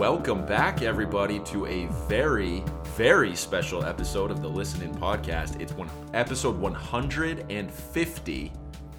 Welcome 0.00 0.46
back, 0.46 0.80
everybody, 0.80 1.40
to 1.40 1.66
a 1.66 1.84
very, 2.08 2.64
very 2.96 3.36
special 3.36 3.84
episode 3.84 4.30
of 4.30 4.40
the 4.40 4.48
Listen 4.48 4.80
In 4.80 4.94
podcast. 4.94 5.60
It's 5.60 5.74
one 5.74 5.90
episode 6.14 6.56
150, 6.58 8.52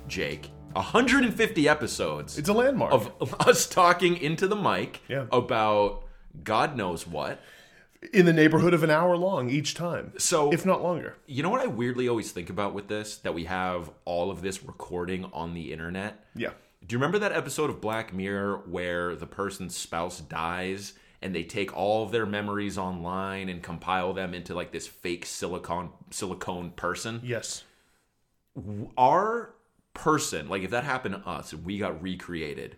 Jake. 0.07 0.51
150 0.73 1.67
episodes 1.67 2.37
It's 2.37 2.49
a 2.49 2.53
landmark. 2.53 2.93
of 2.93 3.35
us 3.47 3.65
talking 3.67 4.15
into 4.17 4.47
the 4.47 4.55
mic 4.55 5.01
Yeah. 5.07 5.25
about 5.31 6.03
God 6.43 6.77
knows 6.77 7.07
what. 7.07 7.39
in 8.13 8.27
the 8.27 8.33
neighborhood 8.33 8.75
of 8.75 8.83
an 8.83 8.91
hour 8.91 9.17
long 9.17 9.49
each 9.49 9.73
time. 9.73 10.13
So- 10.19 10.53
if 10.53 10.67
not 10.67 10.83
longer. 10.83 11.15
You 11.25 11.41
know 11.41 11.49
what 11.49 11.61
I 11.61 11.67
weirdly 11.67 12.07
always 12.09 12.31
think 12.31 12.51
about 12.51 12.75
with 12.75 12.87
this? 12.87 13.17
That 13.17 13.33
we 13.33 13.45
have 13.45 13.89
all 14.05 14.29
of 14.29 14.43
this 14.43 14.63
recording 14.63 15.25
on 15.33 15.55
the 15.55 15.73
internet. 15.73 16.23
Yeah. 16.35 16.51
Do 16.85 16.93
you 16.93 16.97
remember 16.97 17.19
that 17.19 17.31
episode 17.31 17.69
of 17.69 17.79
Black 17.79 18.13
Mirror 18.13 18.63
where 18.65 19.15
the 19.15 19.27
person's 19.27 19.75
spouse 19.75 20.19
dies 20.19 20.93
and 21.21 21.35
they 21.35 21.43
take 21.43 21.75
all 21.75 22.03
of 22.03 22.11
their 22.11 22.25
memories 22.25 22.77
online 22.77 23.49
and 23.49 23.61
compile 23.61 24.13
them 24.13 24.33
into 24.33 24.55
like 24.55 24.71
this 24.71 24.87
fake 24.87 25.25
silicone 25.25 25.91
silicone 26.09 26.71
person? 26.71 27.21
Yes. 27.23 27.63
Our 28.97 29.53
person, 29.93 30.49
like 30.49 30.63
if 30.63 30.71
that 30.71 30.83
happened 30.83 31.15
to 31.15 31.29
us 31.29 31.53
and 31.53 31.63
we 31.63 31.77
got 31.77 32.01
recreated, 32.01 32.77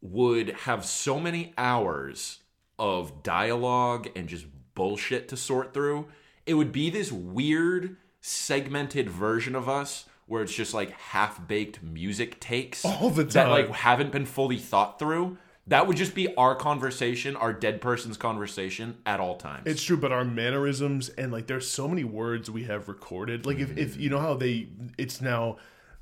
would 0.00 0.50
have 0.50 0.84
so 0.84 1.18
many 1.18 1.52
hours 1.58 2.38
of 2.78 3.22
dialogue 3.22 4.08
and 4.14 4.28
just 4.28 4.46
bullshit 4.74 5.28
to 5.28 5.36
sort 5.36 5.74
through. 5.74 6.06
It 6.46 6.54
would 6.54 6.72
be 6.72 6.88
this 6.88 7.12
weird 7.12 7.96
segmented 8.20 9.10
version 9.10 9.54
of 9.54 9.68
us 9.68 10.06
where 10.30 10.44
it's 10.44 10.54
just 10.54 10.72
like 10.72 10.92
half-baked 10.92 11.82
music 11.82 12.38
takes 12.38 12.84
All 12.84 13.10
the 13.10 13.24
that 13.24 13.48
like 13.48 13.68
haven't 13.70 14.12
been 14.12 14.24
fully 14.26 14.58
thought 14.58 14.96
through. 15.00 15.38
That 15.66 15.88
would 15.88 15.96
just 15.96 16.14
be 16.14 16.32
our 16.36 16.54
conversation, 16.54 17.34
our 17.34 17.52
dead 17.52 17.80
person's 17.80 18.16
conversation 18.16 18.98
at 19.04 19.18
all 19.18 19.36
times. 19.36 19.64
It's 19.66 19.82
true, 19.82 19.96
but 19.96 20.12
our 20.12 20.24
mannerisms 20.24 21.08
and 21.08 21.32
like 21.32 21.48
there's 21.48 21.68
so 21.68 21.88
many 21.88 22.04
words 22.04 22.48
we 22.48 22.62
have 22.64 22.88
recorded. 22.88 23.44
Like 23.44 23.58
if, 23.58 23.76
if 23.76 23.96
you 23.96 24.08
know 24.08 24.20
how 24.20 24.34
they 24.34 24.68
it's 24.96 25.20
now 25.20 25.56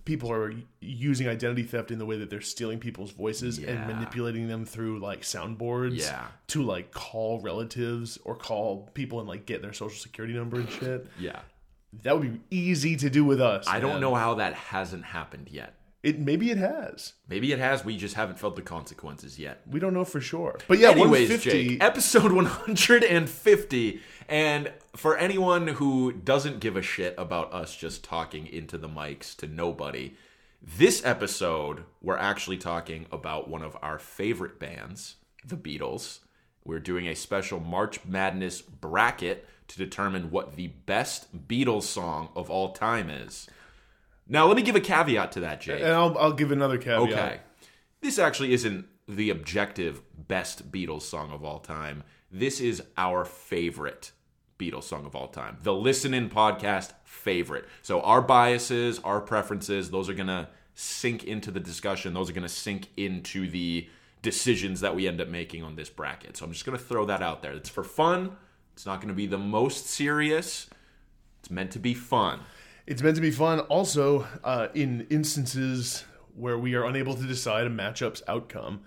people 0.04 0.30
are 0.30 0.52
using 0.80 1.26
identity 1.26 1.62
theft 1.62 1.90
in 1.90 1.98
the 1.98 2.04
way 2.06 2.18
that 2.18 2.28
they're 2.28 2.42
stealing 2.42 2.78
people's 2.78 3.12
voices 3.12 3.58
Yeah. 3.58 3.70
and 3.70 3.86
manipulating 3.94 4.46
them 4.46 4.66
through 4.66 4.98
like 5.00 5.22
soundboards 5.22 6.00
Yeah. 6.00 6.26
to 6.48 6.62
like 6.62 6.92
call 6.92 7.40
relatives 7.40 8.18
or 8.24 8.34
call 8.36 8.90
people 8.92 9.20
and 9.20 9.28
like 9.28 9.46
get 9.46 9.62
their 9.62 9.72
social 9.72 9.98
security 9.98 10.34
number 10.34 10.58
and 10.60 10.68
shit. 10.70 11.06
yeah. 11.18 11.40
That 12.02 12.18
would 12.18 12.32
be 12.32 12.41
easy 12.56 12.96
to 12.96 13.10
do 13.10 13.24
with 13.24 13.41
us. 13.41 13.66
I 13.66 13.80
don't 13.80 14.00
know 14.00 14.14
how 14.14 14.34
that 14.34 14.54
hasn't 14.54 15.04
happened 15.04 15.48
yet. 15.50 15.74
It 16.02 16.20
maybe 16.20 16.50
it 16.50 16.58
has. 16.58 17.14
Maybe 17.28 17.52
it 17.52 17.58
has. 17.58 17.84
We 17.84 17.96
just 17.96 18.14
haven't 18.14 18.38
felt 18.38 18.54
the 18.54 18.62
consequences 18.62 19.38
yet. 19.38 19.62
We 19.68 19.80
don't 19.80 19.94
know 19.94 20.04
for 20.04 20.20
sure. 20.20 20.58
But 20.69 20.78
yeah, 20.78 20.91
Anyways, 20.91 21.28
150 21.28 21.69
Jake, 21.69 21.82
episode 21.82 22.32
150. 22.32 24.00
And 24.28 24.72
for 24.94 25.16
anyone 25.16 25.66
who 25.66 26.12
doesn't 26.12 26.60
give 26.60 26.76
a 26.76 26.82
shit 26.82 27.14
about 27.19 27.52
us 27.52 27.74
just 27.74 28.04
talking 28.04 28.46
into 28.46 28.78
the 28.78 28.88
mics 28.88 29.34
to 29.38 29.48
nobody, 29.48 30.14
this 30.62 31.04
episode, 31.04 31.84
we're 32.00 32.16
actually 32.16 32.58
talking 32.58 33.06
about 33.10 33.48
one 33.48 33.62
of 33.62 33.76
our 33.82 33.98
favorite 33.98 34.60
bands, 34.60 35.16
the 35.44 35.56
Beatles. 35.56 36.20
We're 36.64 36.80
doing 36.80 37.08
a 37.08 37.14
special 37.14 37.58
March 37.58 38.04
Madness 38.04 38.60
bracket 38.60 39.48
to 39.69 39.78
determine 39.78 40.30
what 40.30 40.56
the 40.56 40.69
best 40.69 41.48
Beatles 41.48 41.84
song 41.84 42.30
of 42.34 42.50
all 42.50 42.72
time 42.72 43.11
is. 43.11 43.48
Now, 44.27 44.47
let 44.47 44.56
me 44.56 44.62
give 44.62 44.77
a 44.77 44.80
caveat 44.80 45.33
to 45.33 45.41
that, 45.41 45.60
Jake. 45.60 45.83
and 45.83 45.92
I'll 45.92 46.16
I'll 46.19 46.33
give 46.33 46.52
another 46.52 46.78
caveat. 46.78 47.12
Okay. 47.12 47.41
This 48.00 48.19
actually 48.19 48.52
isn't 48.52 48.86
the 49.06 49.30
objective 49.30 50.02
best 50.28 50.70
Beatles 50.70 51.02
song 51.02 51.33
of 51.33 51.44
all 51.44 51.59
time. 51.59 52.04
This 52.31 52.60
is 52.60 52.82
our 52.97 53.25
favorite 53.25 54.12
Beatles 54.59 54.84
song 54.84 55.06
of 55.06 55.16
all 55.16 55.28
time. 55.28 55.56
The 55.62 55.72
Listen 55.72 56.12
In 56.12 56.28
podcast 56.28 56.92
favorite. 57.04 57.65
So 57.82 58.00
our 58.03 58.21
biases, 58.21 58.98
our 59.00 59.21
preferences, 59.21 59.91
those 59.91 60.09
are 60.09 60.15
going 60.15 60.26
to 60.26 60.48
sink 60.75 61.25
into 61.25 61.50
the 61.50 61.60
discussion. 61.60 62.12
Those 62.12 62.28
are 62.28 62.34
going 62.34 62.42
to 62.42 62.48
sink 62.48 62.88
into 62.97 63.48
the 63.48 63.88
decisions 64.21 64.81
that 64.81 64.94
we 64.94 65.09
end 65.09 65.21
up 65.21 65.28
making 65.28 65.62
on 65.62 65.76
this 65.76 65.88
bracket. 65.88 66.37
So 66.37 66.44
I'm 66.44 66.53
just 66.53 66.66
going 66.66 66.76
to 66.76 66.84
throw 66.84 67.06
that 67.06 67.22
out 67.22 67.42
there. 67.42 67.53
It's 67.53 67.69
for 67.71 67.84
fun. 67.84 68.37
It's 68.78 68.87
not 68.87 69.00
going 69.00 69.09
to 69.09 69.15
be 69.15 69.27
the 69.27 69.37
most 69.37 69.89
serious. 69.89 70.71
It's 71.41 71.50
meant 71.50 71.72
to 71.72 71.81
be 71.81 71.94
fun. 71.94 72.39
It's 72.87 73.03
meant 73.03 73.16
to 73.16 73.21
be 73.21 73.33
fun. 73.33 73.59
Also, 73.59 74.28
uh, 74.44 74.69
in 74.72 75.05
instances 75.11 76.05
where 76.37 76.56
we 76.56 76.77
are 76.77 76.84
unable 76.84 77.16
to 77.16 77.25
decide 77.25 77.66
a 77.66 77.71
matchup's 77.71 78.22
outcome, 78.28 78.83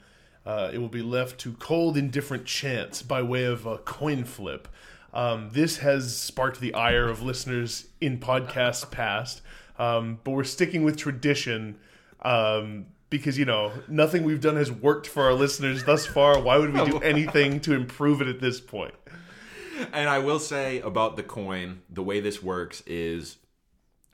uh, 0.45 0.71
it 0.73 0.77
will 0.77 0.87
be 0.87 1.01
left 1.01 1.41
to 1.41 1.51
cold, 1.55 1.97
indifferent 1.97 2.45
chance 2.45 3.01
by 3.01 3.21
way 3.21 3.43
of 3.43 3.65
a 3.65 3.79
coin 3.79 4.23
flip. 4.23 4.69
Um, 5.13 5.49
this 5.51 5.79
has 5.79 6.15
sparked 6.15 6.61
the 6.61 6.73
ire 6.73 7.09
of 7.09 7.21
listeners 7.21 7.87
in 7.99 8.17
podcasts 8.17 8.89
past, 8.91 9.41
um, 9.77 10.19
but 10.23 10.31
we're 10.31 10.45
sticking 10.45 10.85
with 10.85 10.95
tradition 10.95 11.77
um, 12.21 12.85
because 13.09 13.37
you 13.37 13.43
know 13.43 13.73
nothing 13.89 14.23
we've 14.23 14.39
done 14.39 14.55
has 14.55 14.71
worked 14.71 15.07
for 15.07 15.23
our 15.23 15.33
listeners 15.33 15.83
thus 15.83 16.05
far. 16.05 16.41
Why 16.41 16.57
would 16.57 16.73
we 16.73 16.85
do 16.85 16.99
anything 17.01 17.59
to 17.59 17.73
improve 17.73 18.21
it 18.21 18.29
at 18.29 18.39
this 18.39 18.61
point? 18.61 18.93
And 19.93 20.09
I 20.09 20.19
will 20.19 20.39
say 20.39 20.79
about 20.79 21.15
the 21.15 21.23
coin, 21.23 21.81
the 21.89 22.03
way 22.03 22.19
this 22.19 22.41
works 22.41 22.81
is 22.85 23.37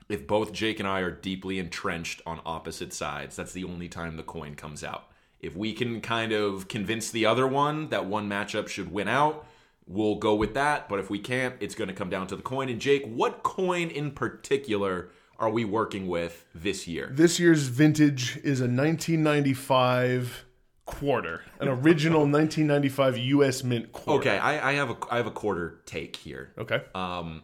if 0.08 0.26
both 0.26 0.52
Jake 0.52 0.78
and 0.80 0.88
I 0.88 1.00
are 1.00 1.10
deeply 1.10 1.58
entrenched 1.58 2.22
on 2.26 2.40
opposite 2.46 2.92
sides, 2.92 3.36
that's 3.36 3.52
the 3.52 3.64
only 3.64 3.88
time 3.88 4.16
the 4.16 4.22
coin 4.22 4.54
comes 4.54 4.82
out. 4.82 5.10
If 5.40 5.54
we 5.56 5.72
can 5.72 6.00
kind 6.00 6.32
of 6.32 6.68
convince 6.68 7.10
the 7.10 7.26
other 7.26 7.46
one 7.46 7.90
that 7.90 8.06
one 8.06 8.28
matchup 8.28 8.68
should 8.68 8.90
win 8.90 9.08
out, 9.08 9.46
we'll 9.86 10.16
go 10.16 10.34
with 10.34 10.54
that. 10.54 10.88
But 10.88 10.98
if 10.98 11.10
we 11.10 11.18
can't, 11.18 11.54
it's 11.60 11.74
going 11.74 11.88
to 11.88 11.94
come 11.94 12.10
down 12.10 12.26
to 12.28 12.36
the 12.36 12.42
coin. 12.42 12.68
And 12.68 12.80
Jake, 12.80 13.06
what 13.06 13.42
coin 13.42 13.88
in 13.88 14.10
particular 14.10 15.10
are 15.38 15.50
we 15.50 15.64
working 15.64 16.08
with 16.08 16.44
this 16.54 16.88
year? 16.88 17.10
This 17.12 17.38
year's 17.38 17.68
vintage 17.68 18.38
is 18.38 18.60
a 18.60 18.64
1995 18.64 20.44
quarter, 20.88 21.42
an 21.60 21.68
original 21.68 22.20
1995 22.22 23.18
U.S. 23.18 23.62
Mint 23.62 23.92
quarter. 23.92 24.20
Okay, 24.30 24.38
I, 24.38 24.70
I 24.70 24.72
have 24.72 24.90
a 24.90 24.96
I 25.10 25.18
have 25.18 25.26
a 25.26 25.30
quarter 25.30 25.80
take 25.84 26.16
here. 26.16 26.52
Okay. 26.58 26.80
Um, 26.94 27.42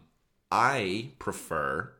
I 0.51 1.11
prefer 1.19 1.93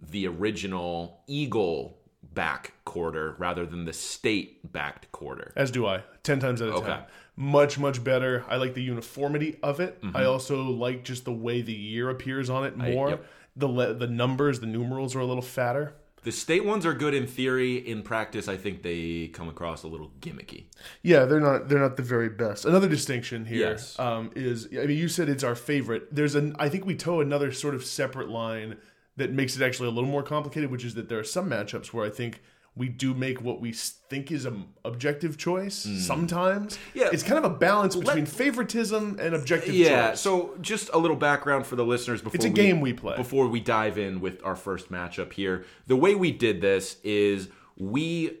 the 0.00 0.26
original 0.28 1.20
Eagle 1.26 1.98
back 2.22 2.74
quarter 2.84 3.34
rather 3.38 3.66
than 3.66 3.84
the 3.84 3.92
state 3.92 4.72
backed 4.72 5.10
quarter. 5.12 5.52
As 5.56 5.70
do 5.72 5.86
I. 5.86 6.04
Ten 6.22 6.38
times 6.38 6.62
out 6.62 6.68
of 6.68 6.74
Okay. 6.76 6.86
ten. 6.86 7.02
Much 7.36 7.78
much 7.78 8.02
better. 8.04 8.44
I 8.48 8.56
like 8.56 8.74
the 8.74 8.82
uniformity 8.82 9.56
of 9.62 9.80
it. 9.80 10.00
Mm-hmm. 10.02 10.16
I 10.16 10.24
also 10.24 10.62
like 10.62 11.04
just 11.04 11.24
the 11.24 11.32
way 11.32 11.60
the 11.62 11.72
year 11.72 12.08
appears 12.10 12.48
on 12.48 12.64
it 12.64 12.76
more. 12.76 13.10
yep. 13.10 13.24
The 13.56 13.68
le- 13.68 13.94
the 13.94 14.06
numbers, 14.06 14.60
the 14.60 14.66
numerals 14.66 15.16
are 15.16 15.20
a 15.20 15.24
little 15.26 15.42
fatter. 15.42 15.94
The 16.28 16.32
state 16.32 16.62
ones 16.66 16.84
are 16.84 16.92
good 16.92 17.14
in 17.14 17.26
theory. 17.26 17.76
In 17.76 18.02
practice, 18.02 18.48
I 18.48 18.58
think 18.58 18.82
they 18.82 19.28
come 19.28 19.48
across 19.48 19.82
a 19.82 19.88
little 19.88 20.12
gimmicky. 20.20 20.64
Yeah, 21.02 21.24
they're 21.24 21.40
not 21.40 21.68
they're 21.70 21.78
not 21.80 21.96
the 21.96 22.02
very 22.02 22.28
best. 22.28 22.66
Another 22.66 22.86
distinction 22.86 23.46
here 23.46 23.70
Yes. 23.70 23.98
um, 23.98 24.30
is 24.36 24.68
I 24.78 24.84
mean 24.84 24.98
you 24.98 25.08
said 25.08 25.30
it's 25.30 25.42
our 25.42 25.54
favorite. 25.54 26.14
There's 26.14 26.34
an 26.34 26.54
I 26.58 26.68
think 26.68 26.84
we 26.84 26.96
toe 26.96 27.22
another 27.22 27.50
sort 27.50 27.74
of 27.74 27.82
separate 27.82 28.28
line 28.28 28.76
that 29.16 29.32
makes 29.32 29.56
it 29.56 29.62
actually 29.62 29.88
a 29.88 29.90
little 29.90 30.10
more 30.10 30.22
complicated, 30.22 30.70
which 30.70 30.84
is 30.84 30.92
that 30.96 31.08
there 31.08 31.18
are 31.18 31.24
some 31.24 31.48
matchups 31.48 31.94
where 31.94 32.04
I 32.04 32.10
think 32.10 32.42
we 32.78 32.88
do 32.88 33.12
make 33.12 33.42
what 33.42 33.60
we 33.60 33.72
think 33.72 34.30
is 34.32 34.44
an 34.44 34.64
objective 34.84 35.36
choice 35.36 35.74
sometimes. 36.06 36.76
Mm. 36.76 36.78
Yeah. 36.94 37.08
it's 37.12 37.22
kind 37.22 37.44
of 37.44 37.50
a 37.50 37.54
balance 37.54 37.96
between 37.96 38.24
favoritism 38.24 39.18
and 39.20 39.34
objective 39.34 39.74
Yeah. 39.74 40.10
choice. 40.10 40.20
So, 40.20 40.54
just 40.60 40.88
a 40.94 40.98
little 40.98 41.16
background 41.16 41.66
for 41.66 41.76
the 41.76 41.84
listeners 41.84 42.22
before 42.22 42.36
It's 42.36 42.44
a 42.44 42.48
we- 42.48 42.54
game 42.54 42.80
we 42.80 42.92
play. 42.92 43.16
Before 43.16 43.48
we 43.48 43.60
dive 43.60 43.98
in 43.98 44.20
with 44.20 44.40
our 44.44 44.56
first 44.56 44.90
matchup 44.90 45.32
here, 45.32 45.64
the 45.86 45.96
way 45.96 46.14
we 46.14 46.30
did 46.32 46.60
this 46.60 46.96
is 47.02 47.48
we 47.76 48.38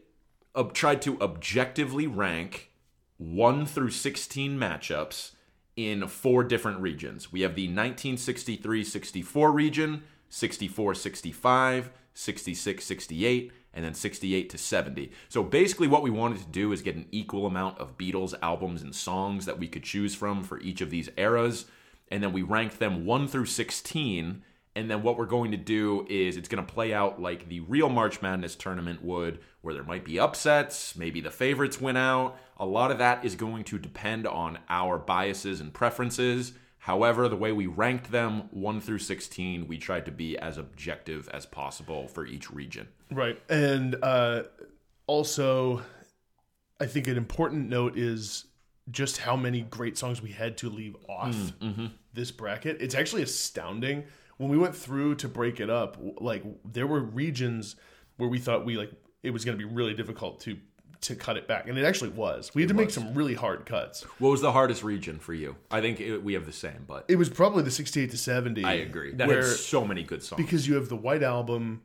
ob- 0.56 0.72
tried 0.72 1.02
to 1.02 1.20
objectively 1.20 2.06
rank 2.06 2.70
one 3.18 3.66
through 3.66 3.90
sixteen 3.90 4.56
matchups 4.58 5.32
in 5.76 6.06
four 6.08 6.42
different 6.44 6.80
regions. 6.80 7.30
We 7.32 7.40
have 7.42 7.54
the 7.54 7.68
1963-64 7.68 9.52
region, 9.54 10.02
64-65, 10.30 11.90
66-68, 12.14 13.50
and 13.74 13.84
then 13.84 13.94
68 13.94 14.50
to 14.50 14.58
70. 14.58 15.12
So 15.28 15.42
basically 15.42 15.88
what 15.88 16.02
we 16.02 16.10
wanted 16.10 16.38
to 16.40 16.46
do 16.46 16.72
is 16.72 16.82
get 16.82 16.96
an 16.96 17.06
equal 17.12 17.46
amount 17.46 17.78
of 17.78 17.96
Beatles 17.98 18.34
albums 18.42 18.82
and 18.82 18.94
songs 18.94 19.46
that 19.46 19.58
we 19.58 19.68
could 19.68 19.84
choose 19.84 20.14
from 20.14 20.42
for 20.42 20.60
each 20.60 20.80
of 20.80 20.90
these 20.90 21.10
eras, 21.16 21.66
and 22.10 22.22
then 22.22 22.32
we 22.32 22.42
ranked 22.42 22.78
them 22.78 23.04
1 23.04 23.28
through 23.28 23.46
16. 23.46 24.42
And 24.76 24.88
then 24.88 25.02
what 25.02 25.18
we're 25.18 25.26
going 25.26 25.50
to 25.50 25.56
do 25.56 26.06
is 26.08 26.36
it's 26.36 26.48
going 26.48 26.64
to 26.64 26.72
play 26.72 26.94
out 26.94 27.20
like 27.20 27.48
the 27.48 27.60
real 27.60 27.88
March 27.88 28.22
Madness 28.22 28.54
tournament 28.54 29.02
would, 29.02 29.40
where 29.60 29.74
there 29.74 29.82
might 29.82 30.04
be 30.04 30.20
upsets, 30.20 30.94
maybe 30.94 31.20
the 31.20 31.32
favorites 31.32 31.80
win 31.80 31.96
out. 31.96 32.38
A 32.58 32.66
lot 32.66 32.92
of 32.92 32.98
that 32.98 33.24
is 33.24 33.34
going 33.34 33.64
to 33.64 33.78
depend 33.78 34.24
on 34.26 34.58
our 34.68 34.96
biases 34.96 35.60
and 35.60 35.74
preferences. 35.74 36.52
However, 36.88 37.28
the 37.28 37.36
way 37.36 37.52
we 37.52 37.66
ranked 37.66 38.10
them 38.10 38.48
1 38.50 38.80
through 38.80 39.00
16, 39.00 39.68
we 39.68 39.76
tried 39.76 40.06
to 40.06 40.10
be 40.10 40.38
as 40.38 40.56
objective 40.56 41.28
as 41.34 41.44
possible 41.44 42.08
for 42.08 42.24
each 42.24 42.50
region. 42.50 42.88
Right. 43.10 43.38
And 43.50 43.94
uh, 44.02 44.44
also, 45.06 45.82
I 46.80 46.86
think 46.86 47.06
an 47.06 47.18
important 47.18 47.68
note 47.68 47.98
is 47.98 48.46
just 48.90 49.18
how 49.18 49.36
many 49.36 49.60
great 49.60 49.98
songs 49.98 50.22
we 50.22 50.30
had 50.30 50.56
to 50.56 50.70
leave 50.70 50.96
off 51.10 51.36
this 52.14 52.30
bracket. 52.30 52.80
It's 52.80 52.94
actually 52.94 53.22
astounding. 53.22 54.04
When 54.38 54.48
we 54.48 54.56
went 54.56 54.74
through 54.74 55.16
to 55.16 55.28
break 55.28 55.60
it 55.60 55.68
up, 55.68 55.98
like 56.22 56.42
there 56.64 56.86
were 56.86 57.00
regions 57.00 57.76
where 58.16 58.30
we 58.30 58.38
thought 58.38 58.64
we 58.64 58.78
like 58.78 58.92
it 59.22 59.30
was 59.30 59.44
going 59.44 59.58
to 59.58 59.62
be 59.62 59.70
really 59.70 59.92
difficult 59.92 60.40
to 60.40 60.56
to 61.02 61.14
cut 61.14 61.36
it 61.36 61.46
back, 61.46 61.68
and 61.68 61.78
it 61.78 61.84
actually 61.84 62.10
was. 62.10 62.52
We 62.54 62.62
had 62.62 62.68
to 62.68 62.74
make 62.74 62.90
some 62.90 63.14
really 63.14 63.34
hard 63.34 63.66
cuts. 63.66 64.02
What 64.18 64.30
was 64.30 64.40
the 64.40 64.52
hardest 64.52 64.82
region 64.82 65.18
for 65.18 65.32
you? 65.34 65.56
I 65.70 65.80
think 65.80 66.00
it, 66.00 66.18
we 66.22 66.34
have 66.34 66.46
the 66.46 66.52
same, 66.52 66.84
but 66.86 67.04
It 67.08 67.16
was 67.16 67.28
probably 67.28 67.62
the 67.62 67.70
sixty-eight 67.70 68.10
to 68.10 68.18
seventy. 68.18 68.64
I 68.64 68.74
agree. 68.74 69.12
That 69.12 69.28
where 69.28 69.38
had 69.42 69.46
so 69.56 69.84
many 69.84 70.02
good 70.02 70.22
songs. 70.22 70.42
because 70.42 70.66
you 70.66 70.74
have 70.74 70.88
the 70.88 70.96
White 70.96 71.22
Album 71.22 71.82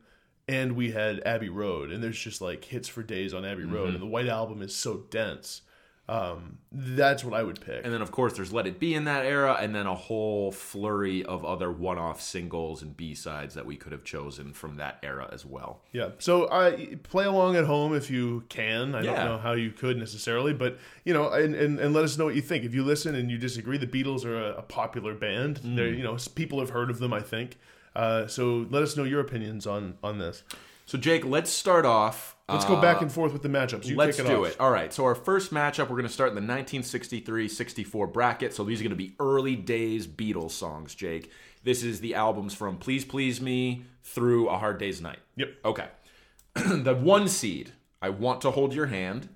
and 0.48 0.72
we 0.76 0.90
had 0.90 1.22
Abbey 1.24 1.48
Road, 1.48 1.90
and 1.90 2.02
there's 2.02 2.18
just 2.18 2.40
like 2.40 2.64
hits 2.64 2.88
for 2.88 3.02
days 3.02 3.32
on 3.32 3.44
Abbey 3.44 3.62
Mm-hmm. 3.62 3.74
Road, 3.74 3.88
and 3.94 4.02
the 4.02 4.06
White 4.06 4.28
Album 4.28 4.60
is 4.62 4.74
so 4.74 5.04
dense. 5.10 5.62
Um, 6.06 6.58
that's 6.70 7.24
what 7.24 7.32
I 7.32 7.42
would 7.42 7.60
pick. 7.62 7.82
And 7.82 7.90
then, 7.92 8.02
of 8.02 8.10
course, 8.12 8.34
there's 8.34 8.52
Let 8.52 8.66
It 8.66 8.78
Be 8.78 8.94
in 8.94 9.04
that 9.04 9.24
era, 9.24 9.56
and 9.58 9.74
then 9.74 9.86
a 9.86 9.94
whole 9.94 10.52
flurry 10.52 11.24
of 11.24 11.44
other 11.46 11.70
one 11.72 11.96
off 11.96 12.20
singles 12.20 12.82
and 12.82 12.94
B 12.94 13.14
sides 13.14 13.54
that 13.54 13.64
we 13.64 13.76
could 13.76 13.92
have 13.92 14.04
chosen 14.04 14.52
from 14.52 14.76
that 14.76 14.98
era 15.02 15.30
as 15.32 15.46
well. 15.46 15.80
Yeah. 15.92 16.10
So 16.18 16.50
I 16.50 16.98
play 17.04 17.24
along 17.24 17.56
at 17.56 17.64
home 17.64 17.94
if 17.94 18.10
you 18.10 18.44
can. 18.50 18.94
I 18.94 19.00
Yeah. 19.02 19.14
don't 19.14 19.24
know 19.24 19.38
how 19.38 19.52
you 19.52 19.70
could 19.70 19.96
necessarily, 19.96 20.52
but 20.52 20.78
you 21.04 21.14
know, 21.14 21.30
and, 21.30 21.54
and, 21.54 21.78
and 21.80 21.94
let 21.94 22.04
us 22.04 22.18
know 22.18 22.26
what 22.26 22.34
you 22.34 22.42
think. 22.42 22.64
If 22.64 22.74
you 22.74 22.84
listen 22.84 23.14
and 23.14 23.30
you 23.30 23.38
disagree, 23.38 23.78
the 23.78 23.86
Beatles 23.86 24.26
are 24.26 24.36
a, 24.38 24.56
a 24.56 24.62
popular 24.62 25.14
band. 25.14 25.60
Mm. 25.60 25.76
They're 25.76 25.88
you 25.88 26.02
know 26.02 26.18
people 26.34 26.60
have 26.60 26.70
heard 26.70 26.90
of 26.90 26.98
them. 26.98 27.14
I 27.14 27.20
think. 27.20 27.56
Uh, 27.96 28.26
so 28.26 28.66
let 28.70 28.82
us 28.82 28.96
know 28.96 29.04
your 29.04 29.20
opinions 29.20 29.66
on 29.66 29.96
on 30.02 30.18
this. 30.18 30.42
So, 30.86 30.98
Jake, 30.98 31.24
let's 31.24 31.50
start 31.50 31.86
off. 31.86 32.33
Let's 32.48 32.66
go 32.66 32.78
back 32.78 32.98
uh, 32.98 33.00
and 33.00 33.12
forth 33.12 33.32
with 33.32 33.42
the 33.42 33.48
matchups. 33.48 33.86
You 33.86 33.96
Let's 33.96 34.18
kick 34.18 34.26
it 34.26 34.28
do 34.28 34.44
off. 34.44 34.52
it. 34.52 34.60
All 34.60 34.70
right. 34.70 34.92
So 34.92 35.04
our 35.04 35.14
first 35.14 35.52
matchup, 35.52 35.88
we're 35.88 35.96
going 35.96 36.02
to 36.02 36.12
start 36.12 36.36
in 36.36 36.46
the 36.46 36.52
1963-64 36.52 38.12
bracket. 38.12 38.52
So 38.52 38.64
these 38.64 38.80
are 38.80 38.84
going 38.84 38.90
to 38.90 38.96
be 38.96 39.14
early 39.18 39.56
days 39.56 40.06
Beatles 40.06 40.50
songs, 40.50 40.94
Jake. 40.94 41.30
This 41.62 41.82
is 41.82 42.00
the 42.00 42.14
albums 42.14 42.52
from 42.52 42.76
Please 42.76 43.06
Please 43.06 43.40
Me 43.40 43.84
through 44.02 44.50
A 44.50 44.58
Hard 44.58 44.76
Day's 44.76 45.00
Night. 45.00 45.20
Yep. 45.36 45.54
Okay. 45.64 45.88
the 46.54 46.94
one 46.94 47.28
seed, 47.28 47.72
I 48.02 48.10
Want 48.10 48.42
to 48.42 48.50
Hold 48.50 48.74
Your 48.74 48.86
Hand, 48.86 49.30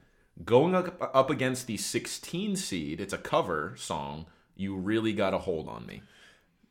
going 0.44 0.75
up, 0.75 1.11
up 1.14 1.31
against 1.31 1.66
the 1.66 1.78
16 1.78 2.56
seed, 2.56 3.00
it's 3.00 3.14
a 3.14 3.19
cover 3.19 3.72
song, 3.78 4.26
You 4.54 4.76
Really 4.76 5.14
Got 5.14 5.32
a 5.32 5.38
Hold 5.38 5.66
on 5.66 5.87
Me. 5.87 6.02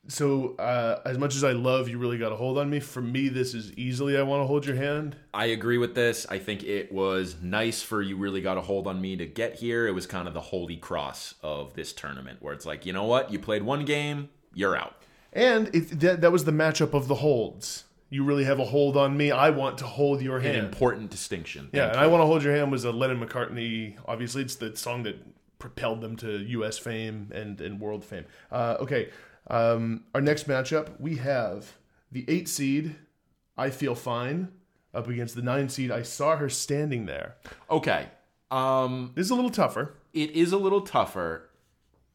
So 0.09 0.55
uh, 0.55 1.01
as 1.05 1.17
much 1.17 1.35
as 1.35 1.43
I 1.43 1.51
love, 1.51 1.89
you 1.89 1.97
really 1.97 2.17
got 2.17 2.31
a 2.31 2.35
hold 2.35 2.57
on 2.57 2.69
me. 2.69 2.79
For 2.79 3.01
me, 3.01 3.27
this 3.27 3.53
is 3.53 3.73
easily. 3.73 4.17
I 4.17 4.21
want 4.23 4.41
to 4.41 4.47
hold 4.47 4.65
your 4.65 4.75
hand. 4.77 5.17
I 5.33 5.47
agree 5.47 5.77
with 5.77 5.95
this. 5.95 6.25
I 6.29 6.39
think 6.39 6.63
it 6.63 6.91
was 6.91 7.35
nice 7.41 7.81
for 7.81 8.01
you 8.01 8.15
really 8.17 8.41
got 8.41 8.57
a 8.57 8.61
hold 8.61 8.87
on 8.87 9.01
me 9.01 9.17
to 9.17 9.25
get 9.25 9.55
here. 9.55 9.85
It 9.85 9.91
was 9.91 10.07
kind 10.07 10.27
of 10.27 10.33
the 10.33 10.39
holy 10.41 10.77
cross 10.77 11.35
of 11.43 11.73
this 11.73 11.91
tournament 11.91 12.37
where 12.41 12.53
it's 12.53 12.65
like, 12.65 12.85
you 12.85 12.93
know 12.93 13.03
what? 13.03 13.31
You 13.31 13.39
played 13.39 13.63
one 13.63 13.83
game, 13.83 14.29
you're 14.53 14.77
out. 14.77 14.95
And 15.33 15.67
it, 15.75 15.99
that 15.99 16.21
that 16.21 16.31
was 16.31 16.45
the 16.45 16.51
matchup 16.53 16.93
of 16.93 17.07
the 17.09 17.15
holds. 17.15 17.83
You 18.09 18.23
really 18.23 18.45
have 18.45 18.59
a 18.59 18.65
hold 18.65 18.95
on 18.95 19.17
me. 19.17 19.31
I 19.31 19.49
want 19.49 19.77
to 19.79 19.85
hold 19.85 20.21
your 20.21 20.37
An 20.37 20.43
hand. 20.43 20.57
important 20.57 21.09
distinction. 21.11 21.69
Yeah, 21.73 21.89
and 21.89 21.97
I 21.99 22.07
want 22.07 22.21
to 22.21 22.25
hold 22.25 22.41
your 22.41 22.55
hand 22.55 22.71
was 22.71 22.85
a 22.85 22.91
Lennon 22.93 23.19
McCartney. 23.19 23.95
Obviously, 24.05 24.41
it's 24.43 24.55
the 24.55 24.73
song 24.77 25.03
that 25.03 25.17
propelled 25.59 25.99
them 25.99 26.15
to 26.17 26.37
U.S. 26.37 26.77
fame 26.77 27.29
and 27.35 27.59
and 27.59 27.81
world 27.81 28.05
fame. 28.05 28.23
Uh, 28.49 28.77
okay, 28.79 29.09
um, 29.49 30.03
our 30.13 30.21
next 30.21 30.47
matchup 30.47 30.99
we 30.99 31.17
have 31.17 31.73
the 32.11 32.25
eight 32.27 32.47
seed. 32.49 32.95
I 33.57 33.69
feel 33.69 33.95
fine 33.95 34.49
up 34.93 35.07
against 35.07 35.35
the 35.35 35.41
nine 35.41 35.69
seed. 35.69 35.91
I 35.91 36.01
saw 36.03 36.37
her 36.37 36.49
standing 36.49 37.05
there. 37.05 37.35
Okay. 37.69 38.07
Um 38.51 39.11
This 39.15 39.25
is 39.25 39.31
a 39.31 39.35
little 39.35 39.49
tougher. 39.51 39.95
it 40.13 40.31
is 40.31 40.51
a 40.51 40.57
little 40.57 40.81
tougher. 40.81 41.49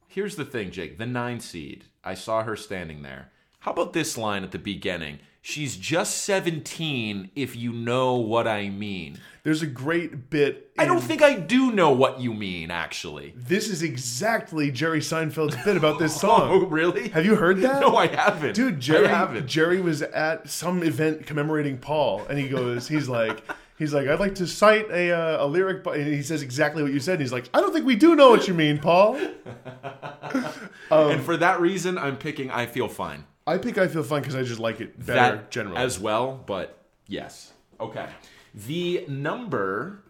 Here's 0.08 0.36
the 0.36 0.44
thing, 0.44 0.70
Jake. 0.70 0.98
The 0.98 1.06
9 1.06 1.40
seed. 1.40 1.86
I 2.04 2.12
saw 2.14 2.42
her 2.42 2.54
standing 2.54 3.00
there. 3.02 3.30
How 3.60 3.72
about 3.72 3.94
this 3.94 4.18
line 4.18 4.44
at 4.44 4.50
the 4.50 4.58
beginning? 4.58 5.20
She's 5.44 5.76
just 5.76 6.18
17 6.22 7.32
if 7.34 7.56
you 7.56 7.72
know 7.72 8.14
what 8.14 8.46
I 8.46 8.68
mean. 8.68 9.18
There's 9.42 9.60
a 9.60 9.66
great 9.66 10.30
bit. 10.30 10.70
I 10.78 10.84
don't 10.84 11.00
think 11.00 11.20
I 11.20 11.34
do 11.34 11.72
know 11.72 11.90
what 11.90 12.20
you 12.20 12.32
mean 12.32 12.70
actually. 12.70 13.34
this 13.36 13.68
is 13.68 13.82
exactly 13.82 14.70
Jerry 14.70 15.00
Seinfeld's 15.00 15.56
bit 15.64 15.76
about 15.76 15.98
this 15.98 16.14
song. 16.20 16.42
Oh, 16.48 16.66
really? 16.66 17.08
Have 17.08 17.26
you 17.26 17.34
heard 17.34 17.58
that? 17.62 17.80
No, 17.80 17.96
I 17.96 18.06
haven't. 18.06 18.54
Dude, 18.54 18.78
Jerry, 18.78 19.08
I 19.08 19.10
haven't. 19.10 19.48
Jerry 19.48 19.80
was 19.80 20.00
at 20.02 20.48
some 20.48 20.84
event 20.84 21.26
commemorating 21.26 21.76
Paul, 21.78 22.24
and 22.30 22.38
he 22.38 22.48
goes, 22.48 22.86
he's 22.86 23.08
like, 23.08 23.42
he's 23.76 23.92
like, 23.92 24.06
I'd 24.06 24.20
like 24.20 24.36
to 24.36 24.46
cite 24.46 24.88
a 24.92 25.10
uh, 25.10 25.44
a 25.44 25.46
lyric, 25.48 25.82
by, 25.82 25.96
and 25.96 26.06
he 26.06 26.22
says 26.22 26.42
exactly 26.42 26.84
what 26.84 26.92
you 26.92 27.00
said. 27.00 27.14
And 27.14 27.22
he's 27.22 27.32
like, 27.32 27.50
I 27.52 27.60
don't 27.60 27.72
think 27.72 27.84
we 27.84 27.96
do 27.96 28.14
know 28.14 28.30
what 28.30 28.46
you 28.46 28.54
mean, 28.54 28.78
Paul. 28.78 29.16
and 30.90 31.20
for 31.22 31.36
that 31.36 31.60
reason, 31.60 31.98
I'm 31.98 32.16
picking 32.16 32.48
I 32.50 32.66
Feel 32.66 32.86
Fine. 32.86 33.24
I 33.46 33.58
pick 33.58 33.78
I 33.78 33.88
feel 33.88 34.02
fine 34.02 34.20
because 34.22 34.34
I 34.36 34.42
just 34.42 34.60
like 34.60 34.80
it 34.80 34.98
better 35.04 35.36
that 35.36 35.50
generally. 35.50 35.78
as 35.78 35.98
well, 35.98 36.42
but 36.46 36.78
yes. 37.06 37.52
Okay. 37.80 38.08
The 38.54 39.04
number 39.08 40.04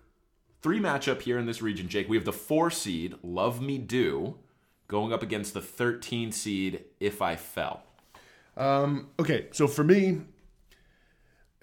three 0.61 0.81
matchup 0.81 1.23
here 1.23 1.39
in 1.39 1.47
this 1.47 1.63
region, 1.63 1.89
Jake, 1.89 2.09
we 2.09 2.17
have 2.17 2.25
the 2.25 2.33
four 2.33 2.71
seed, 2.71 3.15
Love 3.23 3.63
Me 3.63 3.79
Do, 3.79 4.37
going 4.89 5.13
up 5.13 5.23
against 5.23 5.55
the 5.55 5.61
13 5.63 6.33
seed, 6.33 6.85
If 7.01 7.23
I 7.23 7.37
Fell. 7.37 7.83
Um, 8.57 9.09
okay, 9.19 9.47
so 9.53 9.67
for 9.67 9.83
me, 9.83 10.21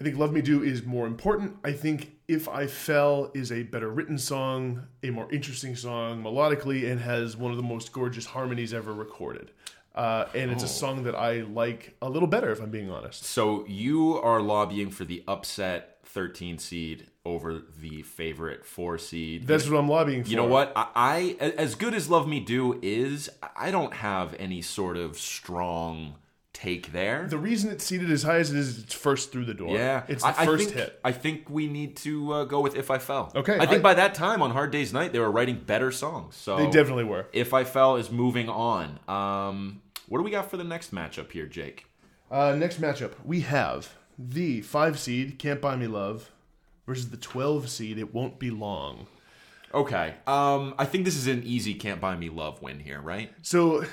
I 0.00 0.04
think 0.04 0.16
Love 0.16 0.32
Me 0.32 0.40
Do 0.42 0.62
is 0.62 0.84
more 0.84 1.06
important. 1.06 1.56
I 1.62 1.72
think 1.72 2.12
If 2.26 2.48
I 2.48 2.66
Fell 2.66 3.30
is 3.34 3.52
a 3.52 3.62
better 3.62 3.90
written 3.90 4.18
song, 4.18 4.86
a 5.02 5.10
more 5.10 5.30
interesting 5.32 5.76
song 5.76 6.22
melodically, 6.22 6.90
and 6.90 7.00
has 7.00 7.36
one 7.36 7.50
of 7.52 7.56
the 7.56 7.62
most 7.62 7.92
gorgeous 7.92 8.26
harmonies 8.26 8.74
ever 8.74 8.92
recorded. 8.92 9.52
Uh, 9.94 10.26
and 10.34 10.50
Oh. 10.50 10.54
it's 10.54 10.62
a 10.62 10.68
song 10.68 11.02
that 11.04 11.14
I 11.16 11.40
like 11.42 11.96
a 12.00 12.08
little 12.08 12.28
better, 12.28 12.50
if 12.52 12.60
I'm 12.60 12.70
being 12.70 12.90
honest. 12.90 13.24
So 13.24 13.64
you 13.66 14.18
are 14.20 14.40
lobbying 14.40 14.90
for 14.90 15.04
the 15.04 15.22
upset 15.26 15.98
13 16.04 16.58
seed 16.58 17.06
over 17.24 17.60
the 17.80 18.02
favorite 18.02 18.64
four 18.64 18.98
seed. 18.98 19.46
That's 19.46 19.68
what 19.68 19.78
I'm 19.78 19.88
lobbying 19.88 20.24
for. 20.24 20.30
You 20.30 20.36
know 20.36 20.46
what? 20.46 20.72
I, 20.76 21.36
I 21.40 21.44
as 21.44 21.74
good 21.74 21.92
as 21.94 22.08
Love 22.08 22.26
Me 22.28 22.40
Do 22.40 22.78
is, 22.82 23.28
I 23.56 23.70
don't 23.70 23.94
have 23.94 24.34
any 24.38 24.62
sort 24.62 24.96
of 24.96 25.18
strong 25.18 26.14
take 26.62 26.92
there. 26.92 27.26
The 27.28 27.38
reason 27.38 27.70
it's 27.70 27.84
seeded 27.84 28.10
as 28.10 28.22
high 28.22 28.36
as 28.38 28.50
it 28.50 28.56
is, 28.58 28.78
it's 28.78 28.94
first 28.94 29.32
through 29.32 29.46
the 29.46 29.54
door. 29.54 29.76
Yeah, 29.76 30.02
it's 30.08 30.22
the 30.22 30.28
I, 30.28 30.42
I 30.42 30.44
first 30.46 30.64
think, 30.64 30.76
hit. 30.76 31.00
I 31.04 31.12
think 31.12 31.48
we 31.48 31.66
need 31.66 31.96
to 31.98 32.32
uh, 32.32 32.44
go 32.44 32.60
with 32.60 32.76
"If 32.76 32.90
I 32.90 32.98
Fell." 32.98 33.32
Okay, 33.34 33.54
I 33.58 33.66
think 33.66 33.80
I- 33.80 33.82
by 33.82 33.94
that 33.94 34.14
time 34.14 34.42
on 34.42 34.50
Hard 34.50 34.70
Day's 34.70 34.92
Night 34.92 35.12
they 35.12 35.18
were 35.18 35.30
writing 35.30 35.56
better 35.64 35.90
songs. 35.90 36.36
So 36.36 36.56
They 36.56 36.66
definitely 36.70 37.04
were. 37.04 37.26
"If 37.32 37.54
I 37.54 37.64
Fell" 37.64 37.96
is 37.96 38.10
moving 38.10 38.48
on. 38.48 38.98
Um, 39.08 39.80
what 40.08 40.18
do 40.18 40.24
we 40.24 40.30
got 40.30 40.50
for 40.50 40.56
the 40.56 40.64
next 40.64 40.94
matchup 40.94 41.32
here, 41.32 41.46
Jake? 41.46 41.86
Uh, 42.30 42.54
next 42.56 42.80
matchup, 42.80 43.12
we 43.24 43.40
have 43.40 43.94
the 44.18 44.60
five 44.60 44.98
seed 44.98 45.38
"Can't 45.38 45.60
Buy 45.60 45.76
Me 45.76 45.86
Love" 45.86 46.30
versus 46.86 47.10
the 47.10 47.16
twelve 47.16 47.68
seed 47.70 47.98
"It 47.98 48.12
Won't 48.14 48.38
Be 48.38 48.50
Long." 48.50 49.06
Okay, 49.72 50.14
um, 50.26 50.74
I 50.78 50.84
think 50.84 51.04
this 51.04 51.16
is 51.16 51.26
an 51.28 51.42
easy 51.44 51.74
"Can't 51.74 52.00
Buy 52.00 52.16
Me 52.16 52.28
Love" 52.28 52.60
win 52.60 52.80
here, 52.80 53.00
right? 53.00 53.32
So, 53.42 53.84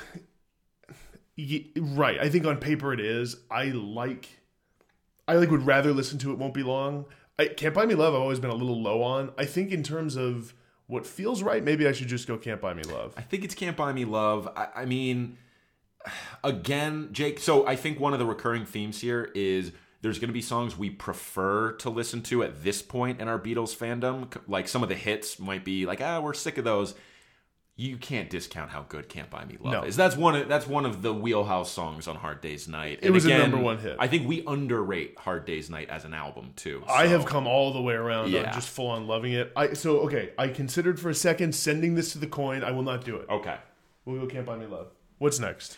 right, 1.76 2.20
I 2.20 2.30
think 2.30 2.46
on 2.46 2.58
paper 2.58 2.94
it 2.94 3.00
is. 3.00 3.38
I 3.50 3.66
like, 3.66 4.28
I 5.28 5.36
like 5.36 5.52
would 5.52 5.66
rather 5.66 5.94
listen 5.94 6.18
to 6.20 6.32
"It 6.32 6.38
Won't 6.38 6.54
Be 6.54 6.64
Long." 6.64 7.06
I, 7.38 7.48
"Can't 7.48 7.74
Buy 7.74 7.86
Me 7.86 7.96
Love" 7.96 8.14
I've 8.14 8.22
always 8.22 8.40
been 8.40 8.50
a 8.50 8.56
little 8.56 8.82
low 8.82 9.04
on. 9.04 9.32
I 9.38 9.46
think 9.46 9.72
in 9.72 9.84
terms 9.84 10.16
of 10.16 10.54
what 10.88 11.06
feels 11.06 11.44
right, 11.44 11.64
maybe 11.64 11.88
I 11.88 11.92
should 11.92 12.08
just 12.08 12.28
go 12.28 12.38
"Can't 12.38 12.62
Buy 12.62 12.74
Me 12.74 12.84
Love." 12.84 13.14
I 13.18 13.22
think 13.22 13.44
it's 13.44 13.56
"Can't 13.56 13.78
Buy 13.78 13.94
Me 13.94 14.06
Love." 14.06 14.50
I, 14.56 14.68
I 14.76 14.86
mean, 14.86 15.38
again, 16.44 17.10
Jake. 17.12 17.40
So 17.40 17.68
I 17.68 17.76
think 17.76 18.00
one 18.00 18.14
of 18.14 18.20
the 18.20 18.26
recurring 18.26 18.66
themes 18.66 19.02
here 19.02 19.32
is 19.36 19.72
there's 20.02 20.20
going 20.20 20.30
to 20.30 20.34
be 20.34 20.42
songs 20.42 20.78
we 20.78 20.90
prefer 20.90 21.72
to 21.74 21.90
listen 21.90 22.22
to 22.24 22.44
at 22.44 22.64
this 22.64 22.82
point 22.82 23.20
in 23.20 23.28
our 23.28 23.40
Beatles 23.40 23.76
fandom. 23.76 24.30
Like 24.48 24.68
some 24.68 24.84
of 24.84 24.90
the 24.90 24.96
hits 24.96 25.40
might 25.40 25.66
be 25.66 25.86
like, 25.86 26.02
ah, 26.02 26.20
we're 26.20 26.34
sick 26.34 26.58
of 26.58 26.64
those. 26.64 26.94
You 27.80 27.98
can't 27.98 28.28
discount 28.28 28.72
how 28.72 28.82
good 28.90 29.08
"Can't 29.08 29.30
Buy 29.30 29.46
Me 29.46 29.56
Love" 29.62 29.72
No. 29.72 29.82
is. 29.84 29.96
That's 29.96 30.18
one. 30.18 30.36
Of, 30.36 30.50
that's 30.50 30.66
one 30.66 30.84
of 30.84 31.04
the 31.04 31.14
wheelhouse 31.14 31.72
songs 31.72 32.08
on 32.08 32.16
Hard 32.16 32.42
Day's 32.42 32.68
Night. 32.68 32.98
And 33.02 33.06
It 33.10 33.12
was 33.12 33.26
a 33.26 33.38
number 33.38 33.58
one 33.58 33.78
hit. 33.78 33.98
I 34.00 34.08
think 34.08 34.28
we 34.28 34.44
underrate 34.48 35.16
Hard 35.20 35.46
Day's 35.46 35.70
Night 35.70 35.88
as 35.90 36.04
an 36.04 36.16
album 36.16 36.54
too. 36.56 36.84
I 36.90 37.06
have 37.06 37.26
come 37.28 37.46
all 37.46 37.72
the 37.72 37.82
way 37.82 37.94
around 37.94 38.32
Yeah. 38.32 38.48
on 38.48 38.54
just 38.54 38.70
full 38.70 38.88
on 38.88 39.06
loving 39.06 39.34
it. 39.34 39.54
I 39.56 39.74
so 39.74 40.00
okay. 40.02 40.32
I 40.40 40.48
considered 40.48 41.00
for 41.00 41.10
a 41.12 41.16
second 41.16 41.54
sending 41.54 41.94
this 41.94 42.12
to 42.14 42.18
the 42.18 42.26
coin. 42.26 42.64
I 42.64 42.72
will 42.72 42.82
not 42.82 43.06
do 43.06 43.16
it. 43.18 43.30
Okay. 43.30 43.58
We'll 44.06 44.22
go 44.22 44.26
"Can't 44.26 44.46
Buy 44.46 44.58
Me 44.58 44.66
Love." 44.66 44.88
What's 45.20 45.40
next? 45.40 45.78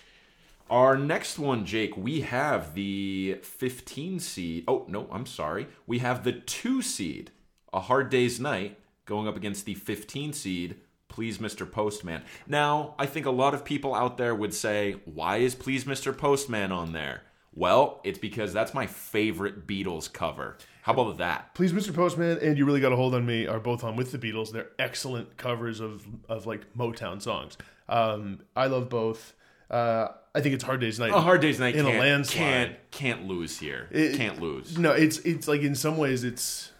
Our 0.69 0.97
next 0.97 1.37
one, 1.39 1.65
Jake, 1.65 1.97
we 1.97 2.21
have 2.21 2.75
the 2.75 3.39
15 3.41 4.19
seed. 4.19 4.65
Oh, 4.67 4.85
no, 4.87 5.07
I'm 5.11 5.25
sorry. 5.25 5.67
We 5.87 5.97
have 5.97 6.23
the 6.23 6.31
2 6.31 6.83
seed, 6.83 7.31
A 7.73 7.79
Hard 7.79 8.11
Day's 8.11 8.39
Night, 8.39 8.77
going 9.05 9.27
up 9.27 9.35
against 9.35 9.65
the 9.65 9.73
15 9.73 10.31
seed, 10.31 10.75
Please 11.09 11.39
Mr. 11.39 11.69
Postman. 11.69 12.23
Now, 12.47 12.95
I 12.97 13.05
think 13.05 13.25
a 13.25 13.31
lot 13.31 13.53
of 13.53 13.65
people 13.65 13.93
out 13.93 14.17
there 14.17 14.33
would 14.33 14.53
say, 14.53 14.95
why 15.05 15.37
is 15.37 15.53
Please 15.55 15.83
Mr. 15.83 16.15
Postman 16.17 16.71
on 16.71 16.93
there? 16.93 17.23
Well, 17.53 17.99
it's 18.03 18.19
because 18.19 18.53
that's 18.53 18.73
my 18.73 18.85
favorite 18.87 19.67
Beatles 19.67 20.11
cover. 20.11 20.57
How 20.83 20.93
about 20.93 21.17
that? 21.17 21.53
Please, 21.55 21.73
Mr. 21.73 21.93
Postman, 21.93 22.37
and 22.41 22.57
You 22.57 22.65
Really 22.65 22.79
Got 22.79 22.93
a 22.93 22.95
Hold 22.95 23.13
on 23.15 23.25
Me 23.25 23.47
are 23.47 23.59
both 23.59 23.83
on 23.83 23.95
with 23.95 24.11
the 24.11 24.17
Beatles. 24.17 24.51
They're 24.51 24.69
excellent 24.79 25.35
covers 25.35 25.79
of, 25.81 26.07
of 26.29 26.45
like 26.45 26.73
Motown 26.75 27.21
songs. 27.21 27.57
Um, 27.89 28.39
I 28.55 28.67
love 28.67 28.87
both. 28.89 29.33
Uh, 29.69 30.09
I 30.33 30.41
think 30.41 30.55
it's 30.55 30.63
Hard 30.63 30.79
Day's 30.79 30.99
Night. 30.99 31.11
A 31.11 31.19
Hard 31.19 31.41
Day's 31.41 31.59
Night 31.59 31.75
in 31.75 31.85
can't, 31.85 31.97
a 31.97 31.99
landslide. 31.99 32.37
can't 32.39 32.91
can't 32.91 33.27
lose 33.27 33.59
here. 33.59 33.87
It- 33.91 34.15
can't 34.15 34.39
lose. 34.39 34.77
No, 34.77 34.91
it's 34.91 35.17
it's 35.19 35.47
like 35.47 35.61
in 35.61 35.75
some 35.75 35.97
ways 35.97 36.23
it's 36.23 36.71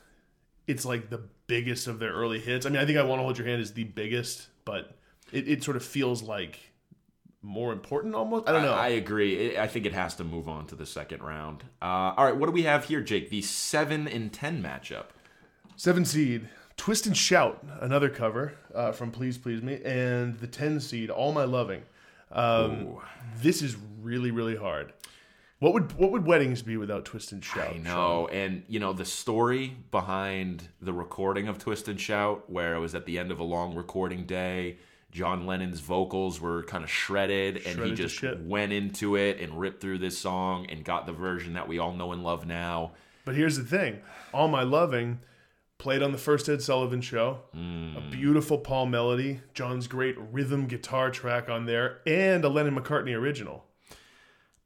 it's 0.68 0.86
like 0.86 1.10
the 1.10 1.22
biggest 1.50 1.88
of 1.88 2.00
their 2.00 2.14
early 2.14 2.40
hits. 2.40 2.66
I 2.66 2.70
mean, 2.70 2.80
I 2.80 2.86
think 2.86 2.98
I 2.98 3.04
Want 3.04 3.20
to 3.20 3.24
Hold 3.24 3.38
Your 3.38 3.48
Hand 3.48 3.62
is 3.62 3.74
the 3.74 3.84
biggest, 3.84 4.48
but 4.64 4.96
it, 5.34 5.48
it 5.50 5.64
sort 5.64 5.76
of 5.76 5.84
feels 5.84 6.24
like 6.24 6.60
more 7.42 7.74
important 7.74 8.16
almost. 8.16 8.48
I 8.48 8.52
don't 8.54 8.62
know. 8.62 8.74
I 8.74 8.90
agree. 8.90 9.36
It- 9.36 9.58
I 9.60 9.68
think 9.68 9.86
it 9.86 9.94
has 9.94 10.16
to 10.16 10.24
move 10.24 10.48
on 10.48 10.68
to 10.68 10.76
the 10.76 10.86
second 10.86 11.22
round. 11.24 11.64
Uh, 11.82 12.14
all 12.16 12.24
right, 12.26 12.36
what 12.36 12.46
do 12.46 12.52
we 12.54 12.64
have 12.64 12.86
here, 12.86 13.02
Jake? 13.02 13.30
The 13.30 13.42
seven 13.42 14.08
and 14.08 14.32
ten 14.32 14.62
matchup. 14.64 15.06
Seven 15.76 16.06
seed, 16.06 16.48
Twist 16.78 17.06
and 17.08 17.16
Shout, 17.18 17.66
another 17.82 18.10
cover 18.10 18.54
uh, 18.76 18.92
from 18.92 19.12
Please 19.12 19.38
Please 19.38 19.62
Me, 19.62 19.80
and 19.84 20.38
the 20.40 20.48
ten 20.48 20.80
seed, 20.80 21.10
All 21.10 21.32
My 21.32 21.46
Loving. 21.46 21.82
Um, 22.32 22.98
this 23.42 23.62
is 23.62 23.76
really 24.02 24.30
really 24.32 24.56
hard. 24.56 24.94
What 25.60 25.74
would 25.74 25.92
what 25.98 26.12
would 26.12 26.26
weddings 26.26 26.62
be 26.62 26.78
without 26.78 27.04
Twist 27.04 27.34
and 27.34 27.44
Shout? 27.44 27.76
I 27.76 27.78
know, 27.78 28.30
and 28.32 28.64
you 28.70 28.80
know 28.80 28.94
the 28.94 29.04
story 29.04 29.76
behind 29.92 30.70
the 30.82 30.94
recording 30.94 31.50
of 31.50 31.58
Twist 31.58 31.90
and 31.90 32.00
Shout, 32.00 32.50
where 32.50 32.76
it 32.76 32.80
was 32.80 32.96
at 32.96 33.06
the 33.06 33.20
end 33.20 33.30
of 33.30 33.40
a 33.40 33.44
long 33.44 33.76
recording 33.76 34.26
day. 34.26 34.78
John 35.12 35.46
Lennon's 35.46 35.82
vocals 35.82 36.40
were 36.40 36.64
kind 36.64 36.84
of 36.84 36.90
shredded, 36.90 37.58
and 37.58 37.66
he 37.66 37.74
Shredded 37.74 37.98
to 37.98 38.08
just 38.08 38.42
went 38.44 38.72
into 38.72 39.18
it 39.18 39.40
and 39.42 39.60
ripped 39.60 39.82
through 39.82 39.98
this 39.98 40.18
song 40.18 40.68
and 40.70 40.86
got 40.86 41.06
the 41.06 41.12
version 41.12 41.54
that 41.54 41.68
we 41.68 41.78
all 41.78 41.94
know 41.94 42.14
and 42.14 42.24
love 42.24 42.46
now. 42.46 42.92
But 43.26 43.36
here's 43.36 43.58
the 43.58 43.64
thing: 43.66 44.00
All 44.34 44.48
My 44.48 44.64
Loving 44.64 45.20
played 45.78 46.02
on 46.02 46.14
the 46.14 46.18
first 46.18 46.48
Ed 46.48 46.62
Sullivan 46.62 47.02
Show. 47.02 47.40
A 47.54 47.58
hmm. 47.58 48.10
beautiful 48.12 48.60
Paul 48.60 48.86
melody, 48.86 49.42
John's 49.54 49.88
great 49.88 50.16
rhythm 50.32 50.68
guitar 50.68 51.12
track 51.12 51.50
on 51.50 51.66
there, 51.66 52.00
and 52.06 52.46
a 52.46 52.50
Lennon 52.50 52.78
McCartney 52.78 53.14
original. 53.14 53.66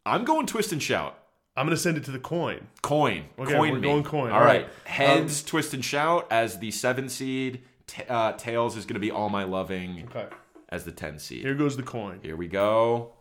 I'm 0.06 0.26
going 0.26 0.46
Twist 0.46 0.72
and 0.72 0.82
Shout. 0.82 1.18
I'm 1.56 1.66
gonna 1.68 1.78
send 1.78 1.98
it 1.98 2.04
to 2.06 2.12
the 2.12 2.20
coin. 2.20 2.68
Coin. 2.82 3.26
Okay, 3.38 3.54
coin 3.54 3.72
we're 3.72 3.80
me. 3.80 3.88
going 3.88 4.04
coin. 4.04 4.32
All 4.32 4.40
right. 4.40 4.64
right. 4.64 4.70
Heads, 4.86 5.44
twist, 5.44 5.74
and 5.74 5.86
shout 5.86 6.28
as 6.32 6.58
the 6.60 6.72
seven 6.72 7.10
seed. 7.10 7.62
Ta 7.86 8.04
uh, 8.10 8.32
tails 8.34 8.76
is 8.76 8.86
going 8.86 8.96
to 8.96 9.00
be 9.00 9.12
all 9.12 9.30
my 9.30 9.44
loving 9.44 10.08
Okay, 10.10 10.28
as 10.70 10.84
the 10.86 10.92
ten 10.92 11.20
seed. 11.20 11.42
here 11.42 11.54
goes 11.54 11.78
the 11.78 11.84
coin. 11.84 12.20
Here 12.24 12.36
we 12.36 12.48
go. 12.48 13.14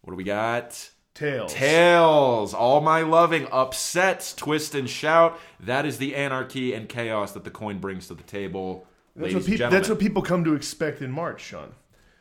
What 0.00 0.12
do 0.12 0.16
we 0.16 0.24
got? 0.24 0.90
Tails. 1.14 1.52
Tails, 1.52 2.54
all 2.54 2.80
my 2.80 3.02
loving 3.02 3.48
upsets, 3.50 4.32
twist 4.32 4.74
and 4.74 4.88
shout. 4.88 5.38
That 5.58 5.84
is 5.84 5.98
the 5.98 6.14
anarchy 6.14 6.72
and 6.72 6.88
chaos 6.88 7.32
that 7.32 7.42
the 7.44 7.50
coin 7.50 7.80
brings 7.80 8.06
to 8.06 8.14
the 8.14 8.22
table. 8.22 8.86
That's 9.16 9.34
ladies 9.34 9.48
what, 9.48 9.58
gentlemen. 9.58 9.76
that's 9.78 9.88
what 9.88 9.98
people 9.98 10.22
come 10.22 10.44
to 10.44 10.54
expect 10.54 11.02
in 11.02 11.10
March, 11.10 11.42
Sean. 11.42 11.72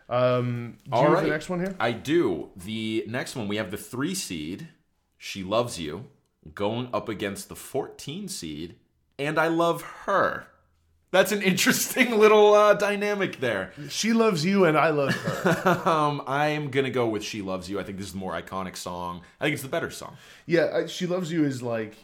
Um, 0.10 0.78
do 0.86 0.92
All 0.92 1.04
you 1.04 1.16
have 1.16 1.24
the 1.24 1.30
next 1.30 1.50
one 1.50 1.60
here? 1.60 1.76
I 1.80 1.92
do. 1.92 2.50
The 2.56 3.04
next 3.08 3.36
one, 3.36 3.48
we 3.48 3.58
have 3.58 3.72
the 3.72 3.78
three 3.78 4.16
seed, 4.16 4.70
She 5.18 5.44
Loves 5.44 5.80
You, 5.80 6.06
going 6.54 6.90
up 6.94 7.10
against 7.10 7.50
the 7.50 7.56
14 7.56 8.28
seed, 8.28 8.76
And 9.20 9.38
I 9.38 9.48
Love 9.48 9.82
Her. 10.06 10.48
That's 11.12 11.32
an 11.32 11.42
interesting 11.52 12.18
little 12.18 12.54
uh, 12.54 12.74
dynamic 12.74 13.40
there. 13.40 13.72
She 13.90 14.12
loves 14.14 14.46
you 14.46 14.66
and 14.66 14.78
I 14.78 14.90
love 14.90 15.14
her. 15.14 15.82
Um, 15.90 16.22
I'm 16.28 16.70
going 16.70 16.84
to 16.86 16.92
go 16.92 17.08
with 17.08 17.24
She 17.24 17.42
Loves 17.42 17.70
You. 17.70 17.80
I 17.80 17.84
think 17.84 17.98
this 17.98 18.08
is 18.08 18.14
the 18.14 18.20
more 18.20 18.34
iconic 18.34 18.76
song. 18.76 19.22
I 19.40 19.46
think 19.46 19.54
it's 19.54 19.64
the 19.64 19.70
better 19.70 19.90
song. 19.90 20.18
yeah, 20.46 20.70
I, 20.74 20.86
she 20.88 21.06
loves 21.06 21.32
you 21.32 21.46
is 21.46 21.62
like 21.62 21.96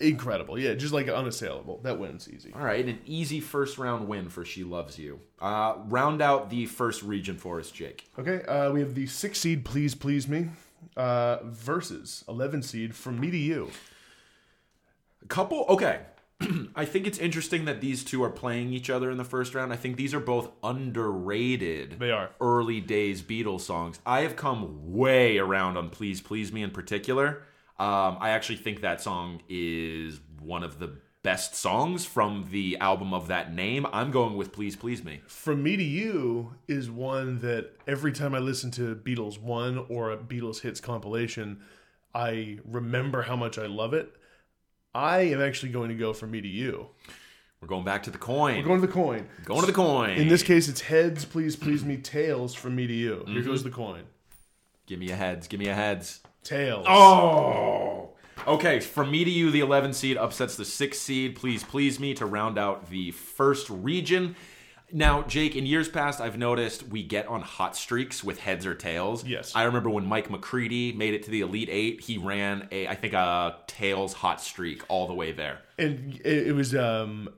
incredible. 0.00 0.58
Yeah, 0.58 0.74
just 0.74 0.92
like 0.92 1.08
unassailable. 1.08 1.80
That 1.82 1.98
wins 1.98 2.28
easy. 2.28 2.52
All 2.54 2.62
right, 2.64 2.84
an 2.84 2.98
easy 3.06 3.40
first 3.40 3.78
round 3.78 4.08
win 4.08 4.28
for 4.28 4.44
She 4.44 4.64
Loves 4.64 4.98
You. 4.98 5.20
Uh, 5.40 5.74
round 5.86 6.20
out 6.22 6.50
the 6.50 6.66
first 6.66 7.02
region 7.02 7.36
for 7.36 7.58
us, 7.60 7.70
Jake. 7.70 8.08
Okay, 8.18 8.42
uh, 8.42 8.70
we 8.72 8.80
have 8.80 8.94
the 8.94 9.06
six 9.06 9.38
seed, 9.40 9.64
please, 9.64 9.94
please 9.94 10.26
me, 10.28 10.48
uh, 10.96 11.38
versus 11.44 12.24
eleven 12.28 12.62
seed 12.62 12.94
from 12.94 13.18
me 13.20 13.30
to 13.30 13.36
you. 13.38 13.70
A 15.22 15.26
couple, 15.26 15.64
okay. 15.68 16.00
I 16.76 16.84
think 16.84 17.06
it's 17.06 17.18
interesting 17.18 17.64
that 17.66 17.80
these 17.80 18.02
two 18.04 18.22
are 18.24 18.28
playing 18.30 18.72
each 18.72 18.90
other 18.90 19.10
in 19.10 19.16
the 19.16 19.24
first 19.24 19.54
round. 19.54 19.72
I 19.72 19.76
think 19.76 19.96
these 19.96 20.12
are 20.12 20.20
both 20.20 20.50
underrated 20.64 21.96
They 22.00 22.10
are. 22.10 22.30
early 22.40 22.80
days 22.80 23.22
Beatles 23.22 23.60
songs. 23.62 24.00
I 24.04 24.20
have 24.22 24.34
come 24.36 24.92
way 24.92 25.38
around 25.38 25.76
on 25.76 25.90
Please 25.90 26.20
Please 26.20 26.52
Me 26.52 26.62
in 26.62 26.70
particular. 26.72 27.44
Um, 27.78 28.18
I 28.20 28.30
actually 28.30 28.56
think 28.56 28.82
that 28.82 29.00
song 29.00 29.42
is 29.48 30.20
one 30.40 30.62
of 30.62 30.78
the 30.78 30.96
best 31.24 31.54
songs 31.54 32.04
from 32.04 32.48
the 32.52 32.76
album 32.78 33.14
of 33.14 33.28
that 33.28 33.52
name. 33.52 33.86
I'm 33.92 34.10
going 34.10 34.36
with 34.36 34.52
Please 34.52 34.76
Please 34.76 35.02
Me. 35.02 35.22
From 35.26 35.62
me 35.62 35.76
to 35.76 35.82
you 35.82 36.54
is 36.68 36.90
one 36.90 37.40
that 37.40 37.72
every 37.86 38.12
time 38.12 38.34
I 38.34 38.38
listen 38.38 38.70
to 38.72 38.94
Beatles 38.94 39.40
one 39.40 39.86
or 39.88 40.12
a 40.12 40.18
Beatles 40.18 40.60
hits 40.60 40.80
compilation, 40.80 41.60
I 42.14 42.58
remember 42.64 43.22
how 43.22 43.36
much 43.36 43.58
I 43.58 43.66
love 43.66 43.94
it. 43.94 44.14
I 44.94 45.20
am 45.22 45.42
actually 45.42 45.72
going 45.72 45.88
to 45.88 45.96
go 45.96 46.12
from 46.12 46.30
me 46.30 46.40
to 46.40 46.48
you. 46.48 46.90
We're 47.60 47.68
going 47.68 47.84
back 47.84 48.02
to 48.04 48.10
the 48.10 48.18
coin. 48.18 48.58
We're 48.58 48.62
going 48.62 48.82
to 48.82 48.86
the 48.86 48.92
coin. 48.92 49.26
going 49.44 49.60
to 49.60 49.66
the 49.66 49.72
coin. 49.72 50.10
In 50.10 50.28
this 50.28 50.42
case, 50.42 50.68
it's 50.68 50.82
heads, 50.82 51.24
please, 51.24 51.56
please 51.56 51.82
me. 51.84 51.96
Tails 51.96 52.54
from 52.54 52.76
me 52.76 52.86
to 52.86 52.92
you. 52.92 53.24
Here 53.26 53.42
goes 53.42 53.64
the 53.64 53.70
coin. 53.70 54.02
give 54.86 54.98
me 54.98 55.10
a 55.10 55.16
heads. 55.16 55.48
Give 55.48 55.58
me 55.58 55.68
a 55.68 55.74
heads. 55.74 56.20
Tails. 56.44 56.86
Oh. 56.88 58.10
Okay, 58.46 58.80
from 58.80 59.10
me 59.10 59.24
to 59.24 59.30
you, 59.30 59.50
the 59.50 59.60
11 59.60 59.94
seed 59.94 60.16
upsets 60.18 60.56
the 60.56 60.64
6 60.64 60.98
seed. 60.98 61.36
Please, 61.36 61.64
please 61.64 61.98
me 61.98 62.12
to 62.14 62.26
round 62.26 62.58
out 62.58 62.90
the 62.90 63.10
first 63.12 63.70
region. 63.70 64.36
Now, 64.92 65.22
Jake, 65.22 65.56
in 65.56 65.64
years 65.66 65.88
past, 65.88 66.20
I've 66.20 66.36
noticed 66.36 66.86
we 66.86 67.02
get 67.02 67.26
on 67.26 67.40
hot 67.40 67.74
streaks 67.74 68.22
with 68.22 68.38
heads 68.38 68.66
or 68.66 68.74
tails. 68.74 69.24
Yes. 69.24 69.52
I 69.56 69.64
remember 69.64 69.88
when 69.90 70.06
Mike 70.06 70.30
McCready 70.30 70.92
made 70.92 71.14
it 71.14 71.22
to 71.24 71.30
the 71.30 71.40
Elite 71.40 71.70
Eight, 71.70 72.02
he 72.02 72.18
ran 72.18 72.68
a, 72.70 72.86
I 72.86 72.94
think, 72.94 73.14
a 73.14 73.56
tails 73.66 74.12
hot 74.12 74.40
streak 74.40 74.82
all 74.88 75.06
the 75.08 75.14
way 75.14 75.32
there. 75.32 75.62
and 75.78 76.20
it, 76.24 76.48
it 76.48 76.52
was 76.54 76.74
um 76.76 77.30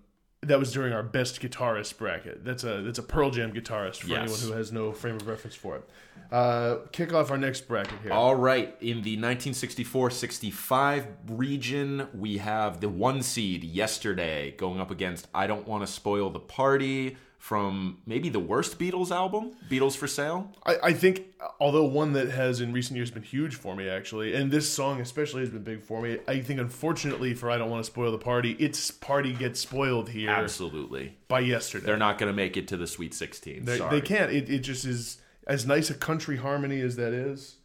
that 0.47 0.59
was 0.59 0.73
during 0.73 0.93
our 0.93 1.03
best 1.03 1.41
guitarist 1.41 1.97
bracket. 1.99 2.45
That's 2.45 2.65
a 2.65 2.83
that's 2.83 2.99
a 2.99 3.03
Pearl 3.03 3.31
Jam 3.31 3.53
guitarist 3.53 3.97
for 4.03 4.09
Yes. 4.09 4.19
anyone 4.19 4.41
who 4.41 4.53
has 4.53 4.73
no 4.73 4.93
frame 4.93 5.17
of 5.17 5.27
reference 5.27 5.55
for 5.57 5.77
it. 5.77 5.89
Uh, 6.33 6.79
kick 6.93 7.13
off 7.13 7.31
our 7.31 7.39
next 7.39 7.69
bracket 7.69 8.01
here. 8.03 8.13
All 8.13 8.35
right, 8.35 8.75
in 8.81 9.03
the 9.03 9.17
1964-65 9.19 11.07
region, 11.29 12.09
we 12.15 12.39
have 12.39 12.81
the 12.81 12.89
one 12.89 13.23
seed 13.23 13.63
yesterday 13.65 14.53
going 14.53 14.81
up 14.81 14.91
against 14.91 15.29
I 15.35 15.47
Don't 15.47 15.67
Want 15.69 15.87
to 15.87 15.93
Spoil 15.93 16.31
the 16.31 16.41
Party 16.41 17.17
from 17.47 17.99
maybe 18.07 18.29
the 18.29 18.41
worst 18.41 18.77
Beatles 18.77 19.13
album, 19.13 19.53
Beatles 19.71 19.97
for 19.97 20.09
Sale. 20.09 20.51
I, 20.67 20.77
I 20.83 20.93
think, 20.93 21.33
although 21.61 21.85
one 21.85 22.13
that 22.15 22.29
has 22.29 22.61
in 22.61 22.73
recent 22.73 22.97
years 22.97 23.13
been 23.13 23.23
huge 23.23 23.55
for 23.55 23.77
me, 23.77 23.89
actually, 23.89 24.35
and 24.35 24.51
this 24.51 24.69
song 24.69 25.01
especially 25.01 25.43
has 25.43 25.51
been 25.51 25.63
big 25.63 25.85
for 25.85 26.03
me. 26.03 26.19
I 26.27 26.41
think, 26.41 26.59
unfortunately, 26.59 27.35
for 27.35 27.49
I 27.49 27.57
don't 27.57 27.71
want 27.71 27.85
to 27.85 27.89
spoil 27.89 28.11
the 28.11 28.19
party, 28.19 28.55
its 28.55 28.91
party 28.91 29.33
gets 29.33 29.61
spoiled 29.61 30.09
here 30.09 30.29
Absolutely. 30.29 31.17
by 31.29 31.39
yesterday. 31.39 31.87
They're 31.87 31.97
not 31.97 32.19
going 32.19 32.33
to 32.33 32.37
make 32.37 32.57
it 32.57 32.67
to 32.67 32.77
the 32.77 32.89
Sweet 32.89 33.15
16. 33.15 33.65
They, 33.65 33.79
Sorry. 33.79 34.01
they 34.01 34.05
can't. 34.05 34.33
It, 34.33 34.51
it 34.51 34.59
just 34.59 34.85
is 34.85 35.19
as 35.47 35.65
nice 35.65 35.89
a 35.89 35.95
country 35.95 36.39
harmony 36.39 36.81
as 36.81 36.97
that 36.97 37.13
is. 37.13 37.59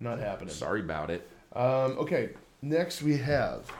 Not 0.00 0.18
happening. 0.18 0.54
Sorry 0.54 0.80
about 0.80 1.10
it. 1.10 1.28
Um, 1.52 1.98
okay, 1.98 2.30
next 2.62 3.02
we 3.02 3.18
have 3.18 3.70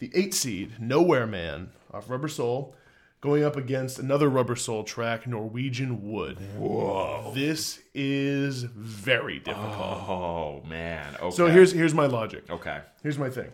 the 0.00 0.10
eight 0.14 0.34
seed 0.34 0.72
Nowhere 0.78 1.26
Man 1.26 1.70
off 1.94 2.10
Rubber 2.10 2.28
Soul 2.28 2.74
going 3.22 3.44
up 3.44 3.56
against 3.56 3.98
another 3.98 4.28
Rubber 4.28 4.56
Soul 4.56 4.84
track, 4.84 5.26
Norwegian 5.26 6.10
Wood. 6.10 6.38
Whoa. 6.58 7.32
This 7.34 7.80
is 7.94 8.64
very 8.64 9.38
difficult. 9.38 9.70
Oh, 9.70 10.62
man. 10.66 11.16
Okay. 11.20 11.34
So 11.34 11.46
here's 11.46 11.72
here's 11.72 11.94
my 11.94 12.06
logic. 12.06 12.44
Okay. 12.50 12.80
Here's 13.02 13.18
my 13.18 13.30
thing. 13.30 13.50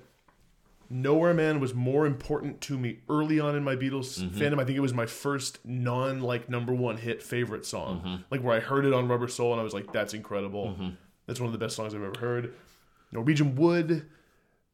Nowhere 0.91 1.35
Man 1.35 1.61
was 1.61 1.75
more 1.75 2.07
important 2.07 2.63
to 2.63 2.79
me 2.79 3.01
early 3.11 3.39
on 3.39 3.55
in 3.55 3.63
my 3.63 3.77
Beatles 3.77 4.19
mm-hmm. 4.19 4.39
fandom. 4.39 4.59
I 4.59 4.65
think 4.65 4.79
it 4.79 4.81
was 4.81 4.95
my 4.95 5.05
first 5.05 5.59
non 5.65 6.21
like 6.21 6.49
number 6.49 6.73
one 6.73 6.97
hit 6.97 7.23
favorite 7.23 7.67
song. 7.67 8.01
Mm-hmm. 8.01 8.23
Like 8.31 8.41
where 8.41 8.57
I 8.57 8.61
heard 8.61 8.87
it 8.87 8.95
on 8.95 9.07
Rubber 9.07 9.29
Soul 9.29 9.53
and 9.53 9.61
I 9.61 9.65
was 9.65 9.75
like, 9.75 9.93
that's 9.93 10.15
incredible. 10.15 10.69
Mm-hmm. 10.69 10.89
That's 11.27 11.41
one 11.41 11.49
of 11.49 11.53
the 11.53 11.59
best 11.59 11.77
songs 11.77 11.95
I've 11.95 12.03
ever 12.03 12.19
heard. 12.19 12.55
Norwegian 13.13 13.55
Wood 13.55 14.07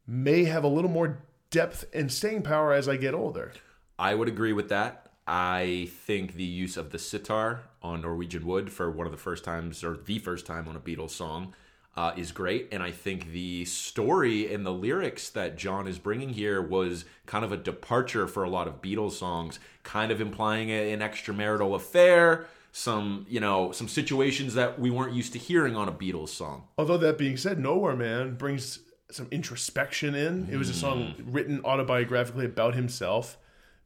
may 0.07 0.45
have 0.45 0.63
a 0.63 0.69
little 0.69 0.89
more 0.89 1.21
depth 1.49 1.83
and 1.93 2.09
staying 2.09 2.43
power 2.43 2.71
as 2.71 2.87
I 2.87 2.95
get 2.95 3.13
older. 3.13 3.51
I 3.97 4.15
would 4.15 4.27
agree 4.27 4.53
with 4.53 4.69
that. 4.69 5.07
I 5.27 5.89
think 6.05 6.35
the 6.35 6.43
use 6.43 6.77
of 6.77 6.91
the 6.91 6.99
sitar 6.99 7.61
on 7.81 8.01
Norwegian 8.01 8.45
Wood 8.45 8.71
for 8.71 8.91
one 8.91 9.07
of 9.07 9.11
the 9.11 9.17
first 9.17 9.43
times, 9.43 9.83
or 9.83 9.97
the 9.97 10.19
first 10.19 10.45
time 10.45 10.67
on 10.67 10.75
a 10.75 10.79
Beatles 10.79 11.11
song, 11.11 11.53
uh, 11.97 12.11
is 12.17 12.31
great. 12.31 12.67
And 12.71 12.83
I 12.83 12.91
think 12.91 13.31
the 13.31 13.65
story 13.65 14.53
and 14.53 14.65
the 14.65 14.73
lyrics 14.73 15.29
that 15.29 15.57
John 15.57 15.87
is 15.87 15.97
bringing 15.97 16.29
here 16.29 16.61
was 16.61 17.05
kind 17.25 17.43
of 17.45 17.51
a 17.51 17.57
departure 17.57 18.27
for 18.27 18.43
a 18.43 18.49
lot 18.49 18.67
of 18.67 18.81
Beatles 18.81 19.13
songs, 19.13 19.59
kind 19.83 20.11
of 20.11 20.19
implying 20.21 20.69
a- 20.69 20.91
an 20.93 20.99
extramarital 20.99 21.73
affair. 21.75 22.47
some 22.77 23.25
you 23.29 23.39
know 23.39 23.71
some 23.71 23.87
situations 23.87 24.53
that 24.55 24.77
we 24.77 24.91
weren't 24.91 25.13
used 25.13 25.31
to 25.31 25.39
hearing 25.39 25.77
on 25.77 25.87
a 25.87 25.91
Beatles 25.93 26.27
song. 26.27 26.67
Although 26.77 26.97
that 26.97 27.17
being 27.17 27.37
said, 27.37 27.57
Nowhere 27.57 27.95
Man 27.95 28.35
brings 28.35 28.79
some 29.09 29.27
introspection 29.31 30.13
in. 30.13 30.49
It 30.51 30.57
was 30.57 30.67
a 30.69 30.73
song 30.73 31.13
written 31.25 31.61
autobiographically 31.61 32.43
about 32.43 32.75
himself 32.75 33.37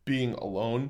being 0.10 0.34
alone 0.34 0.90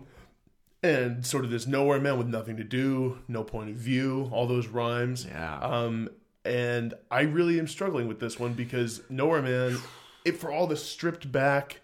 and 0.82 1.26
sort 1.26 1.44
of 1.44 1.52
this 1.52 1.68
nowhere 1.68 2.00
man 2.00 2.18
with 2.18 2.28
nothing 2.28 2.56
to 2.56 2.64
do, 2.64 3.20
no 3.28 3.44
point 3.44 3.70
of 3.70 3.76
view, 3.76 4.30
all 4.32 4.48
those 4.48 4.68
rhymes. 4.68 5.26
Yeah. 5.26 5.60
Um, 5.60 6.10
and 6.46 6.94
I 7.12 7.22
really 7.22 7.60
am 7.60 7.68
struggling 7.68 8.08
with 8.08 8.22
this 8.22 8.40
one 8.40 8.54
because 8.54 9.02
Nowhere 9.10 9.42
Man, 9.42 9.78
it 10.24 10.38
for 10.38 10.54
all 10.54 10.68
the 10.68 10.78
stripped 10.78 11.30
back 11.34 11.82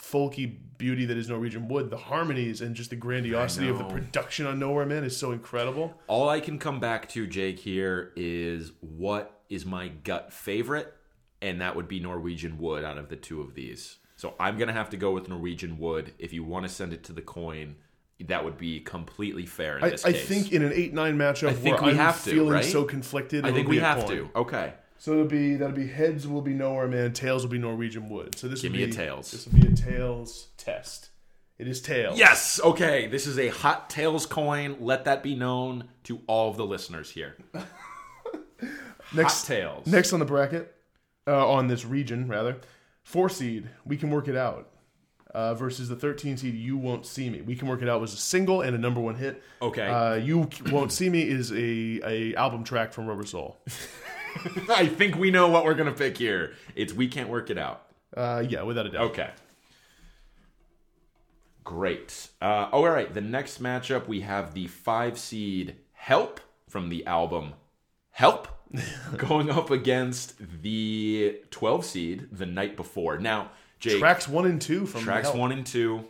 folky 0.00 0.56
beauty 0.78 1.04
that 1.04 1.18
is 1.18 1.28
Norwegian 1.28 1.68
Wood, 1.68 1.90
the 1.90 1.98
harmonies 1.98 2.62
and 2.62 2.74
just 2.74 2.88
the 2.88 2.96
grandiosity 2.96 3.68
of 3.68 3.76
the 3.76 3.84
production 3.84 4.46
on 4.46 4.58
Nowhere 4.58 4.86
Man 4.86 5.04
is 5.04 5.14
so 5.14 5.32
incredible. 5.32 5.94
All 6.06 6.30
I 6.30 6.40
can 6.40 6.58
come 6.58 6.80
back 6.80 7.10
to, 7.10 7.26
Jake, 7.26 7.58
here 7.58 8.12
is 8.16 8.72
what 8.80 9.42
is 9.50 9.66
my 9.66 9.88
gut 9.88 10.32
favorite, 10.32 10.94
and 11.42 11.60
that 11.60 11.76
would 11.76 11.88
be 11.88 12.00
Norwegian 12.00 12.56
Wood 12.56 12.84
out 12.84 12.96
of 12.96 13.10
the 13.10 13.16
two 13.16 13.42
of 13.42 13.54
these. 13.54 13.98
So 14.20 14.34
I'm 14.38 14.58
gonna 14.58 14.74
have 14.74 14.90
to 14.90 14.98
go 14.98 15.12
with 15.12 15.30
Norwegian 15.30 15.78
Wood. 15.78 16.12
If 16.18 16.34
you 16.34 16.44
want 16.44 16.66
to 16.66 16.68
send 16.68 16.92
it 16.92 17.04
to 17.04 17.14
the 17.14 17.22
coin, 17.22 17.76
that 18.26 18.44
would 18.44 18.58
be 18.58 18.80
completely 18.80 19.46
fair 19.46 19.78
in 19.78 19.84
I, 19.84 19.88
this 19.88 20.04
I 20.04 20.12
case. 20.12 20.28
think 20.28 20.52
in 20.52 20.62
an 20.62 20.74
eight 20.74 20.92
nine 20.92 21.16
matchup 21.16 21.48
I 21.48 21.54
think 21.54 21.80
we 21.80 21.92
I'm 21.92 21.96
have 21.96 22.22
to, 22.24 22.30
feeling 22.30 22.52
right? 22.52 22.62
so 22.62 22.84
conflicted, 22.84 23.46
I 23.46 23.52
think 23.52 23.66
we 23.66 23.78
have 23.78 24.06
to. 24.08 24.28
Okay. 24.36 24.74
So 24.98 25.12
it'll 25.12 25.24
be 25.24 25.56
that'll 25.56 25.74
be 25.74 25.86
heads 25.86 26.28
will 26.28 26.42
be 26.42 26.52
nowhere 26.52 26.86
man, 26.86 27.14
tails 27.14 27.44
will 27.44 27.50
be 27.50 27.56
Norwegian 27.58 28.10
wood. 28.10 28.36
So 28.36 28.46
this 28.46 28.60
Give 28.60 28.72
will 28.72 28.80
me 28.80 28.84
be 28.84 28.92
a 28.92 28.94
tails. 28.94 29.30
This 29.30 29.46
will 29.46 29.58
be 29.58 29.68
a 29.68 29.74
tails 29.74 30.48
test. 30.58 31.08
It 31.56 31.66
is 31.66 31.80
tails. 31.80 32.18
Yes. 32.18 32.60
Okay. 32.62 33.06
This 33.06 33.26
is 33.26 33.38
a 33.38 33.48
hot 33.48 33.88
tails 33.88 34.26
coin. 34.26 34.76
Let 34.80 35.06
that 35.06 35.22
be 35.22 35.34
known 35.34 35.84
to 36.04 36.20
all 36.26 36.50
of 36.50 36.58
the 36.58 36.66
listeners 36.66 37.10
here. 37.10 37.38
Next 39.14 39.40
hot 39.40 39.46
tails. 39.46 39.86
next 39.86 40.12
on 40.12 40.18
the 40.20 40.26
bracket, 40.26 40.74
uh, 41.26 41.48
on 41.50 41.68
this 41.68 41.86
region 41.86 42.28
rather, 42.28 42.58
four 43.10 43.28
seed. 43.28 43.68
We 43.84 43.96
can 43.96 44.10
work 44.10 44.28
it 44.28 44.36
out. 44.36 44.68
Uh, 45.32 45.54
versus 45.54 45.88
the 45.88 45.94
13 45.94 46.36
seed, 46.38 46.56
you 46.56 46.76
won't 46.76 47.06
see 47.06 47.30
me. 47.30 47.40
We 47.40 47.54
can 47.54 47.68
work 47.68 47.82
it 47.82 47.88
out 47.88 48.00
was 48.00 48.12
a 48.12 48.16
single 48.16 48.62
and 48.62 48.74
a 48.74 48.78
number 48.78 49.00
one 49.00 49.14
hit. 49.14 49.40
Okay. 49.62 49.86
Uh, 49.86 50.14
you 50.14 50.48
won't 50.72 50.90
see 50.90 51.08
me 51.08 51.22
is 51.22 51.52
a, 51.52 52.00
a 52.04 52.34
album 52.34 52.64
track 52.64 52.92
from 52.92 53.06
Rubber 53.06 53.24
Soul. 53.24 53.56
I 54.68 54.86
think 54.86 55.16
we 55.16 55.30
know 55.30 55.46
what 55.46 55.64
we're 55.64 55.74
gonna 55.74 55.92
pick 55.92 56.18
here. 56.18 56.54
It's 56.74 56.92
we 56.92 57.06
can't 57.06 57.28
work 57.28 57.48
it 57.48 57.58
out. 57.58 57.86
Uh, 58.16 58.44
yeah, 58.48 58.62
without 58.62 58.86
a 58.86 58.90
doubt. 58.90 59.10
Okay. 59.10 59.30
Great. 61.62 62.28
Uh, 62.42 62.68
all 62.72 62.88
right. 62.88 63.14
The 63.14 63.20
next 63.20 63.62
matchup 63.62 64.08
we 64.08 64.22
have 64.22 64.54
the 64.54 64.66
five 64.66 65.16
seed 65.16 65.76
Help 65.92 66.40
from 66.68 66.88
the 66.88 67.06
album 67.06 67.52
Help 68.10 68.48
going 69.16 69.50
up 69.50 69.70
against 69.70 70.34
the 70.62 71.40
12 71.50 71.84
seed 71.84 72.28
The 72.32 72.46
Night 72.46 72.76
Before. 72.76 73.18
Now, 73.18 73.50
Jake, 73.78 73.98
Tracks 73.98 74.28
one 74.28 74.46
and 74.46 74.60
two 74.60 74.86
from 74.86 75.02
tracks 75.02 75.32
one 75.32 75.52
and 75.52 75.64
two. 75.64 76.04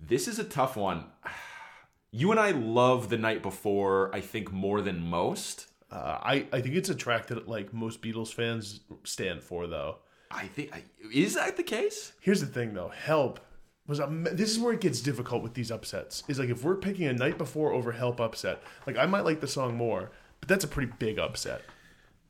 This 0.00 0.26
is 0.26 0.38
a 0.38 0.44
tough 0.44 0.76
one. 0.76 1.04
You 2.10 2.30
and 2.30 2.40
I 2.40 2.52
love 2.52 3.10
The 3.10 3.18
Night 3.18 3.42
Before, 3.42 4.10
I 4.14 4.22
think, 4.22 4.50
more 4.50 4.80
than 4.80 4.98
most. 4.98 5.66
Uh, 5.90 6.18
I 6.22 6.46
I 6.50 6.62
think 6.62 6.74
it's 6.74 6.88
a 6.88 6.94
track 6.94 7.26
that 7.26 7.46
like 7.46 7.74
most 7.74 8.00
Beatles 8.00 8.32
fans 8.32 8.80
stand 9.04 9.42
for 9.42 9.66
though. 9.66 9.98
I 10.30 10.46
think 10.46 10.72
is 11.12 11.34
that 11.34 11.58
the 11.58 11.62
case? 11.62 12.12
Here's 12.20 12.40
the 12.40 12.46
thing, 12.46 12.74
though. 12.74 12.88
Help 12.88 13.40
was 13.86 13.98
a. 13.98 14.06
This 14.32 14.50
is 14.50 14.58
where 14.58 14.72
it 14.72 14.80
gets 14.80 15.00
difficult 15.00 15.42
with 15.42 15.54
these 15.54 15.70
upsets. 15.70 16.22
Is 16.28 16.38
like 16.38 16.50
if 16.50 16.64
we're 16.64 16.76
picking 16.76 17.06
a 17.06 17.12
night 17.12 17.38
before 17.38 17.72
over 17.72 17.92
Help 17.92 18.20
upset, 18.20 18.62
like 18.86 18.96
I 18.96 19.06
might 19.06 19.24
like 19.24 19.40
the 19.40 19.46
song 19.46 19.76
more, 19.76 20.10
but 20.40 20.48
that's 20.48 20.64
a 20.64 20.68
pretty 20.68 20.92
big 20.98 21.18
upset. 21.18 21.62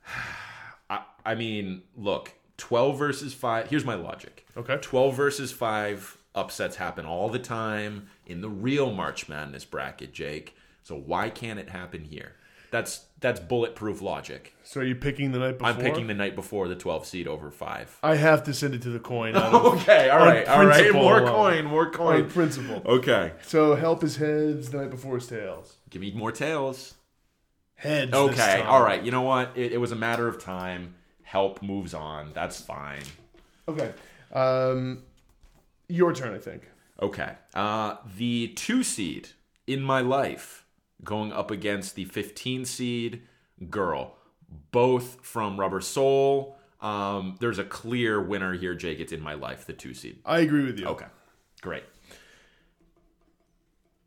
I, 0.89 1.01
I 1.25 1.35
mean, 1.35 1.83
look, 1.95 2.33
12 2.57 2.97
versus 2.97 3.33
5. 3.33 3.69
Here's 3.69 3.85
my 3.85 3.95
logic. 3.95 4.45
Okay. 4.57 4.77
12 4.81 5.15
versus 5.15 5.51
5 5.51 6.17
upsets 6.35 6.75
happen 6.77 7.05
all 7.05 7.29
the 7.29 7.39
time 7.39 8.07
in 8.25 8.41
the 8.41 8.49
real 8.49 8.91
March 8.91 9.27
Madness 9.29 9.65
bracket, 9.65 10.13
Jake. 10.13 10.55
So 10.83 10.95
why 10.95 11.29
can't 11.29 11.59
it 11.59 11.69
happen 11.69 12.03
here? 12.03 12.33
That's 12.71 13.05
that's 13.19 13.39
bulletproof 13.39 14.01
logic. 14.01 14.55
So 14.63 14.81
are 14.81 14.83
you 14.83 14.95
picking 14.95 15.31
the 15.31 15.39
night 15.39 15.57
before? 15.57 15.67
I'm 15.67 15.77
picking 15.77 16.07
the 16.07 16.13
night 16.13 16.35
before 16.35 16.67
the 16.67 16.75
12 16.75 17.05
seed 17.05 17.27
over 17.27 17.49
5. 17.49 17.99
I 18.03 18.15
have 18.15 18.43
to 18.43 18.53
send 18.53 18.75
it 18.75 18.83
to 18.83 18.89
the 18.89 18.99
coin. 18.99 19.35
Okay, 19.35 20.09
all 20.09 20.19
right, 20.19 20.47
all 20.47 20.65
right. 20.65 20.93
More 20.93 21.19
alone. 21.19 21.33
coin, 21.33 21.65
more 21.65 21.87
on 21.87 21.91
coin. 21.91 22.29
principle. 22.29 22.81
Okay. 22.85 23.33
So 23.41 23.75
Help 23.75 24.03
is 24.03 24.17
heads. 24.17 24.69
The 24.69 24.77
night 24.77 24.91
before 24.91 25.17
is 25.17 25.27
tails. 25.27 25.77
Give 25.89 26.01
me 26.01 26.11
more 26.11 26.31
tails. 26.31 26.93
Heads. 27.79 28.13
Okay, 28.13 28.61
all 28.63 28.83
right. 28.83 29.01
You 29.01 29.09
know 29.09 29.21
what? 29.21 29.53
It, 29.55 29.71
it 29.71 29.77
was 29.77 29.93
a 29.93 29.95
matter 29.95 30.27
of 30.27 30.37
time. 30.37 30.95
Help 31.23 31.61
moves 31.61 31.93
on. 31.93 32.31
That's 32.33 32.59
fine. 32.59 33.03
Okay. 33.69 33.93
Um, 34.33 35.03
your 35.87 36.13
turn, 36.13 36.33
I 36.33 36.39
think. 36.39 36.69
Okay. 37.01 37.35
Uh, 37.53 37.95
the 38.17 38.49
two 38.49 38.83
seed 38.83 39.29
in 39.65 39.81
my 39.81 40.01
life 40.01 40.65
going 41.05 41.31
up 41.31 41.51
against 41.51 41.95
the 41.95 42.03
15 42.03 42.65
seed 42.65 43.21
girl, 43.69 44.17
both 44.71 45.19
from 45.21 45.57
Rubber 45.57 45.79
Soul. 45.79 46.57
Um, 46.81 47.37
there's 47.39 47.59
a 47.59 47.63
clear 47.63 48.21
winner 48.21 48.55
here, 48.55 48.75
Jake. 48.75 48.99
It's 48.99 49.13
in 49.13 49.21
my 49.21 49.35
life, 49.35 49.65
the 49.65 49.73
two 49.73 49.93
seed. 49.93 50.19
I 50.25 50.39
agree 50.39 50.65
with 50.65 50.77
you. 50.79 50.87
Okay, 50.87 51.07
great. 51.61 51.83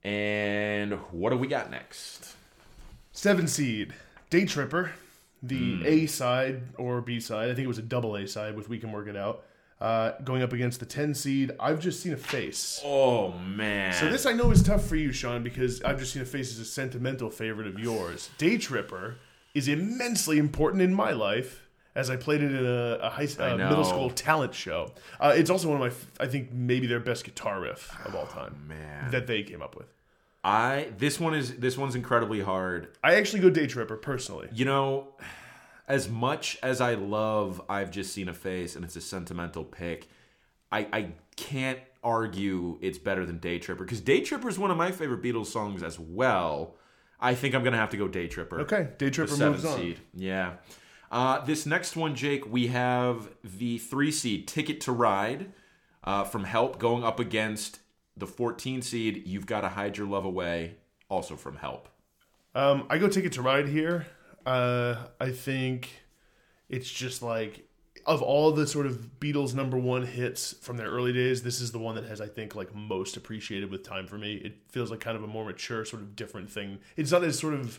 And 0.05 0.93
what 1.11 1.31
do 1.31 1.39
we 1.39 1.47
got 1.47 1.71
next? 1.71 2.35
Seven 3.13 3.47
seed, 3.47 3.93
Day 4.31 4.45
Tripper, 4.47 4.93
the 5.43 5.77
Hmm. 5.77 5.83
A 5.87 6.07
side 6.07 6.63
or 6.79 7.01
B 7.01 7.21
side. 7.21 7.51
I 7.51 7.55
think 7.55 7.65
it 7.65 7.69
was 7.69 7.79
a 7.79 7.83
double 7.83 8.17
A 8.17 8.27
side 8.27 8.57
with 8.57 8.69
We 8.69 8.79
Can 8.79 8.93
Work 8.93 9.09
It 9.09 9.17
Out. 9.17 9.45
Uh, 9.81 10.13
going 10.23 10.43
up 10.43 10.53
against 10.53 10.79
the 10.79 10.87
10 10.87 11.13
seed, 11.13 11.51
I've 11.59 11.81
just 11.81 12.01
seen 12.01 12.13
a 12.13 12.17
face. 12.17 12.81
Oh 12.85 13.33
man! 13.33 13.93
So 13.93 14.09
this 14.09 14.27
I 14.27 14.33
know 14.33 14.53
is 14.53 14.63
tough 14.63 14.85
for 14.87 14.95
you, 14.95 15.11
Sean, 15.11 15.43
because 15.43 15.83
I've 15.83 15.99
just 15.99 16.13
seen 16.13 16.23
a 16.23 16.25
face 16.25 16.53
as 16.53 16.61
a 16.61 16.65
sentimental 16.65 17.31
favorite 17.31 17.67
of 17.67 17.79
yours. 17.81 18.31
Day 18.39 18.59
Tripper 18.59 19.17
is 19.55 19.67
immensely 19.67 20.39
important 20.39 20.83
in 20.83 20.95
my 20.95 21.11
life 21.11 21.67
as 21.97 22.09
I 22.11 22.17
played 22.17 22.43
it 22.43 22.53
in 22.53 22.65
a, 22.65 22.99
a 23.03 23.11
high 23.11 23.27
uh, 23.41 23.57
middle 23.57 23.85
school 23.85 24.09
talent 24.09 24.55
show. 24.55 24.93
Uh, 25.21 25.35
it's 25.37 25.51
also 25.51 25.69
one 25.69 25.83
of 25.83 26.09
my, 26.19 26.25
I 26.25 26.29
think 26.29 26.53
maybe 26.53 26.87
their 26.87 27.01
best 27.01 27.25
guitar 27.25 27.61
riff 27.61 27.95
of 28.07 28.15
all 28.15 28.27
time 28.27 28.55
Oh, 28.65 28.69
man. 28.69 29.11
that 29.11 29.27
they 29.27 29.43
came 29.43 29.61
up 29.61 29.77
with. 29.77 29.89
I 30.45 30.89
this 30.99 31.21
one 31.21 31.35
is 31.35 31.57
this 31.57 31.79
one's 31.79 31.95
incredibly 31.95 32.41
hard. 32.41 32.97
I 33.03 33.15
actually 33.15 33.41
go 33.41 33.51
Day 33.51 33.67
Tripper 33.67 33.97
personally. 33.97 34.49
You 34.53 34.65
know, 34.65 35.09
as 35.87 36.09
much 36.09 36.59
as 36.63 36.81
I 36.81 36.95
love 36.95 37.63
I've 37.69 37.91
just 37.91 38.13
seen 38.13 38.29
a 38.29 38.35
face 38.35 38.75
and 38.77 38.85
it's 38.85 38.97
a 38.97 39.01
sentimental 39.01 39.65
pick, 39.65 40.09
I 40.71 40.87
I 40.93 41.13
can't 41.37 41.79
argue 42.03 42.79
it's 42.81 42.99
better 42.99 43.25
than 43.25 43.39
Day 43.39 43.59
Tripper 43.59 43.85
because 43.85 44.01
Day 44.01 44.21
Tripper 44.21 44.49
is 44.49 44.59
one 44.59 44.71
of 44.71 44.77
my 44.77 44.91
favorite 44.91 45.23
Beatles 45.23 45.47
songs 45.47 45.83
as 45.83 45.99
well. 45.99 46.75
I 47.21 47.35
think 47.37 47.55
I'm 47.55 47.63
gonna 47.63 47.77
have 47.77 47.91
to 47.91 47.97
go 47.97 48.09
Day 48.09 48.27
Tripper. 48.27 48.63
Okay, 48.63 48.89
Day 48.99 49.11
Tripper 49.11 49.37
moves 49.37 49.65
on. 49.65 49.79
seed. 49.79 50.01
Yeah. 50.15 50.55
Uh, 51.13 51.45
this 51.45 51.67
next 51.67 51.95
one, 51.95 52.15
Jake, 52.15 52.51
we 52.51 52.69
have 52.69 53.29
the 53.45 53.77
three 53.79 54.11
seed 54.11 54.49
Ticket 54.49 54.81
to 54.81 54.93
Ride 54.93 55.53
uh, 56.03 56.25
from 56.25 56.45
Help 56.45 56.79
going 56.79 57.05
up 57.05 57.21
against 57.21 57.79
the 58.17 58.27
14 58.27 58.83
seed 58.83 59.27
You've 59.27 59.47
Got 59.47 59.63
to 59.63 59.69
Hide 59.69 59.97
Your 59.97 60.07
Love 60.07 60.25
Away, 60.25 60.77
also 61.09 61.37
from 61.37 61.57
Help. 61.57 61.89
Um, 62.55 62.87
I 62.91 62.99
go 62.99 63.09
Ticket 63.09 63.33
to 63.33 63.43
Ride 63.43 63.69
here. 63.69 64.07
Uh, 64.45 64.97
I 65.21 65.31
think 65.31 65.89
it's 66.69 66.91
just 66.91 67.23
like 67.23 67.69
of 68.07 68.23
all 68.23 68.51
the 68.53 68.67
sort 68.67 68.87
of 68.87 69.21
Beatles 69.21 69.55
number 69.55 69.79
one 69.79 70.05
hits 70.05 70.53
from 70.61 70.77
their 70.77 70.89
early 70.89 71.13
days, 71.13 71.43
this 71.43 71.61
is 71.61 71.73
the 71.73 71.79
one 71.79 71.95
that 71.95 72.05
has 72.05 72.21
I 72.21 72.27
think 72.27 72.55
like 72.55 72.75
most 72.75 73.17
appreciated 73.17 73.71
with 73.71 73.85
time 73.85 74.07
for 74.07 74.19
me. 74.19 74.35
It 74.35 74.55
feels 74.69 74.91
like 74.91 75.01
kind 75.01 75.17
of 75.17 75.23
a 75.23 75.27
more 75.27 75.45
mature, 75.45 75.85
sort 75.85 76.03
of 76.03 76.17
different 76.17 76.51
thing. 76.51 76.79
It's 76.97 77.13
not 77.13 77.25
as 77.25 77.39
sort 77.39 77.55
of 77.55 77.79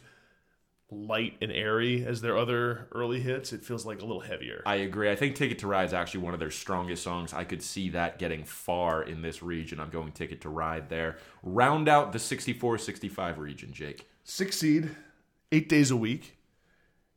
light 0.92 1.36
and 1.42 1.52
airy 1.52 2.06
as 2.06 2.22
their 2.22 2.38
other 2.38 2.88
early 2.92 3.20
hits. 3.20 3.54
It 3.54 3.66
feels 3.66 3.86
like 3.86 4.02
a 4.02 4.06
little 4.06 4.22
heavier. 4.22 4.62
I 4.66 4.76
agree. 4.76 5.10
I 5.10 5.16
think 5.16 5.36
Ticket 5.36 5.60
to 5.60 5.68
Ride 5.68 5.86
is 5.86 5.94
actually 5.94 6.22
one 6.22 6.34
of 6.34 6.40
their 6.40 6.52
strongest 6.52 7.04
songs. 7.04 7.34
I 7.34 7.44
could 7.44 7.62
see 7.62 7.90
that 7.90 8.20
getting 8.20 8.44
far 8.44 9.04
in 9.04 9.22
this 9.22 9.42
region. 9.42 9.80
I'm 9.80 9.90
going 9.90 10.12
Ticket 10.12 10.42
to 10.42 10.50
Ride 10.50 10.90
there. 10.90 11.18
Round 11.42 11.88
out 11.90 12.14
the 12.14 12.20
64 12.20 12.78
65 12.78 13.40
region, 13.40 13.74
Jake. 13.74 14.08
Six 14.24 14.58
seed, 14.58 14.92
eight 15.52 15.68
days 15.68 15.92
a 15.92 15.98
week. 15.98 16.38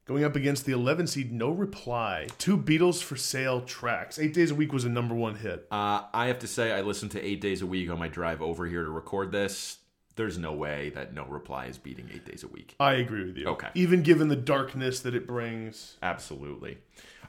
Going 0.06 0.22
up 0.22 0.36
against 0.36 0.66
the 0.66 0.72
11 0.72 1.08
seed, 1.08 1.32
No 1.32 1.50
Reply. 1.50 2.28
Two 2.38 2.56
Beatles 2.56 3.02
for 3.02 3.16
Sale 3.16 3.62
tracks. 3.62 4.20
Eight 4.20 4.32
Days 4.34 4.52
a 4.52 4.54
Week 4.54 4.72
was 4.72 4.84
a 4.84 4.88
number 4.88 5.16
one 5.16 5.34
hit. 5.34 5.66
Uh, 5.68 6.02
I 6.14 6.26
have 6.26 6.38
to 6.40 6.46
say, 6.46 6.70
I 6.70 6.82
listened 6.82 7.10
to 7.12 7.24
eight 7.24 7.40
days 7.40 7.60
a 7.60 7.66
week 7.66 7.90
on 7.90 7.98
my 7.98 8.06
drive 8.06 8.40
over 8.40 8.66
here 8.66 8.84
to 8.84 8.90
record 8.90 9.32
this. 9.32 9.78
There's 10.16 10.38
no 10.38 10.52
way 10.52 10.90
that 10.94 11.14
No 11.14 11.24
Reply 11.26 11.66
is 11.66 11.78
beating 11.78 12.08
eight 12.12 12.24
days 12.24 12.42
a 12.42 12.48
week. 12.48 12.74
I 12.80 12.94
agree 12.94 13.24
with 13.26 13.36
you. 13.36 13.46
Okay. 13.48 13.68
Even 13.74 14.02
given 14.02 14.28
the 14.28 14.36
darkness 14.36 15.00
that 15.00 15.14
it 15.14 15.26
brings. 15.26 15.96
Absolutely. 16.02 16.78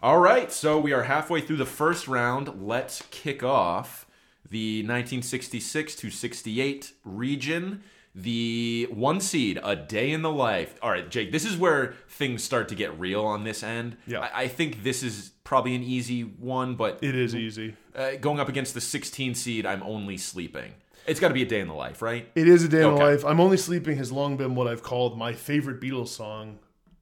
All 0.01 0.19
right, 0.19 0.51
so 0.51 0.79
we 0.79 0.93
are 0.93 1.03
halfway 1.03 1.41
through 1.41 1.57
the 1.57 1.65
first 1.65 2.07
round. 2.07 2.65
Let's 2.65 3.03
kick 3.11 3.43
off 3.43 4.05
the 4.49 4.81
1966 4.83 5.95
to 5.95 6.09
68 6.09 6.93
region. 7.03 7.83
The 8.15 8.87
one 8.91 9.19
seed, 9.21 9.59
A 9.63 9.75
Day 9.75 10.11
in 10.11 10.21
the 10.23 10.31
Life. 10.31 10.79
All 10.81 10.89
right, 10.89 11.07
Jake, 11.09 11.31
this 11.31 11.45
is 11.45 11.55
where 11.55 11.93
things 12.09 12.43
start 12.43 12.67
to 12.69 12.75
get 12.75 12.97
real 12.99 13.23
on 13.25 13.43
this 13.43 13.61
end. 13.61 13.97
Yeah. 14.07 14.21
I, 14.21 14.43
I 14.43 14.47
think 14.47 14.81
this 14.83 15.03
is 15.03 15.31
probably 15.43 15.75
an 15.75 15.83
easy 15.83 16.21
one, 16.21 16.75
but 16.75 16.99
It 17.03 17.15
is 17.15 17.35
easy. 17.35 17.75
uh, 17.95 18.11
going 18.19 18.39
up 18.39 18.49
against 18.49 18.73
the 18.73 18.81
16 18.81 19.35
seed, 19.35 19.65
I'm 19.67 19.83
only 19.83 20.17
sleeping. 20.17 20.73
It's 21.07 21.19
got 21.19 21.29
to 21.29 21.33
be 21.33 21.41
a 21.43 21.45
day 21.47 21.61
in 21.61 21.67
the 21.67 21.73
life, 21.73 22.01
right? 22.01 22.29
It 22.35 22.47
is 22.47 22.63
a 22.63 22.67
day 22.67 22.83
in 22.83 22.93
the 22.95 22.99
life. 22.99 23.23
I'm 23.25 23.39
only 23.39 23.57
sleeping 23.57 23.97
has 23.97 24.11
long 24.11 24.37
been 24.37 24.55
what 24.55 24.67
I've 24.67 24.83
called 24.83 25.17
my 25.17 25.33
favorite 25.33 25.79
Beatles 25.81 26.09
song. 26.09 26.59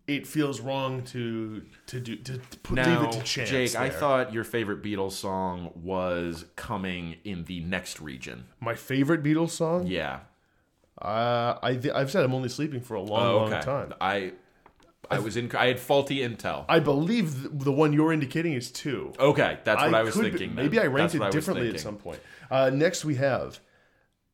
It 0.07 0.27
feels 0.27 0.61
wrong 0.61 1.01
to 1.05 1.63
to 1.87 1.99
do 1.99 2.15
to, 2.17 2.37
to 2.37 2.57
put, 2.59 2.75
leave 2.77 2.85
Now, 2.85 3.09
it 3.09 3.11
to 3.13 3.23
chance. 3.23 3.49
Jake, 3.49 3.75
I 3.75 3.89
thought 3.89 4.31
your 4.31 4.43
favorite 4.43 4.83
Beatles 4.83 5.13
song 5.13 5.71
was 5.75 6.45
coming 6.55 7.15
in 7.23 7.45
the 7.45 7.61
next 7.61 7.99
region. 7.99 8.45
my 8.59 8.75
favorite 8.75 9.23
Beatles 9.23 9.49
song. 9.49 9.87
Yeah. 9.87 10.19
Uh, 11.01 11.57
I 11.61 11.75
th- 11.75 11.93
I've 11.93 12.09
said 12.11 12.23
I'm 12.23 12.33
only 12.33 12.49
sleeping 12.49 12.81
for 12.81 12.93
a 12.93 13.01
long, 13.01 13.25
Oh, 13.27 13.37
long 13.49 13.61
time. 13.61 13.93
I 13.99 14.33
I 15.09 15.19
was 15.19 15.35
in. 15.37 15.51
I 15.55 15.65
had 15.67 15.79
faulty 15.79 16.17
intel. 16.19 16.65
I 16.69 16.79
believe 16.79 17.59
the 17.63 17.71
one 17.71 17.91
you're 17.91 18.13
indicating 18.13 18.53
is 18.53 18.71
two. 18.71 19.11
Okay, 19.19 19.57
that's 19.63 19.81
what 19.81 19.93
I, 19.93 20.03
was 20.03 20.13
could 20.13 20.23
be- 20.25 20.29
thinking. 20.29 20.55
then. 20.55 20.65
Maybe 20.65 20.79
I 20.79 20.85
ranked 20.85 21.15
it 21.15 21.31
differently 21.31 21.69
at 21.69 21.79
some 21.79 21.97
point. 21.97 22.19
Uh, 22.51 22.69
next, 22.71 23.03
we 23.05 23.15
have 23.15 23.59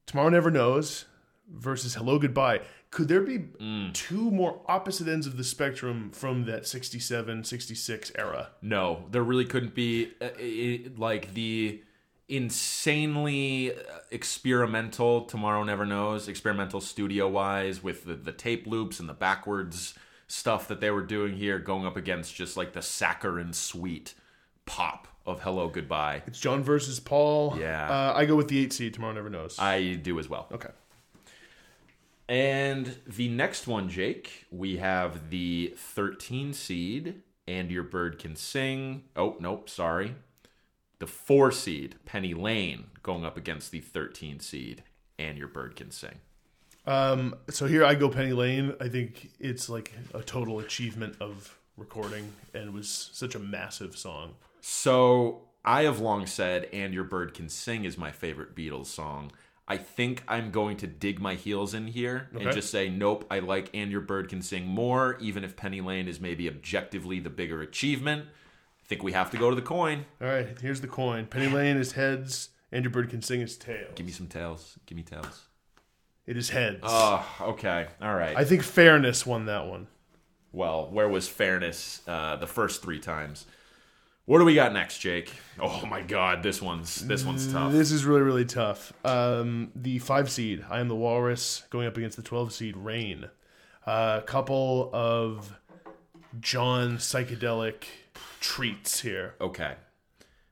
Tomorrow 0.06 0.30
Never 0.30 0.52
Knows 0.52 1.06
versus 1.50 1.96
Hello 1.96 2.20
Goodbye. 2.20 2.62
Could 2.92 3.08
there 3.08 3.22
be 3.22 3.40
Mm. 3.40 3.94
two 3.94 4.30
more 4.32 4.62
opposite 4.68 5.08
ends 5.08 5.26
of 5.28 5.38
the 5.38 5.44
spectrum 5.46 6.12
from 6.12 6.44
that 6.46 6.68
67, 6.68 7.44
66 7.46 8.12
era? 8.16 8.50
No, 8.62 9.06
there 9.12 9.24
really 9.24 9.46
couldn't 9.46 9.74
be 9.74 10.12
uh, 10.22 10.30
it, 10.38 11.00
like 11.00 11.34
the 11.34 11.82
insanely 12.28 13.74
uh, 13.74 13.78
experimental 14.12 15.22
Tomorrow 15.26 15.64
Never 15.64 15.86
Knows, 15.86 16.28
experimental 16.28 16.82
studio 16.82 17.28
wise 17.30 17.82
with 17.84 18.06
the, 18.06 18.16
the 18.16 18.32
tape 18.32 18.68
loops 18.68 19.00
and 19.00 19.08
the 19.08 19.14
backwards 19.14 19.94
stuff 20.28 20.68
that 20.68 20.80
they 20.80 20.92
were 20.92 21.02
doing 21.02 21.36
here, 21.36 21.60
going 21.60 21.86
up 21.86 21.98
against 21.98 22.36
just 22.36 22.56
like 22.58 22.74
the 22.74 22.82
saccharine 22.82 23.54
sweet 23.54 24.14
pop 24.66 25.08
of 25.26 25.42
Hello 25.42 25.68
Goodbye. 25.68 26.24
It's 26.28 26.40
John 26.40 26.64
versus 26.64 27.00
Paul. 27.00 27.58
Yeah. 27.60 27.90
Uh, 27.90 28.14
I 28.16 28.26
go 28.26 28.36
with 28.36 28.48
the 28.48 28.60
eight 28.60 28.74
seed. 28.74 28.94
Tomorrow 28.94 29.14
Never 29.14 29.30
Knows. 29.30 29.58
I 29.60 29.94
do 30.02 30.20
as 30.20 30.30
well. 30.30 30.48
okay. 30.52 30.70
And 32.28 32.96
the 33.06 33.28
next 33.28 33.68
one, 33.68 33.90
Jake, 33.90 34.46
we 34.52 34.78
have 34.78 35.30
the 35.32 35.74
13 35.76 36.54
seed, 36.54 37.16
and 37.46 37.70
your 37.70 37.84
bird 37.84 38.20
can 38.20 38.38
sing. 38.38 39.04
Oh, 39.18 39.36
nope, 39.42 39.70
sorry. 39.70 40.16
The 41.00 41.08
four 41.08 41.52
seed, 41.52 41.96
Penny 42.06 42.34
Lane, 42.34 42.86
going 43.04 43.26
up 43.26 43.36
against 43.36 43.72
the 43.72 43.82
13 43.82 44.40
seed, 44.40 44.84
and 45.20 45.38
your 45.38 45.50
bird 45.50 45.76
can 45.76 45.92
sing. 45.92 46.20
Um, 46.86 47.36
so 47.50 47.68
here 47.68 47.84
I 47.84 47.96
go 47.96 48.08
Penny 48.08 48.34
Lane. 48.34 48.76
I 48.80 48.88
think 48.88 49.30
it's 49.40 49.68
like 49.68 49.92
a 50.14 50.22
total 50.22 50.60
achievement 50.60 51.16
of 51.20 51.58
recording 51.76 52.32
and 52.54 52.74
was 52.74 53.10
such 53.12 53.36
a 53.36 53.40
massive 53.40 53.98
song. 53.98 54.36
So 54.62 55.42
I 55.66 55.84
have 55.84 56.00
long 56.00 56.26
said, 56.28 56.70
and 56.72 56.94
your 56.94 57.04
bird 57.04 57.34
can 57.34 57.50
sing 57.50 57.84
is 57.84 57.98
my 57.98 58.12
favorite 58.12 58.56
Beatles 58.56 58.86
song. 58.88 59.32
I 59.68 59.78
think 59.78 60.24
I'm 60.28 60.52
going 60.52 60.78
to 60.78 60.88
dig 60.88 61.20
my 61.22 61.36
heels 61.36 61.74
in 61.74 61.88
here 61.88 62.28
and 62.34 62.52
just 62.52 62.72
say, 62.72 62.90
nope, 62.90 63.26
I 63.32 63.40
like 63.40 63.70
And 63.74 63.90
Your 63.90 64.02
Bird 64.02 64.28
Can 64.28 64.42
Sing 64.42 64.66
more, 64.68 65.18
even 65.22 65.46
if 65.46 65.56
Penny 65.56 65.80
Lane 65.80 66.10
is 66.10 66.20
maybe 66.20 66.50
objectively 66.50 67.22
the 67.22 67.30
bigger 67.30 67.62
achievement. 67.62 68.26
I 68.26 68.88
think 68.88 69.02
we 69.02 69.14
have 69.14 69.32
to 69.32 69.38
go 69.38 69.50
to 69.50 69.56
the 69.56 69.62
coin. 69.62 70.06
All 70.20 70.28
right, 70.28 70.58
here's 70.60 70.82
the 70.82 70.88
coin. 70.90 71.26
Penny 71.28 71.48
Lane 71.48 71.78
is 71.78 71.94
heads, 71.94 72.50
and 72.74 72.84
your 72.84 72.92
bird 72.92 73.10
can 73.12 73.22
sing 73.22 73.40
is 73.40 73.56
tails. 73.56 73.94
Give 73.96 74.06
me 74.06 74.12
some 74.12 74.28
tails. 74.28 74.78
Give 74.88 74.98
me 74.98 75.04
tails. 75.04 75.48
It 76.26 76.36
is 76.36 76.50
heads. 76.50 76.80
Oh, 76.84 77.26
okay. 77.42 77.88
All 78.02 78.16
right. 78.16 78.36
I 78.36 78.44
think 78.44 78.64
fairness 78.64 79.26
won 79.26 79.46
that 79.46 79.68
one. 79.68 79.88
well, 80.52 80.90
where 80.92 81.08
was 81.08 81.30
fairness 81.30 82.02
uh, 82.08 82.36
the 82.36 82.48
first 82.48 82.82
three 82.82 83.00
times? 83.00 83.46
What 84.32 84.40
do 84.40 84.46
we 84.46 84.56
got 84.56 84.72
next, 84.72 85.00
Jake? 85.00 85.34
Oh 85.60 85.86
my 85.86 86.02
God, 86.02 86.42
this 86.42 86.62
one's 86.62 87.06
this 87.06 87.26
one's 87.26 87.52
tough. 87.52 87.74
This 87.74 87.92
is 87.92 88.06
really, 88.06 88.22
really 88.22 88.46
tough. 88.46 88.94
Um, 89.04 89.74
the 89.76 90.00
five 90.00 90.32
seed, 90.32 90.64
I 90.70 90.80
am 90.80 90.88
the 90.88 90.96
Walrus, 90.96 91.64
going 91.70 91.86
up 91.86 91.98
against 91.98 92.16
the 92.16 92.24
12 92.24 92.54
seed, 92.54 92.78
Rain. 92.78 93.26
A 93.86 94.24
couple 94.26 94.90
of 94.94 95.60
John 96.40 96.96
psychedelic 96.96 97.84
treats 98.40 99.02
here. 99.02 99.36
Okay. 99.42 99.74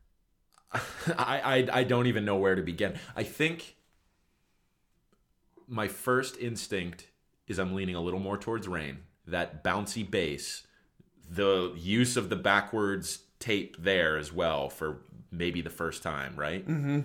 I, 0.73 0.81
I 1.17 1.67
I 1.71 1.83
don't 1.85 2.07
even 2.07 2.25
know 2.25 2.35
where 2.35 2.55
to 2.55 2.61
begin. 2.61 2.99
I 3.15 3.23
think 3.23 3.77
my 5.69 5.87
first 5.87 6.35
instinct 6.37 7.07
is 7.47 7.57
I'm 7.57 7.73
leaning 7.73 7.95
a 7.95 8.01
little 8.01 8.19
more 8.19 8.37
towards 8.37 8.67
rain. 8.67 9.03
That 9.25 9.63
bouncy 9.63 10.03
bass, 10.03 10.67
the 11.31 11.71
use 11.77 12.17
of 12.17 12.27
the 12.27 12.35
backwards 12.35 13.19
tape 13.39 13.77
there 13.79 14.17
as 14.17 14.31
well 14.31 14.69
for 14.69 14.97
maybe 15.31 15.61
the 15.61 15.69
first 15.69 16.03
time, 16.03 16.35
right? 16.35 16.67
Mm-hmm. 16.67 16.99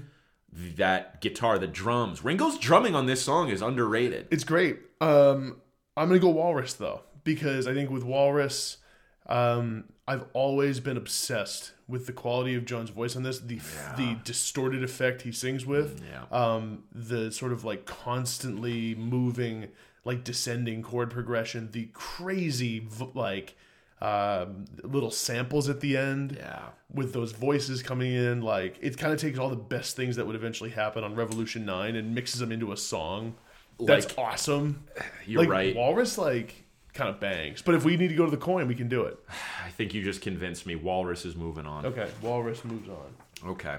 That 0.76 1.20
guitar, 1.20 1.58
the 1.58 1.66
drums. 1.66 2.24
Ringo's 2.24 2.58
drumming 2.58 2.94
on 2.94 3.06
this 3.06 3.22
song 3.22 3.48
is 3.48 3.60
underrated. 3.60 4.28
It's 4.30 4.44
great. 4.44 4.78
Um, 5.00 5.60
I'm 5.96 6.08
gonna 6.08 6.20
go 6.20 6.30
Walrus 6.30 6.74
though 6.74 7.02
because 7.24 7.66
I 7.66 7.74
think 7.74 7.90
with 7.90 8.04
Walrus, 8.04 8.78
um, 9.26 9.84
I've 10.06 10.24
always 10.32 10.80
been 10.80 10.96
obsessed 10.96 11.72
with 11.88 12.06
the 12.06 12.12
quality 12.12 12.54
of 12.54 12.64
John's 12.64 12.90
voice 12.90 13.16
on 13.16 13.22
this. 13.22 13.38
The 13.40 13.60
the 13.96 14.18
distorted 14.24 14.84
effect 14.84 15.22
he 15.22 15.32
sings 15.32 15.66
with. 15.66 16.02
Yeah. 16.08 16.24
Um, 16.30 16.84
the 16.92 17.32
sort 17.32 17.52
of 17.52 17.64
like 17.64 17.86
constantly 17.86 18.94
moving, 18.94 19.68
like 20.04 20.24
descending 20.24 20.82
chord 20.82 21.10
progression. 21.10 21.70
The 21.72 21.88
crazy 21.92 22.86
like 23.14 23.56
um, 24.00 24.64
little 24.82 25.10
samples 25.10 25.68
at 25.68 25.80
the 25.80 25.96
end 25.96 26.36
Yeah. 26.38 26.62
with 26.92 27.12
those 27.12 27.32
voices 27.32 27.82
coming 27.82 28.12
in 28.12 28.42
like 28.42 28.76
it 28.80 28.98
kind 28.98 29.12
of 29.12 29.20
takes 29.20 29.38
all 29.38 29.48
the 29.48 29.56
best 29.56 29.96
things 29.96 30.16
that 30.16 30.26
would 30.26 30.36
eventually 30.36 30.70
happen 30.70 31.04
on 31.04 31.14
revolution 31.14 31.64
9 31.64 31.96
and 31.96 32.14
mixes 32.14 32.40
them 32.40 32.52
into 32.52 32.72
a 32.72 32.76
song 32.76 33.34
that's 33.80 34.06
Like- 34.08 34.18
awesome 34.18 34.84
You're 35.26 35.42
like 35.42 35.48
right. 35.50 35.76
walrus 35.76 36.18
like 36.18 36.64
kind 36.92 37.08
of 37.08 37.18
bangs 37.18 37.62
but 37.62 37.74
if 37.74 37.84
we 37.84 37.96
need 37.96 38.08
to 38.08 38.14
go 38.14 38.24
to 38.24 38.30
the 38.30 38.36
coin 38.36 38.68
we 38.68 38.74
can 38.74 38.88
do 38.88 39.02
it 39.04 39.18
I 39.64 39.70
think 39.70 39.94
you 39.94 40.02
just 40.02 40.20
convinced 40.20 40.66
me. 40.66 40.74
Walrus 40.76 41.24
is 41.24 41.34
moving 41.36 41.66
on. 41.66 41.86
okay 41.86 42.10
walrus 42.20 42.64
moves 42.64 42.88
on 42.88 43.50
Okay. 43.50 43.78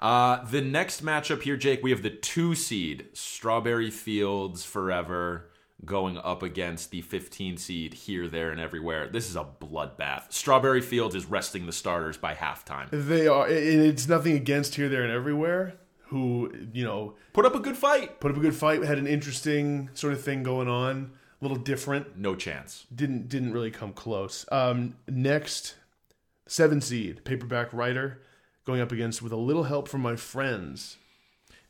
Uh, 0.00 0.44
the 0.50 0.60
next 0.60 1.02
matchup 1.04 1.42
here, 1.42 1.56
Jake, 1.56 1.82
we 1.82 1.90
have 1.90 2.02
the 2.02 2.10
two 2.10 2.54
seed 2.54 3.06
Strawberry 3.14 3.90
Fields 3.90 4.62
Forever 4.64 5.48
going 5.84 6.18
up 6.18 6.42
against 6.42 6.90
the 6.90 7.02
15 7.02 7.56
seed 7.56 7.94
Here, 7.94 8.28
There, 8.28 8.50
and 8.50 8.60
Everywhere. 8.60 9.08
This 9.08 9.28
is 9.28 9.36
a 9.36 9.44
bloodbath. 9.44 10.32
Strawberry 10.32 10.80
Fields 10.80 11.14
is 11.14 11.26
resting 11.26 11.66
the 11.66 11.72
starters 11.72 12.16
by 12.16 12.34
halftime. 12.34 12.88
they 12.90 13.26
are 13.26 13.48
it's 13.48 14.08
nothing 14.08 14.34
against 14.34 14.74
here 14.76 14.88
there 14.88 15.02
and 15.02 15.12
everywhere 15.12 15.74
who 16.08 16.52
you 16.72 16.84
know 16.84 17.14
Put 17.32 17.44
up 17.44 17.54
a 17.54 17.60
good 17.60 17.76
fight. 17.76 18.20
put 18.20 18.30
up 18.30 18.36
a 18.36 18.40
good 18.40 18.54
fight 18.54 18.82
had 18.82 18.98
an 18.98 19.06
interesting 19.06 19.90
sort 19.94 20.12
of 20.12 20.22
thing 20.22 20.42
going 20.42 20.68
on 20.68 21.12
a 21.40 21.44
little 21.44 21.62
different 21.62 22.16
No 22.16 22.34
chance. 22.34 22.86
didn't 22.94 23.28
didn't 23.28 23.52
really 23.52 23.70
come 23.70 23.92
close. 23.92 24.46
Um, 24.52 24.96
next, 25.08 25.74
seven 26.46 26.80
seed 26.80 27.24
paperback 27.24 27.72
writer 27.72 28.22
going 28.64 28.80
up 28.80 28.92
against 28.92 29.20
with 29.22 29.32
a 29.32 29.36
little 29.36 29.64
help 29.64 29.88
from 29.88 30.00
my 30.00 30.16
friends. 30.16 30.96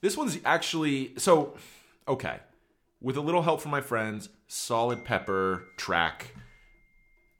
This 0.00 0.16
one's 0.16 0.38
actually 0.44 1.14
so 1.16 1.54
okay. 2.06 2.38
With 3.04 3.18
a 3.18 3.20
little 3.20 3.42
help 3.42 3.60
from 3.60 3.70
my 3.70 3.82
friends, 3.82 4.30
solid 4.46 5.04
Pepper 5.04 5.66
track. 5.76 6.34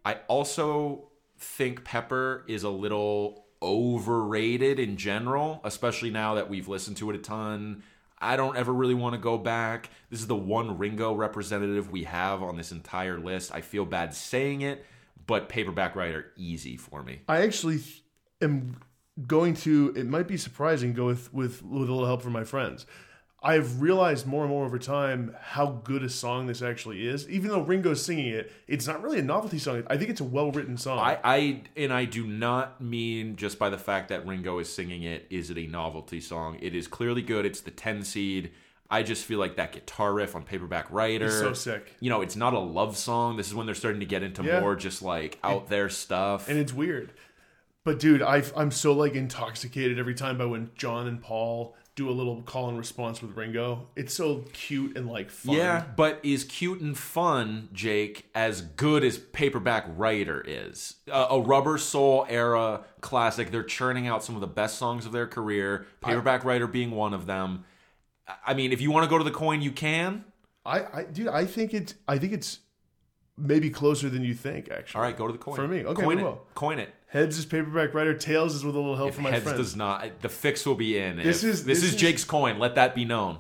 I 0.05 0.18
also 0.29 1.09
think 1.38 1.85
Pepper 1.85 2.44
is 2.46 2.64
a 2.64 2.68
little 2.68 3.46
overrated 3.62 4.79
in 4.79 4.98
general, 4.98 5.62
especially 5.64 6.11
now 6.11 6.35
that 6.35 6.50
we've 6.50 6.68
listened 6.68 6.98
to 6.98 7.09
it 7.09 7.16
a 7.16 7.18
ton. 7.18 7.83
I 8.18 8.37
don't 8.37 8.59
ever 8.59 8.74
really 8.74 8.92
want 8.92 9.14
to 9.14 9.18
go 9.18 9.38
back. 9.38 9.88
This 10.11 10.20
is 10.20 10.27
the 10.27 10.37
one 10.37 10.77
Ringo 10.77 11.14
representative 11.14 11.90
we 11.90 12.05
have 12.05 12.42
on 12.42 12.59
this 12.59 12.70
entire 12.70 13.18
list. 13.18 13.50
I 13.55 13.62
feel 13.62 13.87
bad 13.87 14.12
saying 14.12 14.61
it, 14.61 14.85
but 15.27 15.48
paperback 15.48 15.96
writer 15.96 16.27
easy 16.37 16.77
for 16.77 17.03
me. 17.03 17.22
I 17.27 17.40
actually 17.40 17.81
am 18.42 18.77
going 19.27 19.55
to. 19.55 19.94
It 19.96 20.05
might 20.05 20.29
be 20.29 20.37
surprising. 20.37 20.92
Go 20.92 21.07
with 21.07 21.33
with 21.33 21.62
with 21.62 21.88
a 21.88 21.92
little 21.92 22.05
help 22.05 22.20
from 22.20 22.35
my 22.35 22.44
friends. 22.44 22.85
I've 23.44 23.83
realized 23.83 24.26
more 24.26 24.42
and 24.42 24.50
more 24.50 24.64
over 24.64 24.78
time 24.78 25.37
how 25.38 25.66
good 25.85 26.02
a 26.02 26.09
song 26.09 26.46
this 26.46 26.62
actually 26.62 27.07
is. 27.07 27.28
Even 27.28 27.50
though 27.50 27.61
Ringo's 27.61 28.02
singing 28.02 28.28
it, 28.28 28.50
it's 28.66 28.87
not 28.87 29.02
really 29.02 29.18
a 29.18 29.22
novelty 29.22 29.59
song. 29.59 29.85
I 29.88 29.98
think 29.98 30.09
it's 30.09 30.22
a 30.22 30.24
well 30.24 30.50
written 30.50 30.78
song. 30.78 30.98
I, 30.98 31.18
I 31.22 31.61
and 31.76 31.92
I 31.92 32.07
do 32.07 32.26
not 32.26 32.80
mean 32.80 33.37
just 33.37 33.59
by 33.59 33.68
the 33.68 33.76
fact 33.76 34.09
that 34.09 34.26
Ringo 34.26 34.59
is 34.61 34.72
singing 34.72 35.02
it 35.02 35.26
is 35.28 35.50
it 35.50 35.59
a 35.59 35.66
novelty 35.66 36.20
song. 36.20 36.57
It 36.62 36.74
is 36.74 36.88
clearly 36.88 37.20
good. 37.20 37.44
It's 37.44 37.61
the 37.61 37.70
10 37.70 38.02
seed. 38.02 38.50
I 38.90 39.02
just 39.02 39.24
feel 39.24 39.38
like 39.38 39.57
that 39.57 39.72
guitar 39.72 40.14
riff 40.14 40.35
on 40.35 40.42
Paperback 40.44 40.90
Writer. 40.90 41.26
It's 41.26 41.38
so 41.38 41.52
sick. 41.52 41.94
You 42.00 42.09
know, 42.11 42.22
it's 42.22 42.37
not 42.37 42.54
a 42.54 42.59
love 42.59 42.96
song. 42.96 43.37
This 43.37 43.48
is 43.48 43.54
when 43.54 43.66
they're 43.66 43.74
starting 43.74 44.00
to 44.00 44.07
get 44.07 44.22
into 44.22 44.42
Yeah. 44.42 44.61
more 44.61 44.74
just 44.74 45.02
like 45.02 45.38
out 45.44 45.68
there 45.68 45.88
stuff. 45.90 46.48
and 46.48 46.59
it's 46.59 46.72
weird. 46.72 47.12
But 47.85 47.98
dude, 47.98 48.22
I 48.22 48.42
I'm 48.57 48.70
so 48.70 48.94
like 48.94 49.14
intoxicated 49.14 49.98
every 49.98 50.14
time 50.14 50.38
by 50.38 50.46
when 50.46 50.70
John 50.76 51.07
and 51.07 51.20
Paul 51.20 51.76
do 51.96 52.11
a 52.11 52.12
little 52.12 52.42
call 52.42 52.68
and 52.68 52.76
response 52.76 53.22
with 53.22 53.37
Ringo. 53.37 53.87
It's 53.94 54.12
so 54.12 54.44
cute 54.52 54.96
and 54.96 55.09
like 55.09 55.30
fun. 55.30 55.54
Yeah, 55.54 55.85
but 55.96 56.18
is 56.24 56.42
cute 56.44 56.80
and 56.80 56.96
fun, 56.98 57.68
Jake, 57.72 58.28
as 58.35 58.62
good 58.62 59.04
as 59.04 59.18
Paperback 59.18 59.85
Writer 59.96 60.42
is? 60.46 60.96
Uh, 61.11 61.28
a 61.30 61.40
Rubber 61.40 61.78
Soul 61.78 62.26
era 62.28 62.83
classic. 63.00 63.50
They're 63.50 63.62
churning 63.62 64.09
out 64.09 64.24
some 64.24 64.35
of 64.35 64.40
the 64.40 64.48
best 64.48 64.76
songs 64.76 65.07
of 65.07 65.12
their 65.12 65.26
career. 65.26 65.87
Paperback 66.00 66.44
Writer 66.44 66.66
being 66.66 66.90
one 66.90 67.14
of 67.14 67.26
them. 67.26 67.64
I 68.44 68.54
mean, 68.54 68.72
if 68.72 68.80
you 68.80 68.90
want 68.90 69.04
to 69.04 69.11
go 69.11 69.18
to 69.18 69.24
the 69.24 69.30
coin, 69.30 69.62
you 69.62 69.70
can. 69.70 70.24
I, 70.64 70.80
I 70.80 71.04
dude, 71.04 71.28
I 71.28 71.44
think 71.44 71.74
it's 71.74 71.94
I 72.09 72.18
think 72.18 72.33
it's 72.33 72.61
maybe 73.37 73.70
closer 73.70 74.09
than 74.09 74.24
you 74.24 74.35
think. 74.35 74.70
Actually, 74.70 74.98
All 74.98 75.02
right, 75.02 75.16
go 75.16 75.26
to 75.26 75.33
the 75.33 75.38
coin. 75.38 75.57
For 75.57 75.68
me. 75.68 75.85
Okay, 75.85 76.02
coin 76.02 76.16
we 76.16 76.22
it. 76.22 76.24
will. 76.24 76.46
Coin 76.54 76.78
it. 76.78 76.92
Heads 77.14 77.38
is 77.38 77.46
paperback 77.46 77.94
writer. 77.94 78.12
Tails 78.12 78.57
is 78.57 78.64
with 78.64 78.74
a 78.74 78.79
little 78.79 78.96
help 78.96 79.11
If 79.11 79.14
from 79.14 79.22
my 79.24 79.31
heads 79.31 79.44
friends. 79.44 79.59
does 79.59 79.77
not, 79.77 80.20
the 80.20 80.29
fix 80.29 80.66
will 80.66 80.74
be 80.74 80.98
in. 80.98 81.16
This 81.18 81.44
if- 81.44 81.50
is- 81.50 81.64
this, 81.64 81.79
this 81.79 81.88
is 81.88 81.94
is- 81.94 82.00
Jake's 82.00 82.24
coin. 82.24 82.59
Let 82.59 82.74
that 82.74 82.92
be 82.96 83.05
known. 83.05 83.38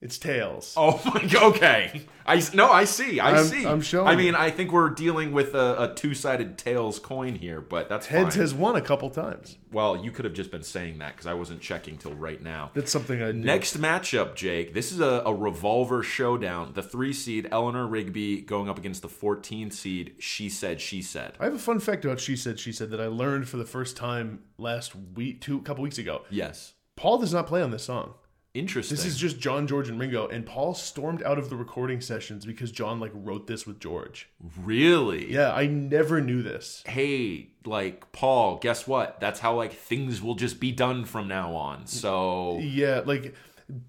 It's 0.00 0.16
tails. 0.16 0.74
Oh 0.76 1.00
my 1.12 1.24
god. 1.26 1.42
Okay. 1.56 2.02
I 2.24 2.40
no, 2.54 2.70
I 2.70 2.84
see. 2.84 3.18
I 3.18 3.32
I'm- 3.32 3.44
see. 3.46 3.66
I'm 3.66 3.80
showing 3.80 4.06
I 4.06 4.12
you. 4.12 4.18
mean, 4.18 4.34
I 4.36 4.50
think 4.50 4.70
we're 4.70 4.90
dealing 4.90 5.32
with 5.32 5.54
a, 5.54 5.90
a 5.90 5.94
two-sided 5.94 6.56
tails 6.56 6.98
coin 7.00 7.34
here, 7.34 7.60
but 7.60 7.88
that's 7.88 8.06
Heads 8.06 8.34
fine. 8.36 8.42
has 8.42 8.54
won 8.54 8.76
a 8.76 8.80
couple 8.80 9.10
times. 9.10 9.56
well, 9.72 9.96
you 9.96 10.12
could 10.12 10.24
have 10.24 10.34
just 10.34 10.52
been 10.52 10.62
saying 10.62 10.98
that 10.98 11.12
because 11.16 11.26
I 11.26 11.34
wasn't 11.34 11.60
checking 11.60 11.96
till 11.98 12.12
right 12.14 12.40
now. 12.40 12.70
That's 12.74 12.92
something 12.92 13.20
I 13.20 13.32
do. 13.32 13.38
Next 13.38 13.76
matchup, 13.80 14.36
Jake. 14.36 14.72
This 14.72 14.92
is 14.92 15.00
a, 15.00 15.22
a 15.26 15.34
revolver 15.34 16.02
showdown. 16.04 16.74
The 16.74 16.82
three 16.82 17.12
seed 17.12 17.48
Eleanor 17.50 17.86
Rigby 17.88 18.42
going 18.42 18.68
up 18.68 18.78
against 18.78 19.02
the 19.02 19.08
14 19.08 19.70
seed. 19.72 20.14
She 20.20 20.48
said. 20.48 20.80
She 20.80 21.02
said. 21.02 21.32
I 21.40 21.44
have 21.46 21.54
a 21.54 21.58
fun 21.58 21.80
fact 21.80 22.04
about 22.04 22.20
she 22.20 22.36
said 22.36 22.60
she 22.60 22.70
said 22.72 22.90
that 22.90 23.00
I 23.00 23.06
learned 23.06 23.48
for 23.48 23.56
the 23.56 23.66
first 23.66 23.96
time 23.96 24.44
last 24.58 24.94
week, 24.94 25.40
two 25.40 25.60
couple 25.62 25.82
weeks 25.82 25.98
ago. 25.98 26.22
Yes. 26.30 26.74
Paul 26.94 27.18
does 27.18 27.32
not 27.32 27.46
play 27.48 27.62
on 27.62 27.70
this 27.72 27.82
song. 27.84 28.14
Interesting. 28.54 28.96
This 28.96 29.04
is 29.04 29.18
just 29.18 29.38
John, 29.38 29.66
George, 29.66 29.88
and 29.88 30.00
Ringo, 30.00 30.26
and 30.26 30.44
Paul 30.44 30.74
stormed 30.74 31.22
out 31.22 31.38
of 31.38 31.50
the 31.50 31.56
recording 31.56 32.00
sessions 32.00 32.46
because 32.46 32.72
John 32.72 32.98
like 32.98 33.12
wrote 33.14 33.46
this 33.46 33.66
with 33.66 33.78
George. 33.78 34.28
really. 34.62 35.30
Yeah, 35.32 35.52
I 35.52 35.66
never 35.66 36.20
knew 36.20 36.42
this. 36.42 36.82
Hey, 36.86 37.50
like 37.64 38.10
Paul. 38.12 38.56
Guess 38.56 38.86
what? 38.86 39.20
That's 39.20 39.40
how 39.40 39.54
like 39.56 39.72
things 39.74 40.22
will 40.22 40.34
just 40.34 40.60
be 40.60 40.72
done 40.72 41.04
from 41.04 41.28
now 41.28 41.54
on. 41.54 41.86
So 41.86 42.58
Yeah, 42.60 43.02
like, 43.04 43.34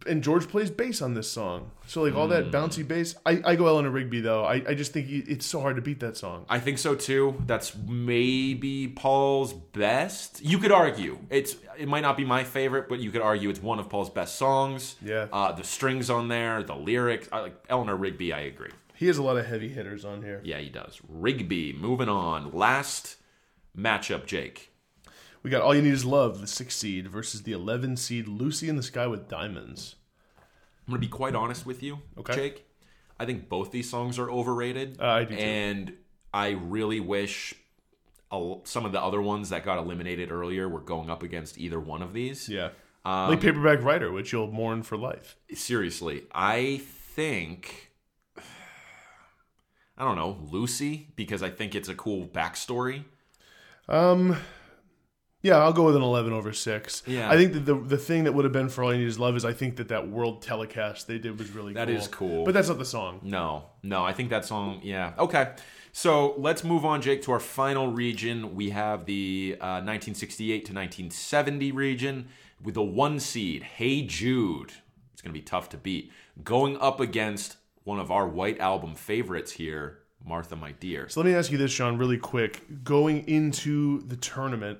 and 0.08 0.22
George 0.24 0.48
plays 0.50 0.70
bass 0.70 1.02
on 1.02 1.14
this 1.14 1.32
song, 1.32 1.72
so 1.88 2.02
like 2.04 2.14
all 2.14 2.26
Hmm. 2.26 2.32
that 2.34 2.52
bouncy 2.52 2.86
bass. 2.86 3.16
I, 3.26 3.42
I 3.46 3.56
go 3.56 3.68
Eleanor 3.68 3.90
Rigby 3.92 4.20
though. 4.20 4.44
I, 4.44 4.56
I 4.68 4.74
just 4.74 4.92
think 4.92 5.08
he- 5.08 5.20
it's 5.20 5.46
so 5.46 5.62
hard 5.62 5.78
to 5.78 5.82
beat 5.82 6.02
that 6.02 6.18
song. 6.18 6.46
I 6.50 6.60
think 6.60 6.78
so 6.80 6.96
too. 6.96 7.42
That's 7.48 7.74
maybe 7.88 8.88
Paul's 8.90 9.54
best. 9.54 10.42
You 10.44 10.58
could 10.58 10.72
argue 10.74 11.20
it's 11.30 11.56
it 11.78 11.88
might 11.88 12.02
not 12.02 12.18
be 12.18 12.26
my 12.26 12.44
favorite, 12.44 12.90
but 12.90 13.00
you 13.00 13.10
could 13.12 13.22
argue 13.22 13.50
it's 13.50 13.62
one 13.64 13.80
of 13.80 13.90
Paul's 13.90 14.10
best 14.10 14.36
songs. 14.36 14.96
Yeah. 15.02 15.28
Uh, 15.32 15.52
the 15.54 15.64
strings 15.64 16.10
on 16.10 16.28
there, 16.28 16.62
the 16.64 16.76
lyrics. 16.76 17.30
I 17.32 17.40
like 17.40 17.56
Eleanor 17.70 17.96
Rigby. 17.96 18.34
I 18.34 18.42
agree. 18.42 18.72
He 18.96 19.08
has 19.08 19.18
a 19.18 19.24
lot 19.24 19.38
of 19.38 19.46
heavy 19.46 19.70
hitters 19.70 20.04
on 20.04 20.24
here. 20.24 20.42
Yeah, 20.44 20.58
he 20.58 20.68
does. 20.68 21.00
Rigby. 21.08 21.72
Moving 21.72 22.10
on. 22.10 22.52
Last 22.52 23.16
matchup, 23.78 24.26
Jake. 24.26 24.69
We 25.44 25.50
got 25.50 25.62
All 25.62 25.74
You 25.74 25.82
Need 25.82 25.94
Is 25.94 26.06
Love, 26.06 26.42
the 26.42 26.48
six 26.48 26.76
seed, 26.76 27.08
versus 27.08 27.44
the 27.44 27.54
eleven 27.54 27.96
seed 27.96 28.28
Lucy 28.28 28.68
in 28.70 28.76
the 28.76 28.84
Sky 28.84 29.08
with 29.08 29.28
Diamonds. 29.30 29.96
I'm 30.88 30.92
gonna 30.94 31.00
be 31.00 31.08
quite 31.08 31.36
honest 31.36 31.66
with 31.66 31.82
you, 31.84 32.00
Okay. 32.18 32.34
Jake. 32.36 32.66
I 33.20 33.26
think 33.26 33.50
both 33.50 33.72
these 33.72 33.90
songs 33.90 34.18
are 34.18 34.30
overrated. 34.30 34.98
Uh, 35.00 35.06
I 35.08 35.24
do 35.26 35.36
too. 35.36 35.42
And 35.42 35.94
I 36.34 36.50
really 36.52 37.00
wish 37.00 37.54
some 38.64 38.86
of 38.86 38.92
the 38.92 39.02
other 39.02 39.22
ones 39.22 39.50
that 39.50 39.66
got 39.66 39.78
eliminated 39.80 40.32
earlier 40.32 40.70
were 40.70 40.80
going 40.80 41.10
up 41.10 41.24
against 41.24 41.58
either 41.58 41.80
one 41.80 42.02
of 42.02 42.14
these. 42.14 42.48
Yeah. 42.48 42.70
Um, 43.06 43.30
like 43.30 43.42
Paperback 43.42 43.82
Writer, 43.84 44.12
which 44.12 44.32
you'll 44.32 44.52
mourn 44.52 44.84
for 44.84 44.98
life. 44.98 45.36
seriously, 45.54 46.24
I 46.34 46.82
think 47.16 47.92
I 49.98 50.04
don't 50.06 50.16
know 50.16 50.38
Lucy 50.52 51.08
because 51.16 51.42
I 51.44 51.50
think 51.50 51.76
it's 51.76 51.90
a 51.90 51.96
cool 51.96 52.26
backstory. 52.28 53.04
Um, 53.88 54.38
yeah, 55.42 55.58
I'll 55.58 55.74
go 55.74 55.86
with 55.86 55.96
an 55.96 56.02
eleven 56.02 56.34
over 56.34 56.52
six. 56.54 57.02
Yeah. 57.08 57.30
I 57.30 57.38
think 57.38 57.54
that 57.54 57.66
the 57.66 57.76
the 57.76 57.98
thing 57.98 58.26
that 58.26 58.34
would 58.34 58.46
have 58.46 58.52
been 58.54 58.70
for 58.70 58.84
All 58.84 58.94
You 58.94 59.00
Need 59.00 59.08
Is 59.08 59.20
Love 59.20 59.36
is 59.36 59.46
I 59.46 59.54
think 59.54 59.78
that 59.78 59.88
that 59.90 60.10
world 60.10 60.42
telecast 60.42 61.08
they 61.08 61.18
did 61.18 61.38
was 61.40 61.52
really 61.52 61.74
That 61.74 61.88
cool. 61.88 61.98
is 61.98 62.08
cool. 62.08 62.46
but 62.46 62.54
that's 62.54 62.70
not 62.70 62.78
the 62.80 62.86
song. 62.86 63.20
No, 63.24 63.66
no, 63.84 64.04
I 64.04 64.14
think 64.14 64.30
that 64.32 64.46
song. 64.46 64.82
Yeah, 64.84 65.14
okay. 65.18 65.52
So 65.92 66.36
let's 66.38 66.64
move 66.64 66.86
on, 66.86 67.02
Jake, 67.02 67.24
to 67.24 67.32
our 67.32 67.40
final 67.40 67.92
region. 67.92 68.54
We 68.56 68.70
have 68.70 69.06
the 69.06 69.58
uh, 69.60 69.82
1968 69.82 70.66
to 70.66 70.74
1970 70.74 71.72
region 71.72 72.28
with 72.64 72.76
the 72.76 72.84
one 72.84 73.20
seed, 73.20 73.64
Hey 73.64 74.04
Jude. 74.04 74.74
It's 75.14 75.22
going 75.22 75.34
to 75.34 75.40
be 75.40 75.44
tough 75.44 75.68
to 75.70 75.78
beat. 75.78 76.12
Going 76.44 76.78
up 76.78 77.00
against 77.00 77.58
one 77.84 78.00
of 78.00 78.12
our 78.12 78.28
White 78.28 78.60
Album 78.60 78.96
favorites 78.96 79.54
here, 79.54 80.00
Martha, 80.24 80.56
My 80.56 80.74
Dear. 80.74 81.10
So 81.10 81.22
let 81.22 81.28
me 81.28 81.34
ask 81.36 81.52
you 81.52 81.58
this, 81.58 81.72
Sean, 81.72 81.98
really 81.98 82.18
quick. 82.18 82.84
Going 82.84 83.28
into 83.28 84.02
the 84.08 84.16
tournament, 84.16 84.80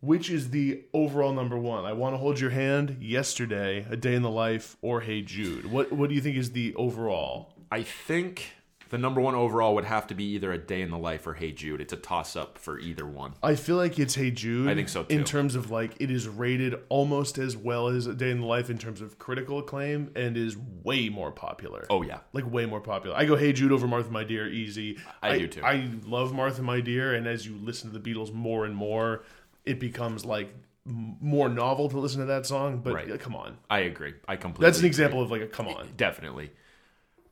which 0.00 0.30
is 0.30 0.50
the 0.50 0.82
overall 0.92 1.32
number 1.32 1.58
one? 1.58 1.84
I 1.84 1.92
want 1.92 2.14
to 2.14 2.18
hold 2.18 2.40
your 2.40 2.50
hand. 2.50 2.98
Yesterday, 3.00 3.86
A 3.90 3.96
Day 3.96 4.14
in 4.14 4.22
the 4.22 4.30
Life, 4.30 4.76
or 4.82 5.00
Hey 5.00 5.22
Jude. 5.22 5.70
What 5.70 5.92
What 5.92 6.08
do 6.08 6.14
you 6.14 6.20
think 6.20 6.36
is 6.36 6.52
the 6.52 6.74
overall? 6.74 7.54
I 7.70 7.82
think 7.82 8.54
the 8.88 8.98
number 8.98 9.20
one 9.20 9.36
overall 9.36 9.76
would 9.76 9.84
have 9.84 10.08
to 10.08 10.14
be 10.14 10.24
either 10.34 10.50
A 10.52 10.58
Day 10.58 10.82
in 10.82 10.90
the 10.90 10.98
Life 10.98 11.24
or 11.24 11.34
Hey 11.34 11.52
Jude. 11.52 11.80
It's 11.80 11.92
a 11.92 11.96
toss 11.96 12.34
up 12.34 12.58
for 12.58 12.76
either 12.80 13.06
one. 13.06 13.34
I 13.40 13.54
feel 13.54 13.76
like 13.76 14.00
it's 14.00 14.16
Hey 14.16 14.32
Jude. 14.32 14.68
I 14.68 14.74
think 14.74 14.88
so, 14.88 15.04
too. 15.04 15.16
In 15.16 15.22
terms 15.22 15.54
of 15.54 15.70
like, 15.70 15.92
it 16.00 16.10
is 16.10 16.26
rated 16.26 16.74
almost 16.88 17.38
as 17.38 17.56
well 17.56 17.86
as 17.86 18.06
A 18.08 18.14
Day 18.14 18.32
in 18.32 18.40
the 18.40 18.46
Life 18.46 18.68
in 18.68 18.78
terms 18.78 19.00
of 19.00 19.16
critical 19.18 19.60
acclaim, 19.60 20.10
and 20.16 20.36
is 20.36 20.56
way 20.82 21.08
more 21.08 21.30
popular. 21.30 21.86
Oh, 21.88 22.02
yeah. 22.02 22.18
like 22.32 22.50
way 22.50 22.66
more 22.66 22.80
popular. 22.80 23.16
I 23.16 23.26
go 23.26 23.36
Hey 23.36 23.52
Jude 23.52 23.70
over 23.70 23.86
Martha 23.86 24.10
My 24.10 24.24
Dear 24.24 24.48
easy. 24.48 24.98
I 25.22 25.38
do 25.38 25.46
too. 25.46 25.62
I 25.62 25.88
love 26.04 26.32
Martha 26.32 26.62
My 26.62 26.80
Dear, 26.80 27.14
and 27.14 27.28
as 27.28 27.46
you 27.46 27.56
listen 27.62 27.92
to 27.92 27.98
the 27.98 28.10
Beatles 28.12 28.32
more 28.32 28.64
and 28.64 28.74
more, 28.74 29.22
it 29.64 29.78
becomes 29.80 30.24
like 30.24 30.52
more 30.84 31.48
novel 31.48 31.88
to 31.90 31.98
listen 31.98 32.20
to 32.20 32.26
that 32.26 32.46
song. 32.46 32.78
But 32.82 32.94
Right. 32.94 33.20
come 33.20 33.36
on, 33.36 33.58
I 33.68 33.80
agree. 33.80 34.14
I 34.26 34.36
completely 34.36 34.66
that's 34.66 34.78
an 34.78 34.82
agree. 34.82 34.88
example 34.88 35.22
of 35.22 35.30
like 35.30 35.42
a 35.42 35.46
come 35.46 35.68
on. 35.68 35.88
Definitely. 35.96 36.50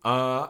Uh 0.05 0.49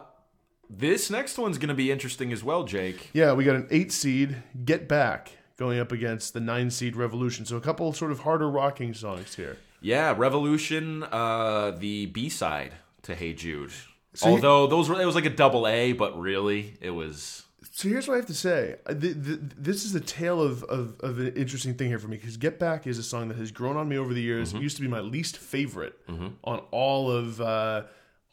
this 0.69 1.09
next 1.09 1.37
one's 1.39 1.57
going 1.57 1.69
to 1.69 1.73
be 1.73 1.91
interesting 1.91 2.31
as 2.31 2.43
well, 2.43 2.63
Jake. 2.63 3.09
Yeah, 3.13 3.33
we 3.33 3.43
got 3.43 3.55
an 3.55 3.67
eight 3.71 3.91
seed 3.91 4.35
Get 4.65 4.87
Back 4.87 5.31
going 5.57 5.79
up 5.79 5.91
against 5.91 6.33
the 6.35 6.39
nine 6.39 6.69
seed 6.69 6.95
Revolution. 6.95 7.43
So 7.45 7.57
a 7.57 7.61
couple 7.61 7.91
sort 7.93 8.11
of 8.11 8.19
harder 8.19 8.47
rocking 8.49 8.93
songs 8.93 9.33
here. 9.35 9.57
Yeah, 9.81 10.13
Revolution, 10.15 11.03
uh 11.03 11.71
the 11.71 12.05
B-side 12.07 12.73
to 13.03 13.15
Hey 13.15 13.33
Jude. 13.33 13.71
So 14.13 14.27
you- 14.27 14.35
Although 14.35 14.67
those 14.67 14.89
were 14.89 15.01
it 15.01 15.05
was 15.05 15.15
like 15.15 15.25
a 15.25 15.29
double 15.31 15.67
A, 15.67 15.93
but 15.93 16.19
really 16.19 16.75
it 16.81 16.91
was 16.91 17.45
So 17.79 17.87
here's 17.87 18.09
what 18.09 18.15
I 18.15 18.17
have 18.17 18.25
to 18.25 18.33
say. 18.33 18.75
Uh, 18.85 18.93
th 18.93 19.15
th 19.23 19.39
this 19.57 19.85
is 19.85 19.95
a 19.95 20.01
tale 20.01 20.41
of, 20.41 20.65
of, 20.65 20.99
of 20.99 21.17
an 21.17 21.31
interesting 21.35 21.75
thing 21.75 21.87
here 21.87 21.97
for 21.97 22.09
me 22.09 22.17
because 22.17 22.35
Get 22.35 22.59
Back 22.59 22.85
is 22.85 22.97
a 22.97 23.03
song 23.03 23.29
that 23.29 23.37
has 23.37 23.51
grown 23.51 23.77
on 23.77 23.87
me 23.87 23.97
over 23.97 24.13
the 24.13 24.21
years. 24.21 24.51
It 24.53 24.61
used 24.61 24.75
to 24.75 24.81
be 24.81 24.89
my 24.89 24.99
least 24.99 25.37
favorite 25.37 25.97
on 26.43 26.59
all 26.71 27.09
of 27.09 27.39
uh, 27.39 27.83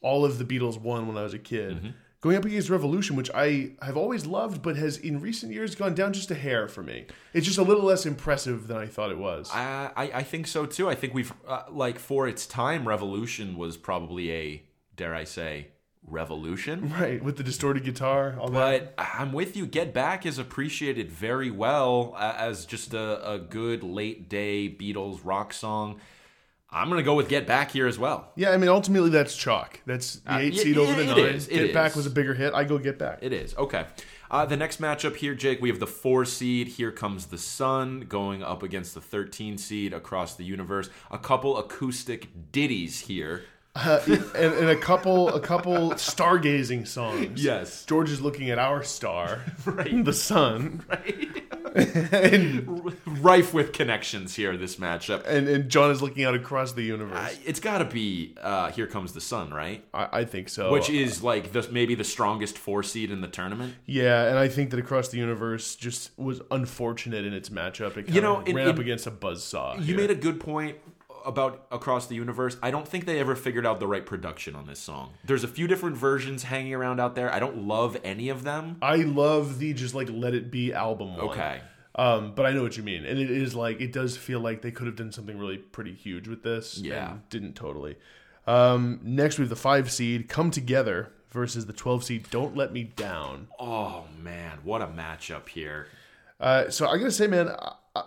all 0.02 0.24
of 0.24 0.38
the 0.38 0.44
Beatles 0.44 0.80
one 0.80 1.06
when 1.06 1.16
I 1.16 1.22
was 1.22 1.32
a 1.32 1.38
kid. 1.38 1.94
Going 2.22 2.37
up 2.37 2.44
against 2.44 2.70
Revolution, 2.70 3.14
which 3.14 3.30
I 3.32 3.70
have 3.82 3.96
always 3.96 4.26
loved, 4.26 4.62
but 4.62 4.74
has 4.74 4.96
in 4.98 5.20
recent 5.20 5.52
years 5.52 5.76
gone 5.76 5.94
down 5.94 6.12
just 6.12 6.32
a 6.32 6.35
hair 6.35 6.66
for 6.66 6.82
me. 6.82 7.06
It's 7.32 7.46
just 7.46 7.59
a 7.59 7.62
little 7.62 7.85
less 7.85 8.04
impressive 8.04 8.66
than 8.66 8.78
I 8.78 8.88
thought 8.88 9.12
it 9.12 9.18
was. 9.18 9.48
I 9.52 9.92
I, 9.94 10.04
I 10.20 10.22
think 10.24 10.48
so 10.48 10.66
too. 10.66 10.88
I 10.88 10.96
think 10.96 11.14
we've 11.14 11.32
uh, 11.46 11.62
like 11.70 12.00
for 12.00 12.26
its 12.26 12.48
time 12.48 12.88
Revolution 12.88 13.56
was 13.56 13.76
probably 13.76 14.32
a 14.32 14.62
dare 14.96 15.14
I 15.14 15.22
say 15.22 15.68
revolution. 16.07 16.90
right, 17.01 17.23
with 17.23 17.37
the 17.37 17.42
distorted 17.42 17.85
guitar, 17.85 18.37
all 18.40 18.49
that. 18.49 18.95
But 18.97 19.05
I'm 19.19 19.33
with 19.33 19.57
you. 19.57 19.66
Get 19.66 19.92
Back 19.92 20.27
is 20.27 20.38
appreciated 20.38 21.11
very 21.11 21.51
well 21.51 22.14
uh, 22.16 22.35
as 22.37 22.64
just 22.66 22.95
a, 22.95 23.31
a 23.33 23.38
good 23.38 23.83
late 23.83 24.29
day 24.29 24.69
Beatles 24.69 25.21
rock 25.25 25.53
song. 25.53 26.01
I'm 26.69 26.88
gonna 26.88 27.03
go 27.05 27.14
with 27.14 27.29
Get 27.29 27.47
Back 27.47 27.71
here 27.71 27.87
as 27.87 27.99
well. 27.99 28.33
Yeah, 28.35 28.51
I 28.51 28.57
mean, 28.57 28.69
ultimately 28.69 29.09
that's 29.11 29.37
chalk. 29.37 29.81
That's 29.87 30.16
the 30.16 30.33
Uh, 30.33 30.38
eight 30.38 30.53
y- 30.55 30.59
seed 30.59 30.77
y- 30.77 30.83
over 30.83 30.95
the 30.95 31.05
nine. 31.05 31.19
is, 31.35 31.47
Get 31.47 31.73
Back 31.73 31.92
is. 31.92 31.97
was 31.97 32.07
a 32.07 32.11
bigger 32.11 32.35
hit. 32.35 32.53
I 32.55 32.64
go 32.64 32.77
Get 32.79 32.99
Back. 32.99 33.21
It 33.23 33.33
is 33.33 33.55
okay. 33.57 33.87
Uh, 34.29 34.45
the 34.45 34.57
next 34.57 34.81
matchup 34.81 35.14
here, 35.14 35.37
Jake, 35.37 35.62
we 35.62 35.69
have 35.69 35.79
the 35.79 35.87
four 35.87 36.25
seed. 36.25 36.66
Here 36.66 36.90
comes 36.90 37.27
the 37.27 37.38
sun 37.38 38.01
going 38.09 38.42
up 38.42 38.64
against 38.64 38.95
the 38.95 39.01
13 39.01 39.57
seed 39.57 39.92
across 39.92 40.35
the 40.35 40.42
universe. 40.42 40.90
A 41.12 41.19
couple 41.19 41.57
acoustic 41.57 42.51
ditties 42.51 43.03
here. 43.03 43.45
Uh, 43.76 44.00
and, 44.34 44.54
and 44.54 44.68
a 44.70 44.76
couple, 44.76 45.28
a 45.34 45.40
couple 45.40 45.90
stargazing 45.92 46.86
songs. 46.86 47.44
Yes. 47.44 47.84
George 47.84 48.10
is 48.10 48.20
looking 48.22 48.48
at 48.50 48.58
our 48.58 48.82
star, 48.82 49.40
Right. 49.66 50.02
the 50.04 50.12
sun, 50.14 50.82
Right. 50.88 51.42
and, 52.12 52.96
rife 53.22 53.52
with 53.52 53.72
connections 53.72 54.34
here. 54.34 54.56
This 54.56 54.76
matchup. 54.76 55.26
and 55.26 55.46
and 55.48 55.68
John 55.68 55.90
is 55.90 56.00
looking 56.00 56.24
out 56.24 56.34
across 56.34 56.72
the 56.72 56.82
universe. 56.82 57.38
It's 57.44 57.60
got 57.60 57.78
to 57.78 57.84
be 57.84 58.34
uh, 58.40 58.70
"Here 58.70 58.86
Comes 58.86 59.12
the 59.12 59.20
Sun," 59.20 59.50
right? 59.52 59.84
I, 59.92 60.20
I 60.20 60.24
think 60.24 60.48
so. 60.48 60.72
Which 60.72 60.88
is 60.88 61.22
like 61.22 61.52
the 61.52 61.68
maybe 61.70 61.94
the 61.94 62.04
strongest 62.04 62.56
four 62.56 62.82
seed 62.82 63.10
in 63.10 63.20
the 63.20 63.28
tournament. 63.28 63.74
yeah, 63.84 64.28
and 64.28 64.38
I 64.38 64.48
think 64.48 64.70
that 64.70 64.78
across 64.80 65.08
the 65.08 65.18
universe 65.18 65.76
just 65.76 66.16
was 66.18 66.40
unfortunate 66.50 67.24
in 67.26 67.34
its 67.34 67.50
matchup. 67.50 67.96
It 67.98 68.08
You 68.08 68.20
know, 68.22 68.36
ran 68.42 68.68
up 68.68 68.76
in- 68.76 68.80
against 68.82 69.06
a 69.06 69.10
buzzsaw. 69.10 69.76
You 69.78 69.84
here. 69.84 69.96
made 69.98 70.10
a 70.10 70.14
good 70.14 70.40
point 70.40 70.76
about 71.26 71.66
across 71.70 72.06
the 72.06 72.14
universe. 72.14 72.56
I 72.62 72.70
don't 72.70 72.86
think 72.86 73.04
they 73.04 73.18
ever 73.18 73.34
figured 73.34 73.66
out 73.66 73.80
the 73.80 73.86
right 73.86 74.06
production 74.06 74.54
on 74.54 74.66
this 74.66 74.78
song. 74.78 75.14
There's 75.24 75.44
a 75.44 75.48
few 75.48 75.66
different 75.66 75.96
versions 75.96 76.44
hanging 76.44 76.74
around 76.74 77.00
out 77.00 77.14
there. 77.14 77.32
I 77.32 77.38
don't 77.38 77.66
love 77.66 77.96
any 78.04 78.28
of 78.28 78.44
them. 78.44 78.76
I 78.80 78.96
love 78.96 79.58
the 79.58 79.74
just 79.74 79.94
like 79.94 80.08
Let 80.10 80.34
It 80.34 80.50
Be 80.50 80.72
album 80.72 81.16
one. 81.16 81.28
Okay. 81.28 81.60
Um, 81.96 82.32
but 82.34 82.44
I 82.44 82.52
know 82.52 82.62
what 82.62 82.76
you 82.76 82.82
mean, 82.82 83.06
and 83.06 83.18
it 83.18 83.30
is 83.30 83.54
like 83.54 83.80
it 83.80 83.92
does 83.92 84.16
feel 84.16 84.40
like 84.40 84.60
they 84.62 84.70
could 84.70 84.86
have 84.86 84.96
done 84.96 85.12
something 85.12 85.38
really 85.38 85.56
pretty 85.56 85.94
huge 85.94 86.28
with 86.28 86.42
this. 86.42 86.78
Yeah. 86.78 87.12
and 87.12 87.28
didn't 87.30 87.54
totally. 87.54 87.96
Um, 88.46 89.00
next 89.02 89.38
we 89.38 89.42
have 89.42 89.48
the 89.50 89.56
five 89.56 89.90
seed 89.90 90.28
Come 90.28 90.50
Together 90.50 91.10
versus 91.30 91.66
the 91.66 91.72
twelve 91.72 92.04
seed 92.04 92.28
Don't 92.30 92.54
Let 92.54 92.72
Me 92.72 92.84
Down. 92.84 93.48
Oh 93.58 94.04
man, 94.22 94.58
what 94.62 94.82
a 94.82 94.86
matchup 94.86 95.48
here. 95.48 95.88
Uh, 96.38 96.68
so 96.68 96.86
I'm 96.86 96.98
gonna 96.98 97.10
say, 97.10 97.26
man, 97.26 97.50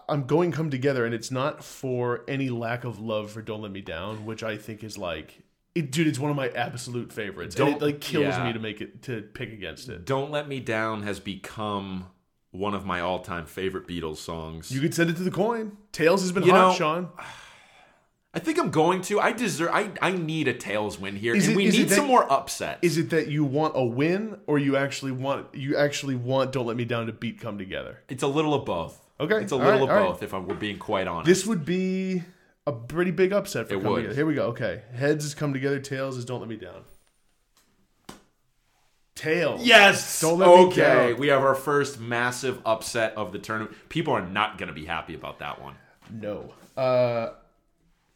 I'm 0.07 0.23
going 0.25 0.51
Come 0.51 0.69
Together, 0.69 1.05
and 1.05 1.13
it's 1.13 1.31
not 1.31 1.63
for 1.63 2.23
any 2.27 2.49
lack 2.49 2.83
of 2.83 2.99
love 2.99 3.31
for 3.31 3.41
Don't 3.41 3.61
Let 3.61 3.71
Me 3.71 3.81
Down, 3.81 4.25
which 4.25 4.43
I 4.43 4.57
think 4.57 4.83
is 4.83 4.97
like. 4.97 5.43
It, 5.75 5.91
dude, 5.91 6.07
it's 6.07 6.19
one 6.19 6.31
of 6.31 6.35
my 6.37 6.49
absolute 6.49 7.13
favorites. 7.13 7.55
and 7.55 7.67
it 7.67 7.71
Don't- 7.73 7.81
like 7.81 8.01
kills 8.01 8.23
yeah. 8.23 8.45
me 8.47 8.53
to 8.53 8.59
make 8.59 8.81
it 8.81 9.03
to 9.03 9.21
pick 9.21 9.53
against 9.53 9.87
it. 9.89 10.05
Don't 10.05 10.31
Let 10.31 10.47
Me 10.47 10.59
Down 10.59 11.03
has 11.03 11.19
become 11.19 12.07
one 12.51 12.73
of 12.73 12.85
my 12.85 12.99
all-time 12.99 13.45
favorite 13.45 13.87
Beatles 13.87 14.17
songs. 14.17 14.71
You 14.71 14.81
could 14.81 14.93
send 14.95 15.09
it 15.11 15.17
to 15.17 15.23
the 15.23 15.29
coin. 15.31 15.77
Tails 15.91 16.21
has 16.21 16.31
been 16.31 16.43
You 16.43 16.51
hot, 16.51 16.69
know, 16.69 16.73
Sean. 16.75 17.09
I 18.33 18.37
think 18.39 18.59
I'm 18.59 18.69
going 18.69 19.01
to. 19.03 19.19
I 19.19 19.31
deserve. 19.31 19.69
I 19.73 19.89
I 20.03 20.11
need 20.11 20.47
a 20.47 20.53
tails 20.53 20.99
win 20.99 21.15
here, 21.15 21.35
Is 21.35 21.45
and 21.47 21.53
it- 21.53 21.57
we 21.57 21.65
need 21.69 21.89
that- 21.89 21.95
some 21.95 22.05
more 22.05 22.31
upsets. 22.31 22.79
Is 22.83 22.97
it 22.99 23.09
that 23.09 23.27
you 23.27 23.43
want 23.43 23.73
a 23.75 23.83
win, 23.83 24.37
or 24.45 24.59
you 24.59 24.75
actually 24.77 25.11
want 25.11 25.55
you 25.55 25.75
actually 25.75 26.15
want 26.15 26.51
Don't 26.51 26.67
Let 26.67 26.77
Me 26.77 26.85
Down 26.85 27.07
to 27.07 27.11
beat 27.13 27.39
Come 27.39 27.57
Together? 27.57 28.01
It's 28.07 28.21
a 28.21 28.27
little 28.27 28.53
of 28.53 28.65
both. 28.65 28.99
Okay, 29.19 29.35
it's 29.41 29.51
a 29.51 29.55
all 29.55 29.61
little 29.61 29.71
right, 29.71 29.83
of 29.83 29.89
all 29.89 29.95
right. 29.95 30.07
both. 30.11 30.23
If 30.23 30.33
I'm, 30.33 30.47
we're 30.47 30.55
being 30.55 30.77
quite 30.77 31.07
honest. 31.07 31.25
This 31.27 31.45
would 31.45 31.65
be 31.65 32.23
a 32.65 32.71
pretty 32.71 33.11
big 33.11 33.33
upset 33.33 33.67
for 33.67 33.73
It 33.73 33.83
would. 33.83 33.95
Together. 33.97 34.15
Here 34.15 34.25
we 34.25 34.35
go. 34.35 34.43
Okay, 34.47 34.83
heads 34.93 35.25
is 35.25 35.33
Come 35.33 35.53
Together. 35.53 35.79
Tails 35.79 36.17
is 36.17 36.25
Don't 36.25 36.39
Let 36.39 36.49
Me 36.49 36.55
Down. 36.55 36.83
Tails. 39.15 39.65
Yes. 39.65 40.21
Don't 40.21 40.39
let 40.39 40.47
me 40.47 40.65
okay, 40.67 41.09
down. 41.09 41.19
we 41.19 41.27
have 41.27 41.41
our 41.41 41.55
first 41.55 41.99
massive 41.99 42.61
upset 42.65 43.13
of 43.17 43.33
the 43.33 43.39
tournament. 43.39 43.75
People 43.89 44.13
are 44.13 44.25
not 44.25 44.57
going 44.57 44.69
to 44.69 44.73
be 44.73 44.85
happy 44.85 45.13
about 45.13 45.39
that 45.39 45.61
one. 45.61 45.75
No. 46.09 46.53
Uh, 46.77 47.31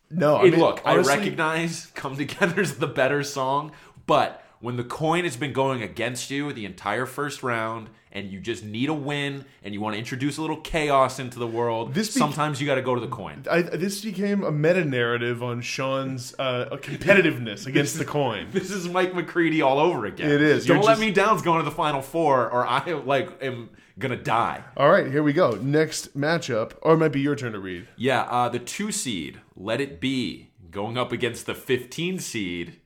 no. 0.09 0.37
I 0.37 0.43
mean, 0.43 0.59
look, 0.59 0.81
honestly, 0.85 1.13
I 1.13 1.17
recognize 1.17 1.87
"Come 1.95 2.15
Together's 2.15 2.75
the 2.75 2.87
better 2.87 3.21
song, 3.21 3.73
but 4.05 4.45
when 4.61 4.77
the 4.77 4.83
coin 4.85 5.25
has 5.25 5.35
been 5.35 5.51
going 5.51 5.83
against 5.83 6.31
you 6.31 6.53
the 6.53 6.63
entire 6.63 7.05
first 7.05 7.43
round, 7.43 7.89
and 8.13 8.32
you 8.32 8.39
just 8.39 8.63
need 8.63 8.88
a 8.89 8.93
win, 8.93 9.43
and 9.63 9.73
you 9.73 9.82
want 9.82 9.95
to 9.95 9.99
introduce 9.99 10.38
a 10.38 10.41
little 10.41 10.62
chaos 10.62 11.19
into 11.19 11.39
the 11.39 11.47
world, 11.47 11.93
This 11.93 12.13
be- 12.13 12.19
sometimes 12.19 12.62
you 12.62 12.67
got 12.67 12.76
to 12.76 12.82
go 12.82 12.95
to 12.95 13.02
the 13.02 13.08
coin. 13.08 13.43
I, 13.52 13.63
this 13.63 14.02
became 14.06 14.43
a 14.43 14.52
meta 14.52 14.86
narrative 14.86 15.43
on 15.43 15.62
Sean's 15.62 16.34
uh, 16.39 16.78
competitiveness 16.82 17.65
against 17.67 17.97
the 17.97 18.06
coin. 18.06 18.47
This 18.54 18.71
is 18.71 18.88
Mike 18.88 19.13
McCready 19.13 19.62
all 19.62 19.80
over 19.80 20.06
again. 20.06 20.30
It 20.32 20.41
is. 20.41 20.65
Don't 20.65 20.78
You're 20.78 20.84
let 20.86 20.91
just- 20.93 21.02
me 21.02 21.12
down's 21.12 21.41
going 21.41 21.60
to 21.60 21.65
the 21.65 21.76
final 21.76 22.02
four, 22.02 22.49
or 22.49 22.65
I 22.65 22.84
like 22.91 23.43
am 23.43 23.69
gonna 23.99 24.15
die. 24.15 24.63
All 24.78 24.89
right, 24.89 25.06
here 25.12 25.21
we 25.23 25.34
go. 25.34 25.52
Next 25.62 26.17
matchup, 26.17 26.73
or 26.82 26.93
it 26.93 26.97
might 26.97 27.12
be 27.12 27.19
your 27.19 27.36
turn 27.36 27.52
to 27.54 27.60
read. 27.60 27.88
Yeah, 27.97 28.21
uh, 28.23 28.47
the 28.49 28.60
two 28.60 28.91
seed, 28.91 29.39
Let 29.56 29.82
It 29.82 29.99
Be, 29.99 30.52
going 30.71 30.97
up 30.97 31.12
against 31.12 31.45
the 31.45 31.54
15 31.56 32.19
seed, 32.19 32.80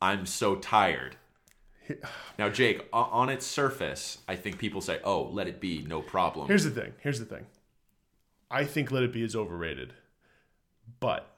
I'm 0.00 0.26
So 0.26 0.56
Tired. 0.56 1.16
Now, 2.38 2.48
Jake, 2.48 2.88
on 2.92 3.28
its 3.28 3.46
surface, 3.46 4.18
I 4.28 4.36
think 4.36 4.58
people 4.58 4.80
say, 4.80 5.00
oh, 5.04 5.22
Let 5.24 5.48
It 5.48 5.60
Be, 5.60 5.84
no 5.86 6.00
problem. 6.00 6.48
Here's 6.48 6.64
the 6.64 6.70
thing. 6.70 6.92
Here's 7.00 7.18
the 7.18 7.24
thing. 7.26 7.46
I 8.50 8.64
think 8.64 8.90
Let 8.90 9.02
It 9.02 9.12
Be 9.12 9.22
is 9.22 9.34
overrated, 9.36 9.92
but 11.00 11.34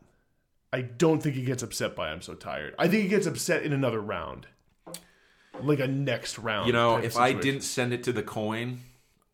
I 0.72 0.82
don't 0.82 1.22
think 1.22 1.34
he 1.36 1.42
gets 1.44 1.62
upset 1.62 1.94
by 1.94 2.08
I'm 2.10 2.20
so 2.22 2.34
tired. 2.34 2.74
I 2.78 2.88
think 2.88 3.02
he 3.04 3.08
gets 3.08 3.26
upset 3.26 3.62
in 3.62 3.72
another 3.72 4.00
round, 4.00 4.46
like 5.60 5.78
a 5.80 5.86
next 5.86 6.38
round. 6.38 6.66
you 6.66 6.72
know, 6.72 6.96
if 6.96 7.16
I 7.16 7.32
didn't 7.32 7.62
send 7.62 7.92
it 7.92 8.02
to 8.04 8.12
the 8.12 8.22
coin 8.22 8.80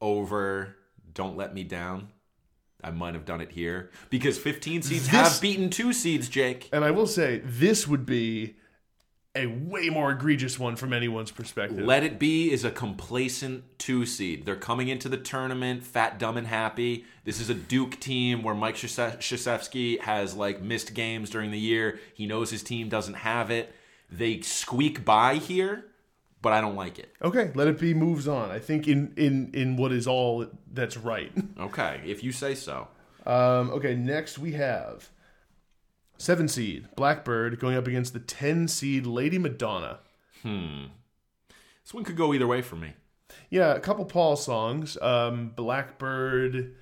over 0.01 0.77
Don't 1.14 1.37
Let 1.37 1.55
Me 1.55 1.64
Down, 1.64 2.09
I 2.83 2.90
might 2.90 3.14
have 3.14 3.25
done 3.25 3.40
it 3.40 3.53
here. 3.53 3.90
Because 4.11 4.38
15 4.38 4.83
seeds 4.83 5.03
This- 5.05 5.09
have 5.11 5.40
beaten 5.40 5.70
two 5.70 5.92
seeds, 5.92 6.29
Jake. 6.29 6.68
and 6.73 6.85
I 6.85 6.90
will 6.90 7.07
say 7.07 7.40
this 7.44 7.87
would 7.88 8.05
be 8.07 8.57
a 9.37 9.47
way 9.47 9.88
more 9.88 10.11
egregious 10.11 10.59
one 10.59 10.75
from 10.75 10.93
anyone's 10.93 11.31
perspective. 11.31 11.85
Let 11.85 12.03
It 12.03 12.19
Be 12.19 12.51
is 12.51 12.64
a 12.64 12.71
complacent 12.71 13.62
two 13.79 14.05
seed. 14.05 14.45
They're 14.45 14.57
coming 14.57 14.88
into 14.88 15.09
the 15.09 15.16
tournament 15.16 15.85
fat, 15.85 16.19
dumb, 16.19 16.37
and 16.37 16.47
happy. 16.49 17.05
This 17.25 17.40
is 17.40 17.49
a 17.49 17.55
Duke 17.55 18.01
team 18.01 18.43
where 18.43 18.55
Mike 18.55 18.75
Krzyzewski 18.75 20.01
has 20.01 20.35
like 20.35 20.61
missed 20.61 20.95
games 20.95 21.31
during 21.31 21.53
the 21.53 21.59
year. 21.61 22.01
He 22.14 22.27
knows 22.27 22.51
his 22.51 22.62
team 22.64 22.88
doesn't 22.88 23.14
have 23.14 23.51
it. 23.51 23.73
They 24.11 24.40
squeak 24.40 25.05
by 25.05 25.37
here, 25.37 25.85
but 26.43 26.53
I 26.53 26.61
don't 26.61 26.75
like 26.75 26.99
it. 26.99 27.14
okay, 27.23 27.53
Let 27.55 27.69
It 27.69 27.79
Be 27.79 27.95
moves 27.95 28.27
on. 28.27 28.51
I 28.51 28.59
think 28.59 28.88
in 28.88 29.12
in 29.16 29.53
in 29.55 29.77
what 29.77 29.93
is 29.93 30.09
all 30.09 30.47
that's 30.73 30.97
right. 30.97 31.33
Okay, 31.59 32.01
if 32.05 32.25
you 32.25 32.33
say 32.33 32.57
so. 32.57 32.88
Um, 33.27 33.71
okay, 33.71 33.95
next 33.95 34.38
we 34.38 34.53
have 34.55 35.09
seven 36.20 36.46
seed 36.48 36.87
Blackbird 36.96 37.59
going 37.59 37.76
up 37.76 37.87
against 37.87 38.12
the 38.12 38.20
ten 38.20 38.68
seed 38.68 39.06
Lady 39.06 39.38
Madonna. 39.38 40.00
Hmm. 40.42 40.87
This 41.83 41.94
one 41.94 42.04
could 42.04 42.16
go 42.16 42.35
either 42.35 42.46
way 42.46 42.62
for 42.62 42.76
me. 42.76 42.92
Yeah, 43.48 43.74
a 43.74 43.80
couple 43.80 44.04
Paul 44.04 44.37
songs. 44.37 44.98
Um, 45.00 45.52
Blackbird. 45.56 46.74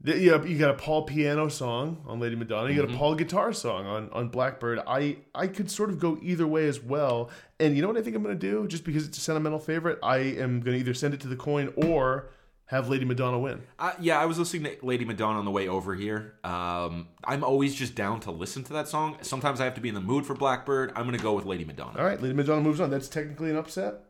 The, 0.00 0.16
yeah, 0.16 0.42
you 0.44 0.58
got 0.58 0.70
a 0.70 0.74
Paul 0.74 1.02
piano 1.02 1.48
song 1.48 2.04
on 2.06 2.20
Lady 2.20 2.36
Madonna. 2.36 2.70
You 2.70 2.80
got 2.80 2.94
a 2.94 2.96
Paul 2.96 3.16
guitar 3.16 3.52
song 3.52 3.84
on, 3.86 4.08
on 4.10 4.28
Blackbird. 4.28 4.78
I 4.86 5.18
I 5.34 5.48
could 5.48 5.70
sort 5.70 5.90
of 5.90 5.98
go 5.98 6.18
either 6.22 6.46
way 6.46 6.68
as 6.68 6.80
well. 6.80 7.30
And 7.60 7.76
you 7.76 7.82
know 7.82 7.88
what 7.88 7.96
I 7.96 8.02
think 8.02 8.16
I'm 8.16 8.22
going 8.22 8.38
to 8.38 8.40
do? 8.50 8.66
Just 8.68 8.84
because 8.84 9.06
it's 9.06 9.18
a 9.18 9.20
sentimental 9.20 9.58
favorite, 9.58 9.98
I 10.02 10.18
am 10.18 10.60
going 10.60 10.76
to 10.76 10.80
either 10.80 10.94
send 10.94 11.14
it 11.14 11.20
to 11.20 11.28
the 11.28 11.36
coin 11.36 11.72
or 11.76 12.30
have 12.68 12.88
Lady 12.88 13.06
Madonna 13.06 13.38
win. 13.38 13.62
Uh, 13.78 13.92
yeah, 13.98 14.20
I 14.20 14.26
was 14.26 14.38
listening 14.38 14.64
to 14.64 14.86
Lady 14.86 15.04
Madonna 15.04 15.38
on 15.38 15.44
the 15.46 15.50
way 15.50 15.68
over 15.68 15.94
here. 15.94 16.34
Um, 16.44 17.08
I'm 17.24 17.42
always 17.42 17.74
just 17.74 17.94
down 17.94 18.20
to 18.20 18.30
listen 18.30 18.62
to 18.64 18.74
that 18.74 18.88
song. 18.88 19.16
Sometimes 19.22 19.60
I 19.60 19.64
have 19.64 19.74
to 19.74 19.80
be 19.80 19.88
in 19.88 19.94
the 19.94 20.02
mood 20.02 20.26
for 20.26 20.34
Blackbird. 20.34 20.92
I'm 20.94 21.04
going 21.04 21.16
to 21.16 21.22
go 21.22 21.32
with 21.32 21.46
Lady 21.46 21.64
Madonna. 21.64 21.98
All 21.98 22.04
right, 22.04 22.20
Lady 22.20 22.34
Madonna 22.34 22.60
moves 22.60 22.78
on. 22.78 22.90
That's 22.90 23.08
technically 23.08 23.48
an 23.48 23.56
upset, 23.56 24.04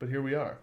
but 0.00 0.08
here 0.08 0.20
we 0.20 0.34
are. 0.34 0.58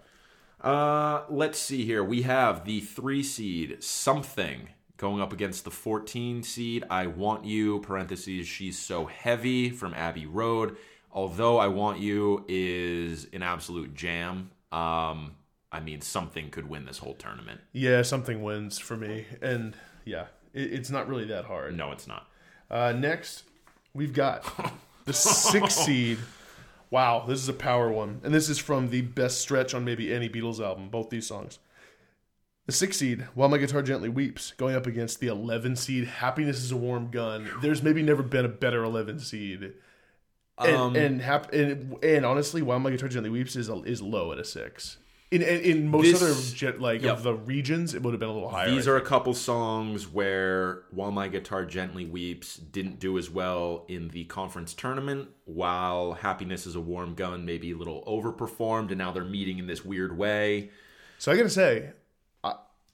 Uh, 0.60 1.24
let's 1.30 1.58
see 1.58 1.86
here. 1.86 2.04
We 2.04 2.24
have 2.24 2.66
the 2.66 2.82
three 2.82 3.24
seed 3.24 3.82
something 3.82 4.70
going 4.98 5.22
up 5.22 5.32
against 5.32 5.64
the 5.64 5.72
14 5.72 6.44
seed. 6.44 6.84
I 6.90 7.08
want 7.08 7.46
you. 7.46 7.80
Parentheses. 7.80 8.46
She's 8.46 8.78
so 8.78 9.06
heavy 9.06 9.70
from 9.70 9.94
Abbey 9.94 10.26
Road. 10.26 10.76
Although 11.14 11.60
I 11.60 11.68
want 11.68 12.00
you 12.00 12.44
is 12.50 13.28
an 13.32 13.42
absolute 13.42 13.94
jam. 13.94 14.52
Um, 14.74 15.36
I 15.78 15.80
mean, 15.80 16.02
something 16.02 16.50
could 16.50 16.68
win 16.68 16.86
this 16.86 16.98
whole 16.98 17.14
tournament. 17.14 17.62
Yeah, 17.72 18.02
something 18.02 18.42
wins 18.42 18.80
for 18.80 18.98
me. 18.98 19.26
And 19.44 19.76
yeah, 20.06 20.26
it, 20.54 20.74
it's 20.74 20.90
not 20.90 21.08
really 21.08 21.26
that 21.26 21.46
hard. 21.46 21.78
No, 21.78 21.92
it's 21.92 22.08
not. 22.08 22.28
Uh, 22.70 22.94
next, 22.94 23.44
we've 23.94 24.14
got 24.14 24.44
the 25.06 25.14
six 25.14 25.76
seed. 25.86 26.18
Wow, 26.90 27.26
this 27.28 27.40
is 27.40 27.48
a 27.48 27.54
power 27.54 27.92
one. 27.92 28.22
And 28.24 28.34
this 28.34 28.50
is 28.50 28.58
from 28.58 28.90
the 28.90 29.02
best 29.02 29.40
stretch 29.40 29.76
on 29.76 29.86
maybe 29.86 30.12
any 30.12 30.28
Beatles 30.30 30.60
album, 30.60 30.90
both 30.90 31.10
these 31.12 31.28
songs. 31.28 31.60
The 32.66 32.72
six 32.72 32.98
seed, 32.98 33.28
While 33.36 33.50
My 33.50 33.60
Guitar 33.60 33.82
Gently 33.84 34.10
Weeps, 34.10 34.52
going 34.58 34.76
up 34.76 34.88
against 34.88 35.20
the 35.20 35.28
11 35.28 35.76
seed, 35.76 36.06
Happiness 36.08 36.58
is 36.64 36.72
a 36.72 36.78
Warm 36.78 37.12
Gun. 37.12 37.48
There's 37.62 37.84
maybe 37.84 38.02
never 38.02 38.24
been 38.24 38.46
a 38.46 38.50
better 38.50 38.84
11 38.84 39.20
seed. 39.20 39.74
And, 40.60 40.76
Um, 40.76 40.96
and, 40.96 41.22
hap- 41.22 41.54
and, 41.54 42.04
and 42.04 42.26
honestly, 42.26 42.62
While 42.62 42.80
My 42.80 42.90
Guitar 42.90 43.08
Gently 43.10 43.30
Weeps 43.30 43.56
is, 43.56 43.70
a, 43.70 43.76
is 43.84 44.02
low 44.02 44.32
at 44.32 44.40
a 44.40 44.44
six. 44.44 44.98
In, 45.30 45.42
in, 45.42 45.60
in 45.60 45.88
most 45.90 46.04
This- 46.20 46.64
other 46.64 46.78
like 46.80 47.02
Yep. 47.02 47.18
of 47.18 47.24
the 47.24 47.34
regions, 47.34 47.94
it 47.94 48.02
would 48.02 48.14
have 48.14 48.20
been 48.20 48.30
a 48.30 48.34
little 48.34 48.50
higher. 48.50 48.72
These 48.72 48.88
I 48.88 48.92
are 48.92 48.96
a 48.96 49.02
couple 49.02 49.34
songs 49.34 50.08
where 50.08 50.84
While 50.92 51.12
My 51.12 51.28
Guitar 51.28 51.66
Gently 51.66 52.06
Weeps 52.06 52.56
didn't 52.56 53.00
do 53.00 53.18
as 53.18 53.30
well 53.30 53.84
in 53.90 54.08
the 54.10 54.24
conference 54.26 54.74
tournament, 54.74 55.28
while 55.44 56.14
Happiness 56.14 56.66
is 56.66 56.76
a 56.76 56.80
Warm 56.80 57.14
Gun 57.14 57.44
maybe 57.46 57.72
a 57.72 57.76
little 57.78 58.04
overperformed, 58.08 58.88
and 58.90 58.98
now 58.98 59.12
they're 59.12 59.26
meeting 59.26 59.60
in 59.60 59.68
this 59.68 59.84
weird 59.84 60.18
way. 60.18 60.70
So 61.20 61.30
I 61.32 61.36
gotta 61.36 61.50
say, 61.50 61.92
I, 62.46 62.54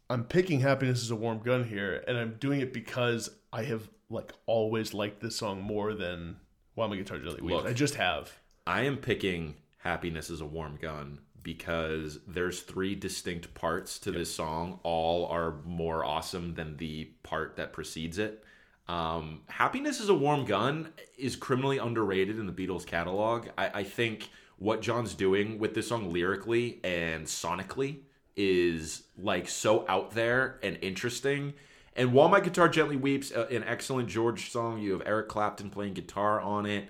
I'm 0.10 0.24
picking 0.24 0.62
"Happiness 0.62 1.03
is 1.03 1.12
a 1.12 1.16
Warm 1.16 1.38
Gun" 1.39 1.66
here, 1.66 2.03
and 2.08 2.18
I'm 2.18 2.38
doing 2.39 2.62
it 2.62 2.74
because 2.74 3.30
I 3.51 3.64
have 3.66 3.89
like 4.10 4.32
always 4.47 4.93
liked 4.95 5.20
this 5.22 5.36
song 5.36 5.62
more 5.62 5.93
than 5.93 6.38
"While 6.74 6.88
My 6.88 6.95
Guitar 6.95 7.20
Gently 7.20 7.41
Weeps." 7.41 7.53
Look. 7.58 7.68
I 7.68 7.74
just 7.74 7.93
have. 7.95 8.39
I 8.66 8.82
am 8.84 8.97
picking 8.97 9.53
Happiness 9.80 10.32
is 10.32 10.41
a 10.41 10.45
Warm 10.45 10.80
Gun 10.82 11.20
because 11.44 12.20
there's 12.28 12.62
three 12.62 12.96
distinct 12.96 13.54
parts 13.54 14.00
to 14.00 14.12
this 14.12 14.34
song. 14.34 14.80
All 14.84 15.28
are 15.28 15.56
more 15.66 16.04
awesome 16.04 16.56
than 16.56 16.78
the 16.78 17.06
part 17.24 17.58
that 17.58 17.74
precedes 17.74 18.18
it. 18.18 18.44
Um, 18.88 19.41
Happiness 19.48 20.00
is 20.00 20.10
a 20.10 20.14
Warm 20.14 20.46
Gun 20.46 20.89
is 21.18 21.36
criminally 21.36 21.78
underrated 21.78 22.39
in 22.39 22.48
the 22.48 22.54
Beatles 22.54 22.86
catalog. 22.86 23.48
I, 23.58 23.72
I 23.74 23.84
think 23.84 24.30
what 24.58 24.82
John's 24.82 25.14
doing 25.14 25.60
with 25.60 25.74
this 25.74 25.88
song 25.88 26.12
lyrically 26.12 26.80
and 26.84 27.26
sonically 27.26 28.00
is 28.36 29.04
like 29.18 29.48
so 29.48 29.86
out 29.88 30.12
there 30.12 30.60
and 30.64 30.78
interesting. 30.82 31.54
And 31.96 32.14
while 32.14 32.30
my 32.30 32.39
guitar 32.39 32.68
gently 32.68 32.98
weeps, 32.98 33.32
uh, 33.32 33.48
an 33.52 33.64
excellent 33.64 34.10
George 34.10 34.52
song. 34.52 34.80
You 34.80 34.94
have 34.94 35.04
Eric 35.06 35.28
Clapton 35.28 35.70
playing 35.70 35.94
guitar 35.94 36.41
on 36.41 36.66
it. 36.66 36.89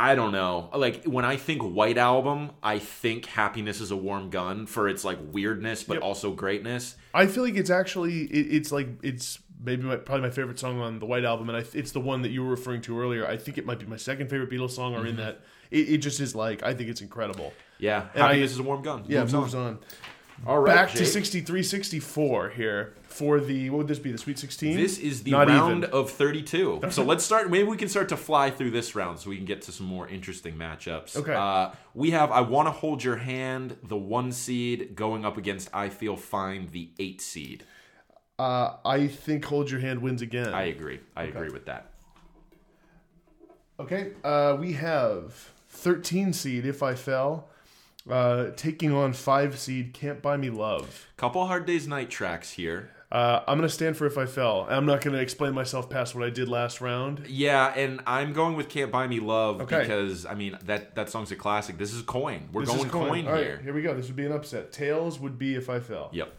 I 0.00 0.14
don't 0.14 0.30
know. 0.32 0.70
Like 0.74 1.04
when 1.04 1.24
I 1.24 1.36
think 1.36 1.60
White 1.62 1.98
Album, 1.98 2.52
I 2.62 2.78
think 2.78 3.26
Happiness 3.26 3.80
is 3.80 3.90
a 3.90 3.96
Warm 3.96 4.30
Gun 4.30 4.66
for 4.66 4.88
its 4.88 5.04
like 5.04 5.18
weirdness, 5.32 5.82
but 5.82 5.94
Yep. 5.94 6.02
also 6.04 6.32
greatness. 6.32 6.94
I 7.12 7.26
feel 7.26 7.42
like 7.42 7.56
it's 7.56 7.70
actually 7.70 8.22
it, 8.22 8.54
it's 8.56 8.70
like 8.70 8.88
it's 9.02 9.40
maybe 9.60 9.82
my, 9.82 9.96
probably 9.96 10.22
my 10.22 10.30
favorite 10.30 10.58
song 10.60 10.80
on 10.80 11.00
the 11.00 11.06
White 11.06 11.24
Album, 11.24 11.48
and 11.48 11.58
I, 11.58 11.64
it's 11.74 11.90
the 11.90 12.00
one 12.00 12.22
that 12.22 12.30
you 12.30 12.44
were 12.44 12.50
referring 12.50 12.80
to 12.82 13.00
earlier. 13.00 13.26
I 13.26 13.36
think 13.36 13.58
it 13.58 13.66
might 13.66 13.80
be 13.80 13.86
my 13.86 13.96
second 13.96 14.30
favorite 14.30 14.50
Beatles 14.50 14.70
song, 14.70 14.94
or 14.94 15.00
in 15.04 15.16
Mm-hmm. 15.16 15.16
that 15.16 15.40
it, 15.72 15.88
it 15.94 15.98
just 15.98 16.20
is 16.20 16.32
like 16.34 16.62
I 16.62 16.74
think 16.74 16.88
it's 16.90 17.00
incredible. 17.00 17.52
Yeah, 17.78 18.06
And 18.14 18.22
I- 18.22 18.26
Happiness 18.28 18.52
is 18.52 18.58
a 18.60 18.62
Warm 18.62 18.82
Gun. 18.82 19.04
Yeah, 19.08 19.20
Moves 19.22 19.34
moves 19.34 19.54
on. 19.56 19.66
on. 19.66 19.78
All 20.46 20.60
right, 20.60 20.74
Back 20.74 20.90
to 20.92 20.98
Jake. 20.98 21.06
63, 21.08 21.62
64 21.62 22.50
here 22.50 22.94
for 23.08 23.40
the 23.40 23.70
what 23.70 23.78
would 23.78 23.88
this 23.88 23.98
be? 23.98 24.12
The 24.12 24.18
Sweet 24.18 24.38
Sixteen. 24.38 24.76
This 24.76 24.98
is 24.98 25.24
the 25.24 25.32
Not 25.32 25.48
round 25.48 25.84
even. 25.84 25.90
of 25.94 26.10
32. 26.10 26.82
so 26.90 27.02
let's 27.02 27.24
start. 27.24 27.50
Maybe 27.50 27.64
we 27.64 27.76
can 27.76 27.88
start 27.88 28.08
to 28.10 28.16
fly 28.16 28.50
through 28.50 28.70
this 28.70 28.94
round 28.94 29.18
so 29.18 29.30
we 29.30 29.36
can 29.36 29.44
get 29.44 29.62
to 29.62 29.72
some 29.72 29.86
more 29.86 30.06
interesting 30.08 30.54
matchups. 30.54 31.16
Okay. 31.16 31.34
Uh, 31.34 31.70
we 31.94 32.12
have 32.12 32.30
I 32.30 32.40
Want 32.42 32.66
to 32.66 32.72
Hold 32.72 33.02
Your 33.02 33.16
Hand, 33.16 33.76
the 33.82 33.96
one 33.96 34.30
seed, 34.32 34.94
going 34.94 35.24
up 35.24 35.36
against 35.36 35.68
I 35.74 35.88
Feel 35.88 36.16
Fine, 36.16 36.68
the 36.72 36.90
eight 36.98 37.20
seed. 37.20 37.64
Uh, 38.38 38.76
I 38.84 39.08
think 39.08 39.44
Hold 39.46 39.70
Your 39.70 39.80
Hand 39.80 40.00
wins 40.00 40.22
again. 40.22 40.54
I 40.54 40.64
agree. 40.64 41.00
I 41.16 41.24
agree 41.24 41.50
with 41.50 41.66
that. 41.66 41.90
Okay, 43.80 44.12
uh, 44.24 44.56
we 44.58 44.72
have 44.74 45.52
13 45.70 46.32
seed 46.32 46.64
If 46.66 46.82
I 46.82 46.94
Fell, 46.94 47.48
uh, 48.10 48.50
taking 48.56 48.92
on 48.92 49.12
5 49.12 49.58
seed 49.58 49.92
Can't 49.92 50.20
Buy 50.22 50.36
Me 50.36 50.50
Love. 50.50 51.06
Couple 51.16 51.46
Hard 51.46 51.66
Days 51.66 51.86
Night 51.86 52.10
tracks 52.10 52.52
here. 52.52 52.90
Uh, 53.10 53.42
I'm 53.48 53.56
going 53.56 53.66
to 53.68 53.74
stand 53.74 53.96
for 53.96 54.04
If 54.06 54.18
I 54.18 54.26
Fell. 54.26 54.66
I'm 54.68 54.84
not 54.84 55.00
going 55.00 55.16
to 55.16 55.22
explain 55.22 55.54
myself 55.54 55.88
past 55.88 56.14
what 56.14 56.24
I 56.24 56.30
did 56.30 56.46
last 56.48 56.82
round. 56.82 57.24
Yeah, 57.26 57.72
and 57.74 58.00
I'm 58.06 58.34
going 58.34 58.54
with 58.54 58.68
"Can't 58.68 58.90
Buy 58.92 59.06
Me 59.06 59.18
Love" 59.18 59.62
Okay. 59.62 59.80
because 59.80 60.26
I 60.26 60.34
mean 60.34 60.58
that 60.66 60.94
that 60.96 61.08
song's 61.08 61.30
a 61.32 61.36
classic. 61.36 61.78
This 61.78 61.94
is 61.94 62.02
coin. 62.02 62.50
We're 62.52 62.66
This 62.66 62.74
going 62.76 62.90
coin, 62.90 63.24
right, 63.24 63.42
here. 63.42 63.60
here 63.64 63.72
we 63.72 63.80
go. 63.80 63.94
This 63.94 64.08
would 64.08 64.16
be 64.16 64.26
an 64.26 64.32
upset. 64.32 64.72
Tails 64.72 65.18
would 65.20 65.38
be 65.38 65.54
If 65.54 65.70
I 65.70 65.80
Fell. 65.80 66.10
Yep. 66.12 66.34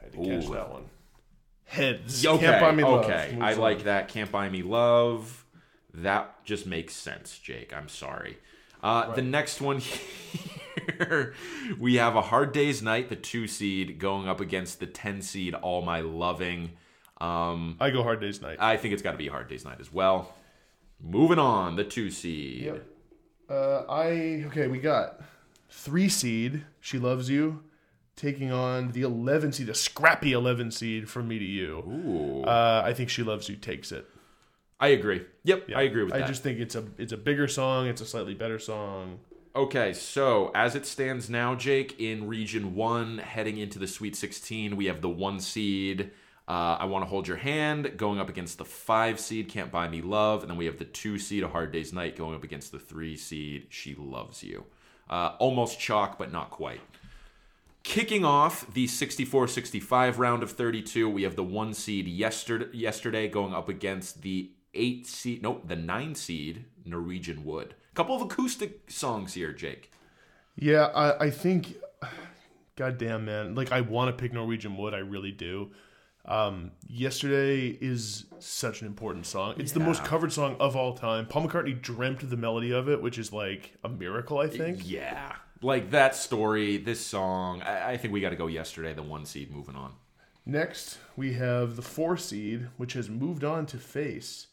I 0.00 0.04
had 0.04 0.12
to 0.12 0.18
catch 0.18 0.50
that 0.50 0.70
one. 0.72 0.84
Heads. 1.66 2.24
Okay. 2.26 2.46
Can't 2.46 2.60
Buy 2.62 2.72
Me 2.72 2.82
Love. 2.82 3.04
okay. 3.04 3.28
moves 3.32 3.42
I 3.44 3.52
on. 3.52 3.58
like 3.58 3.84
that. 3.84 4.08
"Can't 4.08 4.32
Buy 4.32 4.48
Me 4.48 4.62
Love." 4.62 5.44
That 5.92 6.42
just 6.44 6.66
makes 6.66 6.94
sense, 6.94 7.38
Jake. 7.38 7.76
I'm 7.76 7.88
sorry. 7.90 8.38
Uh, 8.82 9.14
The 9.14 9.22
next 9.22 9.60
one 9.60 9.78
here, 10.98 11.34
we 11.78 11.96
have 11.96 12.16
a 12.16 12.22
Hard 12.22 12.52
Day's 12.52 12.82
Night, 12.82 13.08
the 13.08 13.16
two 13.16 13.46
seed, 13.46 13.98
going 13.98 14.28
up 14.28 14.40
against 14.40 14.80
the 14.80 14.86
ten 14.86 15.22
seed, 15.22 15.54
All 15.54 15.82
My 15.82 16.00
Loving. 16.00 16.72
Um, 17.20 17.76
I 17.80 17.90
go 17.90 18.02
Hard 18.02 18.20
Day's 18.20 18.40
Night. 18.40 18.56
I 18.60 18.76
think 18.76 18.94
it's 18.94 19.02
got 19.02 19.12
to 19.12 19.18
be 19.18 19.28
a 19.28 19.30
Hard 19.30 19.48
Day's 19.48 19.64
Night 19.64 19.78
as 19.80 19.92
well. 19.92 20.32
Moving 21.02 21.38
on, 21.38 21.76
the 21.76 21.84
two 21.84 22.10
seed. 22.10 22.62
Yep. 22.64 22.86
Uh, 23.50 23.84
I 23.88 24.44
okay. 24.48 24.68
We 24.68 24.78
got 24.78 25.20
three 25.68 26.08
seed. 26.08 26.64
She 26.80 26.98
loves 26.98 27.28
you, 27.28 27.62
taking 28.16 28.52
on 28.52 28.92
the 28.92 29.02
eleven 29.02 29.52
seed, 29.52 29.68
a 29.68 29.74
scrappy 29.74 30.32
eleven 30.32 30.70
seed 30.70 31.08
from 31.08 31.26
me 31.28 31.38
to 31.38 31.44
you. 31.44 31.78
Ooh. 31.78 32.44
Uh, 32.44 32.82
I 32.84 32.92
think 32.94 33.10
she 33.10 33.22
loves 33.22 33.48
you 33.48 33.56
takes 33.56 33.92
it. 33.92 34.06
I 34.80 34.88
agree. 34.88 35.26
Yep, 35.44 35.70
I 35.76 35.82
agree 35.82 36.04
with 36.04 36.14
I 36.14 36.18
that. 36.18 36.24
I 36.24 36.28
just 36.28 36.42
think 36.42 36.58
it's 36.58 36.74
a 36.74 36.84
it's 36.96 37.12
a 37.12 37.16
bigger 37.16 37.46
song. 37.46 37.86
It's 37.86 38.00
a 38.00 38.06
slightly 38.06 38.34
better 38.34 38.58
song. 38.58 39.20
Okay, 39.54 39.92
so 39.92 40.52
as 40.54 40.76
it 40.76 40.86
stands 40.86 41.28
now, 41.28 41.56
Jake, 41.56 41.98
in 41.98 42.28
Region 42.28 42.76
1, 42.76 43.18
heading 43.18 43.58
into 43.58 43.80
the 43.80 43.88
Sweet 43.88 44.14
16, 44.14 44.76
we 44.76 44.86
have 44.86 45.00
the 45.00 45.08
one 45.08 45.40
seed, 45.40 46.12
uh, 46.46 46.76
I 46.78 46.84
Want 46.84 47.04
to 47.04 47.08
Hold 47.08 47.26
Your 47.26 47.36
Hand, 47.36 47.94
going 47.96 48.20
up 48.20 48.28
against 48.28 48.58
the 48.58 48.64
five 48.64 49.18
seed, 49.18 49.48
Can't 49.48 49.72
Buy 49.72 49.88
Me 49.88 50.02
Love, 50.02 50.42
and 50.42 50.50
then 50.50 50.56
we 50.56 50.66
have 50.66 50.78
the 50.78 50.84
two 50.84 51.18
seed, 51.18 51.42
A 51.42 51.48
Hard 51.48 51.72
Day's 51.72 51.92
Night, 51.92 52.16
going 52.16 52.36
up 52.36 52.44
against 52.44 52.70
the 52.70 52.78
three 52.78 53.16
seed, 53.16 53.66
She 53.70 53.96
Loves 53.98 54.44
You. 54.44 54.66
Uh, 55.08 55.34
almost 55.40 55.80
chalk, 55.80 56.16
but 56.16 56.30
not 56.30 56.50
quite. 56.50 56.80
Kicking 57.82 58.24
off 58.24 58.72
the 58.72 58.86
64 58.86 59.48
65 59.48 60.20
round 60.20 60.44
of 60.44 60.52
32, 60.52 61.08
we 61.10 61.24
have 61.24 61.34
the 61.34 61.42
one 61.42 61.74
seed 61.74 62.06
yesterday, 62.06 62.68
yesterday 62.72 63.26
going 63.26 63.52
up 63.52 63.68
against 63.68 64.22
the 64.22 64.50
eight 64.74 65.06
seed, 65.06 65.42
nope, 65.42 65.66
the 65.66 65.76
nine 65.76 66.14
seed 66.14 66.64
Norwegian 66.84 67.44
Wood. 67.44 67.74
A 67.92 67.94
couple 67.94 68.14
of 68.14 68.22
acoustic 68.22 68.90
songs 68.90 69.34
here, 69.34 69.52
Jake. 69.52 69.90
Yeah, 70.56 70.86
I, 70.94 71.26
I 71.26 71.30
think. 71.30 71.76
God 72.76 72.98
damn, 72.98 73.24
man! 73.24 73.54
Like 73.54 73.72
I 73.72 73.82
want 73.82 74.16
to 74.16 74.20
pick 74.20 74.32
Norwegian 74.32 74.76
Wood. 74.76 74.94
I 74.94 74.98
really 74.98 75.32
do. 75.32 75.70
Um, 76.24 76.72
Yesterday 76.86 77.68
is 77.80 78.26
such 78.38 78.80
an 78.82 78.86
important 78.86 79.26
song. 79.26 79.54
It's 79.58 79.72
the 79.72 79.80
most 79.80 80.04
covered 80.04 80.32
song 80.32 80.56
of 80.60 80.76
all 80.76 80.94
time. 80.94 81.26
Paul 81.26 81.48
McCartney 81.48 81.80
dreamt 81.80 82.28
the 82.28 82.36
melody 82.36 82.72
of 82.72 82.88
it, 82.88 83.02
which 83.02 83.18
is 83.18 83.32
like 83.32 83.74
a 83.84 83.88
miracle. 83.88 84.38
I 84.38 84.48
think. 84.48 84.88
Yeah. 84.88 85.34
Like 85.62 85.90
that 85.90 86.14
story, 86.14 86.78
this 86.78 87.04
song, 87.04 87.60
I, 87.60 87.92
I 87.92 87.96
think 87.98 88.14
we 88.14 88.22
got 88.22 88.30
to 88.30 88.36
go 88.36 88.46
yesterday, 88.46 88.94
the 88.94 89.02
one 89.02 89.26
seed 89.26 89.50
moving 89.50 89.76
on. 89.76 89.92
Next, 90.46 90.98
we 91.16 91.34
have 91.34 91.76
the 91.76 91.82
four 91.82 92.16
seed, 92.16 92.68
which 92.78 92.94
has 92.94 93.10
moved 93.10 93.44
on 93.44 93.66
to 93.66 93.76
face 93.76 94.46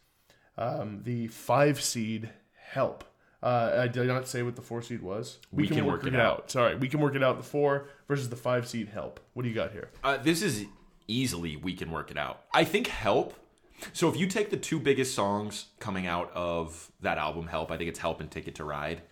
um, 0.57 1.01
the 1.03 1.27
five 1.27 1.81
seed. 1.81 2.29
Help. 2.69 3.03
Uh, 3.41 3.79
I 3.83 3.87
did 3.87 4.07
not 4.07 4.27
say 4.27 4.43
what 4.43 4.55
the 4.55 4.61
four 4.61 4.81
seed 4.81 5.01
was. 5.01 5.37
We 5.51 5.67
can 5.67 5.85
work 5.85 6.05
it 6.05 6.15
out. 6.15 6.51
Sorry, 6.51 6.75
we 6.75 6.89
can 6.89 6.99
work 6.99 7.15
it 7.15 7.23
out. 7.23 7.37
The 7.37 7.43
four 7.43 7.87
versus 8.07 8.29
the 8.29 8.35
five 8.35 8.67
seed. 8.67 8.89
Help. 8.89 9.19
What 9.33 9.43
do 9.43 9.49
you 9.49 9.55
got 9.55 9.71
here? 9.71 9.89
Uh, 10.03 10.17
this 10.17 10.41
is 10.41 10.65
easily 11.07 11.55
we 11.55 11.73
can 11.73 11.91
work 11.91 12.11
it 12.11 12.17
out. 12.17 12.43
I 12.53 12.63
think 12.63 12.87
Help. 12.87 13.35
So 13.93 14.09
if 14.09 14.17
you 14.17 14.25
take 14.25 14.49
the 14.49 14.57
two 14.57 14.79
biggest 14.79 15.13
songs 15.13 15.67
coming 15.79 16.07
out 16.07 16.31
of 16.33 16.91
that 17.01 17.19
album, 17.19 17.47
Help, 17.47 17.71
I 17.71 17.77
think 17.77 17.89
it's 17.89 17.99
Help 17.99 18.19
and 18.19 18.29
Ticket 18.29 18.55
to 18.55 18.63
Ride. 18.63 19.03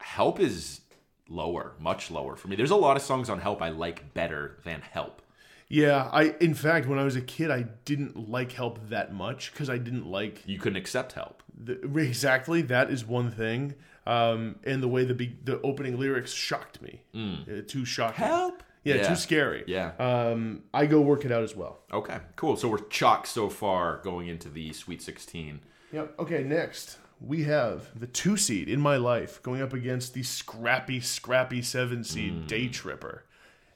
Help 0.00 0.38
is 0.38 0.82
lower, 1.28 1.72
much 1.80 2.10
lower 2.10 2.36
for 2.36 2.46
me. 2.46 2.54
There's 2.54 2.70
a 2.70 2.76
lot 2.76 2.96
of 2.96 3.02
songs 3.02 3.28
on 3.28 3.40
Help 3.40 3.60
I 3.60 3.70
like 3.70 4.14
better 4.14 4.58
than 4.64 4.80
Help. 4.80 5.22
Yeah, 5.68 6.08
I. 6.12 6.34
In 6.40 6.54
fact, 6.54 6.86
when 6.86 6.98
I 6.98 7.04
was 7.04 7.16
a 7.16 7.20
kid, 7.20 7.50
I 7.50 7.62
didn't 7.84 8.30
like 8.30 8.52
Help 8.52 8.88
that 8.88 9.12
much 9.12 9.52
because 9.52 9.68
I 9.68 9.78
didn't 9.78 10.06
like 10.06 10.42
You 10.46 10.58
couldn't 10.58 10.76
accept 10.76 11.12
Help. 11.12 11.42
the, 11.58 11.72
exactly 11.98 12.62
that 12.62 12.90
is 12.90 13.04
one 13.04 13.30
thing. 13.30 13.74
Um, 14.06 14.60
and 14.62 14.80
the 14.80 14.86
way 14.88 15.04
the 15.04 15.14
be, 15.14 15.36
the 15.42 15.60
opening 15.62 15.98
lyrics 15.98 16.32
shocked 16.32 16.80
me. 16.80 17.02
Uh, 17.14 17.62
too 17.66 17.84
shocking. 17.84 18.24
Help. 18.24 18.62
Yeah, 18.84 18.96
Yeah. 18.96 19.08
too 19.08 19.16
scary. 19.16 19.64
Yeah. 19.66 19.90
Um, 19.98 20.62
I 20.72 20.86
go 20.86 21.00
work 21.00 21.24
it 21.24 21.32
out 21.32 21.42
as 21.42 21.56
well. 21.56 21.80
Okay, 21.92 22.18
cool. 22.36 22.56
So 22.56 22.68
we're 22.68 22.78
chalk 22.88 23.26
so 23.26 23.48
far 23.48 23.96
going 24.04 24.28
into 24.28 24.48
the 24.48 24.72
Sweet 24.72 25.02
16. 25.02 25.58
Yep. 25.92 26.14
Okay, 26.20 26.44
next 26.44 26.98
we 27.20 27.42
have 27.44 27.98
the 27.98 28.06
two 28.06 28.36
seed 28.36 28.68
in 28.68 28.78
my 28.80 28.96
life 28.96 29.42
going 29.42 29.60
up 29.62 29.72
against 29.72 30.14
the 30.14 30.22
scrappy, 30.22 31.00
scrappy 31.00 31.62
seven 31.62 32.04
seed 32.04 32.46
Day 32.46 32.68
Tripper. 32.68 33.24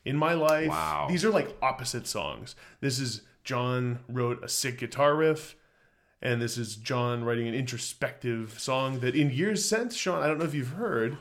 In 0.05 0.17
my 0.17 0.33
life, 0.33 0.69
Wow. 0.69 1.07
these 1.11 1.25
are 1.25 1.31
like 1.31 1.57
opposite 1.61 2.07
songs. 2.07 2.55
This 2.81 2.99
is 2.99 3.23
John 3.45 4.01
wrote 4.09 4.43
a 4.43 4.49
sick 4.49 4.79
guitar 4.79 5.15
riff, 5.15 5.57
and 6.23 6.41
this 6.41 6.57
is 6.57 6.77
John 6.77 7.25
writing 7.25 7.49
an 7.49 7.55
introspective 7.55 8.59
song 8.59 9.01
that 9.01 9.15
in 9.15 9.31
years 9.31 9.65
since, 9.65 9.97
Sean, 9.97 10.23
I 10.23 10.27
don't 10.27 10.39
know 10.39 10.45
if 10.45 10.55
you've 10.55 10.69
heard, 10.73 11.17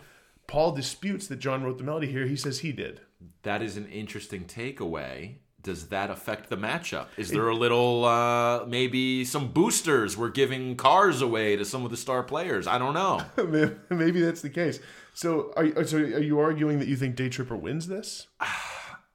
Paul 0.48 0.72
disputes 0.72 1.28
that 1.28 1.40
John 1.40 1.64
wrote 1.64 1.78
the 1.78 1.84
melody 1.84 2.08
here. 2.12 2.26
He 2.26 2.36
says 2.36 2.60
he 2.60 2.72
did. 2.72 3.02
That 3.44 3.62
is 3.62 3.78
an 3.78 3.88
interesting 3.88 4.46
takeaway. 4.46 5.36
Does 5.62 5.90
that 5.90 6.10
affect 6.10 6.50
the 6.50 6.56
matchup? 6.56 7.08
Is 7.18 7.30
there 7.32 7.50
a 7.50 7.56
little, 7.56 8.06
uh, 8.06 8.66
maybe 8.66 9.26
some 9.26 9.52
boosters? 9.52 10.16
We're 10.16 10.30
giving 10.30 10.78
cars 10.78 11.22
away 11.22 11.58
to 11.58 11.66
some 11.66 11.84
of 11.84 11.92
the 11.92 11.98
star 11.98 12.24
players. 12.24 12.66
I 12.66 12.78
don't 12.78 12.94
know. 12.94 13.22
Maybe 13.90 14.22
that's 14.22 14.42
the 14.42 14.50
case. 14.50 14.80
So, 15.14 15.52
are, 15.58 15.84
so 15.84 15.98
are 15.98 16.20
you 16.22 16.40
arguing 16.40 16.80
that 16.80 16.88
you 16.88 16.96
think 16.96 17.18
Day 17.18 17.28
Tripper 17.28 17.58
wins 17.58 17.88
this? 17.88 18.28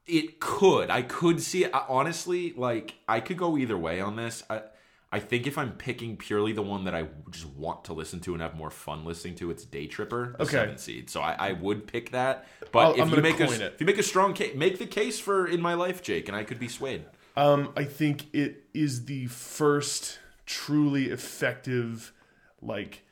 It 0.07 0.38
could. 0.40 0.90
I 0.90 1.02
could 1.02 1.40
see 1.40 1.64
it. 1.64 1.70
I- 1.74 1.84
Honestly, 1.88 2.52
like, 2.57 2.94
I 3.09 3.20
could 3.20 3.38
go 3.38 3.57
either 3.57 3.76
way 3.76 4.00
on 4.00 4.16
this. 4.16 4.42
I, 4.50 4.62
I 5.11 5.20
think 5.20 5.46
if 5.46 5.57
I'm 5.57 5.72
picking 5.72 6.16
purely 6.16 6.52
the 6.52 6.62
one 6.62 6.84
that 6.84 6.94
I 6.94 7.07
just 7.30 7.46
want 7.46 7.84
to 7.84 7.92
listen 7.92 8.20
to 8.20 8.32
and 8.34 8.42
have 8.42 8.55
more 8.57 8.70
fun 8.70 9.05
listening 9.05 9.36
to, 9.36 9.50
it's 9.50 9.64
Day 9.64 9.86
Tripper, 9.86 10.34
the 10.36 10.42
Okay. 10.42 10.50
seven 10.52 10.76
seed. 10.78 11.09
So 11.09 11.20
I, 11.20 11.36
I 11.38 11.52
would 11.52 11.86
pick 11.86 12.11
that. 12.11 12.46
But 12.72 12.78
I'll- 12.80 13.00
if 13.00 13.11
you 13.14 13.22
make 13.22 13.40
a 13.40 13.44
it. 13.44 13.61
if 13.74 13.80
you 13.80 13.86
make 13.86 13.98
a 13.98 14.02
strong 14.02 14.34
case, 14.34 14.55
make 14.57 14.78
the 14.78 14.86
case 14.86 15.18
for 15.20 15.46
in 15.46 15.62
my 15.62 15.74
life, 15.74 16.02
Jake, 16.02 16.28
and 16.28 16.36
I 16.36 16.44
could 16.44 16.59
be 16.59 16.68
swayed. 16.68 17.05
Um, 17.36 17.72
I 17.76 17.84
think 17.84 18.26
it 18.34 18.64
is 18.74 19.07
the 19.07 19.26
first 19.26 20.18
truly 20.46 21.07
effective, 21.11 22.12
like 22.61 23.02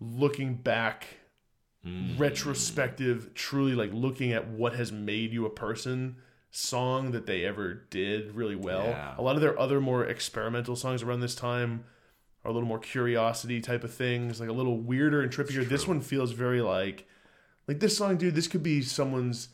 looking 0.00 0.54
back 0.54 1.06
retrospective, 2.18 3.32
truly 3.34 3.74
like 3.74 3.90
looking 3.92 4.32
at 4.32 4.48
what 4.48 4.74
has 4.74 4.92
made 4.92 5.32
you 5.32 5.46
a 5.46 5.50
person 5.50 6.16
song 6.58 7.12
that 7.12 7.26
they 7.26 7.44
ever 7.44 7.74
did 7.74 8.34
really 8.34 8.56
well. 8.56 8.84
Yeah. 8.84 9.14
A 9.16 9.22
lot 9.22 9.36
of 9.36 9.40
their 9.40 9.58
other 9.58 9.80
more 9.80 10.04
experimental 10.04 10.74
songs 10.76 11.02
around 11.02 11.20
this 11.20 11.34
time 11.34 11.84
are 12.44 12.50
a 12.50 12.54
little 12.54 12.68
more 12.68 12.78
curiosity 12.80 13.60
type 13.60 13.84
of 13.84 13.94
things, 13.94 14.40
like 14.40 14.48
a 14.48 14.52
little 14.52 14.78
weirder 14.78 15.22
and 15.22 15.30
trippier. 15.32 15.66
This 15.68 15.86
one 15.86 16.00
feels 16.00 16.32
very 16.32 16.60
like 16.60 17.06
like 17.68 17.80
this 17.80 17.96
song, 17.96 18.16
dude, 18.16 18.34
this 18.34 18.48
could 18.48 18.62
be 18.62 18.82
someone's 18.82 19.48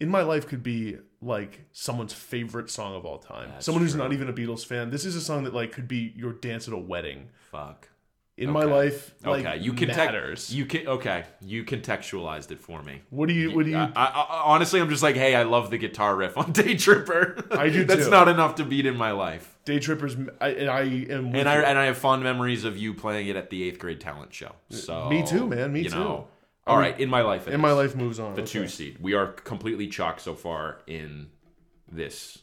in 0.00 0.08
my 0.08 0.22
life 0.22 0.46
could 0.46 0.62
be 0.62 0.98
like 1.22 1.64
someone's 1.72 2.12
favorite 2.12 2.68
song 2.68 2.94
of 2.94 3.06
all 3.06 3.18
time. 3.18 3.48
That's 3.50 3.64
Someone 3.64 3.82
who's 3.82 3.92
true. 3.92 4.02
not 4.02 4.12
even 4.12 4.28
a 4.28 4.32
Beatles 4.32 4.66
fan. 4.66 4.90
This 4.90 5.04
is 5.06 5.16
a 5.16 5.20
song 5.20 5.44
that 5.44 5.54
like 5.54 5.72
could 5.72 5.88
be 5.88 6.12
your 6.16 6.32
dance 6.32 6.68
at 6.68 6.74
a 6.74 6.78
wedding. 6.78 7.30
Fuck. 7.50 7.88
In 8.36 8.50
my 8.50 8.64
life, 8.64 9.14
like 9.24 9.46
Okay, 9.46 9.58
you 9.62 9.72
can 9.72 9.86
matters. 9.88 10.52
You 10.52 10.66
can 10.66 10.88
okay. 10.88 11.24
You 11.40 11.62
contextualized 11.62 12.50
it 12.50 12.58
for 12.58 12.82
me. 12.82 13.00
what 13.10 13.28
do 13.28 13.34
you? 13.34 13.54
What 13.54 13.64
do 13.64 13.70
you? 13.70 13.76
I, 13.76 13.92
I, 13.94 14.04
I- 14.06 14.42
honestly, 14.46 14.80
I'm 14.80 14.88
just 14.90 15.04
like, 15.04 15.14
hey, 15.14 15.36
I 15.36 15.44
love 15.44 15.70
the 15.70 15.78
guitar 15.78 16.16
riff 16.16 16.36
on 16.36 16.50
Day 16.52 16.74
Tripper. 16.76 17.44
I 17.52 17.68
do 17.68 17.84
That's 17.86 18.06
too. 18.06 18.10
not 18.10 18.26
enough 18.26 18.56
to 18.56 18.64
beat 18.64 18.86
in 18.86 18.96
my 18.96 19.12
life. 19.12 19.56
Day 19.64 19.78
Trippers, 19.78 20.16
I, 20.40 20.48
and 20.48 20.68
I 20.68 20.80
am. 20.82 21.32
And 21.32 21.48
I 21.48 21.58
you. 21.58 21.62
and 21.64 21.78
I 21.78 21.84
have 21.84 21.96
fond 21.96 22.24
memories 22.24 22.64
of 22.64 22.76
you 22.76 22.92
playing 22.92 23.28
it 23.28 23.36
at 23.36 23.50
the 23.50 23.62
eighth 23.62 23.78
grade 23.78 24.00
talent 24.00 24.34
show. 24.34 24.50
So 24.68 25.08
Me 25.08 25.24
too, 25.24 25.46
man, 25.46 25.72
me 25.72 25.82
you 25.82 25.90
too. 25.90 25.96
Know. 25.96 26.26
All 26.66 26.76
right, 26.78 26.98
in 26.98 27.08
my 27.08 27.20
life, 27.20 27.46
it 27.46 27.52
and 27.52 27.62
my 27.62 27.72
life 27.72 27.94
moves 27.94 28.18
on. 28.18 28.34
the 28.34 28.42
two 28.42 28.66
seed. 28.66 28.96
We 29.00 29.14
are 29.14 29.28
completely 29.28 29.86
chalk 29.86 30.18
so 30.18 30.34
far 30.34 30.78
in 30.88 31.28
this 31.92 32.38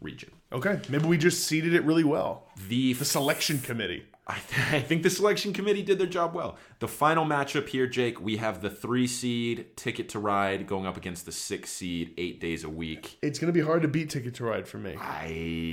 region. 0.00 0.30
Okay, 0.52 0.80
maybe 0.88 1.06
we 1.06 1.18
just 1.18 1.44
seeded 1.46 1.74
it 1.74 1.84
really 1.84 2.04
well. 2.04 2.48
The 2.68 2.94
The 2.94 3.04
selection 3.04 3.60
committee. 3.60 4.04
I, 4.28 4.38
th- 4.48 4.72
I 4.72 4.80
think 4.80 5.02
the 5.02 5.10
selection 5.10 5.52
committee 5.52 5.82
did 5.82 5.98
their 5.98 6.06
job 6.06 6.34
well. 6.34 6.56
The 6.80 6.88
final 6.88 7.24
matchup 7.24 7.68
here, 7.68 7.86
Jake, 7.86 8.20
we 8.20 8.36
have 8.36 8.60
the 8.60 8.70
three 8.70 9.06
seed 9.06 9.76
Ticket 9.76 10.10
to 10.10 10.18
Ride 10.18 10.66
going 10.66 10.86
up 10.86 10.96
against 10.96 11.24
the 11.24 11.32
six 11.32 11.70
seed 11.70 12.12
eight 12.18 12.40
days 12.40 12.62
a 12.64 12.68
week. 12.68 13.18
It's 13.22 13.38
going 13.38 13.52
to 13.52 13.58
be 13.58 13.64
hard 13.64 13.82
to 13.82 13.88
beat 13.88 14.10
Ticket 14.10 14.34
to 14.34 14.44
Ride 14.44 14.68
for 14.68 14.78
me. 14.78 14.96
I 15.00 15.26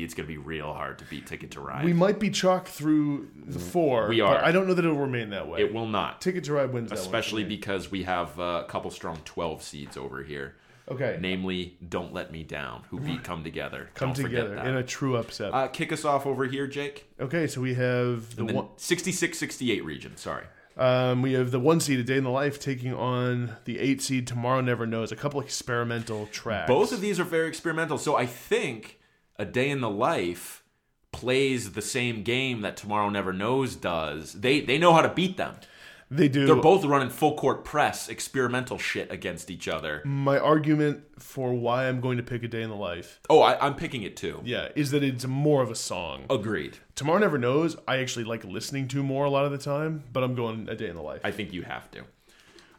it's 0.05 0.13
gonna 0.13 0.27
be 0.27 0.37
real 0.37 0.71
hard 0.71 0.99
to 0.99 1.05
beat 1.05 1.25
Ticket 1.25 1.51
to 1.51 1.59
Ride. 1.59 1.83
We 1.83 1.93
might 1.93 2.19
be 2.19 2.29
chalk 2.29 2.67
through 2.67 3.29
the 3.45 3.59
four. 3.59 4.07
We 4.07 4.21
but 4.21 4.27
are. 4.27 4.45
I 4.45 4.51
don't 4.51 4.67
know 4.67 4.73
that 4.73 4.85
it'll 4.85 4.97
remain 4.97 5.31
that 5.31 5.47
way. 5.47 5.61
it 5.61 5.73
will 5.73 5.87
not, 5.87 6.21
Ticket 6.21 6.43
to 6.45 6.53
Ride 6.53 6.71
wins 6.71 6.91
especially 6.91 7.43
because 7.43 7.91
we 7.91 8.03
have 8.03 8.37
a 8.39 8.65
couple 8.67 8.91
strong 8.91 9.19
twelve 9.25 9.61
seeds 9.61 9.97
over 9.97 10.23
here. 10.23 10.55
Okay. 10.89 11.17
Namely, 11.19 11.77
Don't 11.87 12.13
Let 12.13 12.31
Me 12.31 12.43
Down, 12.43 12.83
who 12.89 12.99
beat 12.99 13.23
Come 13.23 13.43
Together. 13.43 13.89
Come 13.95 14.13
Don't 14.13 14.23
together 14.25 14.55
in 14.57 14.75
a 14.75 14.83
true 14.83 15.15
upset. 15.17 15.53
uh, 15.53 15.67
kick 15.67 15.91
us 15.91 16.05
off 16.05 16.25
over 16.25 16.45
here, 16.45 16.67
Jake. 16.67 17.09
okay, 17.19 17.47
so 17.47 17.61
we 17.61 17.73
have 17.75 18.35
the 18.35 18.45
The 18.45 18.53
one. 18.53 18.65
66-68 18.77 19.83
region. 19.83 20.17
Sorry. 20.17 20.45
Um, 20.77 21.21
we 21.21 21.33
have 21.33 21.51
the 21.51 21.59
one 21.59 21.79
seed, 21.79 21.99
A 21.99 22.03
Day 22.03 22.17
in 22.17 22.25
the 22.25 22.29
Life, 22.29 22.59
taking 22.59 22.93
on 22.93 23.55
the 23.63 23.79
eight 23.79 24.01
seed, 24.01 24.27
Tomorrow 24.27 24.59
Never 24.61 24.85
Knows. 24.85 25.11
A 25.11 25.15
couple 25.15 25.39
experimental 25.39 26.27
tracks. 26.33 26.67
Both 26.67 26.91
of 26.91 26.99
these 26.99 27.17
are 27.19 27.23
very 27.23 27.47
experimental. 27.47 27.97
So 27.97 28.17
I 28.17 28.25
think 28.25 28.99
A 29.37 29.45
Day 29.45 29.69
in 29.69 29.79
the 29.79 29.89
Life 29.89 30.63
plays 31.13 31.71
the 31.71 31.81
same 31.81 32.23
game 32.23 32.59
that 32.59 32.75
Tomorrow 32.75 33.09
Never 33.09 33.31
Knows 33.31 33.75
does. 33.77 34.33
They 34.33 34.59
they 34.59 34.77
know 34.77 34.91
how 34.93 35.01
to 35.01 35.07
beat 35.07 35.37
them. 35.37 35.55
They 36.11 36.27
do. 36.27 36.45
They're 36.45 36.55
both 36.55 36.85
running 36.85 37.09
full 37.09 37.35
court 37.35 37.63
press, 37.65 38.07
experimental 38.09 38.77
shit 38.77 39.11
against 39.11 39.49
each 39.49 39.67
other. 39.67 40.01
My 40.05 40.37
argument 40.37 41.03
for 41.19 41.53
why 41.53 41.87
I'm 41.87 41.99
going 42.01 42.17
to 42.17 42.23
pick 42.23 42.43
A 42.43 42.47
Day 42.47 42.61
in 42.61 42.69
the 42.69 42.75
Life, 42.75 43.19
Oh, 43.29 43.41
I, 43.41 43.57
I'm 43.65 43.75
picking 43.75 44.03
it 44.03 44.15
too. 44.15 44.41
yeah, 44.43 44.69
is 44.75 44.91
that 44.91 45.03
it's 45.03 45.25
more 45.25 45.61
of 45.63 45.71
a 45.71 45.75
song. 45.75 46.25
Agreed. 46.29 46.77
Tomorrow 46.95 47.19
Never 47.19 47.37
Knows, 47.37 47.75
I 47.87 47.97
actually 47.97 48.25
like 48.25 48.43
listening 48.43 48.87
to 48.89 49.01
more 49.03 49.25
a 49.25 49.29
lot 49.29 49.45
of 49.45 49.51
the 49.51 49.57
time, 49.57 50.03
but 50.13 50.23
I'm 50.23 50.35
going 50.35 50.69
A 50.69 50.75
Day 50.75 50.89
in 50.89 50.95
the 50.95 51.01
Life. 51.01 51.21
I 51.23 51.31
think 51.31 51.51
you 51.53 51.63
have 51.63 51.89
to. 51.91 52.03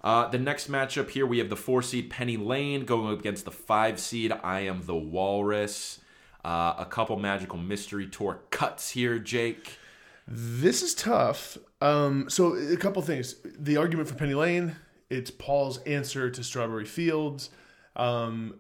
Uh, 0.05 0.29
the 0.29 0.39
next 0.39 0.71
matchup 0.71 1.11
here, 1.11 1.27
we 1.27 1.39
have 1.39 1.49
the 1.49 1.57
four 1.57 1.83
seed 1.83 2.11
Penny 2.11 2.37
Lane 2.37 2.85
going 2.85 3.13
up 3.13 3.19
against 3.19 3.45
the 3.45 3.51
five 3.51 3.99
seed 3.99 4.31
I 4.45 4.61
Am 4.61 4.83
the 4.87 4.95
Walrus. 4.95 5.99
Uh, 6.45 6.75
a 6.79 6.87
couple 6.89 7.19
magical 7.19 7.59
mystery 7.59 8.07
tour 8.07 8.39
cuts 8.51 8.91
here, 8.91 9.19
Jake. 9.19 9.79
This 10.27 10.83
is 10.83 10.95
tough. 10.95 11.57
Um, 11.81 12.29
so 12.29 12.55
a 12.55 12.77
couple 12.77 13.01
things. 13.03 13.37
The 13.59 13.77
argument 13.77 14.09
for 14.09 14.15
Penny 14.15 14.35
Lane, 14.35 14.77
it's 15.09 15.31
Paul's 15.31 15.79
answer 15.85 16.31
to 16.31 16.43
Strawberry 16.43 16.85
Fields. 16.85 17.51
Um, 17.95 18.59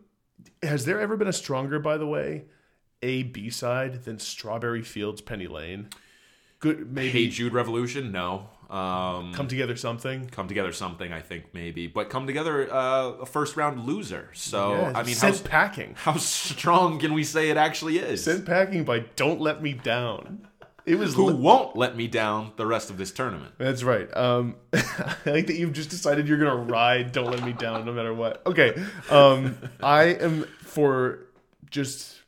has 0.63 0.85
there 0.85 1.01
ever 1.01 1.17
been 1.17 1.29
a 1.29 1.33
stronger, 1.33 1.79
by 1.79 1.97
the 1.99 2.07
way, 2.07 2.45
A 3.03 3.25
B 3.25 3.51
side 3.51 4.05
than 4.05 4.19
Strawberry 4.19 4.83
Fields 4.83 5.21
Penny 5.21 5.47
Lane? 5.47 5.89
Good, 6.61 6.91
maybe 6.93 7.11
Hey 7.11 7.29
Jude 7.29 7.53
Revolution, 7.53 8.13
no. 8.13 8.49
Um, 8.71 9.33
come 9.33 9.47
together 9.47 9.77
something. 9.77 10.27
come 10.27 10.49
together 10.49 10.73
something, 10.73 11.13
I 11.13 11.21
think 11.21 11.47
maybe, 11.53 11.87
but 11.87 12.11
come 12.11 12.27
together 12.27 12.73
uh, 12.73 13.11
a 13.21 13.27
first 13.27 13.57
round 13.57 13.87
loser. 13.87 14.31
So 14.35 14.73
Yeah, 14.73 14.93
I 14.95 15.03
mean, 15.03 15.17
how, 15.17 15.33
sent 15.33 15.45
packing. 15.45 15.95
how 15.99 16.17
strong 16.17 16.99
can 16.99 17.13
we 17.13 17.23
say 17.25 17.51
it 17.51 17.57
actually 17.57 17.99
is? 17.99 18.25
Sent 18.25 18.45
packing 18.45 18.85
by 18.85 19.01
Don't 19.15 19.41
Let 19.41 19.63
Me 19.63 19.73
Down. 19.73 20.49
It 20.87 20.99
was 20.99 21.15
Who 21.15 21.27
li- 21.27 21.35
won't 21.35 21.77
let 21.77 21.97
me 21.97 22.07
down 22.07 22.53
the 22.57 22.65
rest 22.65 22.91
of 22.91 22.97
this 22.97 23.11
tournament? 23.11 23.55
That's 23.59 23.83
right. 23.83 24.09
Um, 24.17 24.55
I 24.73 25.17
like 25.27 25.49
that 25.49 25.57
you've 25.57 25.73
just 25.73 25.91
decided 25.91 26.29
you're 26.29 26.39
gonna 26.39 26.55
ride. 26.55 27.11
Don't 27.13 27.31
let 27.31 27.43
me 27.43 27.53
down, 27.53 27.85
no 27.85 27.93
matter 27.93 28.15
what. 28.15 28.47
Okay. 28.47 28.81
Um, 29.11 29.59
I 29.83 30.05
am 30.05 30.45
for 30.61 31.27
just 31.71 32.21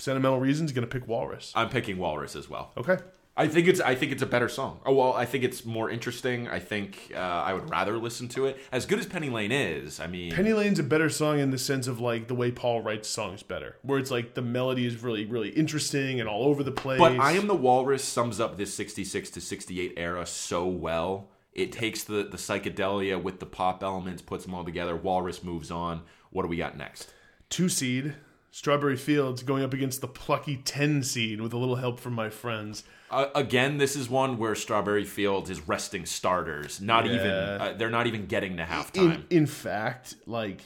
sentimental 0.00 0.40
reasons 0.40 0.72
gonna 0.72 0.88
pick 0.88 1.06
Walrus. 1.06 1.52
I'm 1.54 1.68
picking 1.68 1.98
Walrus 1.98 2.34
as 2.34 2.50
well. 2.50 2.72
Okay. 2.76 2.98
I 3.36 3.48
think 3.48 3.68
it's 3.68 3.80
I 3.80 3.94
think 3.94 4.12
it's 4.12 4.22
a 4.22 4.26
better 4.26 4.48
song. 4.48 4.80
Oh 4.84 4.92
well, 4.92 5.12
I 5.14 5.24
think 5.24 5.44
it's 5.44 5.64
more 5.64 5.88
interesting. 5.88 6.48
I 6.48 6.58
think 6.58 7.12
uh, 7.14 7.18
I 7.18 7.54
would 7.54 7.70
rather 7.70 7.96
listen 7.96 8.28
to 8.30 8.46
it. 8.46 8.58
As 8.70 8.84
good 8.86 8.98
as 8.98 9.06
Penny 9.06 9.30
Lane 9.30 9.52
is, 9.52 9.98
I 10.00 10.06
mean, 10.08 10.32
Penny 10.32 10.52
Lane's 10.52 10.78
a 10.78 10.82
better 10.82 11.08
song 11.08 11.38
in 11.38 11.50
the 11.50 11.58
sense 11.58 11.86
of 11.86 12.00
like 12.00 12.28
the 12.28 12.34
way 12.34 12.50
Paul 12.50 12.82
writes 12.82 13.08
songs 13.08 13.42
better, 13.42 13.76
where 13.82 13.98
it's 13.98 14.10
like 14.10 14.34
the 14.34 14.42
melody 14.42 14.84
is 14.84 15.02
really, 15.02 15.24
really 15.24 15.50
interesting 15.50 16.20
and 16.20 16.28
all 16.28 16.44
over 16.44 16.62
the 16.62 16.72
place. 16.72 16.98
but 16.98 17.18
I 17.18 17.32
am 17.32 17.46
the 17.46 17.54
Walrus 17.54 18.04
sums 18.04 18.40
up 18.40 18.58
this 18.58 18.74
66 18.74 19.30
to 19.30 19.40
68 19.40 19.94
era 19.96 20.26
so 20.26 20.66
well. 20.66 21.30
It 21.54 21.72
takes 21.72 22.04
the 22.04 22.24
the 22.24 22.36
psychedelia 22.36 23.22
with 23.22 23.40
the 23.40 23.46
pop 23.46 23.82
elements, 23.82 24.22
puts 24.22 24.44
them 24.44 24.54
all 24.54 24.64
together. 24.64 24.94
Walrus 24.96 25.42
moves 25.42 25.70
on. 25.70 26.02
What 26.30 26.42
do 26.42 26.48
we 26.48 26.56
got 26.56 26.76
next? 26.76 27.12
two 27.48 27.68
seed 27.68 28.14
Strawberry 28.52 28.96
Fields 28.96 29.42
going 29.42 29.62
up 29.64 29.72
against 29.72 30.00
the 30.00 30.08
plucky 30.08 30.56
ten 30.58 31.02
seed 31.02 31.40
with 31.40 31.52
a 31.52 31.56
little 31.56 31.76
help 31.76 31.98
from 32.00 32.12
my 32.12 32.28
friends. 32.28 32.82
Uh, 33.10 33.26
again, 33.34 33.78
this 33.78 33.96
is 33.96 34.08
one 34.08 34.38
where 34.38 34.54
Strawberry 34.54 35.04
Fields 35.04 35.50
is 35.50 35.66
resting 35.66 36.06
starters. 36.06 36.80
Not 36.80 37.06
even 37.06 37.26
uh, 37.30 37.74
they're 37.76 37.90
not 37.90 38.06
even 38.06 38.26
getting 38.26 38.56
to 38.58 38.62
In 38.62 38.68
halftime. 38.68 39.24
in 39.30 39.46
fact, 39.46 40.14
like 40.26 40.60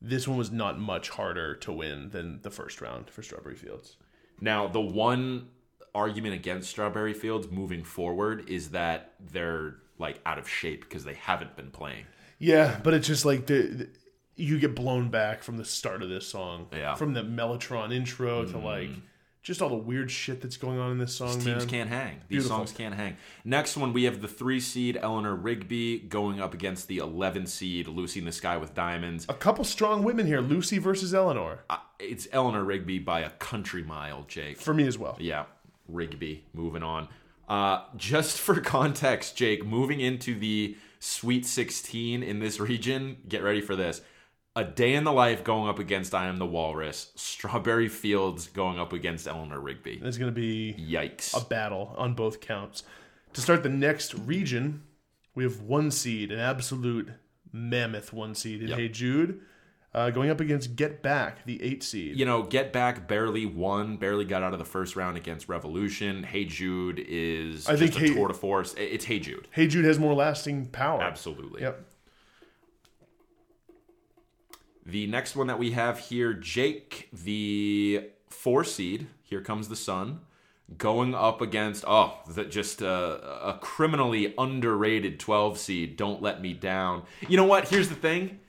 this 0.00 0.26
one 0.28 0.38
was 0.38 0.50
not 0.50 0.78
much 0.78 1.10
harder 1.10 1.54
to 1.56 1.72
win 1.72 2.10
than 2.10 2.40
the 2.42 2.50
first 2.50 2.80
round 2.80 3.10
for 3.10 3.22
Strawberry 3.22 3.56
Fields. 3.56 3.96
Now, 4.40 4.68
the 4.68 4.80
one 4.80 5.48
argument 5.94 6.34
against 6.34 6.70
Strawberry 6.70 7.12
Fields 7.12 7.48
moving 7.50 7.82
forward 7.84 8.48
is 8.48 8.70
that 8.70 9.12
they're 9.18 9.76
like 9.98 10.20
out 10.24 10.38
of 10.38 10.48
shape 10.48 10.82
because 10.82 11.04
they 11.04 11.14
haven't 11.14 11.56
been 11.56 11.70
playing. 11.70 12.06
Yeah, 12.38 12.78
but 12.82 12.94
it's 12.94 13.06
just 13.06 13.24
like 13.26 13.46
the, 13.46 13.62
the- 13.62 13.88
you 14.36 14.58
get 14.58 14.74
blown 14.74 15.10
back 15.10 15.42
from 15.42 15.58
the 15.58 15.64
start 15.66 16.02
of 16.02 16.08
this 16.08 16.26
song. 16.26 16.68
Yeah. 16.72 16.94
From 16.94 17.12
the 17.12 17.22
Mellotron 17.22 17.92
intro 17.92 18.46
to 18.46 18.56
like 18.56 18.88
just 19.42 19.62
all 19.62 19.68
the 19.70 19.74
weird 19.74 20.10
shit 20.10 20.42
that's 20.42 20.56
going 20.56 20.78
on 20.78 20.92
in 20.92 20.98
this 20.98 21.14
song, 21.14 21.34
These 21.36 21.46
man. 21.46 21.58
teams 21.60 21.70
can't 21.70 21.88
hang. 21.88 22.16
These 22.28 22.44
Beautiful. 22.44 22.56
songs 22.58 22.72
can't 22.72 22.94
hang. 22.94 23.16
Next 23.44 23.76
one, 23.76 23.92
we 23.92 24.04
have 24.04 24.20
the 24.20 24.28
three 24.28 24.60
seed 24.60 24.98
Eleanor 25.00 25.34
Rigby 25.34 25.98
going 26.00 26.40
up 26.40 26.52
against 26.52 26.88
the 26.88 26.98
11 26.98 27.46
seed 27.46 27.88
Lucy 27.88 28.18
in 28.20 28.26
the 28.26 28.32
Sky 28.32 28.56
with 28.58 28.74
Diamonds. 28.74 29.26
A 29.28 29.34
couple 29.34 29.64
strong 29.64 30.04
women 30.04 30.26
here, 30.26 30.40
Lucy 30.40 30.78
versus 30.78 31.14
Eleanor. 31.14 31.60
Uh, 31.70 31.78
It's 31.98 32.28
Eleanor 32.32 32.64
Rigby 32.64 32.98
by 32.98 33.20
a 33.20 33.30
country 33.30 33.82
mile, 33.82 34.24
Jake. 34.28 34.58
For 34.58 34.74
me 34.74 34.86
as 34.86 34.98
well. 34.98 35.16
Yeah, 35.18 35.44
Rigby. 35.88 36.44
Moving 36.52 36.82
on. 36.82 37.08
Uh, 37.48 37.82
just 37.96 38.38
for 38.38 38.60
context, 38.60 39.36
Jake, 39.36 39.64
moving 39.66 40.00
into 40.00 40.38
the 40.38 40.76
Sweet 41.02 41.46
16 41.46 42.22
in 42.22 42.40
this 42.40 42.60
region, 42.60 43.16
get 43.26 43.42
ready 43.42 43.62
for 43.62 43.74
this. 43.74 44.02
A 44.56 44.64
Day 44.64 44.94
in 44.94 45.04
the 45.04 45.12
Life 45.12 45.44
going 45.44 45.68
up 45.68 45.78
against 45.78 46.14
I 46.14 46.26
Am 46.26 46.38
the 46.38 46.46
Walrus. 46.46 47.12
Strawberry 47.14 47.88
Fields 47.88 48.48
going 48.48 48.78
up 48.80 48.92
against 48.92 49.28
Eleanor 49.28 49.60
Rigby. 49.60 50.00
It's 50.02 50.18
going 50.18 50.32
to 50.32 50.38
be 50.38 50.74
Yikes. 50.78 51.40
a 51.40 51.44
battle 51.46 51.94
on 51.96 52.14
both 52.14 52.40
counts. 52.40 52.82
To 53.34 53.40
start 53.40 53.62
the 53.62 53.68
next 53.68 54.12
region, 54.14 54.82
we 55.36 55.44
have 55.44 55.60
one 55.60 55.92
seed, 55.92 56.32
an 56.32 56.40
absolute 56.40 57.10
mammoth 57.52 58.12
one 58.12 58.34
seed 58.34 58.62
in 58.62 58.68
Yep. 58.70 58.78
Hey 58.78 58.88
Jude, 58.88 59.40
uh, 59.94 60.10
going 60.10 60.30
up 60.30 60.40
against 60.40 60.74
Get 60.74 61.00
Back, 61.00 61.44
the 61.46 61.62
eight 61.62 61.84
seed. 61.84 62.18
You 62.18 62.24
know, 62.26 62.42
Get 62.42 62.72
Back 62.72 63.06
barely 63.06 63.46
won, 63.46 63.98
barely 63.98 64.24
got 64.24 64.42
out 64.42 64.52
of 64.52 64.58
the 64.58 64.64
first 64.64 64.96
round 64.96 65.16
against 65.16 65.48
Revolution. 65.48 66.24
Hey 66.24 66.44
Jude 66.44 66.98
is 67.08 67.68
I 67.68 67.76
just 67.76 67.92
think 67.94 67.96
a 68.04 68.08
Hey- 68.08 68.14
tour 68.14 68.26
de 68.28 68.34
force. 68.34 68.74
It's 68.76 69.04
Hey 69.04 69.20
Jude. 69.20 69.46
Hey 69.52 69.68
Jude 69.68 69.84
has 69.84 70.00
more 70.00 70.14
lasting 70.14 70.66
power. 70.66 71.00
Absolutely. 71.02 71.62
Yep. 71.62 71.86
The 74.86 75.06
next 75.06 75.36
one 75.36 75.46
that 75.48 75.58
we 75.58 75.72
have 75.72 75.98
here, 75.98 76.32
Jake, 76.32 77.08
the 77.12 78.08
four 78.28 78.64
seed, 78.64 79.06
here 79.22 79.40
comes 79.42 79.68
the 79.68 79.76
sun, 79.76 80.20
going 80.78 81.14
up 81.14 81.40
against 81.40 81.84
oh, 81.86 82.14
that 82.28 82.50
just 82.50 82.80
a, 82.80 83.48
a 83.48 83.58
criminally 83.60 84.34
underrated 84.38 85.20
12 85.20 85.58
seed. 85.58 85.96
Don't 85.96 86.22
let 86.22 86.40
me 86.40 86.52
down. 86.54 87.02
You 87.28 87.36
know 87.36 87.44
what? 87.44 87.68
Here's 87.68 87.88
the 87.88 87.94
thing. 87.94 88.40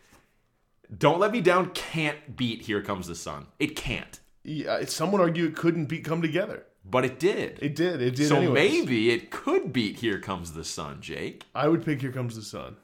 Don't 0.96 1.20
let 1.20 1.32
me 1.32 1.42
down. 1.42 1.72
Can't 1.72 2.36
beat 2.36 2.64
Here 2.64 2.82
Comes 2.82 3.08
the 3.08 3.16
Sun. 3.16 3.48
It 3.60 3.76
can't, 3.76 4.20
Yeah, 4.44 4.84
some 4.86 5.12
would 5.14 5.22
argue 5.22 5.46
it 5.46 5.56
couldn't 5.56 5.86
be 5.86 6.00
come 6.00 6.22
together. 6.22 6.64
but 6.84 7.06
it 7.06 7.20
did. 7.20 7.60
It 7.62 7.76
did. 7.76 8.02
It 8.02 8.16
did. 8.16 8.28
so 8.28 8.38
anyways. 8.38 8.54
maybe 8.54 9.12
it 9.12 9.32
could 9.32 9.72
beat 9.72 9.98
Here 10.00 10.20
Comes 10.20 10.54
the 10.54 10.64
Sun, 10.64 11.02
Jake. 11.02 11.46
I 11.56 11.68
would 11.68 11.86
pick 11.86 12.02
Here 12.02 12.12
Comes 12.12 12.36
the 12.36 12.42
Sun. 12.42 12.78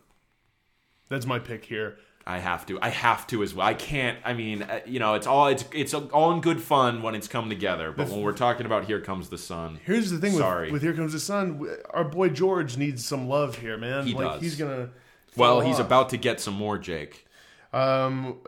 That's 1.10 1.26
my 1.26 1.40
pick 1.40 1.66
here. 1.66 1.98
I 2.30 2.40
have 2.40 2.66
to. 2.66 2.78
I 2.82 2.90
have 2.90 3.26
to 3.28 3.42
as 3.42 3.54
well. 3.56 3.66
I 3.66 3.74
can't. 3.74 4.20
I 4.26 4.34
mean, 4.34 4.62
uh, 4.62 4.82
you 4.86 5.00
know, 5.00 5.14
it's 5.14 5.26
all 5.26 5.48
it's 5.48 5.64
it's 5.72 5.94
all 5.94 6.34
in 6.34 6.42
good 6.42 6.62
fun 6.62 7.02
when 7.02 7.16
it's 7.16 7.30
come 7.30 7.48
together. 7.50 7.94
But 7.94 8.10
when 8.10 8.22
we're 8.22 8.34
talking 8.34 8.66
about 8.66 8.84
Here 8.84 9.00
Comes 9.00 9.30
the 9.30 9.38
Sun, 9.38 9.80
Here's 9.86 10.12
the 10.12 10.18
thing 10.18 10.34
with, 10.34 10.42
Sorry. 10.42 10.70
with 10.70 10.82
Here 10.82 10.94
Comes 10.94 11.14
the 11.14 11.22
Sun. 11.22 11.66
Our 11.92 12.04
boy 12.04 12.28
George 12.28 12.76
needs 12.76 13.06
some 13.06 13.30
love 13.30 13.56
here, 13.60 13.78
man. 13.78 14.06
He 14.06 14.14
like 14.14 14.34
does. 14.34 14.42
he's 14.42 14.56
gonna. 14.58 14.90
well, 15.38 15.62
he's 15.62 15.80
off. 15.80 15.86
about 15.86 16.10
to 16.10 16.18
get 16.18 16.42
some 16.42 16.54
more, 16.54 16.78
Jake. 16.78 17.26
Um. 17.72 18.40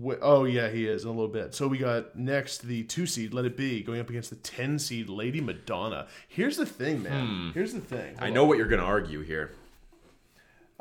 w- 0.00 0.18
oh 0.22 0.44
yeah, 0.44 0.68
he 0.68 0.86
is 0.86 1.02
in 1.02 1.08
a 1.08 1.12
little 1.12 1.26
bit. 1.26 1.56
So 1.56 1.66
we 1.66 1.78
got 1.78 2.14
next 2.14 2.62
the 2.62 2.84
two 2.84 3.04
seed, 3.04 3.34
Let 3.34 3.46
It 3.46 3.56
Be, 3.56 3.82
going 3.82 3.98
up 3.98 4.10
against 4.10 4.30
the 4.30 4.36
ten 4.36 4.78
seed, 4.78 5.08
Lady 5.08 5.40
Madonna. 5.40 6.06
Here's 6.28 6.56
the 6.56 6.66
thing, 6.66 7.02
man. 7.02 7.50
Here's 7.52 7.72
the 7.72 7.80
thing. 7.80 8.14
Hmm. 8.14 8.20
I 8.20 8.26
Hold 8.26 8.34
know 8.34 8.44
what 8.44 8.58
you're 8.58 8.68
going 8.68 8.80
to 8.80 8.86
argue 8.86 9.22
here. 9.22 9.50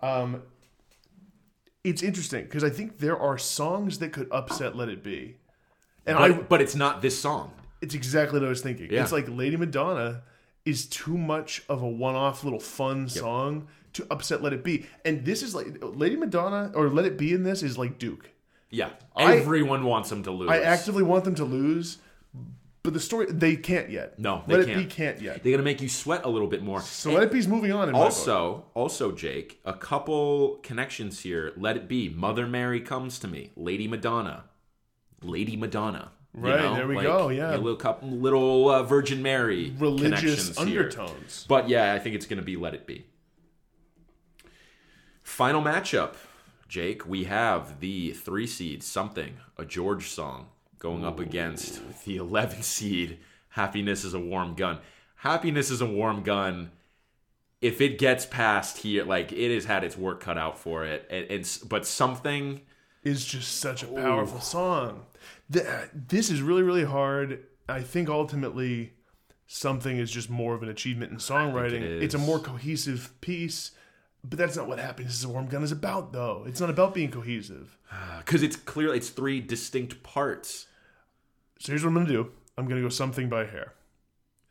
Um. 0.03 0.43
It's 1.83 2.01
interesting 2.01 2.43
because 2.43 2.63
I 2.63 2.69
think 2.69 2.99
there 2.99 3.17
are 3.19 3.37
songs 3.37 3.99
that 3.99 4.13
could 4.13 4.27
upset 4.31 4.75
Let 4.75 4.87
It 4.89 5.03
Be, 5.03 5.35
and 6.05 6.17
But, 6.17 6.31
I. 6.31 6.33
but 6.33 6.61
it's 6.61 6.75
not 6.75 7.01
this 7.01 7.19
song. 7.19 7.51
It's 7.81 7.93
exactly 7.93 8.39
what 8.39 8.45
I 8.45 8.49
was 8.49 8.61
thinking. 8.61 8.89
Yeah. 8.91 9.01
It's 9.03 9.11
like 9.11 9.27
Lady 9.27 9.57
Madonna 9.57 10.21
is 10.65 10.85
too 10.85 11.17
much 11.17 11.61
of 11.67 11.81
a 11.81 11.87
one-off 11.87 12.45
little 12.45 12.59
fun 12.61 13.09
song 13.09 13.67
to 13.93 14.07
upset 14.09 14.41
Let 14.41 14.53
It 14.53 14.63
Be, 14.63 14.85
and 15.03 15.25
this 15.25 15.43
is 15.43 15.53
like 15.53 15.67
Lady 15.81 16.15
Madonna 16.15 16.71
or 16.73 16.89
Let 16.89 17.03
It 17.05 17.17
Be 17.17 17.33
in 17.33 17.43
this 17.43 17.61
is 17.61 17.77
like 17.77 17.99
Duke. 17.99 18.29
Yeah, 18.69 18.89
I- 19.15 19.35
everyone 19.35 19.83
wants 19.83 20.11
him 20.11 20.23
to 20.23 20.31
lose. 20.31 20.49
I 20.49 20.59
actively 20.61 21.03
want 21.03 21.25
them 21.25 21.35
to 21.35 21.43
lose, 21.43 21.97
but 22.83 22.93
the 22.93 22.99
story 22.99 23.27
they 23.29 23.55
can't 23.55 23.89
yet. 23.89 24.19
No, 24.19 24.43
they 24.45 24.57
Let 24.57 24.67
can't. 24.67 24.79
It 24.79 24.83
Be 24.83 24.89
can't 24.93 25.21
yet. 25.21 25.35
They're 25.43 25.51
going 25.51 25.57
to 25.59 25.63
make 25.63 25.81
you 25.81 25.89
sweat 25.89 26.25
a 26.25 26.29
little 26.29 26.47
bit 26.49 26.61
more. 26.61 26.81
So 26.81 27.13
Let 27.13 27.23
It 27.23 27.31
Be's 27.31 27.47
moving 27.47 27.71
on. 27.71 27.87
In 27.87 27.93
my 27.93 27.99
book. 27.99 28.05
Also, 28.05 28.65
also, 28.73 29.11
Jake, 29.13 29.59
a 29.63 29.73
couple 29.73 30.59
connections 30.63 31.21
here. 31.21 31.53
Let 31.55 31.77
it 31.77 31.87
be. 31.87 32.09
Mother 32.09 32.45
Mary 32.45 32.81
comes 32.81 33.19
to 33.19 33.27
me. 33.27 33.51
Lady 33.55 33.87
Madonna. 33.87 34.43
Lady 35.21 35.55
Madonna. 35.55 36.11
You 36.35 36.41
Right, 36.41 36.59
know, 36.61 36.73
there 36.75 36.87
we 36.87 36.95
like, 36.95 37.05
go, 37.05 37.29
yeah. 37.29 37.55
a 37.55 37.57
little 37.57 37.75
couple, 37.75 38.09
little 38.09 38.67
uh, 38.67 38.81
Virgin 38.81 39.21
Mary 39.21 39.71
religious 39.77 40.03
connections 40.03 40.57
here. 40.57 40.81
undertones. 40.81 41.45
But 41.47 41.69
yeah, 41.69 41.93
I 41.93 41.99
think 41.99 42.15
it's 42.15 42.25
going 42.25 42.39
to 42.39 42.43
be 42.43 42.55
Let 42.55 42.73
It 42.73 42.87
Be. 42.87 43.05
Final 45.21 45.61
matchup, 45.61 46.15
Jake. 46.67 47.07
We 47.07 47.25
have 47.25 47.79
the 47.79 48.11
three 48.13 48.47
seed 48.47 48.81
something 48.83 49.37
a 49.57 49.63
George 49.65 50.09
song 50.09 50.47
going 50.83 51.03
up 51.05 51.17
against 51.19 51.81
the 52.03 52.17
11 52.17 52.61
seed 52.61 53.17
Happiness 53.49 54.03
is 54.03 54.15
a 54.15 54.19
Warm 54.19 54.55
Gun. 54.55 54.79
Happiness 55.17 55.69
is 55.69 55.79
a 55.79 55.85
Warm 55.85 56.23
Gun. 56.23 56.71
If 57.61 57.81
it 57.81 57.99
gets 57.99 58.25
past 58.25 58.79
here, 58.79 59.05
like 59.05 59.31
it 59.31 59.53
has 59.53 59.65
had 59.65 59.83
its 59.83 59.95
work 59.95 60.19
cut 60.21 60.39
out 60.39 60.57
for 60.57 60.83
it, 60.83 61.07
and, 61.09 61.25
and 61.29 61.59
but 61.69 61.85
something 61.85 62.61
is 63.03 63.23
just 63.25 63.57
such 63.59 63.83
a 63.83 63.85
powerful 63.87 64.39
song. 64.41 65.05
Th- 65.51 65.65
This 65.93 66.31
is 66.31 66.41
really, 66.41 66.63
really 66.63 66.83
hard. 66.83 67.43
I 67.69 67.81
think 67.81 68.09
ultimately 68.09 68.93
something 69.45 69.97
is 69.97 70.09
just 70.09 70.31
more 70.31 70.55
of 70.55 70.63
an 70.63 70.69
achievement 70.69 71.11
in 71.11 71.19
songwriting. 71.19 71.81
it 71.83 72.01
It's 72.03 72.15
a 72.15 72.17
more 72.17 72.39
cohesive 72.39 73.13
piece, 73.21 73.69
but 74.23 74.39
that's 74.39 74.57
not 74.57 74.67
what 74.67 74.79
Happiness 74.79 75.13
is 75.19 75.25
a 75.25 75.29
Warm 75.29 75.45
Gun 75.45 75.61
is 75.63 75.71
about, 75.71 76.11
though. 76.11 76.43
It's 76.47 76.59
not 76.59 76.71
about 76.71 76.95
being 76.95 77.11
cohesive. 77.11 77.77
because 78.17 78.41
it's 78.41 78.55
clearly 78.55 78.97
it's 78.97 79.09
three 79.09 79.39
distinct 79.39 80.01
parts. 80.01 80.65
So 81.63 81.71
here's 81.71 81.81
what 81.81 81.89
I'm 81.89 81.93
going 81.95 82.07
to 82.07 82.11
do 82.13 82.29
I'm 82.57 82.65
going 82.67 82.75
to 82.75 82.85
go 82.85 82.89
Something 82.89 83.29
by 83.29 83.45
Hair. 83.45 83.73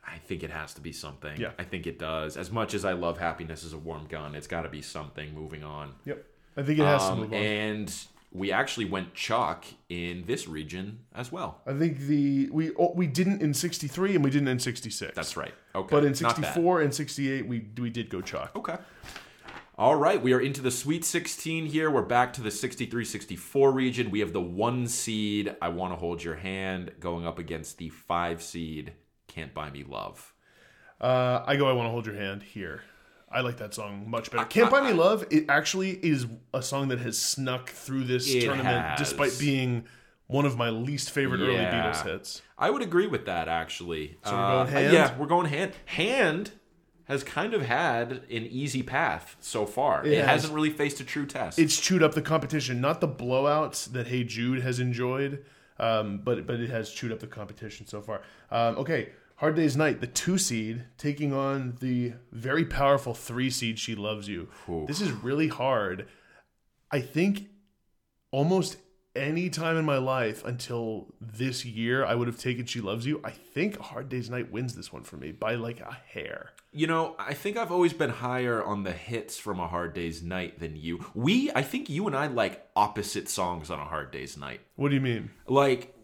I 0.04 0.16
think 0.16 0.42
it 0.42 0.50
has 0.50 0.72
to 0.74 0.80
be 0.80 0.92
something. 0.92 1.38
Yeah. 1.38 1.50
I 1.58 1.64
think 1.64 1.86
it 1.86 1.98
does. 1.98 2.38
As 2.38 2.50
much 2.50 2.72
as 2.72 2.86
I 2.86 2.92
love 2.92 3.18
happiness 3.18 3.64
is 3.64 3.74
a 3.74 3.78
warm 3.78 4.06
gun, 4.06 4.34
it's 4.34 4.46
got 4.46 4.62
to 4.62 4.70
be 4.70 4.80
something 4.80 5.34
moving 5.34 5.62
on. 5.62 5.92
Yep. 6.06 6.24
I 6.56 6.62
think 6.62 6.78
it 6.78 6.84
has 6.84 7.02
to 7.02 7.12
Um, 7.12 7.20
move 7.20 7.32
on. 7.34 7.38
and 7.38 7.94
we 8.32 8.50
actually 8.50 8.86
went 8.86 9.12
chalk 9.12 9.66
in 9.90 10.24
this 10.26 10.48
region 10.48 11.00
as 11.14 11.30
well. 11.30 11.60
I 11.66 11.74
think 11.74 11.98
the 11.98 12.48
we 12.50 12.72
oh, 12.78 12.92
we 12.94 13.06
didn't 13.06 13.42
in 13.42 13.52
63 13.52 14.14
and 14.14 14.24
we 14.24 14.30
didn't 14.30 14.48
in 14.48 14.58
66. 14.58 15.14
That's 15.14 15.36
right. 15.36 15.54
Okay. 15.74 15.88
But 15.90 16.04
in 16.06 16.14
64 16.14 16.80
and 16.80 16.94
68 16.94 17.46
we 17.46 17.66
we 17.78 17.90
did 17.90 18.08
go 18.08 18.22
chalk. 18.22 18.56
Okay. 18.56 18.78
All 19.82 19.96
right, 19.96 20.22
we 20.22 20.32
are 20.32 20.40
into 20.40 20.62
the 20.62 20.70
Sweet 20.70 21.04
16 21.04 21.66
here. 21.66 21.90
We're 21.90 22.02
back 22.02 22.34
to 22.34 22.40
the 22.40 22.52
63 22.52 23.04
64 23.04 23.72
region. 23.72 24.12
We 24.12 24.20
have 24.20 24.32
the 24.32 24.40
one 24.40 24.86
seed, 24.86 25.56
I 25.60 25.70
Want 25.70 25.92
to 25.92 25.96
Hold 25.96 26.22
Your 26.22 26.36
Hand, 26.36 26.92
going 27.00 27.26
up 27.26 27.40
against 27.40 27.78
the 27.78 27.88
five 27.88 28.44
seed, 28.44 28.92
Can't 29.26 29.52
Buy 29.52 29.70
Me 29.70 29.82
Love. 29.82 30.34
Uh, 31.00 31.42
I 31.44 31.56
go. 31.56 31.68
I 31.68 31.72
want 31.72 31.86
to 31.86 31.90
hold 31.90 32.06
your 32.06 32.14
hand 32.14 32.44
here. 32.44 32.84
I 33.28 33.40
like 33.40 33.56
that 33.56 33.74
song 33.74 34.08
much 34.08 34.30
better. 34.30 34.44
Can't 34.44 34.70
Buy 34.70 34.82
Me 34.82 34.92
Love. 34.92 35.26
It 35.32 35.46
actually 35.48 35.90
is 35.90 36.28
a 36.54 36.62
song 36.62 36.86
that 36.86 37.00
has 37.00 37.18
snuck 37.18 37.68
through 37.68 38.04
this 38.04 38.32
tournament, 38.32 38.86
has. 38.86 39.00
despite 39.00 39.36
being 39.36 39.86
one 40.28 40.46
of 40.46 40.56
my 40.56 40.70
least 40.70 41.10
favorite 41.10 41.40
early 41.40 41.56
Beatles 41.56 42.04
hits. 42.04 42.40
I 42.56 42.70
would 42.70 42.82
agree 42.82 43.08
with 43.08 43.26
that, 43.26 43.48
actually. 43.48 44.16
So 44.24 44.30
we're 44.30 44.46
going 44.46 44.68
hand? 44.68 44.92
Yeah, 44.92 45.18
we're 45.18 45.26
going 45.26 45.48
hand. 45.48 45.72
Hand 45.86 46.52
has 47.12 47.22
kind 47.22 47.54
of 47.54 47.62
had 47.62 48.12
an 48.12 48.24
easy 48.30 48.82
path 48.82 49.36
so 49.40 49.66
far. 49.66 50.04
It, 50.04 50.18
has. 50.18 50.26
hasn't 50.26 50.54
really 50.54 50.70
faced 50.70 51.00
a 51.00 51.04
true 51.04 51.26
test. 51.26 51.58
It's 51.58 51.78
chewed 51.80 52.02
up 52.02 52.14
the 52.14 52.22
competition, 52.22 52.80
not 52.80 53.00
the 53.00 53.08
blowouts 53.08 53.92
that 53.92 54.08
Hey 54.08 54.24
Jude 54.24 54.62
has 54.62 54.80
enjoyed, 54.80 55.44
um, 55.78 56.20
but 56.24 56.46
but 56.46 56.60
it 56.60 56.70
has 56.70 56.90
chewed 56.90 57.12
up 57.12 57.20
the 57.20 57.26
competition 57.26 57.86
so 57.86 58.00
far. 58.00 58.22
Um, 58.50 58.76
okay, 58.78 59.10
Hard 59.36 59.56
Day's 59.56 59.76
Night, 59.76 60.00
the 60.00 60.06
two 60.06 60.38
seed, 60.38 60.84
taking 60.98 61.32
on 61.32 61.76
the 61.80 62.14
very 62.30 62.64
powerful 62.64 63.14
three 63.14 63.50
seed. 63.50 63.78
She 63.78 63.94
loves 63.94 64.28
you. 64.28 64.48
This 64.86 65.00
is 65.00 65.10
really 65.12 65.48
hard. 65.48 66.06
I 66.90 67.00
think 67.00 67.48
almost 68.30 68.76
any 69.14 69.50
time 69.50 69.76
in 69.76 69.84
my 69.84 69.98
life 69.98 70.44
until 70.44 71.08
this 71.20 71.64
year, 71.64 72.04
I 72.04 72.14
would 72.14 72.28
have 72.28 72.38
taken 72.38 72.66
She 72.66 72.80
Loves 72.80 73.06
You. 73.06 73.20
I 73.24 73.30
think 73.30 73.78
Hard 73.78 74.08
Day's 74.08 74.30
Night 74.30 74.50
wins 74.50 74.74
this 74.74 74.92
one 74.92 75.02
for 75.02 75.16
me 75.16 75.32
by 75.32 75.54
like 75.54 75.80
a 75.80 75.98
hair. 76.06 76.52
You 76.74 76.86
know, 76.86 77.14
I 77.18 77.34
think 77.34 77.58
I've 77.58 77.70
always 77.70 77.92
been 77.92 78.08
higher 78.08 78.62
on 78.64 78.82
the 78.82 78.92
hits 78.92 79.38
from 79.38 79.60
a 79.60 79.68
Hard 79.68 79.92
Day's 79.92 80.22
Night 80.22 80.58
than 80.58 80.74
you. 80.74 81.04
We, 81.14 81.50
I 81.54 81.60
think 81.60 81.90
you 81.90 82.06
and 82.06 82.16
I 82.16 82.28
like 82.28 82.66
opposite 82.74 83.28
songs 83.28 83.70
on 83.70 83.78
a 83.78 83.84
Hard 83.84 84.10
Day's 84.10 84.38
Night. 84.38 84.60
What 84.76 84.88
do 84.88 84.94
you 84.94 85.00
mean? 85.02 85.30
Like, 85.46 85.94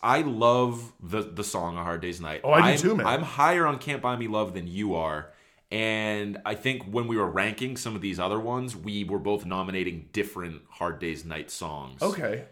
I 0.00 0.20
love 0.22 0.92
the 1.02 1.22
the 1.22 1.42
song 1.42 1.76
A 1.76 1.82
Hard 1.82 2.02
Day's 2.02 2.20
Night. 2.20 2.42
Oh, 2.44 2.52
I 2.52 2.60
do 2.60 2.66
I'm- 2.68 2.78
too, 2.78 2.94
man. 2.94 3.06
I'm 3.08 3.22
higher 3.22 3.66
on 3.66 3.78
Can't 3.78 4.00
Buy 4.00 4.14
Me 4.16 4.28
Love 4.28 4.54
than 4.54 4.68
you 4.68 4.94
are. 4.94 5.32
And 5.72 6.38
I 6.44 6.54
think 6.54 6.84
when 6.84 7.08
we 7.08 7.16
were 7.16 7.28
ranking 7.28 7.76
some 7.76 7.96
of 7.96 8.02
these 8.02 8.20
other 8.20 8.38
ones, 8.38 8.76
we 8.76 9.04
were 9.04 9.18
both 9.18 9.44
nominating 9.46 10.08
different 10.12 10.62
Hard 10.68 10.98
Day's 11.00 11.24
Night 11.24 11.50
songs. 11.50 12.00
Okay. 12.00 12.44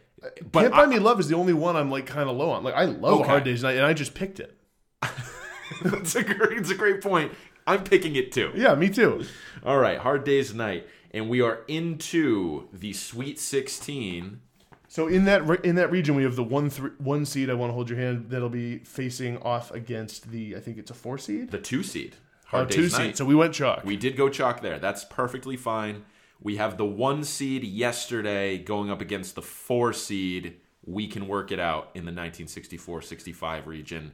But 0.51 0.63
Can't 0.63 0.73
Buy 0.73 0.87
Me 0.87 0.99
Love 0.99 1.21
is 1.21 1.29
the 1.29 1.37
only 1.37 1.53
one 1.53 1.77
I'm 1.77 1.91
like 1.91 2.07
kind 2.07 2.29
of 2.29 2.37
low 2.37 2.51
on. 2.51 2.65
Like 2.65 2.75
I 2.75 2.87
love 2.87 3.21
Okay. 3.21 3.29
Hard 3.29 3.45
Day's 3.45 3.63
Night, 3.63 3.77
and 3.77 3.87
I 3.87 3.93
just 3.93 4.15
picked 4.15 4.41
it. 4.41 4.57
That's 5.83 6.17
a 6.17 6.23
great, 6.25 6.59
it's 6.59 6.71
a 6.71 6.75
great 6.75 7.01
point. 7.01 7.33
I'm 7.71 7.85
picking 7.85 8.17
it 8.17 8.33
too. 8.33 8.53
Yeah, 8.55 8.75
me 8.75 8.89
too. 8.89 9.25
All 9.65 9.79
right, 9.79 9.99
Hard 9.99 10.25
Day's 10.25 10.53
Night. 10.53 10.87
And 11.13 11.29
we 11.29 11.41
are 11.41 11.61
into 11.67 12.69
the 12.73 12.93
Sweet 12.93 13.39
16. 13.39 14.41
So 14.89 15.07
in 15.07 15.25
that 15.27 15.47
re- 15.47 15.59
in 15.63 15.77
that 15.77 15.91
region, 15.93 16.17
we 16.17 16.25
have 16.25 16.35
the 16.35 16.43
one 16.43 16.69
three, 16.69 16.91
one 16.99 17.25
seed. 17.25 17.49
I 17.49 17.55
want 17.55 17.71
to 17.71 17.75
hold 17.75 17.89
your 17.89 17.99
hand. 17.99 18.27
That'll 18.29 18.49
be 18.49 18.79
facing 18.79 19.39
off 19.39 19.71
against 19.71 20.31
the. 20.33 20.57
I 20.57 20.61
think 20.61 20.79
it's 20.79 20.91
a 20.91 20.95
four 20.95 21.17
seed. 21.17 21.51
the 21.53 21.59
two 21.59 21.85
seed. 21.85 22.17
Hard 22.47 22.71
two 22.71 22.83
Day's 22.83 22.97
seed. 22.97 23.17
So 23.17 23.25
we 23.25 23.37
went 23.37 23.55
chalk. 23.55 23.85
we 23.85 23.97
did 23.97 24.17
go 24.17 24.29
chalk 24.29 24.63
there. 24.63 24.81
That's 24.81 25.05
perfectly 25.05 25.57
fine. 25.57 26.05
We 26.41 26.57
have 26.57 26.77
the 26.77 26.87
one 26.87 27.23
seed 27.23 27.63
yesterday 27.63 28.59
going 28.59 28.91
up 28.91 29.01
against 29.01 29.37
the 29.37 29.43
four 29.43 29.93
seed. 29.93 30.57
We 30.85 31.07
can 31.07 31.29
work 31.29 31.53
it 31.53 31.61
out 31.61 31.91
in 31.95 32.05
the 32.05 32.11
1964 32.11 33.03
65 33.03 33.67
region. 33.69 34.13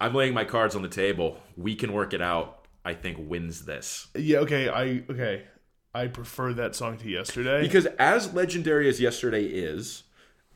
I'm 0.00 0.14
laying 0.14 0.34
my 0.34 0.44
cards 0.44 0.74
on 0.74 0.82
the 0.82 0.88
table. 0.88 1.38
We 1.56 1.74
can 1.74 1.92
work 1.92 2.14
it 2.14 2.22
out. 2.22 2.64
I 2.84 2.94
think 2.94 3.18
wins 3.20 3.66
this. 3.66 4.08
yeah. 4.14 4.38
Okay. 4.38 4.68
I 4.68 5.02
okay. 5.10 5.42
I 5.94 6.06
prefer 6.06 6.52
that 6.54 6.74
song 6.74 6.96
to 6.98 7.08
yesterday. 7.08 7.62
Because 7.62 7.86
as 7.98 8.32
legendary 8.32 8.88
as 8.88 9.00
yesterday 9.00 9.44
is, 9.44 10.04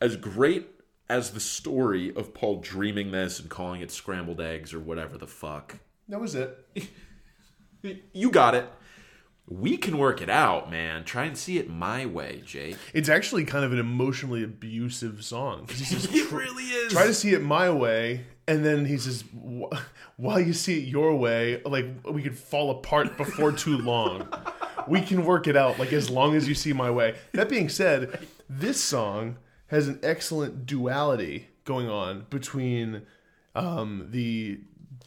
as 0.01 0.15
great 0.15 0.67
as 1.09 1.31
the 1.31 1.39
story 1.39 2.15
of 2.15 2.33
Paul 2.33 2.61
dreaming 2.61 3.11
this 3.11 3.39
and 3.39 3.49
calling 3.49 3.81
it 3.81 3.91
scrambled 3.91 4.41
eggs 4.41 4.73
or 4.73 4.79
whatever 4.79 5.17
the 5.17 5.27
fuck, 5.27 5.79
that 6.07 6.19
was 6.19 6.35
it. 6.35 6.57
you 8.13 8.31
got 8.31 8.55
it. 8.55 8.67
We 9.47 9.77
can 9.77 9.99
work 9.99 10.21
it 10.21 10.29
out, 10.29 10.71
man. 10.71 11.03
Try 11.03 11.25
and 11.25 11.37
see 11.37 11.59
it 11.59 11.69
my 11.69 12.07
way, 12.07 12.41
Jake. 12.43 12.77
It's 12.95 13.09
actually 13.09 13.45
kind 13.45 13.63
of 13.63 13.71
an 13.73 13.77
emotionally 13.77 14.43
abusive 14.43 15.23
song. 15.23 15.67
It 15.79 16.31
really 16.31 16.63
is. 16.63 16.91
Try 16.91 17.05
to 17.05 17.13
see 17.13 17.33
it 17.33 17.43
my 17.43 17.69
way, 17.69 18.25
And 18.47 18.63
then 18.63 18.85
he 18.85 18.97
says, 18.97 19.23
"While 20.17 20.39
you 20.39 20.53
see 20.53 20.79
it 20.81 20.87
your 20.87 21.15
way, 21.15 21.61
like 21.65 21.87
we 22.09 22.21
could 22.21 22.37
fall 22.37 22.71
apart 22.71 23.17
before 23.17 23.51
too 23.51 23.77
long. 23.77 24.27
We 24.87 25.01
can 25.01 25.25
work 25.25 25.47
it 25.47 25.57
out, 25.57 25.79
like 25.79 25.91
as 25.93 26.09
long 26.09 26.35
as 26.35 26.47
you 26.47 26.53
see 26.53 26.73
my 26.73 26.91
way." 26.91 27.15
That 27.33 27.49
being 27.49 27.69
said, 27.69 28.27
this 28.47 28.83
song 28.83 29.37
has 29.67 29.87
an 29.87 29.99
excellent 30.03 30.65
duality 30.65 31.47
going 31.63 31.89
on 31.89 32.27
between 32.29 33.01
um, 33.55 34.09
the 34.11 34.59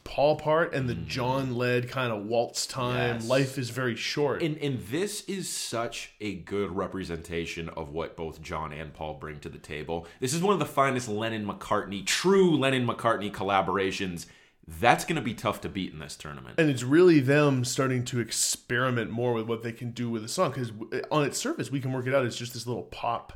Paul 0.08 0.36
part 0.36 0.72
and 0.72 0.88
the 0.88 0.94
John 0.94 1.54
led 1.54 1.88
kind 1.88 2.10
of 2.12 2.24
waltz 2.24 2.66
time. 2.66 3.16
Yes. 3.16 3.28
Life 3.28 3.58
is 3.58 3.68
very 3.70 3.94
short. 3.94 4.42
And 4.42 4.56
and 4.58 4.80
this 4.86 5.22
is 5.28 5.48
such 5.50 6.14
a 6.20 6.34
good 6.34 6.70
representation 6.74 7.68
of 7.68 7.90
what 7.90 8.16
both 8.16 8.40
John 8.40 8.72
and 8.72 8.94
Paul 8.94 9.14
bring 9.14 9.38
to 9.40 9.48
the 9.50 9.58
table. 9.58 10.06
This 10.18 10.32
is 10.32 10.42
one 10.42 10.54
of 10.54 10.58
the 10.60 10.66
finest 10.66 11.08
Lennon 11.08 11.46
McCartney, 11.46 12.04
true 12.06 12.56
Lennon 12.56 12.86
McCartney 12.86 13.30
collaborations. 13.30 14.24
That's 14.66 15.04
going 15.04 15.16
to 15.16 15.22
be 15.22 15.34
tough 15.34 15.60
to 15.62 15.68
beat 15.68 15.92
in 15.92 15.98
this 15.98 16.16
tournament. 16.16 16.56
and 16.58 16.68
it's 16.70 16.82
really 16.82 17.20
them 17.20 17.64
starting 17.64 18.04
to 18.06 18.20
experiment 18.20 19.10
more 19.10 19.32
with 19.34 19.46
what 19.46 19.62
they 19.62 19.72
can 19.72 19.90
do 19.92 20.10
with 20.10 20.22
the 20.22 20.28
song 20.28 20.50
because 20.50 20.72
on 21.10 21.24
its 21.24 21.38
surface 21.38 21.70
we 21.70 21.80
can 21.80 21.92
work 21.92 22.06
it 22.06 22.14
out 22.14 22.26
as 22.26 22.36
just 22.36 22.52
this 22.54 22.66
little 22.66 22.82
pop 22.84 23.32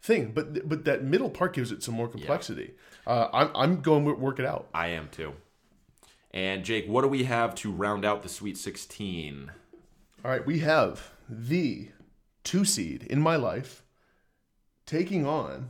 thing 0.00 0.30
but 0.32 0.68
but 0.68 0.84
that 0.84 1.02
middle 1.02 1.28
part 1.30 1.54
gives 1.54 1.72
it 1.72 1.82
some 1.82 1.94
more 1.94 2.06
complexity 2.06 2.74
uh, 3.06 3.28
I'm, 3.32 3.50
I'm 3.56 3.80
going 3.80 4.04
to 4.04 4.12
work 4.12 4.38
it 4.38 4.44
out 4.46 4.68
I 4.72 4.88
am 4.88 5.08
too. 5.10 5.32
And 6.36 6.66
Jake, 6.66 6.86
what 6.86 7.00
do 7.00 7.08
we 7.08 7.24
have 7.24 7.54
to 7.56 7.72
round 7.72 8.04
out 8.04 8.22
the 8.22 8.28
Sweet 8.28 8.58
16? 8.58 9.50
all 10.24 10.30
right 10.30 10.46
we 10.46 10.58
have 10.58 11.12
the 11.28 11.88
two 12.42 12.64
seed 12.64 13.04
in 13.04 13.20
my 13.20 13.36
life 13.36 13.84
taking 14.86 15.26
on 15.26 15.68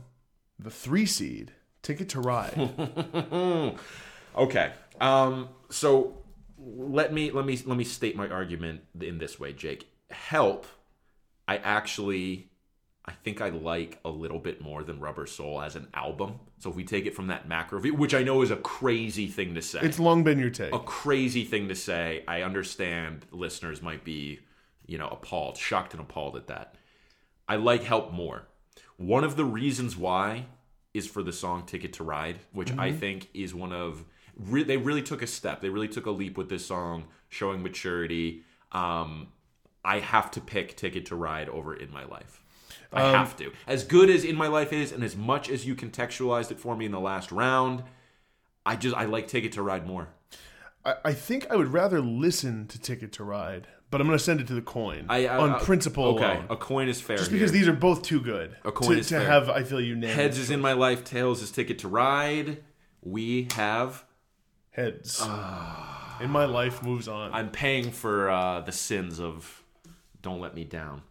the 0.57 0.71
three 0.71 1.05
seed 1.05 1.51
ticket 1.81 2.09
to 2.09 2.19
ride 2.19 2.55
Okay. 4.35 4.71
Um 4.99 5.49
so 5.69 6.17
let 6.59 7.13
me 7.13 7.31
let 7.31 7.45
me 7.45 7.59
let 7.65 7.77
me 7.77 7.83
state 7.83 8.15
my 8.15 8.27
argument 8.27 8.81
in 8.99 9.17
this 9.19 9.39
way, 9.39 9.53
Jake. 9.53 9.89
Help 10.11 10.65
I 11.47 11.57
actually 11.57 12.46
I 13.07 13.13
think 13.23 13.39
I 13.41 13.49
like 13.49 13.99
a 14.03 14.09
little 14.09 14.39
bit 14.39 14.61
more 14.61 14.83
than 14.83 14.99
Rubber 14.99 15.25
Soul 15.25 15.61
as 15.61 15.75
an 15.75 15.87
album. 15.93 16.39
So 16.59 16.69
if 16.69 16.75
we 16.75 16.83
take 16.83 17.05
it 17.05 17.15
from 17.15 17.27
that 17.27 17.47
macro 17.47 17.79
view, 17.79 17.93
which 17.93 18.13
I 18.13 18.23
know 18.23 18.41
is 18.41 18.51
a 18.51 18.57
crazy 18.57 19.27
thing 19.27 19.55
to 19.55 19.61
say. 19.61 19.79
it's 19.81 19.99
long 19.99 20.23
been 20.23 20.39
your 20.39 20.49
take 20.49 20.73
a 20.73 20.79
crazy 20.79 21.45
thing 21.45 21.69
to 21.69 21.75
say. 21.75 22.23
I 22.27 22.41
understand 22.41 23.25
listeners 23.31 23.81
might 23.81 24.03
be, 24.03 24.39
you 24.85 24.97
know, 24.97 25.07
appalled, 25.07 25.57
shocked 25.57 25.93
and 25.93 26.01
appalled 26.01 26.35
at 26.35 26.47
that. 26.47 26.75
I 27.47 27.55
like 27.55 27.83
Help 27.83 28.11
more. 28.11 28.47
One 28.97 29.23
of 29.23 29.37
the 29.37 29.45
reasons 29.45 29.95
why 29.95 30.47
is 30.93 31.07
for 31.07 31.23
the 31.23 31.31
song 31.31 31.65
Ticket 31.65 31.93
to 31.93 32.03
Ride, 32.03 32.39
which 32.51 32.75
I 32.77 32.91
think 32.91 33.29
is 33.33 33.53
one 33.53 33.71
of 33.71 34.03
re- 34.35 34.63
they 34.63 34.77
really 34.77 35.03
took 35.03 35.21
a 35.21 35.27
step. 35.27 35.61
They 35.61 35.69
really 35.69 35.87
took 35.87 36.05
a 36.05 36.11
leap 36.11 36.37
with 36.37 36.49
this 36.49 36.65
song, 36.65 37.05
showing 37.29 37.61
maturity. 37.61 38.43
Um, 38.71 39.27
I 39.85 39.99
have 39.99 40.31
to 40.31 40.41
pick 40.41 40.75
Ticket 40.75 41.05
to 41.07 41.15
Ride 41.15 41.47
over 41.49 41.75
In 41.75 41.91
My 41.91 42.03
Life. 42.05 42.41
I 42.91 43.11
have 43.11 43.31
um, 43.31 43.37
to. 43.37 43.51
As 43.67 43.83
good 43.83 44.09
as 44.09 44.23
In 44.23 44.35
My 44.35 44.47
Life 44.47 44.71
is, 44.71 44.91
and 44.91 45.03
as 45.03 45.15
much 45.15 45.49
as 45.49 45.65
you 45.65 45.75
contextualized 45.75 46.51
it 46.51 46.59
for 46.59 46.75
me 46.75 46.85
in 46.85 46.91
the 46.91 46.99
last 46.99 47.31
round, 47.31 47.83
I 48.65 48.75
just 48.75 48.95
I 48.95 49.05
like 49.05 49.27
Ticket 49.27 49.53
to 49.53 49.61
Ride 49.61 49.85
more. 49.85 50.09
I, 50.85 50.95
I 51.05 51.13
think 51.13 51.47
I 51.49 51.55
would 51.55 51.67
rather 51.73 51.99
listen 52.01 52.67
to 52.67 52.79
ticket 52.79 53.11
to 53.13 53.23
ride 53.23 53.67
but 53.89 54.01
i'm 54.01 54.07
going 54.07 54.17
to 54.17 54.23
send 54.23 54.39
it 54.41 54.47
to 54.47 54.53
the 54.53 54.61
coin 54.61 55.05
I, 55.09 55.27
I- 55.27 55.37
on 55.37 55.51
I- 55.51 55.59
principle 55.59 56.05
Okay, 56.15 56.23
alone. 56.25 56.45
a 56.49 56.55
coin 56.57 56.89
is 56.89 56.99
fair. 57.01 57.17
just 57.17 57.31
because 57.31 57.51
here. 57.51 57.59
these 57.59 57.67
are 57.67 57.73
both 57.73 58.01
too 58.01 58.19
good 58.19 58.55
A 58.65 58.71
coin 58.71 58.91
to, 58.91 58.99
is 58.99 59.07
to 59.09 59.19
fair. 59.19 59.27
have 59.27 59.49
i 59.49 59.63
feel 59.63 59.81
unanimous 59.81 60.15
heads 60.15 60.37
is 60.37 60.49
in 60.49 60.61
my 60.61 60.73
life, 60.73 61.03
tails 61.03 61.41
is 61.41 61.51
ticket 61.51 61.79
to 61.79 61.87
ride. 61.87 62.63
We 63.01 63.47
have. 63.55 64.03
heads 64.71 65.19
ah. 65.21 66.17
in 66.21 66.29
my 66.29 66.45
life 66.45 66.83
moves 66.83 67.07
on 67.07 67.31
I'm 67.33 67.49
paying 67.49 67.91
for 67.91 68.29
uh, 68.29 68.61
the 68.61 68.71
sins 68.71 69.19
of 69.19 69.63
"Don't 70.21 70.41
Let 70.41 70.55
Me 70.55 70.63
Down." 70.65 71.03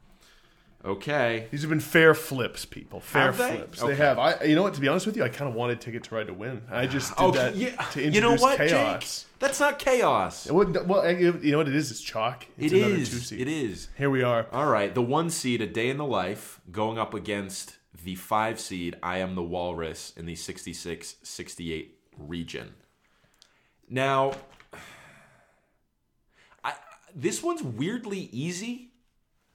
Okay, 0.86 1.48
These 1.50 1.62
have 1.62 1.70
been 1.70 1.80
fair 1.80 2.14
flips, 2.14 2.64
people. 2.64 3.00
Fair 3.00 3.22
Have 3.32 3.38
they? 3.38 3.56
flips. 3.56 3.82
Okay. 3.82 3.92
They 3.92 3.96
have. 3.96 4.18
I, 4.20 4.44
you 4.44 4.54
know 4.54 4.62
what? 4.62 4.74
To 4.74 4.80
be 4.80 4.86
honest 4.86 5.04
with 5.04 5.16
you, 5.16 5.24
I 5.24 5.28
kind 5.28 5.48
of 5.50 5.56
wanted 5.56 5.80
Ticket 5.80 6.04
to 6.04 6.14
Ride 6.14 6.28
to 6.28 6.32
win. 6.34 6.62
I 6.70 6.86
just 6.86 7.16
did 7.16 7.24
okay, 7.24 7.38
that 7.38 7.56
yeah. 7.56 7.70
to 7.70 8.02
introduce 8.04 8.14
you 8.14 8.20
know 8.20 8.36
what, 8.36 8.58
chaos. 8.58 9.24
Jake? 9.24 9.40
That's 9.40 9.58
not 9.58 9.80
chaos. 9.80 10.46
It 10.46 10.54
wouldn't- 10.54 10.86
well, 10.86 11.10
you 11.10 11.50
know 11.50 11.58
what 11.58 11.66
it 11.66 11.74
is? 11.74 11.90
It's 11.90 12.00
chalk. 12.00 12.46
It's 12.56 12.72
It 12.72 12.78
another 12.78 12.94
is. 12.94 13.10
two 13.10 13.16
seed. 13.18 13.40
It 13.40 13.48
is. 13.48 13.88
Here 13.98 14.08
we 14.08 14.22
are. 14.22 14.46
All 14.52 14.66
right, 14.66 14.94
the 14.94 15.02
one 15.02 15.28
seed, 15.28 15.60
A 15.60 15.66
Day 15.66 15.88
in 15.90 15.96
the 15.96 16.04
Life, 16.06 16.60
going 16.70 16.98
up 16.98 17.14
against 17.14 17.78
the 18.04 18.14
five 18.14 18.60
seed, 18.60 18.94
I 19.02 19.18
Am 19.18 19.34
the 19.34 19.42
Walrus, 19.42 20.12
in 20.16 20.26
the 20.26 20.36
66 20.36 21.16
68 21.20 21.98
region. 22.16 22.74
Now, 23.90 24.34
I, 26.64 26.74
this 27.14 27.42
one's 27.42 27.62
weirdly 27.62 28.28
easy. 28.32 28.92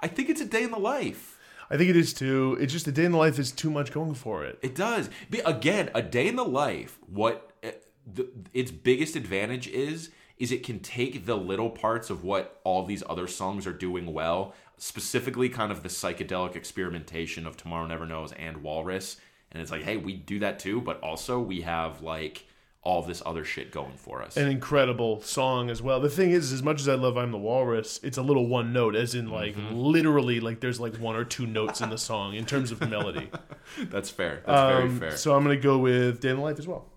I 0.02 0.08
think 0.08 0.30
it's 0.30 0.41
A 0.41 0.45
Day 0.45 0.64
in 0.64 0.72
the 0.72 0.80
Life. 0.80 1.38
I 1.70 1.78
think 1.78 1.89
it 1.89 1.95
is 1.95 2.14
too. 2.14 2.58
It's 2.60 2.74
just 2.74 2.88
a 2.88 2.91
day 2.91 3.06
in 3.06 3.14
the 3.14 3.18
life 3.18 3.39
is 3.39 3.52
too 3.52 3.70
much 3.70 3.93
going 3.93 4.14
for 4.14 4.43
it. 4.43 4.60
It 4.62 4.76
does. 4.76 5.10
Be, 5.30 5.39
again, 5.39 5.89
A 5.95 6.02
Day 6.02 6.28
in 6.28 6.36
the 6.36 6.43
Life, 6.43 6.99
what 7.08 7.52
uh, 7.64 7.70
the, 8.14 8.28
its 8.54 8.72
biggest 8.72 9.16
advantage 9.16 9.68
is, 9.68 10.10
is 10.38 10.52
it 10.52 10.64
can 10.64 10.80
take 10.80 11.26
the 11.26 11.38
little 11.38 11.70
parts 11.70 12.10
of 12.10 12.26
what 12.26 12.60
all 12.66 12.86
these 12.86 13.04
other 13.08 13.28
songs 13.28 13.66
are 13.66 13.74
doing 13.74 14.12
well, 14.12 14.54
specifically 14.78 15.47
kind 15.47 15.72
of 15.72 15.82
the 15.82 15.89
psychedelic 15.89 16.56
experimentation 16.58 17.47
of 17.47 17.56
Tomorrow 17.56 17.86
Never 17.86 18.06
Knows 18.06 18.34
and 18.34 18.64
Walrus. 18.64 19.18
And 19.52 19.62
it's 19.62 19.72
like, 19.72 19.84
hey, 19.84 19.97
we 19.97 20.14
do 20.14 20.39
that 20.39 20.60
too, 20.60 20.82
but 20.82 20.99
also 21.02 21.39
we 21.39 21.62
have 21.62 22.02
like 22.02 22.45
all 22.84 23.03
this 23.03 23.21
other 23.25 23.45
shit 23.45 23.71
going 23.71 23.95
for 23.95 24.23
us. 24.23 24.38
An 24.38 24.47
incredible 24.49 25.21
song 25.21 25.69
as 25.69 25.82
well. 25.84 25.99
The 25.99 26.09
thing 26.09 26.32
is, 26.32 26.51
as 26.51 26.63
much 26.63 26.82
as 26.82 26.89
I 26.89 26.95
love 26.95 27.15
"I'm 27.17 27.32
the 27.32 27.38
Walrus," 27.38 27.99
it's 28.01 28.17
a 28.17 28.21
little 28.23 28.47
one 28.47 28.73
note, 28.73 28.95
as 28.95 29.13
in 29.13 29.29
like 29.29 29.55
Mm-hmm. 29.55 29.75
literally, 29.75 30.39
like 30.39 30.59
there's 30.61 30.79
like 30.79 30.95
one 30.97 31.15
or 31.15 31.23
two 31.23 31.45
notes 31.45 31.79
in 31.82 31.89
the 31.91 31.97
song 31.97 32.34
in 32.34 32.45
terms 32.45 32.71
of 32.71 32.82
melody. 32.89 33.29
That's 33.79 34.09
fair. 34.09 34.41
That's 34.45 34.59
Um, 34.59 34.89
very 34.99 35.09
fair. 35.11 35.17
So 35.17 35.36
I'm 35.36 35.43
gonna 35.43 35.57
go 35.57 35.77
with 35.77 36.21
"Day 36.21 36.29
in 36.29 36.38
the 36.38 36.41
Life" 36.41 36.57
as 36.57 36.67
well. 36.67 36.88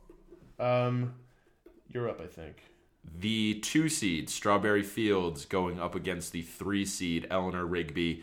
Um, 0.58 1.14
you're 1.88 2.08
up, 2.08 2.20
I 2.20 2.26
think. 2.26 2.62
the 3.18 3.60
two 3.60 3.88
seed 3.90 4.30
Strawberry 4.30 4.82
Fields 4.82 5.44
going 5.44 5.78
up 5.78 5.94
against 5.94 6.32
the 6.32 6.42
three 6.42 6.84
seed 6.86 7.26
Eleanor 7.30 7.66
Rigby. 7.66 8.22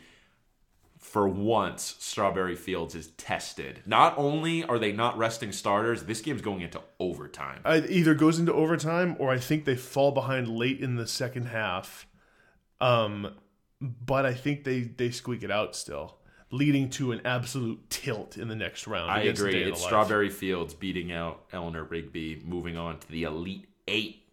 For 1.12 1.28
once, 1.28 1.98
Strawberry 2.00 2.56
Fields 2.56 2.96
is 2.96 3.08
tested. 3.18 3.82
Not 3.86 4.18
only 4.18 4.64
are 4.64 4.80
they 4.80 4.94
not 4.94 5.18
resting 5.18 5.52
starters, 5.52 6.04
this 6.04 6.22
game's 6.22 6.42
going 6.42 6.62
into 6.62 6.80
overtime. 7.02 7.60
It 7.66 7.92
either 7.92 8.16
goes 8.16 8.40
into 8.40 8.54
overtime 8.54 9.18
or 9.20 9.30
I 9.30 9.38
think 9.38 9.66
they 9.66 9.76
fall 9.76 10.14
behind 10.14 10.48
late 10.48 10.80
in 10.80 10.96
the 10.96 11.06
second 11.06 11.48
half. 11.48 12.08
Um, 12.80 13.36
but 13.82 14.26
I 14.26 14.34
think 14.34 14.64
they 14.64 14.84
they 14.84 15.12
squeak 15.12 15.44
it 15.44 15.52
out 15.52 15.76
still, 15.76 16.16
leading 16.50 16.90
to 16.92 17.12
an 17.12 17.20
absolute 17.26 17.90
tilt 17.90 18.38
in 18.38 18.48
the 18.48 18.56
next 18.56 18.88
round. 18.88 19.12
I 19.12 19.24
agree. 19.24 19.64
It's. 19.64 19.84
Strawberry 19.84 20.30
Fields 20.30 20.74
beating 20.74 21.12
out 21.12 21.44
Eleanor 21.52 21.84
Rigby, 21.84 22.42
moving 22.46 22.78
on 22.78 23.00
to 23.00 23.12
the 23.12 23.24
Elite 23.24 23.68
Eight. 23.90 24.24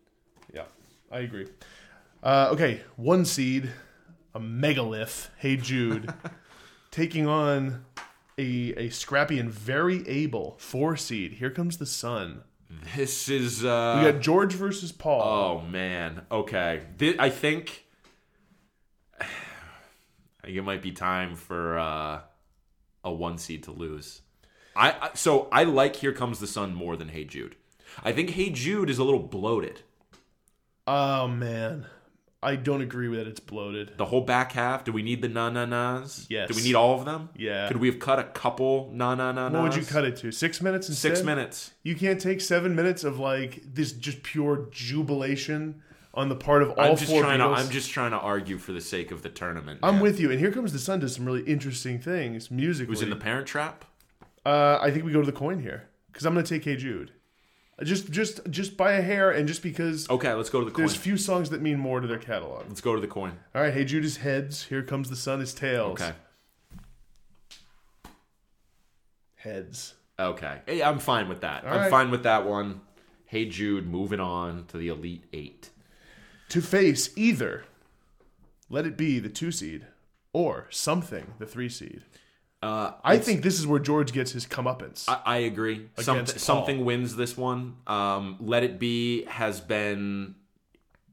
Yeah, 0.55 0.67
I 1.11 1.19
agree. 1.19 1.49
Uh, 2.23 2.51
okay, 2.53 2.83
one 2.95 3.25
seed, 3.25 3.69
a 4.33 4.39
megalith. 4.39 5.31
Hey 5.39 5.57
Jude, 5.57 6.15
taking 6.99 7.27
on 7.29 7.85
a 8.39 8.75
a 8.77 8.89
scrappy 8.91 9.39
and 9.39 9.51
very 9.51 10.07
able 10.09 10.57
four 10.59 10.97
seed. 10.97 11.35
Here 11.35 11.51
comes 11.51 11.77
the 11.79 11.87
sun. 11.87 12.43
This 12.97 13.29
is. 13.29 13.65
Uh, 13.65 14.03
We 14.05 14.11
got 14.13 14.21
George 14.21 14.53
versus 14.55 14.93
Paul. 14.93 15.23
Oh 15.23 15.67
man. 15.67 16.23
Okay. 16.31 16.83
Thi- 16.99 17.19
I 17.19 17.31
think. 17.31 17.87
I 19.21 19.27
think 20.47 20.57
it 20.57 20.63
might 20.63 20.83
be 20.83 20.93
time 20.93 21.35
for 21.37 21.79
uh, 21.79 22.21
a 23.05 23.13
one 23.13 23.39
seed 23.39 23.63
to 23.65 23.71
lose. 23.73 24.23
I, 24.77 24.91
I 24.93 25.11
so 25.15 25.49
I 25.53 25.65
like 25.65 25.97
Here 25.97 26.13
Comes 26.13 26.41
the 26.41 26.47
Sun 26.47 26.75
more 26.75 26.97
than 26.97 27.09
Hey 27.09 27.25
Jude. 27.25 27.57
I 28.03 28.13
think 28.13 28.31
Hey 28.31 28.51
Jude 28.51 28.91
is 28.91 28.99
a 28.99 29.05
little 29.05 29.21
bloated. 29.23 29.83
Oh 30.87 31.29
man, 31.29 31.87
I 32.43 32.55
don't 32.55 32.83
agree 32.83 33.09
with 33.09 33.19
that. 33.19 33.27
It's 33.27 33.41
bloated. 33.41 33.95
The 33.97 34.05
whole 34.05 34.21
back 34.21 34.53
half. 34.53 34.85
Do 34.85 34.93
we 34.93 35.03
need 35.03 35.23
the 35.23 35.29
na 35.29 35.51
na 35.51 35.65
nas? 35.65 36.27
Yes. 36.29 36.49
Do 36.49 36.55
we 36.55 36.63
need 36.63 36.77
all 36.77 36.99
of 36.99 37.05
them? 37.05 37.31
Yeah. 37.37 37.67
Could 37.67 37.79
we 37.79 37.89
have 37.89 37.99
cut 37.99 38.21
a 38.21 38.25
couple 38.25 38.91
na 38.93 39.15
na 39.17 39.33
na 39.33 39.49
nas? 39.49 39.55
What 39.55 39.63
would 39.65 39.77
you 39.77 39.85
cut 39.85 40.05
it 40.05 40.17
to? 40.19 40.31
Six 40.31 40.63
minutes 40.63 40.89
instead. 40.89 41.17
Six 41.17 41.25
minutes. 41.25 41.73
You 41.83 41.97
can't 41.97 42.21
take 42.21 42.41
seven 42.41 42.77
minutes 42.77 43.03
of 43.03 43.19
like 43.19 43.63
this 43.65 43.91
just 43.93 44.23
pure 44.23 44.69
jubilation 44.71 45.83
on 46.15 46.29
the 46.29 46.37
part 46.37 46.63
of 46.63 46.71
all 46.71 46.81
I'm 46.93 46.97
just 46.97 47.11
four 47.11 47.23
trying 47.23 47.41
to. 47.41 47.47
I'm 47.47 47.71
just 47.71 47.91
trying 47.91 48.13
to 48.13 48.19
argue 48.19 48.59
for 48.59 48.73
the 48.73 48.81
sake 48.81 49.11
of 49.11 49.23
the 49.23 49.29
tournament. 49.31 49.81
I'm 49.83 49.99
with 49.99 50.21
you. 50.21 50.31
And 50.31 50.39
here 50.39 50.53
comes 50.53 50.73
the 50.73 50.79
sun 50.79 51.01
does 51.01 51.17
some 51.17 51.25
really 51.25 51.43
interesting 51.43 51.99
things 51.99 52.53
musically. 52.53 52.93
Who's 52.93 53.03
in 53.03 53.11
the 53.11 53.17
Parent 53.17 53.49
Trap? 53.49 53.85
Uh, 54.47 54.79
I 54.81 54.93
think 54.93 55.05
we 55.05 55.13
go 55.13 55.21
to 55.21 55.27
the 55.27 55.33
coin 55.33 55.61
here 55.61 55.89
because 56.13 56.25
I'm 56.25 56.35
going 56.35 56.45
to 56.45 56.49
take 56.49 56.65
Hey 56.65 56.77
Jude. 56.77 57.13
Just, 57.85 58.11
just, 58.11 58.41
just 58.51 58.77
by 58.77 58.93
a 58.93 59.03
hair, 59.03 59.31
and 59.31 59.47
just 59.47 59.63
because 59.63 60.11
Okay, 60.11 60.33
let's 60.33 60.51
go 60.51 60.59
to 60.59 60.65
the 60.65 60.73
coin. 60.73 60.87
there's 60.87 60.97
few 60.97 61.17
songs 61.17 61.51
that 61.51 61.63
mean 61.63 61.79
more 61.79 62.01
to 62.01 62.09
their 62.09 62.19
catalog. 62.19 62.65
Let's 62.69 62.81
go 62.81 62.95
to 62.95 63.01
the 63.01 63.07
coin. 63.07 63.39
All 63.55 63.63
right, 63.63 63.73
Hey 63.73 63.85
Judas, 63.85 64.17
heads. 64.17 64.65
Here 64.65 64.83
comes 64.83 65.09
the 65.11 65.17
sun 65.17 65.41
is 65.41 65.55
tails. 65.55 66.01
Okay. 66.01 66.13
Heads. 69.37 69.95
Okay. 70.19 70.59
Hey, 70.67 70.83
I'm 70.83 70.99
fine 70.99 71.29
with 71.29 71.43
that. 71.43 71.65
I'm 71.65 71.83
right. 71.83 71.91
fine 71.91 72.11
with 72.11 72.25
that 72.25 72.45
one. 72.45 72.81
Hey 73.27 73.45
Jude 73.45 73.87
moving 73.87 74.21
on 74.21 74.65
to 74.69 74.79
the 74.79 74.89
Elite 74.89 75.25
Eight. 75.33 75.71
To 76.49 76.61
face 76.61 77.11
either 77.15 77.65
Let 78.69 78.87
It 78.87 78.97
Be, 78.97 79.19
the 79.21 79.29
two 79.29 79.53
seed, 79.53 79.87
or 80.33 80.67
Something, 80.71 81.35
the 81.39 81.47
three 81.47 81.69
seed. 81.69 82.03
Uh, 82.61 82.93
I 83.05 83.19
think 83.19 83.43
this 83.43 83.59
is 83.59 83.67
where 83.67 83.79
George 83.79 84.13
gets 84.13 84.33
his 84.33 84.45
comeuppance. 84.47 85.09
I, 85.09 85.21
I 85.25 85.37
agree. 85.39 85.89
Something, 85.99 86.39
something 86.39 86.85
wins 86.85 87.15
this 87.15 87.37
one. 87.37 87.77
Um, 87.87 88.37
Let 88.41 88.65
It 88.65 88.79
Be 88.81 89.25
has 89.27 89.61
been 89.61 90.35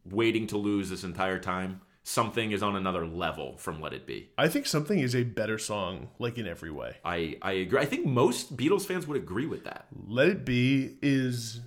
waiting 0.09 0.47
to 0.47 0.57
lose 0.57 0.89
this 0.89 1.03
entire 1.03 1.39
time. 1.39 1.81
Something 2.03 2.51
is 2.51 2.61
on 2.61 2.75
another 2.75 3.05
level 3.05 3.57
from 3.57 3.81
Let 3.81 3.93
It 3.93 4.05
Be. 4.05 4.29
I 4.37 4.47
think 4.47 4.65
Something 4.67 4.99
is 4.99 5.15
a 5.15 5.23
better 5.23 5.57
song, 5.57 6.09
like 6.19 6.37
in 6.37 6.47
every 6.47 6.71
way. 6.71 6.97
I, 7.03 7.37
I 7.41 7.53
agree. 7.53 7.79
I 7.79 7.85
think 7.85 8.05
most 8.05 8.55
Beatles 8.57 8.85
fans 8.85 9.07
would 9.07 9.17
agree 9.17 9.47
with 9.47 9.63
that. 9.65 9.85
Let 10.07 10.29
It 10.29 10.45
Be 10.45 10.97
is, 11.01 11.61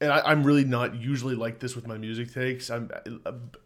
and 0.00 0.10
I, 0.10 0.20
I'm 0.20 0.42
really 0.44 0.64
not 0.64 0.94
usually 0.94 1.34
like 1.34 1.58
this 1.58 1.76
with 1.76 1.86
my 1.86 1.98
music 1.98 2.32
takes. 2.32 2.70
I'm, 2.70 2.90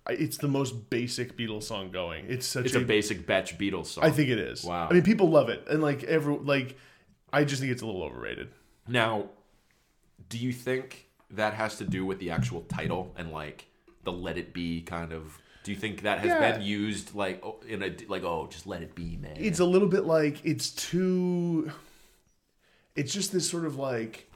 it's 0.08 0.36
the 0.38 0.48
most 0.48 0.90
basic 0.90 1.36
Beatles 1.36 1.62
song 1.64 1.90
going. 1.90 2.26
It's 2.28 2.46
such 2.46 2.66
It's 2.66 2.74
a 2.74 2.80
basic 2.80 3.26
Betch 3.26 3.56
Beatles 3.56 3.86
song. 3.86 4.04
I 4.04 4.10
think 4.10 4.30
it 4.30 4.38
is. 4.38 4.64
Wow. 4.64 4.88
I 4.90 4.92
mean, 4.94 5.02
people 5.02 5.30
love 5.30 5.48
it, 5.48 5.66
and 5.68 5.80
like 5.82 6.02
every 6.04 6.36
like, 6.36 6.76
I 7.32 7.44
just 7.44 7.60
think 7.60 7.72
it's 7.72 7.82
a 7.82 7.86
little 7.86 8.02
overrated. 8.02 8.48
Now, 8.88 9.30
do 10.28 10.38
you 10.38 10.52
think 10.52 11.08
that 11.30 11.54
has 11.54 11.78
to 11.78 11.84
do 11.84 12.04
with 12.04 12.18
the 12.18 12.30
actual 12.30 12.62
title 12.62 13.12
and 13.16 13.30
like 13.30 13.66
the 14.02 14.12
"Let 14.12 14.36
It 14.36 14.52
Be" 14.52 14.82
kind 14.82 15.12
of? 15.12 15.38
Do 15.62 15.70
you 15.70 15.78
think 15.78 16.02
that 16.02 16.18
has 16.18 16.28
Yeah. 16.28 16.52
been 16.52 16.62
used 16.62 17.14
like 17.14 17.42
oh, 17.44 17.60
in 17.66 17.82
a 17.82 17.94
like 18.08 18.24
oh 18.24 18.48
just 18.50 18.66
let 18.66 18.82
it 18.82 18.94
be, 18.94 19.16
man? 19.16 19.36
It's 19.36 19.60
a 19.60 19.64
little 19.64 19.88
bit 19.88 20.04
like 20.04 20.44
it's 20.44 20.70
too. 20.70 21.70
It's 22.96 23.12
just 23.12 23.32
this 23.32 23.48
sort 23.48 23.64
of 23.64 23.76
like 23.76 24.30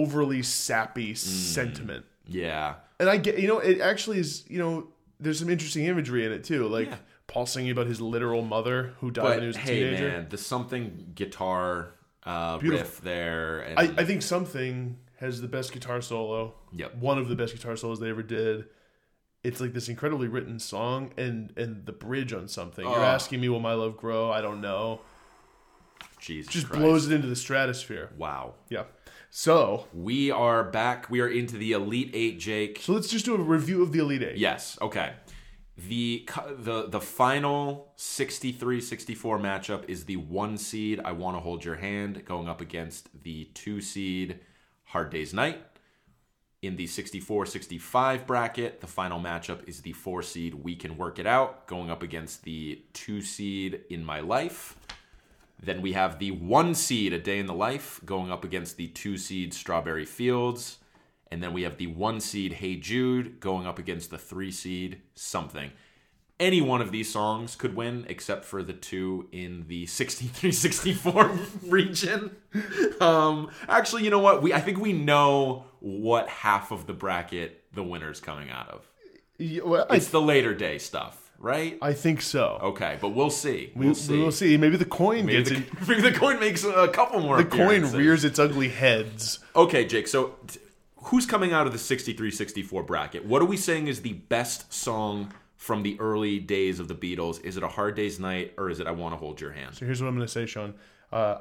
overly 0.00 0.42
sappy 0.42 1.12
Mm. 1.12 1.16
sentiment, 1.16 2.04
yeah, 2.26 2.74
and 3.00 3.08
I 3.08 3.16
get 3.16 3.38
you 3.38 3.48
know 3.48 3.58
it 3.58 3.80
actually 3.80 4.18
is 4.18 4.44
you 4.48 4.58
know 4.58 4.88
there's 5.20 5.38
some 5.38 5.48
interesting 5.50 5.84
imagery 5.86 6.24
in 6.26 6.32
it 6.32 6.44
too, 6.44 6.68
like 6.68 6.88
Yeah. 6.88 6.96
Paul 7.26 7.46
singing 7.46 7.70
about 7.72 7.86
his 7.86 8.00
literal 8.00 8.42
mother 8.42 8.94
who 9.00 9.10
died 9.10 9.24
when 9.24 9.32
but 9.36 9.40
he 9.42 9.46
was 9.48 9.56
a 9.56 9.60
hey, 9.60 9.80
teenager. 9.80 10.08
man, 10.08 10.26
the 10.28 10.38
something 10.38 11.12
guitar 11.14 11.92
uh, 12.24 12.58
riff 12.62 13.00
there, 13.00 13.60
and 13.60 13.78
I, 13.78 13.82
I 14.02 14.04
think 14.04 14.22
something 14.22 14.98
has 15.20 15.40
the 15.40 15.48
best 15.48 15.72
guitar 15.72 16.00
solo. 16.02 16.54
Yep. 16.72 16.96
One 16.96 17.18
of 17.18 17.28
the 17.28 17.34
best 17.36 17.54
guitar 17.54 17.74
solos 17.76 17.98
they 18.00 18.10
ever 18.10 18.22
did. 18.22 18.66
It's 19.42 19.60
like 19.60 19.72
this 19.72 19.88
incredibly 19.88 20.26
written 20.28 20.58
song 20.58 21.12
and 21.16 21.52
and 21.56 21.86
the 21.86 21.92
bridge 21.92 22.32
on 22.32 22.48
something. 22.48 22.84
You're 22.84 22.98
asking 22.98 23.40
me 23.40 23.48
will 23.48 23.60
my 23.60 23.74
love 23.74 23.96
grow? 23.96 24.30
I 24.30 24.40
don't 24.40 24.60
know. 24.60 25.00
Jesus 26.18 26.52
Just 26.52 26.66
Christ. 26.68 26.80
blows 26.80 27.06
it 27.06 27.14
into 27.14 27.28
the 27.28 27.36
stratosphere. 27.36 28.10
Wow. 28.18 28.54
Yeah. 28.68 28.84
So 29.30 29.86
We 29.92 30.30
are 30.30 30.64
back. 30.64 31.10
We 31.10 31.20
are 31.20 31.28
into 31.28 31.56
the 31.56 31.72
Elite 31.72 32.10
Eight, 32.14 32.38
Jake. 32.38 32.80
so 32.82 32.92
let's 32.92 33.08
just 33.08 33.24
do 33.24 33.34
a 33.34 33.38
review 33.38 33.82
of 33.82 33.92
the 33.92 33.98
Elite 33.98 34.22
Eight. 34.22 34.36
Yes. 34.38 34.78
Okay. 34.80 35.12
The 35.76 36.26
the 36.58 36.88
the 36.88 37.00
final 37.00 37.92
63-64 37.98 39.38
matchup 39.40 39.84
is 39.88 40.06
the 40.06 40.16
1 40.16 40.56
seed 40.56 41.00
I 41.04 41.12
want 41.12 41.36
to 41.36 41.40
hold 41.40 41.66
your 41.66 41.74
hand 41.76 42.24
going 42.24 42.48
up 42.48 42.62
against 42.62 43.22
the 43.24 43.50
2 43.52 43.82
seed 43.82 44.40
Hard 44.84 45.10
Days 45.10 45.34
Night. 45.34 45.60
In 46.62 46.76
the 46.76 46.86
64-65 46.86 48.26
bracket, 48.26 48.80
the 48.80 48.86
final 48.86 49.20
matchup 49.20 49.68
is 49.68 49.82
the 49.82 49.92
4 49.92 50.22
seed 50.22 50.54
We 50.54 50.74
Can 50.76 50.96
Work 50.96 51.18
It 51.18 51.26
Out 51.26 51.66
going 51.66 51.90
up 51.90 52.02
against 52.02 52.44
the 52.44 52.82
2 52.94 53.20
seed 53.20 53.82
In 53.90 54.02
My 54.02 54.20
Life. 54.20 54.76
Then 55.62 55.82
we 55.82 55.92
have 55.92 56.18
the 56.18 56.30
1 56.32 56.74
seed 56.74 57.12
A 57.12 57.18
Day 57.18 57.38
in 57.38 57.46
the 57.46 57.54
Life 57.54 58.00
going 58.04 58.30
up 58.30 58.44
against 58.44 58.76
the 58.76 58.88
2 58.88 59.16
seed 59.16 59.54
Strawberry 59.54 60.04
Fields. 60.04 60.78
And 61.30 61.42
then 61.42 61.52
we 61.52 61.62
have 61.62 61.76
the 61.76 61.88
one 61.88 62.20
seed 62.20 62.54
Hey 62.54 62.76
Jude 62.76 63.40
going 63.40 63.66
up 63.66 63.78
against 63.78 64.10
the 64.10 64.18
three 64.18 64.50
seed 64.50 65.02
Something. 65.14 65.72
Any 66.38 66.60
one 66.60 66.82
of 66.82 66.92
these 66.92 67.10
songs 67.10 67.56
could 67.56 67.74
win, 67.74 68.04
except 68.08 68.44
for 68.44 68.62
the 68.62 68.74
two 68.74 69.26
in 69.32 69.64
the 69.68 69.86
63 69.86 70.52
64 70.52 71.38
region. 71.66 72.36
Um, 73.00 73.50
actually, 73.68 74.04
you 74.04 74.10
know 74.10 74.18
what? 74.18 74.42
We 74.42 74.52
I 74.52 74.60
think 74.60 74.78
we 74.78 74.92
know 74.92 75.64
what 75.80 76.28
half 76.28 76.70
of 76.70 76.86
the 76.86 76.92
bracket 76.92 77.64
the 77.72 77.82
winner's 77.82 78.20
coming 78.20 78.50
out 78.50 78.68
of. 78.68 78.88
Yeah, 79.38 79.62
well, 79.64 79.86
I, 79.90 79.96
It's 79.96 80.08
the 80.08 80.20
later 80.20 80.54
day 80.54 80.78
stuff, 80.78 81.25
right? 81.38 81.78
I 81.82 81.92
think 81.92 82.22
so. 82.22 82.58
Okay, 82.62 82.98
but 83.00 83.10
we'll 83.10 83.30
see. 83.30 83.72
We'll 83.74 83.88
we, 83.88 83.94
see. 83.94 84.18
will 84.18 84.32
see. 84.32 84.56
Maybe 84.56 84.76
the 84.76 84.84
coin 84.84 85.26
Maybe 85.26 85.42
gets 85.44 85.50
the, 85.50 85.56
it. 85.56 85.64
maybe 85.88 86.00
the 86.02 86.12
coin 86.12 86.40
makes 86.40 86.64
a 86.64 86.88
couple 86.88 87.20
more. 87.20 87.36
The 87.38 87.44
coin 87.44 87.90
rears 87.92 88.24
its 88.24 88.38
ugly 88.38 88.68
heads. 88.68 89.40
Okay, 89.54 89.84
Jake. 89.84 90.08
So, 90.08 90.34
t- 90.46 90.60
who's 90.96 91.26
coming 91.26 91.52
out 91.52 91.66
of 91.66 91.72
the 91.72 91.78
63-64 91.78 92.86
bracket? 92.86 93.24
What 93.24 93.42
are 93.42 93.46
we 93.46 93.56
saying 93.56 93.88
is 93.88 94.02
the 94.02 94.14
best 94.14 94.72
song 94.72 95.32
from 95.56 95.82
the 95.82 95.98
early 96.00 96.38
days 96.38 96.80
of 96.80 96.88
the 96.88 96.94
Beatles? 96.94 97.42
Is 97.44 97.56
it 97.56 97.62
a 97.62 97.68
Hard 97.68 97.94
Day's 97.94 98.18
Night 98.20 98.54
or 98.58 98.70
is 98.70 98.80
it 98.80 98.86
I 98.86 98.92
Want 98.92 99.14
to 99.14 99.18
Hold 99.18 99.40
Your 99.40 99.52
Hand? 99.52 99.74
So 99.74 99.86
here's 99.86 100.02
what 100.02 100.08
I'm 100.08 100.14
going 100.16 100.26
to 100.26 100.32
say, 100.32 100.46
Sean. 100.46 100.74
Uh, 101.12 101.38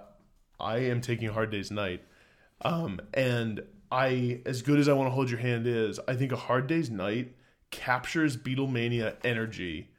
I 0.60 0.78
am 0.78 1.02
taking 1.02 1.30
Hard 1.30 1.50
Day's 1.52 1.72
Night, 1.72 2.02
um, 2.62 3.00
and 3.14 3.62
I, 3.92 4.42
as 4.46 4.62
good 4.62 4.80
as 4.80 4.88
I 4.88 4.94
want 4.94 5.08
to 5.08 5.12
hold 5.12 5.30
your 5.30 5.40
hand 5.40 5.68
is, 5.68 6.00
I 6.08 6.16
think 6.16 6.32
a 6.32 6.38
Hard 6.38 6.68
Day's 6.68 6.90
Night 6.90 7.36
captures 7.76 8.38
Beatlemania 8.38 9.16
energy 9.24 9.90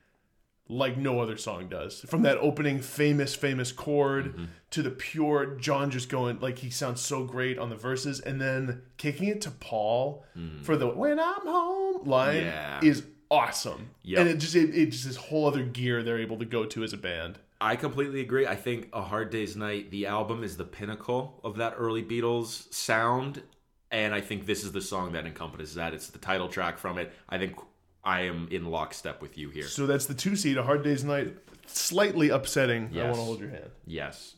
like 0.69 0.97
no 0.97 1.21
other 1.21 1.37
song 1.37 1.69
does. 1.69 2.01
From 2.09 2.23
that 2.23 2.39
opening 2.39 2.81
famous, 2.81 3.35
famous 3.37 3.71
chord 3.71 4.27
Mm-hmm. 4.33 4.45
to 4.71 4.83
the 4.83 4.91
pure 4.91 5.55
John 5.57 5.91
just 5.93 6.09
going 6.09 6.41
like 6.41 6.59
he 6.59 6.71
sounds 6.71 7.01
so 7.01 7.23
great 7.25 7.57
on 7.59 7.71
the 7.71 7.77
verses, 7.77 8.19
and 8.21 8.41
then 8.41 8.83
kicking 8.97 9.29
it 9.29 9.41
to 9.43 9.51
Paul 9.51 10.25
for 10.63 10.77
the 10.77 10.89
"When 10.89 11.21
I'm 11.21 11.47
Home" 11.47 12.05
line 12.05 12.43
Mm. 12.43 12.45
Yeah. 12.47 12.81
is 12.83 13.05
awesome. 13.31 13.91
Yep. 14.03 14.19
And 14.21 14.29
it 14.29 14.39
just 14.39 14.57
it, 14.57 14.71
it's 14.75 14.97
just 14.97 15.07
this 15.07 15.17
whole 15.17 15.47
other 15.47 15.63
gear 15.63 16.03
they're 16.03 16.19
able 16.19 16.39
to 16.39 16.45
go 16.45 16.65
to 16.67 16.83
as 16.83 16.93
a 16.93 16.97
band. 16.99 17.39
I 17.61 17.77
completely 17.77 18.21
agree. 18.21 18.47
I 18.47 18.57
think 18.57 18.89
A 18.93 19.03
Hard 19.03 19.31
Day's 19.31 19.57
Night, 19.57 19.91
the 19.91 20.05
album, 20.07 20.43
is 20.45 20.57
the 20.57 20.65
pinnacle 20.65 21.41
of 21.45 21.57
that 21.57 21.75
early 21.79 22.03
Beatles 22.03 22.73
sound. 22.75 23.43
And 23.91 24.15
I 24.15 24.21
think 24.21 24.47
this 24.47 24.65
is 24.65 24.73
the 24.73 24.81
song 24.81 25.13
that 25.13 25.27
encompasses 25.27 25.75
that. 25.77 25.95
It's 25.95 26.09
the 26.09 26.19
title 26.19 26.49
track 26.49 26.79
from 26.79 26.99
it. 26.99 27.13
I 27.29 27.39
think 27.39 27.57
I 28.05 28.23
am 28.23 28.49
in 28.51 28.67
lockstep 28.67 29.23
with 29.23 29.39
you 29.39 29.51
here. 29.51 29.67
So 29.69 29.87
that's 29.87 30.07
the 30.07 30.15
two 30.15 30.37
seed, 30.37 30.57
a 30.59 30.63
hard 30.63 30.83
day's 30.83 31.05
night. 31.05 31.37
Slightly 31.67 32.29
upsetting. 32.31 32.91
I 32.95 33.03
want 33.05 33.15
to 33.17 33.21
hold 33.23 33.41
your 33.41 33.51
hand. 33.51 33.71
Yes. 33.87 34.35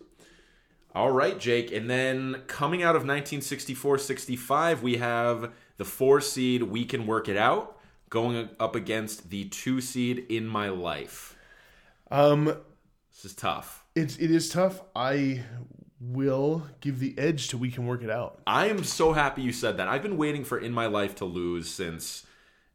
All 0.94 1.10
right, 1.10 1.38
Jake. 1.38 1.70
And 1.72 1.88
then 1.88 2.42
coming 2.46 2.82
out 2.82 2.96
of 2.96 3.02
1964 3.02 3.98
65, 3.98 4.82
we 4.82 4.96
have 4.96 5.52
the 5.76 5.84
four 5.84 6.20
seed 6.20 6.62
We 6.64 6.84
Can 6.84 7.06
Work 7.06 7.28
It 7.28 7.36
Out 7.36 7.78
going 8.10 8.48
up 8.58 8.74
against 8.74 9.28
the 9.30 9.44
two 9.44 9.80
seed 9.80 10.24
In 10.30 10.46
My 10.46 10.70
Life. 10.70 11.36
Um, 12.10 12.46
This 13.12 13.26
is 13.26 13.34
tough. 13.34 13.84
it's 13.94 14.16
it 14.16 14.30
is 14.30 14.48
tough. 14.48 14.80
I 14.96 15.44
will 16.00 16.66
give 16.80 17.00
the 17.00 17.18
edge 17.18 17.48
to 17.48 17.58
we 17.58 17.70
can 17.70 17.86
work 17.86 18.02
it 18.02 18.10
out. 18.10 18.40
I 18.46 18.66
am 18.66 18.84
so 18.84 19.12
happy 19.12 19.42
you 19.42 19.52
said 19.52 19.76
that. 19.78 19.88
I've 19.88 20.02
been 20.02 20.16
waiting 20.16 20.44
for 20.44 20.58
In 20.58 20.72
My 20.72 20.86
Life 20.86 21.16
to 21.16 21.24
lose 21.24 21.68
since 21.68 22.24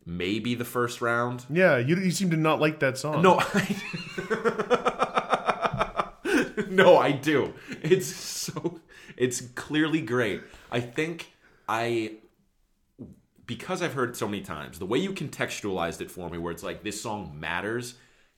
maybe 0.05 0.55
the 0.55 0.65
first 0.65 1.01
round. 1.01 1.45
Yeah, 1.49 1.77
you, 1.77 1.95
you 1.95 2.11
seem 2.11 2.29
to 2.31 2.37
not 2.37 2.59
like 2.59 2.79
that 2.79 2.97
song. 2.97 3.21
No, 3.21 3.39
I, 3.39 3.75
no, 6.69 6.97
I 6.97 7.11
do. 7.11 7.53
It's 7.81 8.07
so. 8.07 8.79
It's 9.15 9.41
clearly 9.41 10.01
great. 10.01 10.41
I 10.71 10.79
think 10.79 11.31
I, 11.69 12.13
because 13.45 13.81
I've 13.81 13.93
heard 13.93 14.17
so 14.17 14.27
many 14.27 14.41
times, 14.41 14.79
the 14.79 14.85
way 14.85 14.97
you 14.97 15.13
contextualized 15.13 16.01
it 16.01 16.11
for 16.11 16.29
me, 16.29 16.37
where 16.37 16.51
it's 16.51 16.63
like 16.63 16.83
this 16.83 17.01
song 17.01 17.39
matters. 17.39 17.95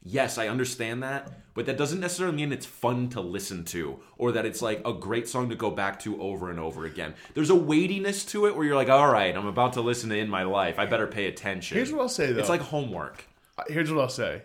Yes, 0.07 0.37
I 0.37 0.47
understand 0.47 1.01
that, 1.01 1.31
but 1.55 1.65
that 1.65 1.77
doesn't 1.77 1.99
necessarily 1.99 2.35
mean 2.35 2.53
it's 2.53 2.65
fun 2.65 3.09
to 3.09 3.21
listen 3.21 3.65
to 3.65 3.99
or 4.19 4.31
that 4.33 4.45
it's 4.45 4.61
like 4.61 4.81
a 4.85 4.93
great 4.93 5.27
song 5.27 5.49
to 5.49 5.55
go 5.55 5.71
back 5.71 5.99
to 6.01 6.21
over 6.21 6.51
and 6.51 6.59
over 6.59 6.85
again. 6.85 7.15
There's 7.33 7.49
a 7.49 7.55
weightiness 7.55 8.23
to 8.25 8.45
it 8.45 8.55
where 8.55 8.65
you're 8.67 8.75
like, 8.75 8.89
all 8.89 9.11
right, 9.11 9.35
I'm 9.35 9.47
about 9.47 9.73
to 9.73 9.81
listen 9.81 10.11
to 10.11 10.17
In 10.17 10.29
My 10.29 10.43
Life. 10.43 10.77
I 10.77 10.85
better 10.85 11.07
pay 11.07 11.25
attention. 11.25 11.75
Here's 11.75 11.91
what 11.91 12.01
I'll 12.01 12.09
say 12.09 12.31
though. 12.31 12.39
It's 12.39 12.49
like 12.49 12.61
homework. 12.61 13.25
Uh, 13.57 13.63
here's 13.67 13.91
what 13.91 13.99
I'll 13.99 14.09
say. 14.09 14.43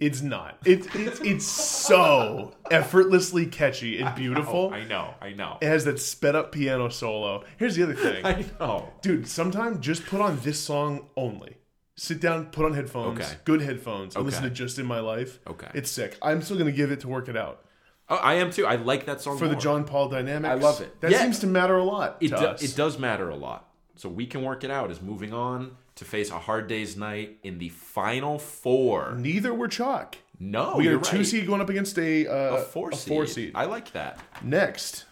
It's 0.00 0.22
not. 0.22 0.58
It's 0.64 0.88
it's 0.94 1.20
it's 1.20 1.46
so 1.46 2.54
effortlessly 2.70 3.46
catchy 3.46 4.00
and 4.00 4.14
beautiful. 4.14 4.70
I 4.72 4.84
know, 4.84 5.14
I 5.20 5.34
know. 5.34 5.58
It 5.60 5.66
has 5.66 5.84
that 5.84 6.00
sped 6.00 6.34
up 6.34 6.50
piano 6.50 6.88
solo. 6.88 7.44
Here's 7.58 7.76
the 7.76 7.84
other 7.84 7.94
thing. 7.94 8.24
I 8.26 8.44
know. 8.58 8.88
Dude, 9.02 9.28
sometime 9.28 9.80
just 9.80 10.06
put 10.06 10.20
on 10.20 10.40
this 10.40 10.58
song 10.58 11.08
only. 11.16 11.58
Sit 11.96 12.20
down, 12.20 12.46
put 12.46 12.64
on 12.64 12.74
headphones, 12.74 13.20
Okay. 13.20 13.32
good 13.44 13.60
headphones, 13.62 14.16
and 14.16 14.24
listen 14.24 14.42
to 14.42 14.50
Just 14.50 14.78
in 14.80 14.86
My 14.86 14.98
Life. 15.00 15.38
Okay. 15.46 15.68
It's 15.74 15.90
sick. 15.90 16.16
I'm 16.22 16.42
still 16.42 16.56
going 16.56 16.66
to 16.70 16.76
give 16.76 16.90
it 16.90 17.00
to 17.00 17.08
Work 17.08 17.28
It 17.28 17.36
Out. 17.36 17.64
Oh, 18.08 18.16
I 18.16 18.34
am 18.34 18.50
too. 18.50 18.66
I 18.66 18.74
like 18.76 19.06
that 19.06 19.20
song 19.20 19.38
For 19.38 19.46
the. 19.48 19.54
John 19.56 19.84
Paul 19.84 20.08
dynamics. 20.08 20.50
I 20.50 20.54
love 20.54 20.80
it. 20.80 21.00
That 21.00 21.12
Yeah. 21.12 21.22
seems 21.22 21.38
to 21.40 21.46
matter 21.46 21.76
a 21.76 21.84
lot 21.84 22.16
It 22.20 22.28
to 22.30 22.36
do, 22.36 22.44
us. 22.46 22.62
it 22.62 22.76
does 22.76 22.98
matter 22.98 23.30
a 23.30 23.36
lot. 23.36 23.68
So 23.96 24.08
we 24.08 24.26
can 24.26 24.42
work 24.42 24.64
it 24.64 24.70
out. 24.70 24.90
Is 24.90 25.00
moving 25.00 25.32
on 25.32 25.76
to 25.94 26.04
face 26.04 26.30
a 26.30 26.38
hard 26.40 26.66
day's 26.66 26.96
night 26.96 27.38
in 27.44 27.58
the 27.58 27.68
final 27.68 28.38
four. 28.40 29.14
Neither 29.16 29.54
were 29.54 29.68
chalk. 29.68 30.16
No, 30.40 30.74
We 30.76 30.84
got 30.84 30.90
you're 30.90 30.98
a 31.00 31.02
two 31.02 31.16
right. 31.18 31.26
seed 31.26 31.46
going 31.46 31.60
up 31.60 31.70
against 31.70 31.96
a, 31.96 32.26
uh, 32.26 32.56
a 32.56 32.60
four, 32.62 32.90
a 32.90 32.96
seed. 32.96 33.08
four 33.08 33.24
seed. 33.26 33.52
I 33.54 33.66
like 33.66 33.92
that. 33.92 34.18
Next, 34.42 35.04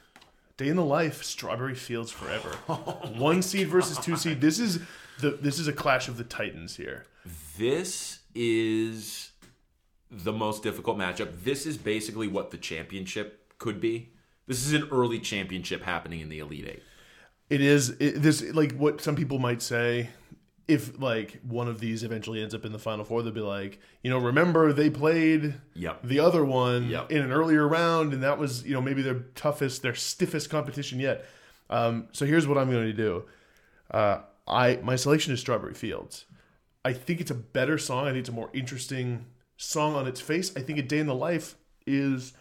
Day 0.57 0.67
in 0.69 0.75
the 0.77 0.85
Life, 0.85 1.23
Strawberry 1.23 1.77
Fields 1.77 2.11
Forever. 2.11 2.49
One 3.17 3.41
seed 3.41 3.69
versus 3.69 3.99
two 3.99 4.17
seed. 4.17 4.41
This 4.41 4.59
is 4.59 4.81
the 5.21 5.31
this 5.33 5.59
is 5.59 5.69
a 5.69 5.73
clash 5.73 6.09
of 6.09 6.17
the 6.17 6.25
titans 6.25 6.77
here. 6.77 7.05
This 7.59 8.21
is 8.35 9.31
the 10.11 10.33
most 10.33 10.63
difficult 10.63 10.99
matchup. 10.99 11.43
This 11.45 11.67
is 11.67 11.77
basically 11.77 12.29
what 12.29 12.51
the 12.51 12.59
championship 12.59 13.55
could 13.59 13.81
be. 13.81 14.11
This 14.47 14.67
is 14.67 14.73
an 14.73 14.89
early 14.91 15.19
championship 15.21 15.83
happening 15.83 16.21
in 16.21 16.29
the 16.29 16.41
Elite 16.41 16.67
Eight. 16.69 16.83
It 17.49 17.61
is 17.61 17.91
it, 18.01 18.23
this 18.23 18.43
like 18.53 18.73
what 18.77 19.01
some 19.01 19.17
people 19.17 19.39
might 19.39 19.63
say. 19.63 20.11
If 20.69 20.99
like 21.01 21.41
one 21.43 21.67
of 21.69 21.81
these 21.81 22.03
eventually 22.05 22.41
ends 22.41 22.55
up 22.55 22.65
in 22.65 22.73
the 22.73 22.79
final 22.79 23.05
four, 23.05 23.23
they'll 23.23 23.33
be 23.33 23.41
like, 23.41 23.81
you 24.03 24.11
know, 24.11 24.19
remember 24.19 24.73
they 24.73 24.91
played 24.91 25.55
Yep. 25.75 26.01
the 26.05 26.21
other 26.21 26.45
one 26.45 26.89
Yep. 26.89 27.11
in 27.11 27.21
an 27.21 27.33
earlier 27.33 27.67
round, 27.67 28.13
and 28.13 28.23
that 28.23 28.39
was 28.39 28.65
you 28.65 28.73
know 28.73 28.81
maybe 28.81 29.03
their 29.03 29.21
toughest, 29.35 29.83
their 29.83 29.95
stiffest 29.95 30.51
competition 30.51 30.99
yet. 31.01 31.25
Um, 31.69 32.09
so 32.13 32.27
here's 32.27 32.47
what 32.47 32.59
I'm 32.59 32.71
going 32.71 32.87
to 32.87 32.93
do. 32.93 33.25
Uh, 33.91 34.21
I 34.53 34.79
my 34.83 34.97
selection 34.97 35.33
is 35.33 35.41
Strawberry 35.41 35.75
Fields. 35.75 36.27
I 36.85 36.93
think 36.93 37.21
it's 37.21 37.31
a 37.31 37.35
better 37.35 37.79
song. 37.79 38.07
I 38.07 38.11
think 38.11 38.21
it's 38.21 38.29
a 38.29 38.33
more 38.33 38.51
interesting 38.53 39.27
song 39.57 39.95
on 39.95 40.07
its 40.07 40.21
face. 40.21 40.53
I 40.57 40.61
think 40.61 40.79
A 40.79 40.83
Day 40.83 40.99
in 40.99 41.07
the 41.07 41.15
Life 41.15 41.57
is 41.87 42.33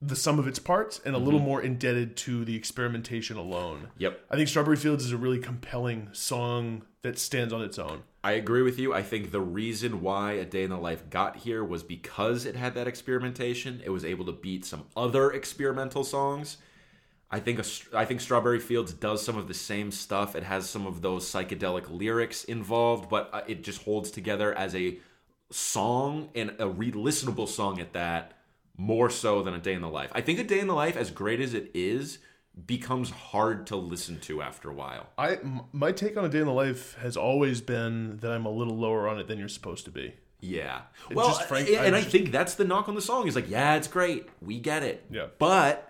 the 0.00 0.14
sum 0.14 0.38
of 0.38 0.46
its 0.46 0.58
parts 0.58 1.00
and 1.04 1.14
a 1.14 1.18
mm-hmm. 1.18 1.24
little 1.24 1.40
more 1.40 1.60
indebted 1.60 2.16
to 2.16 2.44
the 2.44 2.54
experimentation 2.54 3.36
alone. 3.36 3.88
Yep. 3.98 4.20
I 4.30 4.36
think 4.36 4.48
Strawberry 4.48 4.76
Fields 4.76 5.04
is 5.04 5.12
a 5.12 5.16
really 5.16 5.38
compelling 5.38 6.10
song 6.12 6.82
that 7.02 7.18
stands 7.18 7.52
on 7.52 7.62
its 7.62 7.78
own. 7.78 8.02
I 8.22 8.32
agree 8.32 8.62
with 8.62 8.78
you. 8.78 8.92
I 8.92 9.02
think 9.02 9.30
the 9.30 9.40
reason 9.40 10.00
why 10.00 10.32
A 10.32 10.44
Day 10.44 10.62
in 10.62 10.70
the 10.70 10.76
Life 10.76 11.08
got 11.10 11.36
here 11.36 11.64
was 11.64 11.82
because 11.82 12.44
it 12.44 12.56
had 12.56 12.74
that 12.74 12.86
experimentation. 12.86 13.80
It 13.84 13.90
was 13.90 14.04
able 14.04 14.24
to 14.26 14.32
beat 14.32 14.64
some 14.64 14.84
other 14.96 15.30
experimental 15.30 16.04
songs. 16.04 16.58
I 17.30 17.40
think 17.40 17.58
a, 17.58 17.64
I 17.96 18.04
think 18.04 18.20
Strawberry 18.20 18.60
Fields 18.60 18.92
does 18.92 19.22
some 19.24 19.36
of 19.36 19.48
the 19.48 19.54
same 19.54 19.90
stuff. 19.90 20.34
It 20.34 20.44
has 20.44 20.68
some 20.68 20.86
of 20.86 21.02
those 21.02 21.30
psychedelic 21.30 21.90
lyrics 21.90 22.44
involved, 22.44 23.10
but 23.10 23.28
uh, 23.32 23.42
it 23.46 23.62
just 23.62 23.82
holds 23.82 24.10
together 24.10 24.54
as 24.54 24.74
a 24.74 24.98
song 25.50 26.30
and 26.34 26.54
a 26.58 26.68
re-listenable 26.68 27.48
song 27.48 27.80
at 27.80 27.92
that 27.92 28.32
more 28.76 29.10
so 29.10 29.42
than 29.42 29.54
A 29.54 29.58
Day 29.58 29.74
in 29.74 29.82
the 29.82 29.88
Life. 29.88 30.10
I 30.14 30.20
think 30.20 30.38
A 30.38 30.44
Day 30.44 30.60
in 30.60 30.68
the 30.68 30.74
Life, 30.74 30.96
as 30.96 31.10
great 31.10 31.40
as 31.40 31.52
it 31.52 31.70
is, 31.74 32.18
becomes 32.66 33.10
hard 33.10 33.66
to 33.68 33.76
listen 33.76 34.18
to 34.20 34.40
after 34.42 34.70
a 34.70 34.74
while. 34.74 35.06
I 35.18 35.38
my 35.72 35.92
take 35.92 36.16
on 36.16 36.24
A 36.24 36.28
Day 36.28 36.40
in 36.40 36.46
the 36.46 36.52
Life 36.52 36.96
has 37.00 37.16
always 37.16 37.60
been 37.60 38.18
that 38.18 38.32
I'm 38.32 38.46
a 38.46 38.50
little 38.50 38.76
lower 38.76 39.08
on 39.08 39.18
it 39.18 39.26
than 39.26 39.38
you're 39.38 39.48
supposed 39.48 39.84
to 39.84 39.90
be. 39.90 40.14
Yeah. 40.40 40.82
Well, 41.12 41.28
just 41.28 41.44
frank- 41.44 41.68
and 41.68 41.94
I 41.94 41.98
I 41.98 42.02
think 42.02 42.30
that's 42.30 42.54
the 42.54 42.64
knock 42.64 42.88
on 42.88 42.94
the 42.94 43.02
song. 43.02 43.26
Is 43.26 43.34
like, 43.34 43.50
yeah, 43.50 43.74
it's 43.76 43.88
great. 43.88 44.28
We 44.40 44.60
get 44.60 44.82
it. 44.82 45.04
Yeah. 45.10 45.26
But 45.38 45.87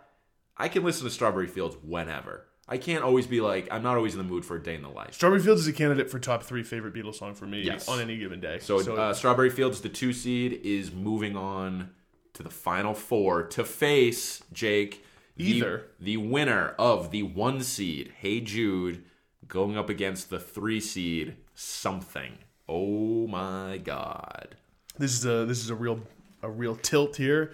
I 0.59 0.69
can 0.69 0.83
listen 0.85 1.05
to 1.05 1.11
Strawberry 1.11 1.47
Fields 1.47 1.77
whenever. 1.83 2.45
I 2.71 2.77
can't 2.77 3.03
always 3.05 3.27
be 3.27 3.41
like, 3.41 3.69
I'm 3.71 3.83
not 3.83 3.97
always 3.97 4.13
in 4.15 4.19
the 4.19 4.25
mood 4.25 4.45
for 4.45 4.57
a 4.57 4.63
day 4.63 4.75
in 4.75 4.83
the 4.83 4.89
life. 4.91 5.15
Strawberry 5.15 5.41
Fields 5.41 5.63
is 5.63 5.69
a 5.69 5.73
candidate 5.73 6.11
for 6.11 6.19
top 6.19 6.43
three 6.43 6.63
favorite 6.63 6.93
Beatles 6.95 7.15
song 7.15 7.35
for 7.35 7.47
me 7.47 7.63
Yes. 7.63 7.89
on 7.89 8.01
any 8.01 8.19
given 8.19 8.41
day. 8.41 8.59
So, 8.59 8.79
uh, 8.95 9.15
Strawberry 9.15 9.49
Fields, 9.51 9.81
the 9.81 9.89
two 9.89 10.13
seed, 10.13 10.61
is 10.65 10.93
moving 10.93 11.35
on 11.37 11.91
to 12.35 12.43
the 12.43 12.51
final 12.51 12.93
four 12.93 13.45
to 13.45 13.65
face 13.65 14.43
Jake. 14.53 15.03
the- 15.37 15.45
Either. 15.45 15.85
the 16.01 16.17
winner 16.17 16.75
of 16.81 17.11
the 17.13 17.23
one 17.23 17.63
seed, 17.63 18.13
Hey 18.19 18.41
Jude, 18.41 19.05
going 19.47 19.79
up 19.79 19.89
against 19.89 20.29
the 20.31 20.41
three 20.41 20.81
seed, 20.81 21.37
something. 21.55 22.39
Oh 22.69 23.27
my 23.29 23.79
God. 23.83 24.57
this 24.99 25.13
is 25.13 25.25
a 25.25 25.47
this 25.47 25.63
is 25.63 25.71
a 25.71 25.77
real 25.77 26.01
a 26.43 26.51
real 26.51 26.75
tilt 26.75 27.15
here. 27.17 27.53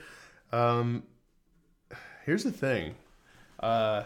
Um, 0.50 1.02
here's 2.24 2.44
the 2.44 2.52
thing. 2.52 2.94
Uh, 3.60 4.04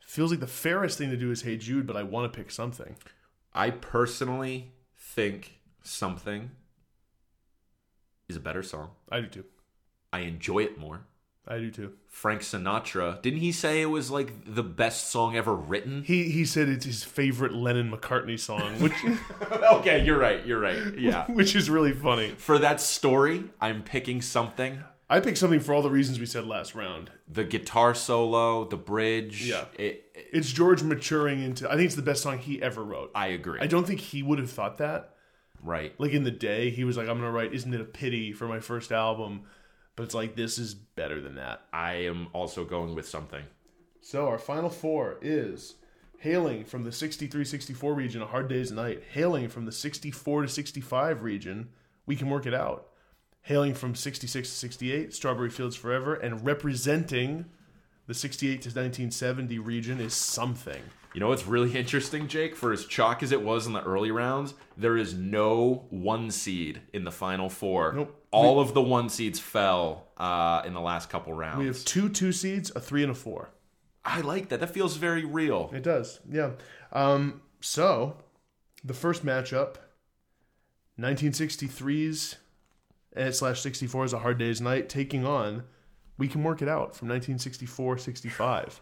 feels 0.00 0.30
like 0.30 0.40
the 0.40 0.46
fairest 0.46 0.98
thing 0.98 1.10
to 1.10 1.16
do 1.16 1.30
is 1.30 1.42
Hey 1.42 1.56
Jude, 1.56 1.86
but 1.86 1.96
I 1.96 2.02
want 2.02 2.32
to 2.32 2.36
pick 2.36 2.50
something. 2.50 2.96
I 3.54 3.70
personally 3.70 4.72
think 4.96 5.58
something 5.82 6.50
is 8.28 8.36
a 8.36 8.40
better 8.40 8.62
song. 8.62 8.90
I 9.10 9.20
do 9.20 9.26
too. 9.28 9.44
I 10.12 10.20
enjoy 10.20 10.60
it 10.60 10.78
more. 10.78 11.02
I 11.48 11.58
do 11.58 11.70
too. 11.70 11.92
Frank 12.08 12.40
Sinatra, 12.40 13.22
didn't 13.22 13.38
he 13.38 13.52
say 13.52 13.80
it 13.80 13.86
was 13.86 14.10
like 14.10 14.32
the 14.46 14.64
best 14.64 15.10
song 15.10 15.36
ever 15.36 15.54
written? 15.54 16.02
He 16.02 16.30
he 16.30 16.44
said 16.44 16.68
it's 16.68 16.84
his 16.84 17.04
favorite 17.04 17.52
Lennon 17.52 17.90
McCartney 17.90 18.38
song, 18.38 18.72
which 18.80 18.94
okay, 19.72 20.04
you're 20.04 20.18
right. 20.18 20.44
You're 20.44 20.58
right. 20.58 20.98
Yeah. 20.98 21.26
which 21.30 21.54
is 21.54 21.70
really 21.70 21.92
funny. 21.92 22.30
For 22.30 22.58
that 22.58 22.80
story, 22.80 23.44
I'm 23.60 23.82
picking 23.82 24.22
something. 24.22 24.82
I 25.08 25.20
picked 25.20 25.38
something 25.38 25.60
for 25.60 25.72
all 25.72 25.82
the 25.82 25.90
reasons 25.90 26.18
we 26.18 26.26
said 26.26 26.46
last 26.46 26.74
round. 26.74 27.10
The 27.28 27.44
guitar 27.44 27.94
solo, 27.94 28.64
the 28.64 28.76
bridge. 28.76 29.46
Yeah. 29.48 29.66
It, 29.78 30.04
it- 30.14 30.26
It's 30.32 30.52
George 30.52 30.82
maturing 30.82 31.42
into. 31.42 31.68
I 31.70 31.74
think 31.74 31.86
it's 31.86 31.94
the 31.94 32.02
best 32.02 32.22
song 32.22 32.38
he 32.38 32.60
ever 32.62 32.82
wrote. 32.82 33.10
I 33.14 33.28
agree. 33.28 33.60
I 33.60 33.66
don't 33.68 33.86
think 33.86 34.00
he 34.00 34.22
would 34.22 34.38
have 34.38 34.50
thought 34.50 34.78
that. 34.78 35.14
right. 35.62 35.94
Like 35.98 36.12
in 36.12 36.24
the 36.24 36.30
day, 36.30 36.70
he 36.70 36.84
was 36.84 36.96
like, 36.96 37.08
"I'm 37.08 37.18
gonna 37.18 37.30
write 37.30 37.54
Isn't 37.54 37.72
It 37.74 37.80
a 37.80 37.84
Pity 37.84 38.32
for 38.32 38.46
my 38.48 38.58
first 38.60 38.90
album," 38.92 39.42
but 39.94 40.02
it's 40.04 40.14
like 40.14 40.34
this 40.36 40.58
is 40.58 40.74
better 40.74 41.20
than 41.20 41.36
that. 41.36 41.62
I 41.72 41.94
am 42.06 42.28
also 42.32 42.64
going 42.64 42.94
with 42.94 43.06
something. 43.08 43.44
So 44.00 44.26
our 44.28 44.38
final 44.38 44.70
four 44.70 45.18
is 45.22 45.74
hailing 46.18 46.64
from 46.64 46.84
the 46.84 46.90
63-64 46.90 47.94
region, 47.96 48.22
A 48.22 48.26
Hard 48.26 48.48
Day's 48.48 48.72
Night. 48.72 49.02
Hailing 49.12 49.48
from 49.48 49.64
the 49.66 49.72
64 49.72 50.42
to 50.42 50.48
65 50.48 51.22
region, 51.22 51.68
We 52.06 52.16
Can 52.16 52.28
Work 52.30 52.46
It 52.46 52.54
Out. 52.54 52.88
Hailing 53.46 53.74
from 53.74 53.94
66 53.94 54.48
to 54.48 54.54
68, 54.56 55.14
Strawberry 55.14 55.50
Fields 55.50 55.76
Forever, 55.76 56.14
and 56.16 56.44
representing 56.44 57.44
the 58.08 58.12
68 58.12 58.62
to 58.62 58.68
1970 58.70 59.60
region 59.60 60.00
is 60.00 60.14
something. 60.14 60.82
You 61.14 61.20
know 61.20 61.28
what's 61.28 61.46
really 61.46 61.76
interesting, 61.78 62.26
Jake? 62.26 62.56
For 62.56 62.72
as 62.72 62.86
chalk 62.86 63.22
as 63.22 63.30
it 63.30 63.40
was 63.40 63.68
in 63.68 63.72
the 63.72 63.84
early 63.84 64.10
rounds, 64.10 64.54
there 64.76 64.96
is 64.96 65.14
no 65.14 65.84
one 65.90 66.32
seed 66.32 66.80
in 66.92 67.04
the 67.04 67.12
final 67.12 67.48
four. 67.48 67.92
Nope. 67.92 68.26
All 68.32 68.58
of 68.58 68.74
the 68.74 68.82
one 68.82 69.08
seeds 69.08 69.38
fell 69.38 70.08
uh, 70.16 70.62
in 70.66 70.74
the 70.74 70.80
last 70.80 71.08
couple 71.08 71.32
rounds. 71.32 71.60
We 71.60 71.66
have 71.66 71.84
two 71.84 72.08
two 72.08 72.32
seeds, 72.32 72.72
a 72.74 72.80
three 72.80 73.04
and 73.04 73.12
a 73.12 73.14
four. 73.14 73.50
I 74.04 74.22
like 74.22 74.48
that. 74.48 74.58
That 74.58 74.70
feels 74.70 74.96
very 74.96 75.24
real. 75.24 75.70
It 75.72 75.84
does, 75.84 76.18
yeah. 76.28 76.50
Um, 76.92 77.42
so, 77.60 78.16
the 78.84 78.92
first 78.92 79.24
matchup, 79.24 79.76
1963's 80.98 82.34
and 82.34 82.40
slash 83.32 83.60
64 83.60 84.04
is 84.04 84.12
a 84.12 84.18
hard 84.18 84.38
day's 84.38 84.60
night, 84.60 84.88
taking 84.88 85.24
on 85.24 85.64
We 86.18 86.28
Can 86.28 86.42
Work 86.42 86.62
It 86.62 86.68
Out 86.68 86.94
from 86.94 87.08
1964 87.08 87.98
65. 87.98 88.80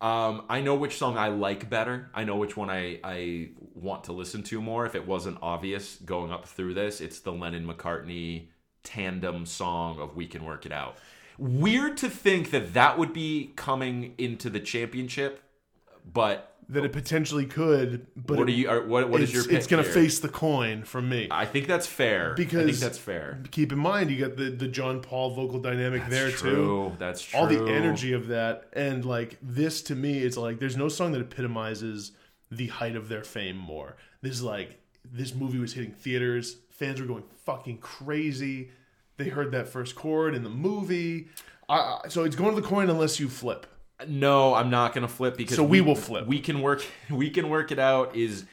Um, 0.00 0.44
I 0.50 0.60
know 0.60 0.74
which 0.74 0.98
song 0.98 1.16
I 1.16 1.28
like 1.28 1.70
better. 1.70 2.10
I 2.14 2.24
know 2.24 2.36
which 2.36 2.56
one 2.56 2.68
I, 2.68 3.00
I 3.02 3.48
want 3.74 4.04
to 4.04 4.12
listen 4.12 4.42
to 4.44 4.60
more. 4.60 4.84
If 4.84 4.94
it 4.94 5.06
wasn't 5.06 5.38
obvious 5.40 5.96
going 5.96 6.32
up 6.32 6.46
through 6.46 6.74
this, 6.74 7.00
it's 7.00 7.20
the 7.20 7.32
Lennon 7.32 7.66
McCartney 7.66 8.48
tandem 8.82 9.46
song 9.46 9.98
of 9.98 10.14
"We 10.14 10.26
Can 10.26 10.44
Work 10.44 10.66
It 10.66 10.72
Out." 10.72 10.98
Weird 11.38 11.96
to 11.98 12.10
think 12.10 12.50
that 12.50 12.74
that 12.74 12.98
would 12.98 13.12
be 13.12 13.52
coming 13.56 14.14
into 14.18 14.50
the 14.50 14.60
championship, 14.60 15.42
but 16.10 16.55
That 16.68 16.84
it 16.84 16.92
potentially 16.92 17.46
could, 17.46 18.08
but 18.16 18.38
what 18.38 18.48
it- 18.48 18.52
are 18.52 18.56
you? 18.56 18.68
Are, 18.68 18.84
what 18.84 19.08
what 19.08 19.20
is 19.20 19.32
your? 19.32 19.48
It's 19.48 19.68
going 19.68 19.84
to 19.84 19.88
face 19.88 20.18
the 20.18 20.28
coin 20.28 20.82
from 20.82 21.08
me. 21.08 21.28
I 21.30 21.46
think 21.46 21.68
that's 21.68 21.86
fair. 21.86 22.34
Because 22.34 22.62
I 22.62 22.66
think 22.66 22.78
that's 22.78 22.98
fair. 22.98 23.40
Keep 23.52 23.70
in 23.70 23.78
mind, 23.78 24.10
you 24.10 24.18
got 24.26 24.36
the, 24.36 24.50
the 24.50 24.66
John 24.66 25.00
Paul 25.00 25.30
vocal 25.30 25.60
dynamic 25.60 26.08
there, 26.08 26.32
too. 26.32 26.92
That's 26.98 27.22
true. 27.22 27.38
all 27.38 27.46
the 27.46 27.64
energy 27.72 28.12
of 28.14 28.26
that 28.28 28.64
and 28.72 29.04
like 29.04 29.38
this 29.40 29.80
to 29.82 29.94
me 29.94 30.18
it's 30.18 30.36
like 30.36 30.58
there's 30.58 30.76
no 30.76 30.88
song 30.88 31.12
that 31.12 31.20
epitomizes 31.20 32.12
the 32.50 32.66
height 32.66 32.96
of 32.96 33.08
their 33.08 33.22
fame 33.22 33.56
more 33.56 33.96
this 34.22 34.32
is 34.32 34.42
like 34.42 34.80
this 35.04 35.34
movie 35.34 35.58
was 35.58 35.72
hitting 35.72 35.92
theaters 35.92 36.56
fans 36.70 37.00
were 37.00 37.06
going 37.06 37.22
fucking 37.44 37.78
crazy 37.78 38.70
they 39.18 39.28
heard 39.28 39.52
that 39.52 39.68
first 39.68 39.94
chord 39.94 40.34
in 40.34 40.42
the 40.42 40.50
movie 40.50 41.28
so 42.08 42.24
it's 42.24 42.36
going 42.36 42.54
to 42.54 42.60
the 42.60 42.66
coin 42.66 42.90
unless 42.90 43.18
you 43.20 43.28
flip 43.28 43.66
No, 44.06 44.54
I'm 44.54 44.68
not 44.70 44.94
gonna 44.94 45.08
flip 45.08 45.36
because 45.36 45.56
So 45.56 45.64
we 45.64 45.80
will 45.80 45.94
flip. 45.96 46.26
We 46.26 46.40
can 46.40 46.60
work. 46.60 46.84
We 47.10 47.30
can 47.30 47.48
work 47.48 47.72
it 47.72 47.78
out. 47.78 48.14
Is 48.16 48.44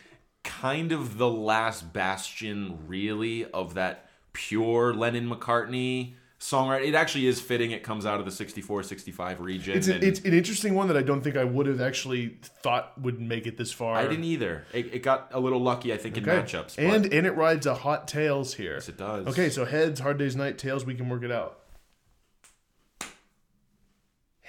kind 0.44 0.92
of 0.92 1.18
the 1.18 1.30
last 1.30 1.92
bastion, 1.94 2.80
really, 2.88 3.46
of 3.52 3.74
that 3.74 4.10
pure 4.34 4.94
Lennon 4.94 5.30
McCartney 5.30 6.14
songwriter. 6.40 6.86
It 6.86 6.96
actually 6.96 7.28
is 7.28 7.40
fitting. 7.40 7.72
It 7.72 7.84
comes 7.84 8.06
out 8.06 8.20
of 8.20 8.26
the 8.26 8.32
64-65 8.46 9.40
region. 9.40 9.78
it's, 9.78 9.88
a, 9.88 9.96
and 9.96 10.04
it's 10.04 10.20
an 10.22 10.34
interesting 10.34 10.74
one 10.76 10.90
that 10.90 10.98
i 10.98 11.02
don't 11.02 11.22
think 11.22 11.38
i 11.38 11.44
would 11.46 11.68
have 11.68 11.80
actually 11.80 12.38
thought 12.62 13.00
would 13.00 13.18
make 13.22 13.48
it 13.48 13.56
this 13.56 13.72
far 13.72 13.96
I 13.96 14.08
didn't 14.08 14.26
either. 14.26 14.66
It, 14.74 14.94
it 14.94 15.04
got 15.04 15.30
a 15.32 15.40
little 15.40 15.60
lucky, 15.62 15.94
I 15.94 15.98
think, 15.98 16.18
in 16.18 16.28
Okay. 16.28 16.42
matchups. 16.42 16.78
and 16.78 17.06
and 17.14 17.26
it 17.26 17.32
rides 17.32 17.66
a 17.66 17.74
hot 17.74 18.08
tails 18.10 18.56
here 18.56 18.74
yes, 18.74 18.90
it 18.90 18.98
does. 18.98 19.26
okay 19.28 19.50
so 19.50 19.64
heads 19.64 20.02
hard 20.02 20.18
days 20.18 20.36
night 20.36 20.58
tails 20.58 20.86
we 20.86 20.96
can 20.96 21.08
work 21.08 21.24
it 21.24 21.32
out 21.32 21.60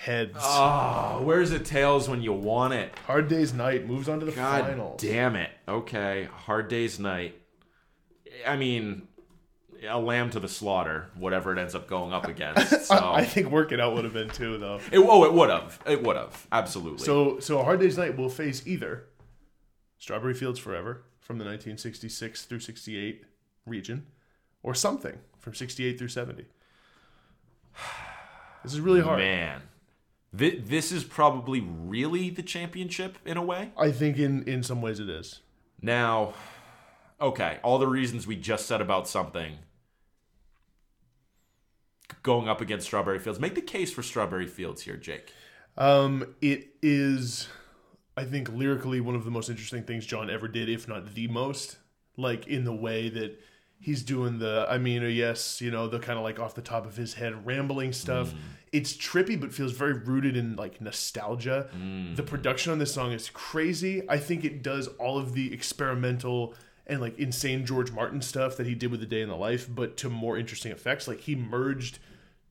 heads 0.05 0.37
ah, 0.39 1.17
Oh, 1.19 1.23
where's 1.23 1.51
the 1.51 1.59
tails 1.59 2.09
when 2.09 2.23
you 2.23 2.33
want 2.33 2.75
it? 2.75 2.93
Hard 3.07 3.29
Day's 3.29 3.53
Night 3.55 3.87
moves 3.87 4.09
on 4.09 4.21
to 4.21 4.27
the 4.27 4.33
God 4.33 4.65
finals. 4.67 5.01
damn 5.01 5.37
it. 5.37 5.51
Okay, 5.67 6.29
hard 6.33 6.69
day's 6.69 6.99
night. 6.99 7.41
I 8.47 8.57
mean, 8.57 9.09
a 9.89 9.99
lamb 9.99 10.31
to 10.31 10.41
the 10.41 10.49
slaughter, 10.49 11.11
whatever 11.17 11.53
it 11.53 11.59
ends 11.59 11.75
up 11.75 11.87
going 11.89 12.13
up 12.13 12.27
against. 12.29 12.71
So 12.85 13.13
I 13.13 13.25
think 13.25 13.51
Work 13.51 13.73
It 13.73 13.81
Out 13.81 13.95
would 13.95 14.05
have 14.05 14.13
been 14.13 14.29
too, 14.29 14.59
though. 14.59 14.79
it, 14.93 14.99
oh, 14.99 15.25
it 15.25 15.33
would 15.33 15.49
have, 15.51 15.81
it 15.87 16.03
would 16.03 16.17
have, 16.17 16.47
absolutely. 16.53 17.05
So, 17.05 17.41
so 17.41 17.61
a 17.61 17.65
Hard 17.65 17.81
Day's 17.81 17.97
Night 17.97 18.17
will 18.19 18.29
face 18.29 18.67
either 18.67 19.07
Strawberry 19.99 20.35
Fields 20.35 20.59
Forever 20.59 21.05
from 21.21 21.39
the 21.39 21.45
1966 21.45 22.45
through 22.45 22.61
68 22.61 23.25
region, 23.65 24.07
or 24.63 24.75
something 24.75 25.19
from 25.39 25.55
68 25.55 25.99
through 25.99 26.09
70. 26.09 26.45
This 28.63 28.73
is 28.73 28.81
really 28.81 29.03
hard. 29.03 29.19
man, 29.19 29.61
Thi- 29.61 29.67
this 30.37 30.91
is 30.91 31.05
probably 31.05 31.61
really 31.61 32.31
the 32.31 32.43
championship 32.43 33.19
in 33.25 33.37
a 33.37 33.43
way. 33.43 33.71
I 33.77 33.93
think 33.93 34.19
in 34.19 34.43
in 34.45 34.63
some 34.63 34.83
ways 34.83 35.01
it 35.01 35.09
is. 35.09 35.41
Now, 35.81 36.35
okay, 37.21 37.59
all 37.63 37.79
the 37.79 37.87
reasons 37.87 38.27
we 38.27 38.37
just 38.37 38.67
said 38.67 38.81
about 38.81 39.07
something 39.07 39.59
going 42.23 42.49
up 42.49 42.61
against 42.61 42.87
Strawberry 42.87 43.19
Fields. 43.19 43.39
Make 43.39 43.55
the 43.55 43.61
case 43.61 43.93
for 43.93 44.03
Strawberry 44.03 44.47
Fields 44.47 44.83
here, 44.83 44.97
Jake. 44.97 45.33
Um, 45.77 46.35
it 46.41 46.69
is, 46.83 47.49
I 48.17 48.25
think, 48.25 48.49
lyrically 48.51 49.01
one 49.01 49.15
of 49.15 49.25
the 49.25 49.31
most 49.31 49.49
interesting 49.49 49.83
things 49.83 50.07
John 50.07 50.31
ever 50.31 50.49
did, 50.49 50.69
if 50.69 50.89
not 50.89 51.15
the 51.15 51.29
most. 51.29 51.79
Like 52.17 52.47
in 52.47 52.65
the 52.65 52.75
way 52.75 53.09
that 53.09 53.41
he's 53.85 54.03
doing 54.03 54.39
the, 54.39 54.67
I 54.69 54.79
mean, 54.79 55.03
yes, 55.11 55.61
you 55.61 55.71
know, 55.71 55.89
the 55.89 55.99
kind 55.99 56.19
of 56.19 56.25
like 56.25 56.41
off 56.41 56.55
the 56.55 56.63
top 56.63 56.87
of 56.87 56.97
his 56.97 57.15
head 57.15 57.45
rambling 57.45 57.93
stuff. 57.93 58.31
Mm. 58.31 58.37
It's 58.73 58.97
trippy, 58.97 59.39
but 59.39 59.53
feels 59.53 59.73
very 59.73 59.93
rooted 59.93 60.39
in 60.39 60.57
like 60.57 60.81
nostalgia. 60.81 61.69
Mm. 61.77 62.17
The 62.17 62.23
production 62.23 62.73
on 62.73 62.79
this 62.79 62.95
song 62.95 63.13
is 63.13 63.29
crazy. 63.29 64.03
I 64.09 64.17
think 64.17 64.43
it 64.43 64.63
does 64.63 64.89
all 64.99 65.19
of 65.19 65.35
the 65.35 65.53
experimental 65.53 66.55
and 66.87 67.03
like 67.03 67.19
insane 67.19 67.67
George 67.67 67.93
Martin 67.93 68.23
stuff 68.23 68.57
that 68.57 68.67
he 68.67 68.75
did 68.75 68.91
with 68.91 69.01
the 69.01 69.07
day 69.07 69.21
in 69.21 69.29
the 69.29 69.37
life, 69.37 69.69
but 69.73 69.99
to 69.99 70.09
more 70.09 70.39
interesting 70.39 70.73
effects. 70.73 71.07
Like 71.07 71.21
he 71.21 71.35
merged 71.37 71.99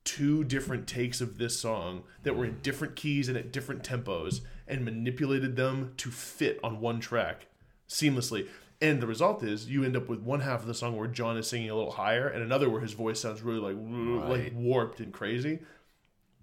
two 0.03 0.43
different 0.43 0.87
takes 0.87 1.19
of 1.19 1.39
this 1.39 1.59
song 1.59 2.03
that 2.21 2.35
were 2.35 2.45
in 2.45 2.59
different 2.61 2.95
keys 2.95 3.27
and 3.27 3.37
at 3.37 3.51
different 3.51 3.83
tempos 3.83 4.41
and 4.67 4.85
manipulated 4.85 5.55
them 5.55 5.93
to 5.97 6.11
fit 6.11 6.59
on 6.63 6.79
one 6.79 6.99
track 6.99 7.47
seamlessly. 7.89 8.47
And 8.83 9.01
the 9.01 9.07
result 9.07 9.43
is 9.43 9.69
you 9.69 9.85
end 9.85 9.95
up 9.95 10.09
with 10.09 10.19
one 10.19 10.41
half 10.41 10.59
of 10.59 10.67
the 10.67 10.73
song 10.73 10.97
where 10.97 11.07
John 11.07 11.37
is 11.37 11.47
singing 11.47 11.69
a 11.69 11.75
little 11.75 11.91
higher 11.91 12.27
and 12.27 12.43
another 12.43 12.69
where 12.69 12.81
his 12.81 12.91
voice 12.91 13.19
sounds 13.19 13.41
really 13.41 13.59
like 13.59 14.29
like 14.29 14.53
warped 14.53 14.99
and 14.99 15.13
crazy. 15.13 15.59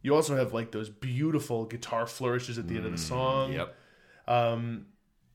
You 0.03 0.15
also 0.15 0.35
have 0.35 0.55
like 0.55 0.73
those 0.73 0.89
beautiful 0.89 1.67
guitar 1.67 2.07
flourishes 2.07 2.57
at 2.59 2.67
the 2.67 2.77
end 2.77 2.87
of 2.87 2.93
the 2.93 2.99
song. 2.99 3.53
Yep. 3.53 3.77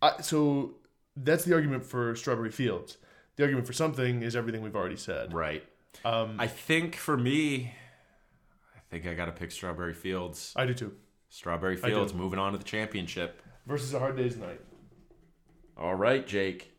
I, 0.01 0.22
so 0.22 0.76
that's 1.16 1.45
the 1.45 1.53
argument 1.53 1.86
for 1.86 2.16
Strawberry 2.16 2.51
Fields. 2.51 2.97
The 3.36 3.43
argument 3.43 3.68
for 3.68 3.74
something 3.74 4.24
is 4.24 4.36
everything 4.36 4.62
we've 4.62 4.76
already 4.76 4.97
said. 4.97 5.34
Right. 5.34 5.64
Um, 6.03 6.38
I 6.39 6.47
think 6.47 6.95
for 6.95 7.18
me, 7.18 7.74
I 8.76 8.80
think 8.89 9.06
I 9.06 9.14
got 9.14 9.26
to 9.26 9.32
pick 9.32 9.51
Strawberry 9.51 9.93
Fields. 9.93 10.53
I 10.56 10.66
do 10.66 10.74
too. 10.74 10.93
Strawberry 11.30 11.78
Fields 11.78 12.14
moving 12.14 12.39
on 12.39 12.53
to 12.53 12.58
the 12.58 12.64
championship. 12.64 13.41
Versus 13.68 13.93
a 13.93 13.99
hard 13.99 14.18
day's 14.18 14.38
night. 14.38 14.62
All 15.78 15.95
right, 15.95 16.26
Jake. 16.26 16.75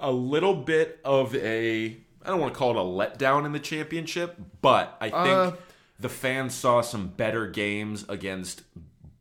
A 0.00 0.10
little 0.10 0.54
bit 0.54 0.98
of 1.04 1.34
a 1.36 1.96
I 2.24 2.28
don't 2.28 2.40
want 2.40 2.52
to 2.54 2.58
call 2.58 2.70
it 2.70 2.76
a 2.76 2.80
letdown 2.80 3.46
in 3.46 3.52
the 3.52 3.60
championship, 3.60 4.36
but 4.60 4.96
I 5.00 5.10
think 5.10 5.14
Uh, 5.28 5.52
the 5.98 6.08
fans 6.08 6.54
saw 6.54 6.80
some 6.80 7.08
better 7.08 7.46
games 7.46 8.04
against 8.08 8.62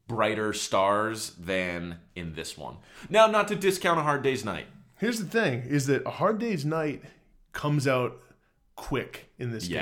brighter 0.08 0.54
stars 0.54 1.32
than 1.40 2.00
in 2.16 2.34
this 2.34 2.58
one. 2.58 2.78
Now, 3.10 3.28
not 3.28 3.48
to 3.50 3.56
discount 3.56 4.00
a 4.00 4.04
hard 4.04 4.24
day's 4.24 4.44
night. 4.44 4.68
Here's 4.98 5.20
the 5.20 5.26
thing: 5.26 5.62
is 5.64 5.86
that 5.88 6.06
a 6.06 6.12
hard 6.12 6.40
day's 6.40 6.66
night 6.66 7.04
comes 7.54 7.88
out 7.88 8.22
quick 8.76 9.30
in 9.38 9.52
this 9.52 9.68
game. 9.68 9.78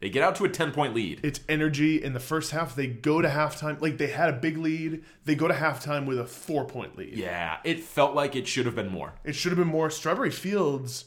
They 0.00 0.08
get 0.08 0.22
out 0.22 0.34
to 0.36 0.44
a 0.44 0.48
10 0.48 0.72
point 0.72 0.94
lead. 0.94 1.20
It's 1.22 1.40
energy 1.48 2.02
in 2.02 2.14
the 2.14 2.20
first 2.20 2.52
half. 2.52 2.74
They 2.74 2.86
go 2.86 3.20
to 3.20 3.28
halftime 3.28 3.80
like 3.82 3.98
they 3.98 4.06
had 4.06 4.30
a 4.30 4.32
big 4.32 4.56
lead. 4.56 5.04
They 5.26 5.34
go 5.34 5.46
to 5.46 5.52
halftime 5.54 6.06
with 6.06 6.18
a 6.18 6.24
four 6.24 6.64
point 6.64 6.96
lead. 6.96 7.16
Yeah, 7.18 7.58
it 7.64 7.80
felt 7.80 8.14
like 8.14 8.34
it 8.34 8.48
should 8.48 8.64
have 8.66 8.74
been 8.74 8.88
more. 8.88 9.12
It 9.24 9.34
should 9.34 9.52
have 9.52 9.58
been 9.58 9.68
more. 9.68 9.90
Strawberry 9.90 10.30
Fields 10.30 11.04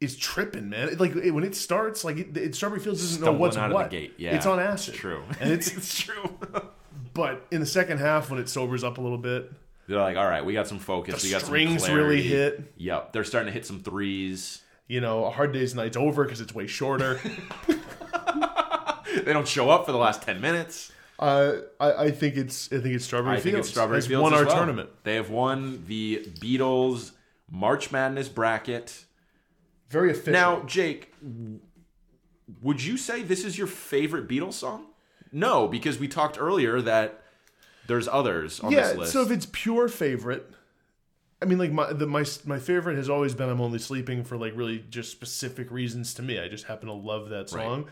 is 0.00 0.16
tripping, 0.16 0.68
man. 0.68 0.90
It- 0.90 1.00
like 1.00 1.16
it- 1.16 1.32
when 1.32 1.42
it 1.42 1.56
starts, 1.56 2.04
like 2.04 2.18
it, 2.18 2.36
it- 2.36 2.54
Strawberry 2.54 2.80
Fields 2.80 3.00
doesn't 3.00 3.24
know 3.24 3.32
what's 3.32 3.56
out 3.56 3.70
of 3.70 3.74
what. 3.74 3.90
the 3.90 3.96
gate. 3.96 4.14
Yeah. 4.18 4.36
it's 4.36 4.46
on 4.46 4.60
acid. 4.60 4.94
It's 4.94 5.00
true. 5.00 5.22
and 5.40 5.50
it's 5.52 5.72
it's 5.76 6.00
true. 6.00 6.38
but 7.14 7.46
in 7.50 7.60
the 7.60 7.66
second 7.66 7.98
half 7.98 8.30
when 8.30 8.38
it 8.38 8.48
sobers 8.48 8.84
up 8.84 8.98
a 8.98 9.00
little 9.00 9.18
bit, 9.18 9.50
They're 9.88 9.98
like, 9.98 10.16
all 10.16 10.28
right, 10.28 10.44
we 10.44 10.52
got 10.52 10.68
some 10.68 10.78
focus. 10.78 11.22
The 11.22 11.28
we 11.28 11.32
got 11.32 11.42
strings 11.42 11.82
some 11.82 11.90
clarity. 11.94 12.08
really 12.16 12.22
hit. 12.22 12.72
Yep, 12.76 13.12
they're 13.12 13.24
starting 13.24 13.46
to 13.46 13.52
hit 13.52 13.66
some 13.66 13.80
threes. 13.82 14.62
you 14.86 15.00
know, 15.00 15.24
a 15.24 15.30
hard 15.30 15.52
day's 15.52 15.74
night's 15.74 15.96
over 15.96 16.22
because 16.24 16.40
it's 16.40 16.54
way 16.54 16.66
shorter. 16.68 17.18
They 19.24 19.32
don't 19.32 19.48
show 19.48 19.70
up 19.70 19.86
for 19.86 19.92
the 19.92 19.98
last 19.98 20.22
ten 20.22 20.40
minutes. 20.40 20.92
uh, 21.18 21.52
I, 21.80 21.92
I 21.92 22.10
think 22.10 22.36
it's 22.36 22.72
I 22.72 22.78
think 22.78 22.94
it's 22.94 23.04
Strawberry 23.04 23.36
I 23.36 23.40
think 23.40 23.54
Fields. 23.54 23.68
it's 23.68 23.70
Strawberry 23.70 23.98
has 23.98 24.06
Fields 24.06 24.22
won 24.22 24.34
our 24.34 24.44
well. 24.44 24.56
tournament. 24.56 24.90
They 25.04 25.14
have 25.14 25.30
won 25.30 25.84
the 25.86 26.28
Beatles 26.40 27.12
March 27.50 27.90
Madness 27.90 28.28
bracket. 28.28 29.04
Very 29.88 30.10
official. 30.10 30.32
Now, 30.32 30.62
Jake, 30.64 31.14
would 32.60 32.82
you 32.82 32.96
say 32.96 33.22
this 33.22 33.44
is 33.44 33.56
your 33.56 33.66
favorite 33.66 34.28
Beatles 34.28 34.54
song? 34.54 34.86
No, 35.32 35.68
because 35.68 35.98
we 35.98 36.08
talked 36.08 36.38
earlier 36.40 36.80
that 36.82 37.22
there's 37.86 38.08
others 38.08 38.60
on 38.60 38.72
yeah. 38.72 38.88
this 38.88 38.96
list. 38.96 39.12
So 39.12 39.22
if 39.22 39.30
it's 39.30 39.46
pure 39.52 39.88
favorite, 39.88 40.50
I 41.40 41.44
mean, 41.44 41.58
like 41.58 41.72
my 41.72 41.92
the 41.92 42.06
my 42.06 42.24
my 42.44 42.58
favorite 42.58 42.96
has 42.96 43.08
always 43.08 43.34
been 43.34 43.48
"I'm 43.48 43.60
Only 43.60 43.78
Sleeping" 43.78 44.24
for 44.24 44.36
like 44.36 44.56
really 44.56 44.84
just 44.90 45.12
specific 45.12 45.70
reasons 45.70 46.14
to 46.14 46.22
me. 46.22 46.38
I 46.38 46.48
just 46.48 46.64
happen 46.64 46.88
to 46.88 46.94
love 46.94 47.28
that 47.28 47.50
song. 47.50 47.86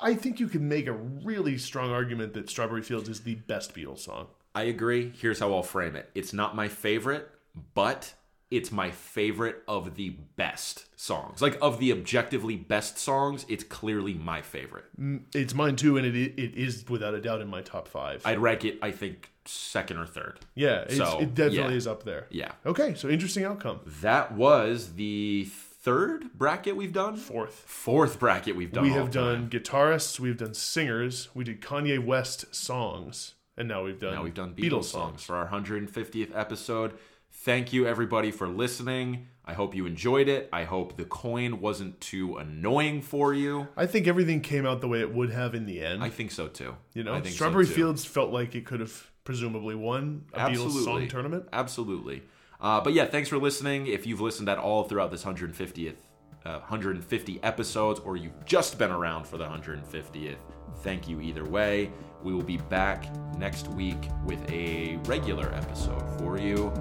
I 0.00 0.14
think 0.14 0.40
you 0.40 0.48
can 0.48 0.68
make 0.68 0.86
a 0.86 0.92
really 0.92 1.58
strong 1.58 1.90
argument 1.90 2.34
that 2.34 2.48
"Strawberry 2.50 2.82
Fields" 2.82 3.08
is 3.08 3.20
the 3.20 3.36
best 3.36 3.74
Beatles 3.74 4.00
song. 4.00 4.28
I 4.54 4.62
agree. 4.62 5.12
Here's 5.20 5.38
how 5.40 5.52
I'll 5.54 5.62
frame 5.62 5.94
it. 5.96 6.10
It's 6.14 6.32
not 6.32 6.56
my 6.56 6.68
favorite, 6.68 7.30
but 7.74 8.14
it's 8.50 8.72
my 8.72 8.90
favorite 8.90 9.62
of 9.68 9.94
the 9.96 10.10
best 10.36 10.86
songs. 10.98 11.42
Like 11.42 11.58
of 11.60 11.78
the 11.78 11.92
objectively 11.92 12.56
best 12.56 12.98
songs, 12.98 13.44
it's 13.48 13.62
clearly 13.62 14.14
my 14.14 14.40
favorite. 14.40 14.86
Mm, 14.98 15.22
it's 15.34 15.54
mine 15.54 15.76
too, 15.76 15.96
and 15.96 16.06
it 16.06 16.16
it 16.16 16.54
is 16.56 16.84
without 16.88 17.14
a 17.14 17.20
doubt 17.20 17.40
in 17.40 17.48
my 17.48 17.60
top 17.62 17.86
five. 17.88 18.22
I'd 18.24 18.38
rank 18.38 18.64
it, 18.64 18.78
I 18.82 18.90
think, 18.90 19.30
second 19.44 19.98
or 19.98 20.06
third. 20.06 20.40
yeah, 20.54 20.84
So, 20.88 21.20
it 21.20 21.34
definitely 21.34 21.72
yeah. 21.74 21.78
is 21.78 21.86
up 21.86 22.04
there. 22.04 22.26
Yeah. 22.30 22.52
Okay, 22.66 22.94
so 22.94 23.08
interesting 23.08 23.44
outcome. 23.44 23.80
That 24.00 24.32
was 24.32 24.94
the 24.94 25.46
third 25.88 26.32
bracket 26.34 26.76
we've 26.76 26.92
done. 26.92 27.16
Fourth. 27.16 27.54
Fourth 27.66 28.18
bracket 28.18 28.54
we've 28.56 28.72
done. 28.72 28.84
we 28.84 28.90
have 28.90 29.10
done 29.10 29.48
guitarists, 29.48 30.20
we've 30.20 30.36
done 30.36 30.52
singers, 30.52 31.28
we 31.34 31.44
did 31.44 31.62
Kanye 31.62 32.04
West 32.04 32.54
songs, 32.54 33.34
and 33.56 33.68
now 33.68 33.84
we've 33.84 33.98
done 33.98 34.14
Now 34.14 34.22
we've 34.22 34.34
done 34.34 34.54
Beatles, 34.54 34.84
songs 34.84 35.24
for 35.24 35.36
our 35.36 35.48
150th 35.48 36.36
episode. 36.36 36.92
Thank 37.30 37.72
you 37.72 37.86
everybody 37.86 38.30
for 38.30 38.46
listening. 38.48 39.28
I 39.46 39.54
hope 39.54 39.74
you 39.74 39.86
enjoyed 39.86 40.28
it. 40.28 40.50
I 40.52 40.64
hope 40.64 40.98
the 40.98 41.06
coin 41.06 41.60
wasn't 41.60 41.98
too 42.02 42.36
annoying 42.36 43.00
for 43.00 43.32
you. 43.32 43.68
I 43.74 43.86
think 43.86 44.06
everything 44.06 44.42
came 44.42 44.66
out 44.66 44.82
the 44.82 44.88
way 44.88 45.00
it 45.00 45.14
would 45.14 45.30
have 45.30 45.54
in 45.54 45.64
the 45.64 45.80
end. 45.80 46.04
I 46.04 46.10
think 46.10 46.32
so 46.32 46.48
too. 46.48 46.76
you 46.92 47.02
know, 47.02 47.12
I 47.14 47.20
think 47.22 47.28
so, 47.28 47.36
Strawberry 47.36 47.66
too. 47.66 47.72
Fields 47.72 48.04
felt 48.04 48.30
like 48.30 48.54
it 48.54 48.66
could 48.66 48.80
have 48.80 49.10
presumably 49.24 49.74
won 49.74 50.26
a 50.34 50.50
Beatles 50.50 50.84
song 50.84 51.08
tournament. 51.08 51.48
Absolutely. 51.50 52.22
Uh, 52.60 52.80
but 52.80 52.92
yeah, 52.92 53.06
thanks 53.06 53.28
for 53.28 53.38
listening. 53.38 53.86
If 53.86 54.06
you've 54.06 54.20
listened 54.20 54.48
at 54.48 54.58
all 54.58 54.84
throughout 54.84 55.10
this 55.10 55.24
150th, 55.24 55.96
uh, 56.44 56.58
150 56.58 57.40
episodes, 57.42 58.00
or 58.00 58.16
you've 58.16 58.44
just 58.44 58.78
been 58.78 58.90
around 58.90 59.26
for 59.26 59.38
the 59.38 59.44
150th, 59.44 60.36
thank 60.78 61.08
you 61.08 61.20
either 61.20 61.44
way. 61.44 61.90
We 62.22 62.34
will 62.34 62.42
be 62.42 62.56
back 62.56 63.06
next 63.36 63.68
week 63.68 64.08
with 64.24 64.40
a 64.50 64.96
regular 65.04 65.52
episode 65.54 66.02
for 66.18 66.38
you. 66.38 66.72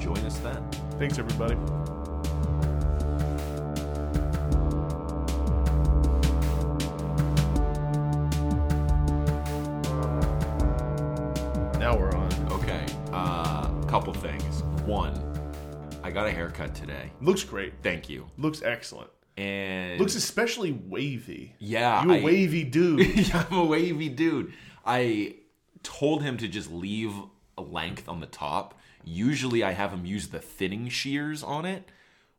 Join 0.00 0.18
us 0.18 0.38
then. 0.38 0.68
Thanks, 0.98 1.18
everybody. 1.18 1.56
Got 16.12 16.26
a 16.26 16.30
haircut 16.30 16.74
today. 16.74 17.10
Looks 17.20 17.42
great. 17.44 17.74
Thank 17.82 18.08
you. 18.08 18.26
Looks 18.38 18.62
excellent. 18.62 19.10
And 19.36 19.98
Looks 19.98 20.14
especially 20.14 20.72
wavy. 20.72 21.54
yeah, 21.58 22.04
You 22.04 22.12
a 22.12 22.16
I- 22.18 22.22
wavy 22.24 22.64
dude. 22.64 23.28
Yeah, 23.28 23.46
I'm 23.50 23.56
a 23.58 23.64
wavy 23.64 24.08
dude. 24.08 24.52
I 24.84 25.36
told 25.82 26.22
him 26.22 26.36
to 26.38 26.48
just 26.48 26.70
leave 26.70 27.12
a 27.56 27.62
length 27.62 28.08
on 28.08 28.20
the 28.20 28.26
top. 28.26 28.78
Usually 29.04 29.62
I 29.64 29.72
have 29.72 29.90
him 29.92 30.04
use 30.06 30.28
the 30.28 30.38
thinning 30.38 30.88
shears 30.88 31.42
on 31.42 31.64
it, 31.64 31.88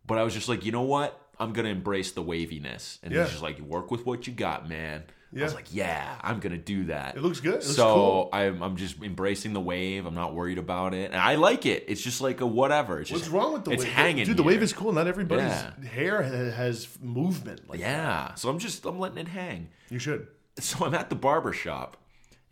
but 0.05 0.17
I 0.17 0.23
was 0.23 0.33
just 0.33 0.47
like, 0.47 0.65
you 0.65 0.71
know 0.71 0.81
what? 0.83 1.19
I'm 1.39 1.51
gonna 1.51 1.69
embrace 1.69 2.11
the 2.11 2.21
waviness. 2.21 2.99
And 3.03 3.11
Yeah. 3.13 3.23
he's 3.23 3.31
just 3.31 3.43
like, 3.43 3.59
work 3.59 3.89
with 3.91 4.05
what 4.05 4.27
you 4.27 4.33
got, 4.33 4.69
man. 4.69 5.03
I 5.34 5.39
Yeah. 5.39 5.43
was 5.45 5.55
like, 5.55 5.73
yeah, 5.73 6.15
I'm 6.22 6.39
gonna 6.39 6.57
do 6.57 6.85
that. 6.85 7.15
It 7.18 7.22
looks 7.22 7.39
good. 7.39 7.55
It 7.55 7.64
looks 7.65 7.76
so 7.76 7.93
cool. 7.95 8.30
I'm, 8.34 8.61
I'm 8.61 8.76
just 8.77 9.01
embracing 9.01 9.53
the 9.53 9.60
wave. 9.61 10.05
I'm 10.05 10.14
not 10.15 10.34
worried 10.35 10.57
about 10.60 10.93
it, 10.93 11.11
and 11.11 11.19
I 11.19 11.35
like 11.35 11.65
it. 11.65 11.85
It's 11.88 12.01
just 12.01 12.22
like 12.22 12.41
a 12.41 12.45
whatever. 12.45 12.99
It's 13.01 13.10
just 13.10 13.23
What's 13.23 13.31
wrong 13.34 13.53
with 13.53 13.65
the 13.65 13.72
it's 13.72 13.84
wave? 13.84 13.93
hanging. 13.93 14.26
Dude, 14.26 14.38
the 14.38 14.43
here. 14.43 14.51
wave 14.51 14.61
is 14.64 14.73
cool. 14.73 14.91
Not 14.91 15.07
everybody's 15.07 15.45
Yeah. 15.51 15.72
hair 15.89 16.22
has 16.22 16.88
movement. 17.01 17.68
Like 17.69 17.80
yeah. 17.80 18.35
So 18.35 18.49
I'm 18.49 18.60
just 18.60 18.85
I'm 18.85 18.99
letting 18.99 19.18
it 19.18 19.27
hang. 19.27 19.69
you 19.89 19.99
should. 19.99 20.27
so 20.60 20.85
I'm 20.85 20.93
at 20.93 21.10
the 21.10 21.15
barber 21.15 21.51
shop, 21.53 21.97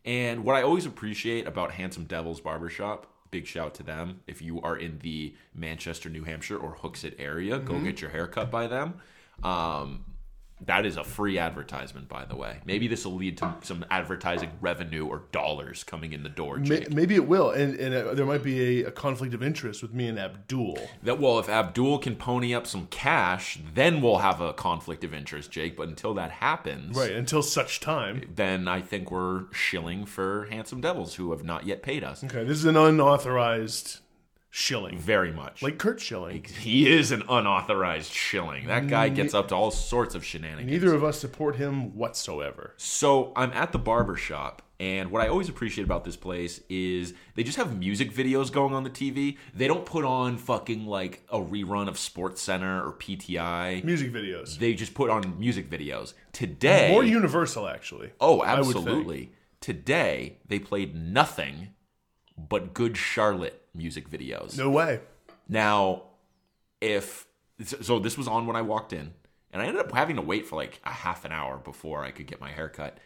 and 0.05 0.43
what 0.43 0.55
I 0.55 0.63
always 0.63 0.85
appreciate 0.87 1.47
about 1.47 1.71
Handsome 1.73 2.05
Devils 2.05 2.41
Barbershop, 2.41 3.05
big 3.29 3.45
shout 3.45 3.75
to 3.75 3.83
them. 3.83 4.21
If 4.27 4.41
you 4.41 4.59
are 4.61 4.75
in 4.75 4.97
the 4.99 5.35
Manchester, 5.53 6.09
New 6.09 6.23
Hampshire, 6.23 6.57
or 6.57 6.75
Hooksett 6.77 7.13
area, 7.19 7.59
go 7.59 7.79
get 7.79 8.01
your 8.01 8.09
hair 8.09 8.25
cut 8.27 8.49
by 8.49 8.65
them. 8.67 8.95
Um, 9.43 10.05
that 10.65 10.85
is 10.85 10.97
a 10.97 11.03
free 11.03 11.37
advertisement, 11.37 12.07
by 12.07 12.25
the 12.25 12.35
way. 12.35 12.59
Maybe 12.65 12.87
this 12.87 13.05
will 13.05 13.15
lead 13.15 13.37
to 13.39 13.55
some 13.63 13.83
advertising 13.89 14.51
revenue 14.61 15.05
or 15.07 15.23
dollars 15.31 15.83
coming 15.83 16.13
in 16.13 16.23
the 16.23 16.29
door. 16.29 16.59
Jake. 16.59 16.91
maybe 16.91 17.15
it 17.15 17.27
will, 17.27 17.49
and, 17.49 17.75
and 17.75 17.95
uh, 17.95 18.13
there 18.13 18.25
might 18.25 18.43
be 18.43 18.81
a, 18.81 18.87
a 18.87 18.91
conflict 18.91 19.33
of 19.33 19.41
interest 19.41 19.81
with 19.81 19.93
me 19.93 20.07
and 20.07 20.19
Abdul. 20.19 20.77
That 21.03 21.19
well, 21.19 21.39
if 21.39 21.49
Abdul 21.49 21.99
can 21.99 22.15
pony 22.15 22.53
up 22.53 22.67
some 22.67 22.87
cash, 22.87 23.59
then 23.73 24.01
we'll 24.01 24.19
have 24.19 24.39
a 24.41 24.53
conflict 24.53 25.03
of 25.03 25.13
interest, 25.13 25.51
Jake. 25.51 25.75
But 25.75 25.87
until 25.87 26.13
that 26.15 26.31
happens, 26.31 26.95
Right, 26.97 27.11
until 27.11 27.41
such 27.41 27.79
time. 27.79 28.29
then 28.35 28.67
I 28.67 28.81
think 28.81 29.11
we're 29.11 29.51
shilling 29.51 30.05
for 30.05 30.47
Handsome 30.51 30.81
Devils 30.81 31.15
who 31.15 31.31
have 31.31 31.43
not 31.43 31.65
yet 31.65 31.81
paid 31.81 32.03
us. 32.03 32.23
Okay, 32.23 32.43
this 32.43 32.57
is 32.57 32.65
an 32.65 32.77
unauthorized 32.77 33.99
shilling. 34.51 34.97
Very 34.99 35.31
much. 35.31 35.63
Like 35.63 35.77
Curt 35.79 35.99
Schilling. 35.99 36.43
he 36.43 36.91
is 36.91 37.11
an 37.11 37.23
unauthorized 37.27 38.11
shilling. 38.11 38.67
That 38.67 38.87
guy 38.87 39.09
gets 39.09 39.33
up 39.33 39.47
to 39.47 39.55
all 39.55 39.71
sorts 39.71 40.13
of 40.13 40.23
shenanigans. 40.23 40.69
Neither 40.69 40.93
of 40.93 41.03
us 41.03 41.19
support 41.19 41.55
him 41.55 41.95
whatsoever. 41.95 42.73
So 42.77 43.31
I'm 43.35 43.51
at 43.53 43.71
the 43.71 43.79
barber 43.79 44.15
shop, 44.17 44.61
and 44.79 45.09
what 45.09 45.21
I 45.21 45.27
always 45.29 45.47
appreciate 45.47 45.85
about 45.85 46.03
this 46.03 46.17
place 46.17 46.59
is 46.69 47.13
they 47.35 47.43
just 47.43 47.57
have 47.57 47.77
music 47.79 48.13
videos 48.13 48.51
going 48.51 48.73
on 48.73 48.83
the 48.83 48.89
TV. 48.89 49.37
They 49.55 49.67
don't 49.67 49.85
put 49.85 50.03
on 50.03 50.37
fucking 50.37 50.85
like 50.85 51.23
a 51.29 51.39
rerun 51.39 51.87
of 51.87 51.97
Sports 51.97 52.41
Center 52.41 52.85
or 52.85 52.91
PTI. 52.93 53.83
Music 53.85 54.11
videos. 54.11 54.57
They 54.59 54.73
just 54.73 54.93
put 54.93 55.09
on 55.09 55.39
music 55.39 55.69
videos. 55.69 56.13
Today, 56.33 56.91
More 56.91 57.03
universal, 57.05 57.67
actually. 57.67 58.11
oh, 58.19 58.41
I 58.41 58.55
would 58.59 58.65
think. 58.65 58.77
absolutely. 58.77 59.31
Today 59.61 60.39
they 60.47 60.59
played 60.59 60.95
nothing 60.95 61.69
but 62.35 62.73
Good 62.73 62.97
Charlotte 62.97 63.60
music 63.73 64.09
videos. 64.09 64.57
No 64.57 64.69
way. 64.69 64.99
Now, 65.47 66.03
if 66.79 67.27
so, 67.63 67.99
this 67.99 68.17
was 68.17 68.27
on 68.27 68.47
when 68.47 68.55
I 68.55 68.61
walked 68.61 68.93
in, 68.93 69.13
and 69.51 69.61
I 69.61 69.65
ended 69.65 69.81
up 69.81 69.91
having 69.91 70.15
to 70.15 70.21
wait 70.21 70.47
for 70.47 70.55
like 70.55 70.79
a 70.83 70.91
half 70.91 71.25
an 71.25 71.31
hour 71.31 71.57
before 71.57 72.03
I 72.03 72.11
could 72.11 72.27
get 72.27 72.41
my 72.41 72.51
hair 72.51 72.69
cut. 72.69 72.97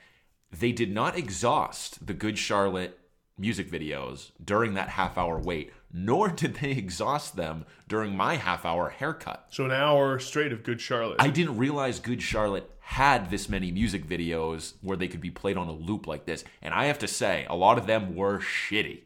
They 0.51 0.71
did 0.71 0.93
not 0.93 1.17
exhaust 1.17 2.05
the 2.05 2.13
Good 2.13 2.37
Charlotte 2.37 2.99
music 3.37 3.69
videos 3.69 4.31
during 4.43 4.75
that 4.75 4.89
half 4.89 5.17
hour 5.17 5.37
wait, 5.37 5.73
nor 5.91 6.29
did 6.29 6.55
they 6.55 6.71
exhaust 6.71 7.35
them 7.35 7.65
during 7.87 8.15
my 8.15 8.35
half 8.35 8.65
hour 8.65 8.89
haircut. 8.89 9.47
So 9.49 9.65
an 9.65 9.71
hour 9.71 10.19
straight 10.19 10.53
of 10.53 10.63
Good 10.63 10.79
Charlotte. 10.79 11.17
I 11.19 11.29
didn't 11.29 11.57
realize 11.57 11.99
Good 11.99 12.21
Charlotte 12.21 12.69
had 12.79 13.31
this 13.31 13.49
many 13.49 13.71
music 13.71 14.07
videos 14.07 14.73
where 14.81 14.95
they 14.95 15.07
could 15.07 15.19
be 15.19 15.31
played 15.31 15.57
on 15.57 15.67
a 15.67 15.73
loop 15.73 16.07
like 16.07 16.25
this. 16.25 16.43
And 16.61 16.73
I 16.73 16.85
have 16.85 16.99
to 16.99 17.07
say, 17.07 17.45
a 17.49 17.55
lot 17.55 17.77
of 17.77 17.87
them 17.87 18.15
were 18.15 18.39
shitty. 18.39 19.01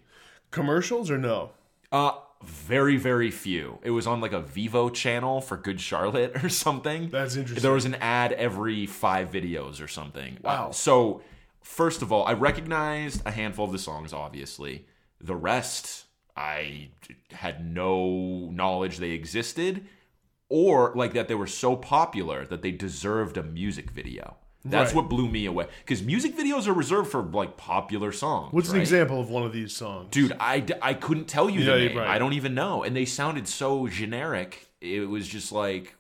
Commercials 0.52 1.12
or 1.12 1.18
no? 1.18 1.52
Uh, 1.92 2.14
very, 2.44 2.98
very 2.98 3.32
few. 3.32 3.80
It 3.84 3.92
was 3.92 4.08
on 4.08 4.22
like 4.22 4.34
a 4.34 4.42
Vevo 4.42 4.94
channel 4.94 5.42
for 5.42 5.58
Good 5.58 5.82
Charlotte 5.82 6.32
or 6.44 6.50
something. 6.50 7.10
That's 7.10 7.36
interesting. 7.36 7.62
There 7.62 7.74
was 7.74 7.86
an 7.86 7.96
ad 7.96 8.34
every 8.34 8.86
five 8.86 9.32
videos 9.32 9.84
or 9.84 9.88
something. 9.88 10.38
Wow. 10.42 10.70
Uh, 10.70 10.72
so, 10.72 11.22
first 11.62 12.02
of 12.02 12.12
all, 12.12 12.26
I 12.26 12.34
recognized 12.34 13.22
a 13.26 13.32
handful 13.32 13.66
of 13.66 13.72
the 13.72 13.80
songs, 13.80 14.14
obviously. 14.14 14.86
The 15.22 15.36
rest, 15.36 16.06
I 16.36 16.90
had 17.32 17.66
no 17.66 18.50
knowledge 18.52 18.98
they 18.98 19.12
existed 19.12 19.86
or 20.50 20.94
like 20.96 21.14
that 21.14 21.28
they 21.28 21.36
were 21.36 21.48
so 21.48 21.76
popular 21.76 22.46
that 22.46 22.62
they 22.62 22.72
deserved 22.72 23.38
a 23.38 23.44
music 23.44 23.92
video. 23.92 24.38
That's 24.65 24.90
Right. 24.90 24.95
what 25.03 25.10
blew 25.10 25.30
me 25.30 25.45
away. 25.45 25.68
Because 25.86 26.03
music 26.03 26.36
videos 26.38 26.68
are 26.68 26.73
reserved 26.73 27.10
for 27.11 27.22
like 27.22 27.56
popular 27.56 28.11
songs. 28.11 28.52
What's 28.53 28.69
an 28.69 28.80
example 28.81 29.19
of 29.22 29.30
one 29.30 29.44
of 29.44 29.53
these 29.53 29.73
songs? 29.76 30.10
Dude, 30.11 30.36
I, 30.40 30.65
I 30.81 30.94
couldn't 30.95 31.26
tell 31.27 31.49
you 31.49 31.61
Yeah, 31.61 31.73
the 31.76 31.88
name. 31.88 31.98
right. 31.98 32.07
I 32.07 32.19
don't 32.19 32.34
even 32.34 32.53
know. 32.56 32.84
And 32.84 32.95
they 32.95 33.06
sounded 33.06 33.48
so 33.48 33.88
generic. 33.88 34.68
It 34.81 35.07
was 35.10 35.27
just 35.27 35.52
like, 35.53 35.95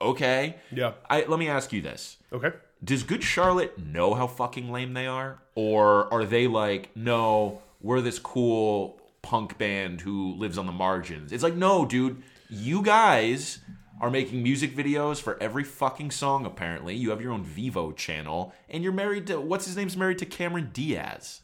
okay. 0.00 0.56
Yeah. 0.72 0.92
I 1.08 1.24
let 1.26 1.38
me 1.38 1.48
ask 1.48 1.72
you 1.72 1.82
this. 1.82 2.16
Okay. 2.32 2.52
Does 2.82 3.02
Good 3.02 3.22
Charlotte 3.22 3.78
know 3.78 4.14
how 4.14 4.26
fucking 4.26 4.70
lame 4.72 4.94
they 4.94 5.06
are? 5.06 5.38
Or 5.54 6.12
are 6.12 6.24
they 6.24 6.46
like, 6.46 6.90
no, 6.96 7.60
we're 7.82 8.00
this 8.00 8.18
cool 8.18 8.98
punk 9.22 9.58
band 9.58 10.00
who 10.00 10.34
lives 10.36 10.56
on 10.56 10.66
the 10.66 10.72
margins? 10.72 11.32
It's 11.32 11.42
like, 11.42 11.54
no, 11.56 11.84
dude, 11.84 12.22
you 12.48 12.82
guys 12.82 13.58
are 14.00 14.10
making 14.10 14.42
music 14.42 14.74
videos 14.74 15.20
for 15.20 15.36
every 15.42 15.64
fucking 15.64 16.10
song, 16.10 16.46
apparently. 16.46 16.94
You 16.94 17.10
have 17.10 17.20
your 17.20 17.32
own 17.32 17.44
Vevo 17.44 17.94
channel, 17.94 18.54
and 18.68 18.82
you're 18.82 18.92
married 18.92 19.26
to, 19.26 19.40
what's 19.40 19.66
his 19.66 19.76
name's 19.76 19.96
married 19.96 20.18
to 20.18 20.26
Cameron 20.26 20.70
Diaz. 20.72 21.42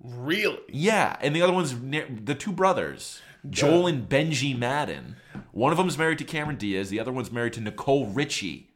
Really? 0.00 0.58
Yeah, 0.68 1.16
and 1.20 1.34
the 1.34 1.42
other 1.42 1.52
one's 1.52 1.74
the 1.78 2.34
two 2.34 2.52
brothers, 2.52 3.20
Joel 3.48 3.86
and 3.86 4.08
Benji 4.08 4.56
Madden. 4.56 5.16
One 5.52 5.70
of 5.72 5.78
them's 5.78 5.98
married 5.98 6.18
to 6.18 6.24
Cameron 6.24 6.56
Diaz. 6.56 6.90
The 6.90 6.98
other 7.00 7.12
one's 7.12 7.30
married 7.30 7.52
to 7.54 7.60
Nicole 7.60 8.06
Richie. 8.06 8.70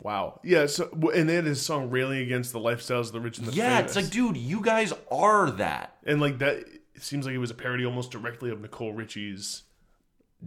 Wow. 0.00 0.40
Yeah. 0.44 0.66
So 0.66 0.88
and 1.14 1.28
they 1.28 1.34
had 1.34 1.44
his 1.44 1.60
song 1.60 1.90
"Railing 1.90 2.18
Against 2.20 2.52
the 2.52 2.60
Lifestyles 2.60 3.06
of 3.06 3.12
the 3.12 3.20
Rich 3.20 3.38
and 3.38 3.48
the 3.48 3.52
Yeah, 3.52 3.76
Famous." 3.78 3.96
it's 3.96 4.04
like, 4.04 4.12
dude, 4.12 4.36
you 4.36 4.60
guys 4.62 4.92
are 5.10 5.50
that. 5.52 5.96
and 6.04 6.20
like 6.20 6.38
that. 6.38 6.58
It 6.94 7.02
seems 7.02 7.26
like 7.26 7.34
it 7.34 7.38
was 7.38 7.50
a 7.50 7.54
parody 7.54 7.84
almost 7.84 8.10
directly 8.12 8.50
of 8.50 8.60
Nicole 8.60 8.92
Richie's. 8.92 9.62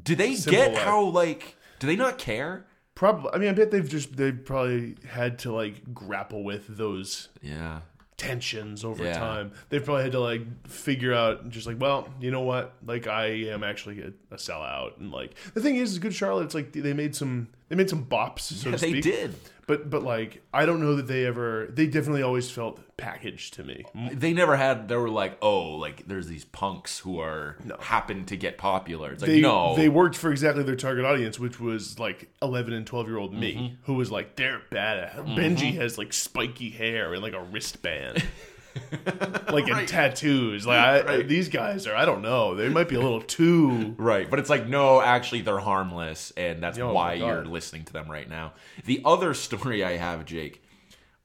Do 0.01 0.15
they 0.15 0.35
get 0.35 0.73
life. 0.73 0.83
how 0.83 1.03
like? 1.03 1.55
Do 1.81 1.87
they 1.87 1.95
not 1.97 2.17
care? 2.17 2.65
Probably. 2.95 3.31
I 3.33 3.37
mean, 3.39 3.49
I 3.49 3.53
bet 3.53 3.71
they've 3.71 3.87
just 3.89 4.15
they've 4.15 4.39
probably 4.45 4.95
had 5.09 5.39
to 5.39 5.51
like 5.51 5.93
grapple 5.93 6.43
with 6.43 6.77
those 6.77 7.29
Yeah. 7.41 7.81
tensions 8.17 8.85
over 8.85 9.03
Yeah. 9.03 9.17
time. 9.17 9.51
They've 9.69 9.83
probably 9.83 10.03
had 10.03 10.11
to 10.11 10.19
like 10.19 10.67
figure 10.67 11.13
out 11.13 11.49
just 11.49 11.65
like, 11.65 11.79
well, 11.79 12.07
you 12.19 12.29
know 12.29 12.41
what? 12.41 12.73
Like 12.85 13.07
I 13.07 13.25
am 13.49 13.63
actually 13.63 14.01
a, 14.01 14.07
a 14.33 14.37
sellout, 14.37 14.99
and 14.99 15.11
like 15.11 15.31
the 15.55 15.61
thing 15.61 15.75
is, 15.77 15.93
is 15.93 15.99
Good 15.99 16.13
Charlotte. 16.13 16.43
It's 16.45 16.53
like 16.55 16.71
they 16.73 16.93
made 16.93 17.15
some 17.15 17.47
they 17.69 17.75
made 17.75 17.89
some 17.89 18.05
bops, 18.05 18.41
so 18.41 18.69
Yeah, 18.69 18.75
to 18.75 18.81
they 18.81 18.91
speak. 18.91 19.03
did. 19.03 19.35
But 19.71 19.89
but 19.89 20.03
like 20.03 20.41
I 20.53 20.65
don't 20.65 20.81
know 20.81 20.97
that 20.97 21.07
they 21.07 21.25
ever. 21.25 21.67
They 21.71 21.87
definitely 21.87 22.23
always 22.23 22.51
felt 22.51 22.81
packaged 22.97 23.53
to 23.53 23.63
me. 23.63 23.85
They 24.11 24.33
never 24.33 24.57
had. 24.57 24.89
They 24.89 24.97
were 24.97 25.09
like, 25.09 25.37
oh, 25.41 25.75
like 25.77 26.05
there's 26.09 26.27
these 26.27 26.43
punks 26.43 26.99
who 26.99 27.21
are 27.21 27.55
happen 27.79 28.25
to 28.25 28.35
get 28.35 28.57
popular. 28.57 29.13
It's 29.13 29.21
like 29.21 29.31
They 29.31 29.39
no, 29.39 29.77
they 29.77 29.87
worked 29.87 30.17
for 30.17 30.29
exactly 30.29 30.63
their 30.63 30.75
target 30.75 31.05
audience, 31.05 31.39
which 31.39 31.57
was 31.61 31.97
like 31.99 32.27
eleven 32.41 32.73
and 32.73 32.85
twelve 32.85 33.07
year 33.07 33.17
old 33.17 33.33
me, 33.33 33.53
Mm-hmm. 33.55 33.75
who 33.83 33.93
was 33.93 34.11
like 34.11 34.35
they're 34.35 34.61
bad. 34.71 35.15
Benji 35.15 35.75
has 35.75 35.97
like 35.97 36.11
spiky 36.11 36.69
hair 36.71 37.13
and 37.13 37.23
like 37.23 37.31
a 37.33 37.41
wristband. 37.41 38.21
like 39.51 39.67
and 39.67 39.87
tattoos, 39.87 40.65
like 40.65 40.79
I, 40.79 41.01
Right. 41.01 41.27
these 41.27 41.49
guys 41.49 41.87
are. 41.87 41.95
I 41.95 42.05
don't 42.05 42.21
know. 42.21 42.55
They 42.55 42.69
might 42.69 42.87
be 42.89 42.95
a 42.95 43.01
little 43.01 43.21
too 43.21 43.95
Right, 43.97 44.29
but 44.29 44.39
it's 44.39 44.49
like 44.49 44.67
no, 44.67 45.01
actually 45.01 45.41
they're 45.41 45.59
harmless, 45.59 46.31
and 46.37 46.61
that's 46.61 46.77
Oh, 46.79 46.93
why 46.93 47.13
you're 47.13 47.45
listening 47.45 47.83
to 47.85 47.93
them 47.93 48.09
right 48.09 48.29
now. 48.29 48.53
The 48.85 49.01
other 49.05 49.33
story 49.33 49.83
I 49.83 49.97
have, 49.97 50.25
Jake, 50.25 50.63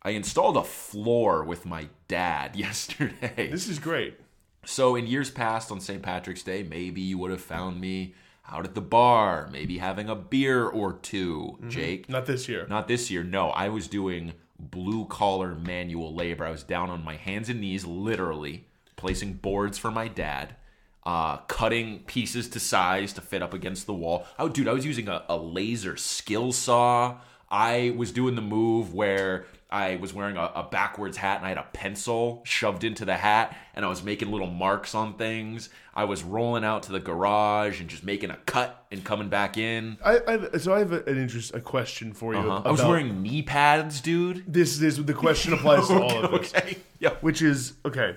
I 0.03 0.11
installed 0.11 0.57
a 0.57 0.65
floor 0.65 1.45
with 1.45 1.65
my 1.67 1.89
dad 2.09 2.57
yesterday. 2.57 3.49
This 3.51 3.69
is 3.69 3.79
great. 3.79 4.19
So 4.65 4.97
in 4.97 5.07
years 5.07 5.31
past 5.31 5.71
on 5.71 5.81
St. 5.81 6.03
Patrick's 6.03 6.43
Day, 6.43 6.63
maybe 6.65 7.01
you 7.01 7.19
would 7.19 7.31
have 7.31 7.41
found 7.41 7.81
me 7.81 8.15
out 8.51 8.65
at 8.65 8.75
the 8.75 8.81
bar, 8.81 9.49
maybe 9.53 9.79
having 9.79 10.09
a 10.09 10.15
beer 10.15 10.67
or 10.67 10.93
2 10.95 11.37
mm-hmm. 11.37 11.69
Jake. 11.69 12.09
Not 12.09 12.27
this 12.27 12.49
year. 12.49 12.67
Not 12.69 12.89
this 12.89 13.11
year. 13.11 13.23
No, 13.25 13.51
I 13.51 13.69
was 13.69 13.87
doing 13.89 14.33
blue 14.59 15.07
collar 15.07 15.55
manual 15.55 16.15
labor. 16.15 16.45
I 16.45 16.51
was 16.51 16.63
down 16.63 16.91
on 16.91 17.05
my 17.05 17.17
hands 17.17 17.49
and 17.49 17.61
knees, 17.61 17.85
literally 17.85 18.67
placing 18.97 19.35
boards 19.35 19.79
for 19.79 19.91
my 19.91 20.09
dad, 20.09 20.57
uh, 21.05 21.39
cutting 21.39 22.01
pieces 22.01 22.49
to 22.51 22.61
size 22.61 23.13
to 23.15 23.21
fit 23.21 23.43
up 23.43 23.55
against 23.55 23.87
the 23.87 23.95
wall. 23.95 24.27
Oh, 24.39 24.49
dude, 24.49 24.69
I 24.69 24.73
was 24.73 24.87
using 24.87 25.09
a, 25.09 25.25
a 25.29 25.37
laser 25.37 25.97
skill 25.97 26.53
saw. 26.53 27.19
I 27.51 27.95
was 27.97 28.11
doing 28.11 28.35
the 28.35 28.43
move 28.43 28.93
where 28.93 29.47
I 29.69 29.97
was 29.97 30.15
wearing 30.15 30.37
a, 30.37 30.45
a 30.55 30.69
backwards 30.71 31.17
hat 31.17 31.39
and 31.39 31.47
I 31.47 31.49
had 31.49 31.59
a 31.59 31.67
pencil 31.73 32.41
shoved 32.45 32.85
into 32.85 33.05
the 33.05 33.17
hat 33.17 33.57
and 33.75 33.85
I 33.85 33.89
was 33.89 34.03
making 34.05 34.31
little 34.31 34.47
marks 34.47 34.95
on 34.95 35.15
things. 35.15 35.71
I 35.93 36.05
was 36.05 36.23
rolling 36.23 36.63
out 36.65 36.85
to 36.85 36.93
the 36.93 37.01
garage 37.01 37.81
and 37.81 37.91
just 37.91 38.05
making 38.05 38.31
a 38.31 38.37
cut 38.47 38.87
and 38.93 39.03
coming 39.03 39.29
back 39.29 39.57
in. 39.59 39.99
I, 40.05 40.21
I 40.55 40.59
so 40.59 40.73
I 40.73 40.79
have 40.79 40.93
a, 40.93 41.03
an 41.07 41.19
interest, 41.19 41.53
a 41.55 41.61
question 41.61 42.13
for 42.13 42.33
you. 42.33 42.39
Uh-huh. 42.41 42.63
I 42.65 42.71
was 42.71 42.81
wearing 42.83 43.23
knee 43.23 43.43
pads, 43.43 44.01
dude. 44.01 44.45
this. 44.47 44.79
This 44.79 44.99
the 44.99 45.13
question 45.15 45.53
applies 45.53 45.89
to 45.89 45.95
all 46.03 46.25
of 46.25 46.31
this, 46.31 46.55
Okay. 46.55 46.77
Yeah. 47.01 47.15
which 47.21 47.43
is 47.43 47.75
okay. 47.85 48.17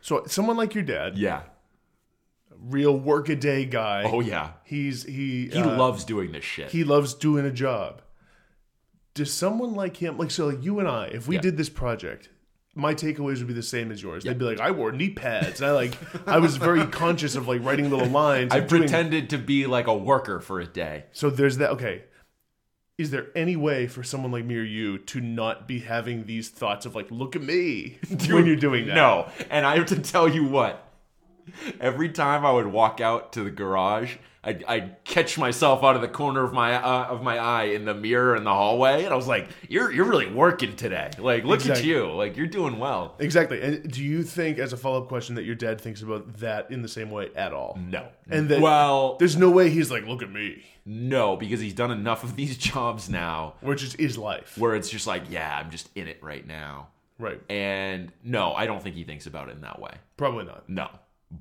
So 0.00 0.24
someone 0.26 0.56
like 0.56 0.74
your 0.74 0.84
dad, 0.84 1.18
Yeah. 1.18 1.42
real 2.58 2.96
workaday 2.98 3.64
guy. 3.66 4.04
Oh 4.10 4.20
yeah, 4.20 4.52
He's 4.64 5.02
he 5.04 5.48
he 5.48 5.60
uh, 5.60 5.76
loves 5.76 6.04
doing 6.04 6.32
this 6.32 6.44
shit. 6.44 6.70
he 6.70 6.84
loves 6.84 7.14
doing 7.14 7.44
a 7.44 7.50
job. 7.50 8.00
Does 9.14 9.32
someone 9.32 9.74
like 9.74 9.96
him, 9.96 10.18
like 10.18 10.30
so, 10.30 10.46
like 10.48 10.62
you 10.64 10.80
and 10.80 10.88
I, 10.88 11.06
if 11.06 11.28
we 11.28 11.36
Yeah. 11.36 11.40
did 11.40 11.56
this 11.56 11.68
project, 11.68 12.30
my 12.74 12.94
takeaways 12.94 13.38
would 13.38 13.46
be 13.46 13.52
the 13.54 13.62
same 13.62 13.92
as 13.92 14.02
yours. 14.02 14.24
They'd 14.24 14.36
be 14.38 14.44
like, 14.44 14.58
I 14.60 14.72
wore 14.72 14.90
knee 14.90 15.10
pads, 15.10 15.60
and 15.60 15.70
I 15.70 15.72
like, 15.72 15.96
I 16.28 16.38
was 16.40 16.56
very 16.56 16.84
conscious 16.88 17.36
of 17.36 17.46
like 17.46 17.62
writing 17.62 17.88
little 17.90 18.08
lines. 18.08 18.52
I 18.52 18.58
and 18.58 18.68
doing- 18.68 18.82
pretended 18.82 19.30
to 19.30 19.38
be 19.38 19.66
like 19.66 19.86
a 19.86 19.94
worker 19.96 20.40
for 20.40 20.60
a 20.60 20.66
day. 20.66 21.04
So 21.12 21.30
there's 21.30 21.58
that. 21.58 21.70
Okay, 21.70 22.02
is 22.98 23.12
there 23.12 23.28
any 23.36 23.54
way 23.54 23.86
for 23.86 24.02
someone 24.02 24.32
like 24.32 24.44
me 24.44 24.56
or 24.56 24.62
you 24.62 24.98
to 24.98 25.20
not 25.20 25.68
be 25.68 25.78
having 25.80 26.24
these 26.26 26.48
thoughts 26.48 26.84
of 26.84 26.96
like, 26.96 27.08
look 27.12 27.36
at 27.36 27.42
me 27.42 27.98
when 28.28 28.46
you're 28.46 28.56
doing 28.56 28.86
that? 28.86 28.94
No, 28.94 29.28
and 29.50 29.64
I 29.64 29.76
have 29.76 29.86
to 29.86 30.00
tell 30.00 30.28
you 30.28 30.44
what. 30.44 30.83
Every 31.80 32.08
time 32.08 32.44
I 32.44 32.52
would 32.52 32.66
walk 32.66 33.00
out 33.00 33.32
to 33.34 33.42
the 33.44 33.50
garage, 33.50 34.16
I'd, 34.46 34.62
I'd 34.64 35.04
catch 35.04 35.38
myself 35.38 35.82
out 35.82 35.96
of 35.96 36.02
the 36.02 36.08
corner 36.08 36.44
of 36.44 36.52
my 36.52 36.74
uh, 36.74 37.06
of 37.06 37.22
my 37.22 37.38
eye 37.38 37.64
in 37.64 37.86
the 37.86 37.94
mirror 37.94 38.36
in 38.36 38.44
the 38.44 38.52
hallway, 38.52 39.04
and 39.04 39.12
I 39.12 39.16
was 39.16 39.26
like, 39.26 39.48
"You're 39.70 39.90
you're 39.90 40.04
really 40.04 40.30
working 40.30 40.76
today. 40.76 41.10
Like, 41.18 41.44
look 41.44 41.66
at 41.66 41.82
you. 41.82 42.12
Like, 42.12 42.36
you're 42.36 42.46
doing 42.46 42.78
well." 42.78 43.14
Exactly. 43.18 43.62
And 43.62 43.90
do 43.90 44.04
you 44.04 44.22
think, 44.22 44.58
as 44.58 44.74
a 44.74 44.76
follow 44.76 45.00
up 45.02 45.08
question, 45.08 45.34
that 45.36 45.44
your 45.44 45.54
dad 45.54 45.80
thinks 45.80 46.02
about 46.02 46.36
that 46.40 46.70
in 46.70 46.82
the 46.82 46.88
same 46.88 47.10
way 47.10 47.30
at 47.34 47.54
all? 47.54 47.78
No, 47.88 48.06
And 48.28 48.50
that 48.50 48.60
well, 48.60 49.16
there's 49.18 49.36
no 49.36 49.50
way 49.50 49.70
he's 49.70 49.90
like, 49.90 50.06
look 50.06 50.22
at 50.22 50.30
me, 50.30 50.62
no, 50.84 51.36
because 51.36 51.60
he's 51.60 51.72
done 51.74 51.90
enough 51.90 52.22
of 52.22 52.36
these 52.36 52.58
jobs 52.72 53.08
now 53.08 53.54
which 53.62 53.82
is 53.82 53.94
his 53.94 54.18
life, 54.18 54.58
where 54.58 54.74
it's 54.74 54.90
just 54.90 55.06
like, 55.06 55.22
yeah, 55.30 55.58
I'm 55.58 55.70
just 55.70 55.88
in 55.94 56.06
it 56.06 56.22
right 56.22 56.46
now. 56.46 56.88
right? 57.18 57.40
And 57.48 58.12
no, 58.22 58.52
I 58.52 58.66
don't 58.66 58.82
think 58.82 58.94
he 58.94 59.04
thinks 59.04 59.24
about 59.26 59.48
it 59.48 59.52
in 59.52 59.62
that 59.62 59.80
way. 59.80 59.92
Probably 60.18 60.44
not. 60.44 60.68
No, 60.68 60.90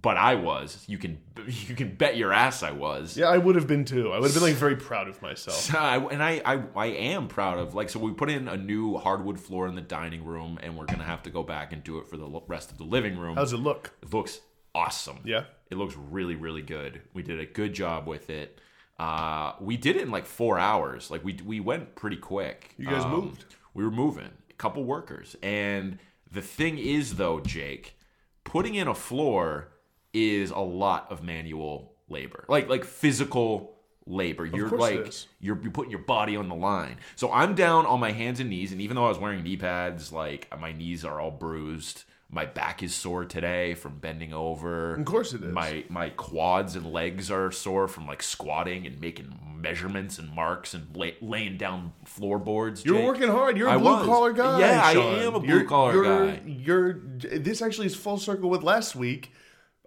but 0.02 0.18
I 0.18 0.36
was. 0.36 0.84
You 0.88 0.98
can 0.98 1.20
you 1.48 1.76
can 1.76 1.96
bet 1.96 2.18
your 2.18 2.34
ass 2.34 2.64
I 2.64 2.72
was. 2.72 3.16
Yeah, 3.18 3.28
I 3.28 3.38
would 3.38 3.56
have 3.56 3.68
been 3.68 3.86
too. 3.86 4.12
I 4.12 4.20
would 4.20 4.26
have 4.26 4.34
been 4.34 4.44
like 4.44 4.56
very 4.56 4.76
proud 4.76 5.08
of 5.08 5.22
myself. 5.22 5.58
So 5.58 5.78
I, 5.80 5.98
and 6.12 6.24
I, 6.24 6.42
I 6.46 6.64
I 6.76 6.86
am 6.88 7.28
proud 7.28 7.58
of 7.60 7.76
like 7.76 7.90
so 7.90 8.00
we 8.00 8.12
put 8.12 8.30
in 8.30 8.48
a 8.48 8.58
new 8.58 8.98
hardwood 8.98 9.40
floor 9.40 9.68
in 9.68 9.76
the 9.76 9.82
dining 9.82 10.24
room 10.26 10.58
and 10.64 10.78
we're 10.78 10.86
gonna 10.86 11.04
have 11.04 11.24
to 11.24 11.30
go 11.30 11.44
back 11.44 11.74
and 11.74 11.84
do 11.84 11.98
it 12.00 12.08
for 12.08 12.18
the 12.18 12.28
rest 12.48 12.72
of 12.72 12.78
the 12.78 12.84
living 12.86 13.18
room. 13.18 13.36
How's 13.36 13.54
it 13.54 13.58
look? 13.58 13.92
it 14.02 14.14
looks 14.14 14.42
awesome. 14.76 15.20
Yeah. 15.24 15.44
it 15.70 15.78
looks 15.78 15.96
really 15.96 16.36
really 16.36 16.62
good. 16.64 17.02
We 17.14 17.22
did 17.24 17.40
a 17.40 17.46
good 17.46 17.74
job 17.74 18.08
with 18.08 18.30
it. 18.30 18.60
Uh, 19.00 19.54
we 19.60 19.76
did 19.76 19.96
it 19.96 20.04
in 20.04 20.12
like 20.12 20.26
four 20.26 20.58
hours. 20.60 21.10
Like 21.12 21.24
we 21.24 21.38
we 21.46 21.60
went 21.60 21.96
pretty 21.96 22.18
quick. 22.18 22.74
You 22.78 22.86
guys 22.88 23.04
Um, 23.04 23.12
moved. 23.12 23.46
We 23.74 23.84
were 23.84 23.92
moving. 23.92 24.30
A 24.50 24.54
couple 24.54 24.84
workers. 24.84 25.36
And 25.42 25.98
the 26.32 26.42
thing 26.42 26.78
is 26.78 27.16
though, 27.16 27.40
Jake, 27.40 27.98
putting 28.44 28.76
in 28.76 28.88
a 28.88 28.94
floor 28.94 29.70
is 30.14 30.52
a 30.52 30.60
lot 30.60 31.12
of 31.12 31.24
manual 31.24 31.94
labor. 32.10 32.46
Like 32.48 32.70
like 32.70 32.86
physical 32.86 33.76
labor. 34.06 34.46
You're 34.46 34.70
course 34.70 34.90
it 34.90 34.98
like 35.00 35.08
is. 35.08 35.28
you're, 35.40 35.60
you're 35.62 35.72
putting 35.72 35.92
your 35.92 36.02
body 36.02 36.36
on 36.36 36.50
the 36.50 36.56
line. 36.56 36.98
So 37.16 37.32
I'm 37.32 37.56
down 37.56 37.86
on 37.86 38.00
my 38.00 38.12
hands 38.12 38.40
and 38.40 38.50
knees, 38.50 38.72
and 38.72 38.82
even 38.82 38.96
though 38.96 39.06
I 39.06 39.10
was 39.10 39.18
wearing 39.18 39.44
knee 39.44 39.58
pads, 39.58 40.12
like 40.12 40.48
my 40.60 40.72
knees 40.74 41.04
are 41.06 41.20
all 41.20 41.32
bruised. 41.32 42.04
My 42.30 42.46
back 42.46 42.82
is 42.82 42.96
sore 42.96 43.26
today 43.26 43.76
from 43.76 44.00
bending 44.00 44.34
over. 44.34 44.96
Of 44.96 45.06
course 45.06 45.34
it 45.34 45.44
is. 45.44 45.54
My 45.54 45.84
my 45.88 46.10
quads 46.10 46.76
and 46.76 46.92
legs 46.92 47.30
are 47.30 47.52
sore 47.52 47.88
from 47.88 48.08
like 48.08 48.24
squatting 48.24 48.88
and 48.88 49.00
making 49.00 49.38
measurements 49.56 50.18
and 50.18 50.32
marks 50.34 50.74
and 50.74 50.98
lay, 50.98 51.16
laying 51.22 51.58
down 51.58 51.94
floorboards. 52.06 52.84
You're 52.84 52.98
Jake. 52.98 53.06
working 53.06 53.30
hard. 53.30 53.56
You're 53.56 53.68
a 53.68 53.74
I 53.74 53.78
blue 53.78 53.98
was. 53.98 54.06
collar 54.08 54.34
guy. 54.34 54.60
Yeah, 54.62 54.82
I 54.84 54.92
am 54.94 55.36
a 55.36 55.40
You're- 55.46 55.60
blue-collar 55.60 55.94
you're- 55.94 56.32
guy. 56.32 56.42
You're. 56.48 56.94
This 57.20 57.62
actually 57.62 57.86
is 57.88 57.96
full 57.96 58.18
circle 58.18 58.50
with 58.50 58.64
last 58.64 58.96
week. 58.96 59.32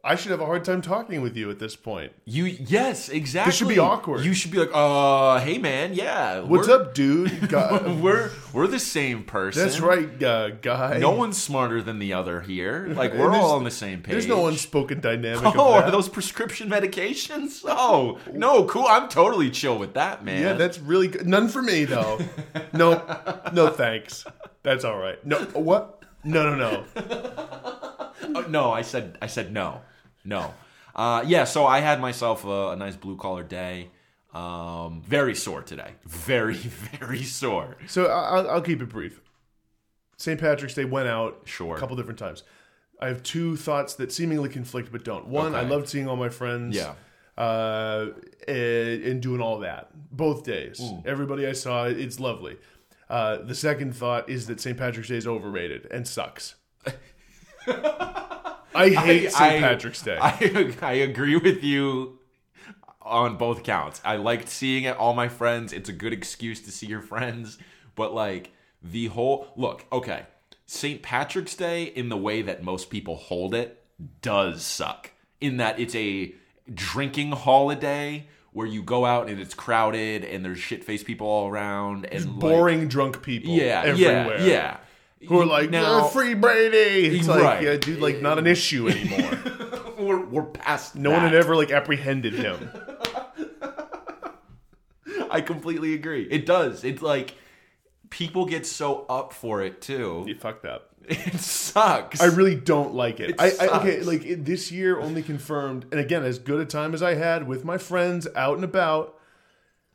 I 0.07 0.15
should 0.15 0.31
have 0.31 0.41
a 0.41 0.47
hard 0.47 0.65
time 0.65 0.83
talking 0.83 1.21
with 1.21 1.37
you 1.37 1.51
at 1.51 1.59
this 1.59 1.75
point. 1.75 2.13
You 2.27 2.45
yes, 2.45 3.09
exactly. 3.09 3.51
This 3.51 3.59
should 3.59 3.69
be 3.69 3.81
awkward. 3.81 4.25
You 4.25 4.35
should 4.35 4.53
be 4.53 4.59
like, 4.59 4.71
uh, 4.73 5.41
hey 5.41 5.59
man, 5.59 5.95
yeah. 5.95 6.41
What's 6.41 6.69
up, 6.69 6.95
dude? 6.95 7.51
We're 7.53 8.31
we're 8.53 8.69
the 8.69 8.79
same 8.79 9.25
person. 9.25 9.63
that's 9.63 9.81
right, 9.81 10.23
uh, 10.23 10.51
guy. 10.51 10.99
No 10.99 11.11
one's 11.11 11.43
smarter 11.43 11.83
than 11.83 11.99
the 11.99 12.13
other 12.13 12.41
here. 12.41 12.87
Like 12.89 13.15
we're 13.15 13.33
all 13.35 13.57
on 13.57 13.65
the 13.65 13.71
same 13.73 14.01
page. 14.01 14.13
There's 14.13 14.27
no 14.29 14.47
unspoken 14.47 15.01
dynamic. 15.01 15.55
Oh, 15.57 15.73
are 15.73 15.91
those 15.91 16.09
prescription 16.09 16.69
medications? 16.69 17.65
Oh, 17.67 18.19
no, 18.33 18.65
cool. 18.65 18.85
I'm 18.87 19.09
totally 19.09 19.51
chill 19.51 19.79
with 19.79 19.95
that, 19.95 20.23
man. 20.25 20.43
Yeah, 20.43 20.53
that's 20.53 20.79
really 20.79 21.09
good. 21.09 21.27
None 21.27 21.49
for 21.49 21.63
me 21.63 21.85
though. 21.85 22.21
no, 22.73 23.03
no 23.53 23.71
thanks. 23.71 24.25
That's 24.63 24.85
all 24.85 24.99
right. 24.99 25.25
No, 25.27 25.39
what? 25.55 26.05
No, 26.25 26.55
no, 26.55 26.57
no. 26.57 26.85
Oh, 28.35 28.45
no, 28.49 28.71
I 28.73 28.83
said 28.83 29.19
I 29.23 29.27
said 29.27 29.53
no, 29.53 29.81
no. 30.27 30.53
Uh, 30.95 31.23
yeah, 31.27 31.45
so 31.45 31.67
I 31.67 31.81
had 31.81 32.01
myself 32.01 32.45
a, 32.45 32.71
a 32.71 32.77
nice 32.77 32.97
blue 32.97 33.17
collar 33.17 33.43
day. 33.43 33.91
Um, 34.35 35.03
very 35.07 35.35
sore 35.35 35.63
today. 35.63 35.93
Very, 36.05 36.55
very 37.01 37.23
sore. 37.23 37.77
So 37.87 38.07
I- 38.07 38.37
I'll, 38.39 38.51
I'll 38.51 38.61
keep 38.63 38.83
it 38.83 38.89
brief. 38.89 39.21
St. 40.19 40.41
Patrick's 40.41 40.75
Day 40.75 40.85
went 40.87 41.09
out 41.09 41.43
Sure. 41.45 41.77
a 41.77 41.79
couple 41.79 41.97
different 41.97 42.19
times. 42.19 42.43
I 43.01 43.09
have 43.09 43.23
two 43.23 43.57
thoughts 43.57 43.95
that 43.95 44.11
seemingly 44.13 44.49
conflict 44.49 44.91
but 44.91 45.05
don't. 45.05 45.27
One, 45.27 45.55
I 45.55 45.61
Okay. 45.61 45.69
loved 45.71 45.89
seeing 45.89 46.09
all 46.09 46.17
my 46.17 46.31
friends. 46.31 46.75
Yeah. 46.77 46.95
Uh, 47.37 48.13
and, 48.49 49.03
and 49.05 49.21
doing 49.23 49.43
all 49.43 49.59
that 49.59 49.91
both 50.11 50.45
days. 50.45 50.81
Everybody 51.05 51.47
I 51.47 51.53
saw, 51.53 51.85
it's 51.85 52.19
lovely. 52.19 52.57
Uh, 53.11 53.37
the 53.43 53.55
second 53.55 53.95
thought 53.95 54.31
is 54.31 54.47
that 54.47 54.59
St. 54.61 54.79
Patrick's 54.79 55.09
Day 55.09 55.17
is 55.19 55.27
overrated 55.27 55.87
and 55.91 56.09
sucks. 56.09 56.55
I 58.81 58.91
hate 58.91 59.31
St. 59.33 59.43
I- 59.55 59.61
Patrick's 59.61 60.03
Day. 60.03 60.19
I, 60.21 60.75
I 60.83 60.93
agree 60.93 61.37
with 61.37 61.63
you 61.65 62.19
on 63.03 63.37
both 63.37 63.63
counts. 63.63 64.01
I 64.05 64.17
liked 64.17 64.49
seeing 64.49 64.85
it, 64.85 64.97
all 64.97 65.15
my 65.15 65.29
friends. 65.29 65.73
It's 65.73 65.89
a 65.89 65.93
good 65.93 66.13
excuse 66.13 66.61
to 66.63 66.73
see 66.73 66.87
your 66.87 67.01
friends. 67.03 67.59
But 67.95 68.13
like 68.15 68.51
the 68.83 69.07
whole 69.07 69.49
look, 69.57 69.85
okay. 69.93 70.27
St. 70.67 71.01
Patrick's 71.03 71.55
Day, 71.55 71.85
in 71.85 72.09
the 72.09 72.17
way 72.17 72.43
that 72.43 72.63
most 72.65 72.91
people 72.91 73.15
hold 73.17 73.55
it, 73.55 73.85
does 74.21 74.65
suck. 74.65 75.13
In 75.41 75.59
that 75.59 75.79
it's 75.79 75.95
a 75.95 76.35
drinking 76.75 77.31
holiday 77.33 78.27
where 78.53 78.67
you 78.67 78.83
go 78.83 79.05
out 79.05 79.29
and 79.29 79.39
it's 79.39 79.55
crowded 79.55 80.25
and 80.25 80.45
there's 80.45 80.59
shit 80.59 80.83
faced 80.83 81.07
people 81.07 81.27
all 81.29 81.47
around 81.49 82.07
and 82.07 82.25
like- 82.25 82.41
Boring 82.41 82.89
drunk 82.89 83.23
people 83.23 83.53
yeah, 83.55 83.83
everywhere. 83.85 84.41
yeah, 84.41 84.47
yeah. 84.47 84.77
Who 85.29 85.41
are 85.41 85.47
like, 85.47 85.71
now 85.71 86.05
"Uh, 86.07 86.09
free 86.09 86.35
Brady. 86.35 87.17
It's 87.19 87.29
like, 87.29 87.43
Right. 87.43 87.63
yeah, 87.63 87.77
dude, 87.77 88.01
like 88.01 88.21
not 88.23 88.39
an 88.39 88.47
issue 88.47 88.89
anymore. 88.95 89.95
we're, 89.99 90.25
we're 90.25 90.43
past 90.45 90.95
No 90.97 91.11
one 91.11 91.21
had 91.21 91.35
ever 91.35 91.57
like 91.57 91.71
apprehended 91.71 92.35
him. 92.35 92.71
I 95.31 95.41
completely 95.41 95.95
agree. 95.95 96.27
It 96.31 96.47
does. 96.47 96.85
It's 96.85 97.03
like 97.03 97.35
people 98.11 98.47
get 98.47 98.67
so 98.67 99.05
up 99.09 99.33
for 99.33 99.63
it 99.63 99.81
too. 99.81 100.25
You 100.27 100.35
fucked 100.37 100.65
up. 100.67 100.91
It 101.09 101.39
sucks. 101.39 102.21
I 102.21 102.27
really 102.27 102.57
don't 102.57 102.95
like 102.95 103.21
it. 103.21 103.31
It 103.31 103.37
I, 103.39 103.53
I 103.61 103.79
okay, 103.81 104.01
like 104.01 104.25
it, 104.25 104.45
this 104.45 104.73
year 104.73 104.99
only 104.99 105.23
confirmed, 105.23 105.87
and 105.93 106.01
again, 106.01 106.25
as 106.25 106.41
good 106.41 106.61
a 106.61 106.65
time 106.65 106.95
as 106.95 107.03
I 107.03 107.15
had 107.15 107.47
with 107.47 107.65
my 107.65 107.79
friends 107.79 108.27
out 108.35 108.57
and 108.57 108.65
about, 108.65 109.17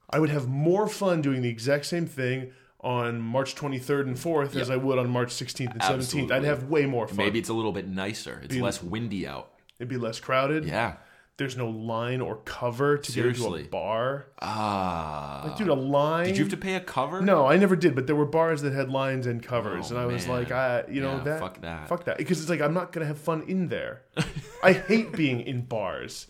I 0.09 0.19
would 0.19 0.29
have 0.29 0.47
more 0.47 0.87
fun 0.87 1.21
doing 1.21 1.41
the 1.41 1.49
exact 1.49 1.85
same 1.85 2.05
thing 2.05 2.53
on 2.81 3.21
March 3.21 3.55
23rd 3.55 4.01
and 4.07 4.15
4th 4.17 4.55
as 4.55 4.69
I 4.69 4.75
would 4.75 4.97
on 4.97 5.09
March 5.09 5.29
16th 5.29 5.71
and 5.71 5.81
17th. 5.81 6.31
I'd 6.31 6.43
have 6.43 6.63
way 6.65 6.85
more 6.85 7.07
fun. 7.07 7.17
Maybe 7.17 7.39
it's 7.39 7.49
a 7.49 7.53
little 7.53 7.71
bit 7.71 7.87
nicer. 7.87 8.41
It's 8.43 8.55
less 8.55 8.81
windy 8.81 9.27
out. 9.27 9.51
it'd 9.79 9.87
be 9.89 9.97
less 9.97 10.19
crowded. 10.19 10.65
Yeah. 10.65 10.95
There's 11.37 11.57
no 11.57 11.69
line 11.69 12.21
or 12.21 12.35
cover 12.37 12.97
to 12.99 13.11
get 13.11 13.25
into 13.25 13.55
a 13.55 13.63
bar. 13.63 14.27
Ah. 14.41 15.55
Dude, 15.57 15.69
a 15.69 15.73
line. 15.73 16.27
Did 16.27 16.37
you 16.37 16.43
have 16.43 16.51
to 16.51 16.57
pay 16.57 16.75
a 16.75 16.79
cover? 16.79 17.19
No, 17.21 17.47
I 17.47 17.57
never 17.57 17.75
did, 17.75 17.95
but 17.95 18.05
there 18.05 18.15
were 18.15 18.25
bars 18.27 18.61
that 18.61 18.73
had 18.73 18.89
lines 18.91 19.25
and 19.25 19.41
covers, 19.41 19.91
Oh, 19.91 19.95
and 19.95 20.03
I 20.03 20.05
was 20.05 20.27
man. 20.27 20.35
like, 20.35 20.51
I, 20.51 20.83
you 20.89 21.01
know, 21.01 21.17
Yeah, 21.17 21.23
that, 21.23 21.39
fuck 21.39 21.61
that. 21.61 21.87
fuck 21.87 22.03
that, 22.05 22.17
because 22.19 22.41
it's 22.41 22.49
like 22.49 22.61
I'm 22.61 22.73
not 22.75 22.91
gonna 22.91 23.07
have 23.07 23.17
fun 23.17 23.43
in 23.47 23.69
there. 23.69 24.03
I 24.63 24.73
hate 24.73 25.13
being 25.13 25.41
in 25.41 25.61
bars, 25.61 26.27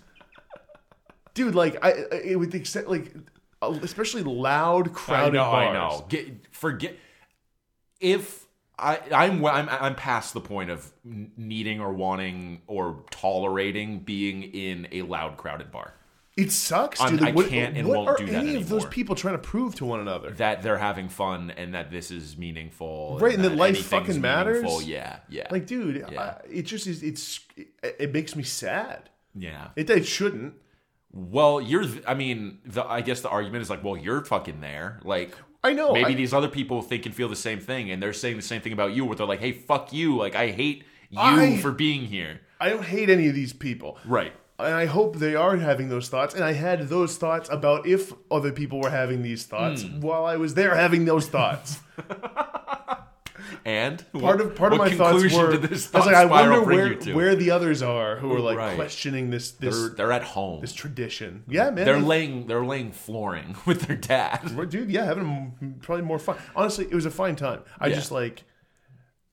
dude. 1.33 1.55
Like, 1.55 1.83
I, 1.83 1.91
I 1.91 2.15
it 2.23 2.35
would 2.39 2.53
except 2.55 2.87
like, 2.87 3.13
especially 3.61 4.23
loud, 4.23 4.89
I 4.89 4.91
crowded 4.91 5.33
know. 5.33 5.43
bars. 5.43 5.69
I 5.69 5.73
know. 5.73 6.05
Get, 6.09 6.53
forget 6.55 6.95
if 7.99 8.47
I, 8.79 8.99
I'm, 9.13 9.45
I'm 9.45 9.69
I'm 9.69 9.95
past 9.95 10.33
the 10.33 10.41
point 10.41 10.71
of 10.71 10.91
needing 11.03 11.79
or 11.79 11.93
wanting 11.93 12.61
or 12.67 13.03
tolerating 13.11 13.99
being 13.99 14.43
in 14.43 14.87
a 14.91 15.03
loud, 15.03 15.37
crowded 15.37 15.71
bar. 15.71 15.93
It 16.37 16.51
sucks, 16.51 17.03
dude. 17.03 17.21
I 17.21 17.31
what, 17.31 17.49
can't 17.49 17.77
and 17.77 17.87
won't 17.87 18.17
do 18.17 18.25
that 18.25 18.33
any 18.35 18.55
of 18.55 18.69
those 18.69 18.85
people 18.85 19.15
trying 19.15 19.35
to 19.35 19.39
prove 19.39 19.75
to 19.75 19.85
one 19.85 19.99
another? 19.99 20.31
That 20.31 20.63
they're 20.63 20.77
having 20.77 21.09
fun 21.09 21.51
and 21.51 21.75
that 21.75 21.91
this 21.91 22.09
is 22.09 22.37
meaningful, 22.37 23.17
Right, 23.19 23.35
and 23.35 23.43
that 23.43 23.55
life 23.55 23.85
fucking 23.85 24.21
matters? 24.21 24.63
meaningful. 24.63 24.81
Yeah, 24.81 25.19
yeah, 25.29 25.47
Like, 25.51 25.67
dude, 25.67 26.05
Yeah. 26.09 26.21
I, 26.21 26.41
it 26.49 26.63
just 26.63 26.87
is. 26.87 27.03
It's 27.03 27.41
it, 27.57 27.67
it 27.99 28.13
makes 28.13 28.35
me 28.35 28.43
sad. 28.43 29.09
yeah. 29.35 29.67
It, 29.75 29.89
it 29.89 30.05
shouldn't. 30.07 30.55
Well, 31.13 31.59
you're. 31.61 31.83
th- 31.83 32.03
I 32.07 32.13
mean, 32.13 32.59
the 32.65 32.85
I 32.85 33.01
guess 33.01 33.21
the 33.21 33.29
argument 33.29 33.61
is 33.63 33.69
like, 33.69 33.83
well, 33.83 33.97
you're 33.97 34.23
fucking 34.23 34.61
there. 34.61 34.99
Like, 35.03 35.35
I 35.63 35.73
know. 35.73 35.93
maybe 35.93 36.11
I- 36.13 36.15
these 36.15 36.33
other 36.33 36.47
people 36.47 36.81
think 36.81 37.05
and 37.05 37.13
feel 37.13 37.27
the 37.29 37.35
same 37.35 37.59
thing, 37.59 37.91
and 37.91 38.01
they're 38.01 38.13
saying 38.13 38.37
the 38.37 38.41
same 38.41 38.61
thing 38.61 38.73
about 38.73 38.93
you. 38.93 39.03
Where 39.05 39.15
they're 39.15 39.27
like, 39.27 39.39
hey, 39.41 39.51
fuck 39.51 39.91
you. 39.93 40.17
Like, 40.17 40.35
I 40.35 40.47
hate 40.51 40.83
you 41.09 41.19
I- 41.19 41.57
for 41.57 41.71
being 41.71 42.05
here. 42.05 42.41
I 42.59 42.69
don't 42.69 42.85
hate 42.85 43.09
any 43.09 43.27
of 43.27 43.35
these 43.35 43.53
people. 43.53 43.97
Right. 44.05 44.33
and 44.59 44.75
I 44.75 44.85
hope 44.85 45.15
they 45.15 45.33
are 45.33 45.57
having 45.57 45.89
those 45.89 46.07
thoughts. 46.07 46.35
And 46.35 46.43
I 46.43 46.53
had 46.53 46.87
those 46.87 47.17
thoughts 47.17 47.49
about 47.49 47.87
if 47.87 48.13
other 48.29 48.51
people 48.51 48.79
were 48.79 48.91
having 48.91 49.23
these 49.23 49.43
thoughts 49.47 49.81
Hmm. 49.81 49.99
while 50.01 50.23
I 50.23 50.35
was 50.37 50.53
there 50.53 50.75
having 50.75 51.05
those 51.05 51.27
thoughts. 51.27 51.79
And 53.65 54.03
part 54.13 54.41
of 54.41 54.55
part 54.55 54.73
of 54.73 54.79
what 54.79 54.91
my 54.91 54.97
thoughts 54.97 55.33
were 55.35 55.57
this 55.57 55.93
I 55.93 55.97
was 55.97 56.05
like, 56.07 56.15
I 56.15 56.25
wonder 56.25 56.63
where 56.63 56.93
where 57.15 57.35
the 57.35 57.51
others 57.51 57.81
are 57.81 58.17
who 58.17 58.33
are 58.33 58.39
like 58.39 58.57
Right. 58.57 58.75
questioning 58.75 59.29
this 59.29 59.51
this 59.51 59.77
they're, 59.77 59.89
they're 59.89 60.11
at 60.11 60.23
home. 60.23 60.61
this 60.61 60.73
tradition. 60.73 61.43
Yeah, 61.47 61.69
man. 61.71 61.85
They're 61.85 61.95
they- 61.99 62.01
laying 62.01 62.47
they're 62.47 62.65
laying 62.65 62.91
flooring 62.91 63.55
with 63.65 63.81
their 63.83 63.97
dad. 63.97 64.69
Dude, 64.69 64.89
yeah, 64.89 65.05
having 65.05 65.77
probably 65.81 66.03
more 66.05 66.19
fun. 66.19 66.37
Honestly, 66.55 66.85
it 66.85 66.93
was 66.95 67.05
a 67.05 67.11
fine 67.11 67.35
time. 67.35 67.61
I 67.79 67.87
Yeah. 67.87 67.95
just 67.95 68.11
like 68.11 68.43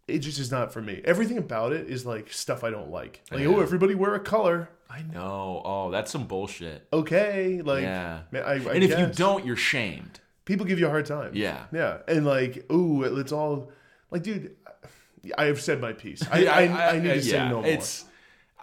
it. 0.06 0.18
Just 0.20 0.38
is 0.38 0.50
not 0.50 0.72
for 0.72 0.80
me. 0.80 1.00
Everything 1.04 1.38
about 1.38 1.72
it 1.72 1.88
is 1.90 2.04
like 2.06 2.32
stuff 2.32 2.64
I 2.64 2.70
don't 2.70 2.90
like. 2.90 3.22
Like, 3.30 3.40
Yeah. 3.40 3.48
oh, 3.48 3.60
everybody 3.60 3.94
wear 3.94 4.14
a 4.14 4.20
color. 4.20 4.70
I 4.90 5.02
know. 5.02 5.60
Oh, 5.66 5.90
that's 5.90 6.10
some 6.10 6.26
bullshit. 6.26 6.86
Okay, 6.94 7.60
like, 7.62 7.82
Yeah. 7.82 8.20
man, 8.30 8.42
I, 8.42 8.52
I 8.52 8.54
and 8.74 8.82
if 8.82 8.98
you 8.98 9.06
don't, 9.06 9.44
you're 9.44 9.54
shamed. 9.54 10.20
people 10.46 10.64
give 10.64 10.78
you 10.78 10.86
a 10.86 10.88
hard 10.88 11.04
time. 11.04 11.32
Yeah. 11.34 11.64
yeah, 11.72 11.98
and 12.08 12.24
like, 12.24 12.64
ooh, 12.72 13.02
it's 13.18 13.30
all 13.32 13.70
like, 14.10 14.22
dude. 14.22 14.56
I 15.36 15.46
have 15.46 15.60
said 15.60 15.80
my 15.80 15.92
piece. 15.92 16.22
I, 16.30 16.46
I, 16.46 16.92
I, 16.94 16.98
need 17.00 17.14
to 17.14 17.22
say 17.22 17.48
no 17.48 17.60
more. 17.60 17.66
It's 17.66 18.04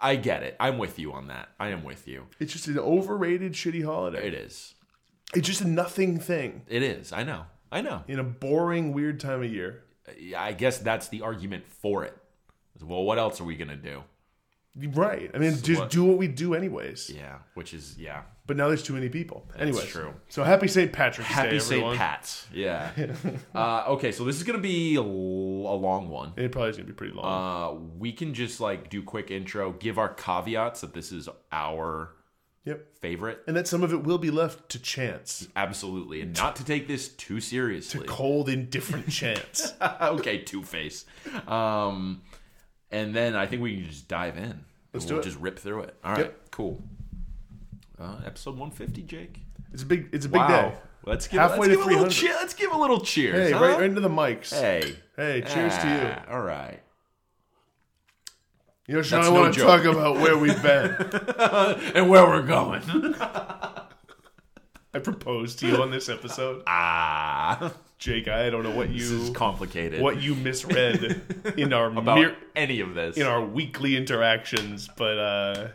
I 0.00 0.16
get 0.16 0.42
it. 0.42 0.56
I'm 0.58 0.78
with 0.78 0.98
you 0.98 1.12
on 1.12 1.28
that. 1.28 1.48
I 1.58 1.68
am 1.68 1.84
with 1.84 2.06
you. 2.06 2.26
It's 2.38 2.52
just 2.52 2.66
an 2.66 2.78
overrated, 2.78 3.52
shitty 3.52 3.84
holiday. 3.84 4.26
It 4.26 4.34
is. 4.34 4.74
It's 5.34 5.46
just 5.46 5.60
a 5.60 5.68
nothing 5.68 6.18
thing 6.18 6.62
It 6.68 6.82
is. 6.82 7.12
I 7.12 7.24
know. 7.24 7.44
I 7.70 7.80
know. 7.80 8.04
in 8.06 8.18
a 8.18 8.24
boring, 8.24 8.92
weird 8.92 9.20
time 9.20 9.42
of 9.42 9.52
year. 9.52 9.84
I 10.36 10.52
guess 10.52 10.78
that's 10.78 11.08
the 11.08 11.22
argument 11.22 11.66
for 11.66 12.04
it. 12.04 12.16
Well, 12.80 13.02
what 13.02 13.18
else 13.18 13.40
are 13.40 13.44
we 13.44 13.56
gonna 13.56 13.76
do? 13.76 14.04
Right. 14.76 15.30
I 15.32 15.38
mean, 15.38 15.56
just 15.62 15.80
what- 15.80 15.90
do 15.90 16.04
what 16.04 16.18
we 16.18 16.28
do 16.28 16.54
anyways. 16.54 17.10
Yeah, 17.14 17.38
which 17.54 17.72
is 17.72 17.96
yeah. 17.98 18.22
But 18.46 18.56
now 18.56 18.68
there's 18.68 18.82
too 18.82 18.92
many 18.92 19.08
people. 19.08 19.48
Anyway, 19.58 19.84
true. 19.86 20.14
So 20.28 20.44
happy 20.44 20.68
St. 20.68 20.92
Patrick's 20.92 21.30
Happy 21.30 21.50
Day, 21.50 21.58
St. 21.58 21.96
Pat's. 21.96 22.46
Yeah. 22.52 22.90
uh, 23.54 23.84
okay, 23.88 24.12
so 24.12 24.24
this 24.24 24.36
is 24.36 24.44
gonna 24.44 24.58
be 24.58 24.94
a 24.94 25.02
long 25.02 26.08
one. 26.08 26.32
It 26.36 26.52
probably 26.52 26.70
is 26.70 26.76
gonna 26.76 26.86
be 26.86 26.92
pretty 26.92 27.14
long. 27.14 27.24
Uh, 27.24 27.80
we 27.98 28.12
can 28.12 28.34
just 28.34 28.60
like 28.60 28.88
do 28.90 29.02
quick 29.02 29.30
intro, 29.30 29.72
give 29.72 29.98
our 29.98 30.10
caveats 30.10 30.82
that 30.82 30.94
this 30.94 31.10
is 31.10 31.28
our 31.50 32.12
yep. 32.64 32.86
favorite. 33.00 33.40
And 33.48 33.56
that 33.56 33.66
some 33.66 33.82
of 33.82 33.92
it 33.92 34.04
will 34.04 34.18
be 34.18 34.30
left 34.30 34.68
to 34.70 34.78
chance, 34.78 35.48
Absolutely, 35.56 36.20
and 36.20 36.36
not 36.36 36.54
to 36.56 36.64
take 36.64 36.86
this 36.86 37.08
too 37.08 37.40
seriously. 37.40 38.00
To 38.00 38.06
cold, 38.06 38.48
indifferent 38.48 39.08
chance. 39.10 39.72
okay, 39.80 40.38
Two 40.38 40.62
Face. 40.62 41.04
Um, 41.48 42.22
and 42.90 43.14
then 43.14 43.36
I 43.36 43.46
think 43.46 43.62
we 43.62 43.76
can 43.76 43.84
just 43.90 44.08
dive 44.08 44.36
in. 44.36 44.64
Let's 44.92 45.06
we'll 45.06 45.16
do 45.16 45.20
it. 45.20 45.24
Just 45.24 45.38
rip 45.38 45.58
through 45.58 45.82
it. 45.82 45.96
All 46.04 46.12
right, 46.12 46.20
Yep. 46.26 46.50
cool. 46.50 46.82
Uh, 47.98 48.16
episode 48.24 48.56
150, 48.56 49.02
Jake. 49.02 49.40
It's 49.72 49.82
a 49.82 49.86
big. 49.86 50.08
It's 50.12 50.26
a 50.26 50.28
big 50.28 50.40
wow. 50.40 50.48
day. 50.48 50.74
Let's 51.04 51.28
give, 51.28 51.40
Halfway 51.40 51.68
let's 51.68 51.68
to 51.68 51.76
give 51.76 51.80
a 51.80 51.88
little 51.88 52.10
300. 52.10 52.12
cheer. 52.12 52.34
Let's 52.40 52.54
give 52.54 52.72
a 52.72 52.78
little 52.78 53.00
cheers. 53.00 53.48
Hey, 53.48 53.52
huh? 53.52 53.64
right, 53.64 53.74
right 53.76 53.84
into 53.84 54.00
the 54.00 54.08
mics. 54.08 54.52
Hey. 54.52 54.96
Hey, 55.16 55.42
cheers 55.42 55.78
to 55.78 55.86
you. 55.86 56.00
Ah, 56.02 56.24
All 56.30 56.42
right. 56.42 56.80
You 58.88 58.96
know, 58.96 59.02
Sean, 59.02 59.20
That's 59.20 59.30
I 59.30 59.34
no 59.34 59.40
want 59.40 59.54
to 59.54 59.60
talk 59.60 59.84
about 59.84 60.16
where 60.16 60.36
we've 60.36 60.62
been. 60.62 60.96
And 61.96 62.08
where 62.10 62.24
we're 62.26 62.42
going. 62.42 62.82
I 64.94 64.98
proposed 65.02 65.58
to 65.60 65.68
you 65.68 65.82
on 65.82 65.90
this 65.90 66.08
episode, 66.08 66.62
ah. 66.66 67.72
Jake. 67.98 68.28
I 68.28 68.50
don't 68.50 68.62
know 68.62 68.70
what 68.74 68.92
This 68.92 69.10
is 69.10 69.28
you 69.28 69.34
complicated. 69.34 70.00
what 70.00 70.20
you 70.20 70.34
misread 70.34 71.22
in 71.56 71.72
our 71.72 71.86
about 71.96 72.18
mere, 72.18 72.36
any 72.54 72.80
of 72.80 72.94
this? 72.94 73.16
in 73.16 73.26
our 73.26 73.42
weekly 73.44 73.96
interactions, 73.96 74.88
but 74.96 75.18
uh, 75.18 75.68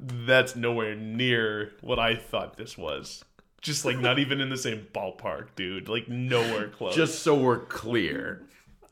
that's 0.00 0.54
nowhere 0.56 0.94
near 0.94 1.72
what 1.80 1.98
I 1.98 2.14
thought 2.16 2.56
this 2.56 2.76
was. 2.76 3.24
Just 3.62 3.84
like 3.84 3.98
not 3.98 4.18
even 4.18 4.40
in 4.40 4.48
the 4.50 4.56
same 4.58 4.86
ballpark, 4.94 5.48
dude. 5.56 5.88
Like 5.88 6.08
nowhere 6.08 6.68
close. 6.68 6.94
Just 6.94 7.20
so 7.20 7.34
we're 7.34 7.60
clear, 7.60 8.42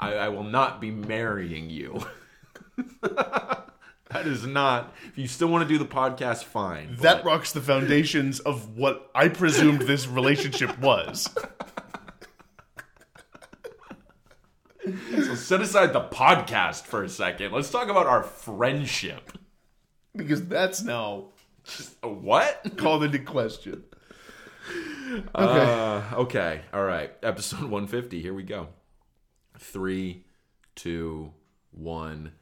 I, 0.00 0.14
I 0.14 0.28
will 0.30 0.42
not 0.42 0.80
be 0.80 0.90
marrying 0.90 1.70
you. 1.70 2.04
that 3.02 4.26
is 4.26 4.46
not. 4.46 4.92
If 5.08 5.18
you 5.18 5.28
still 5.28 5.48
want 5.48 5.68
to 5.68 5.72
do 5.72 5.78
the 5.78 5.88
podcast, 5.88 6.44
fine. 6.44 6.96
that 7.00 7.22
but- 7.22 7.24
rocks 7.24 7.52
the 7.52 7.60
foundations 7.60 8.40
of 8.40 8.76
what 8.76 9.10
I 9.14 9.28
presumed 9.28 9.82
this 9.82 10.06
relationship 10.08 10.76
was. 10.78 11.28
so 15.10 15.34
set 15.34 15.60
aside 15.60 15.92
the 15.92 16.00
podcast 16.02 16.84
for 16.84 17.02
a 17.02 17.08
second. 17.08 17.52
Let's 17.52 17.70
talk 17.70 17.88
about 17.88 18.06
our 18.06 18.22
friendship. 18.22 19.32
Because 20.14 20.46
that's 20.46 20.82
now 20.82 21.26
Uh, 22.02 22.08
What? 22.08 22.76
called 22.76 23.04
into 23.04 23.18
question. 23.18 23.84
Uh, 25.34 26.02
okay. 26.14 26.62
All 26.72 26.84
right. 26.84 27.12
Episode 27.22 27.60
150. 27.62 28.20
Here 28.20 28.34
we 28.34 28.42
go. 28.42 28.68
Three, 29.58 30.24
two, 30.74 31.32
one. 31.70 32.32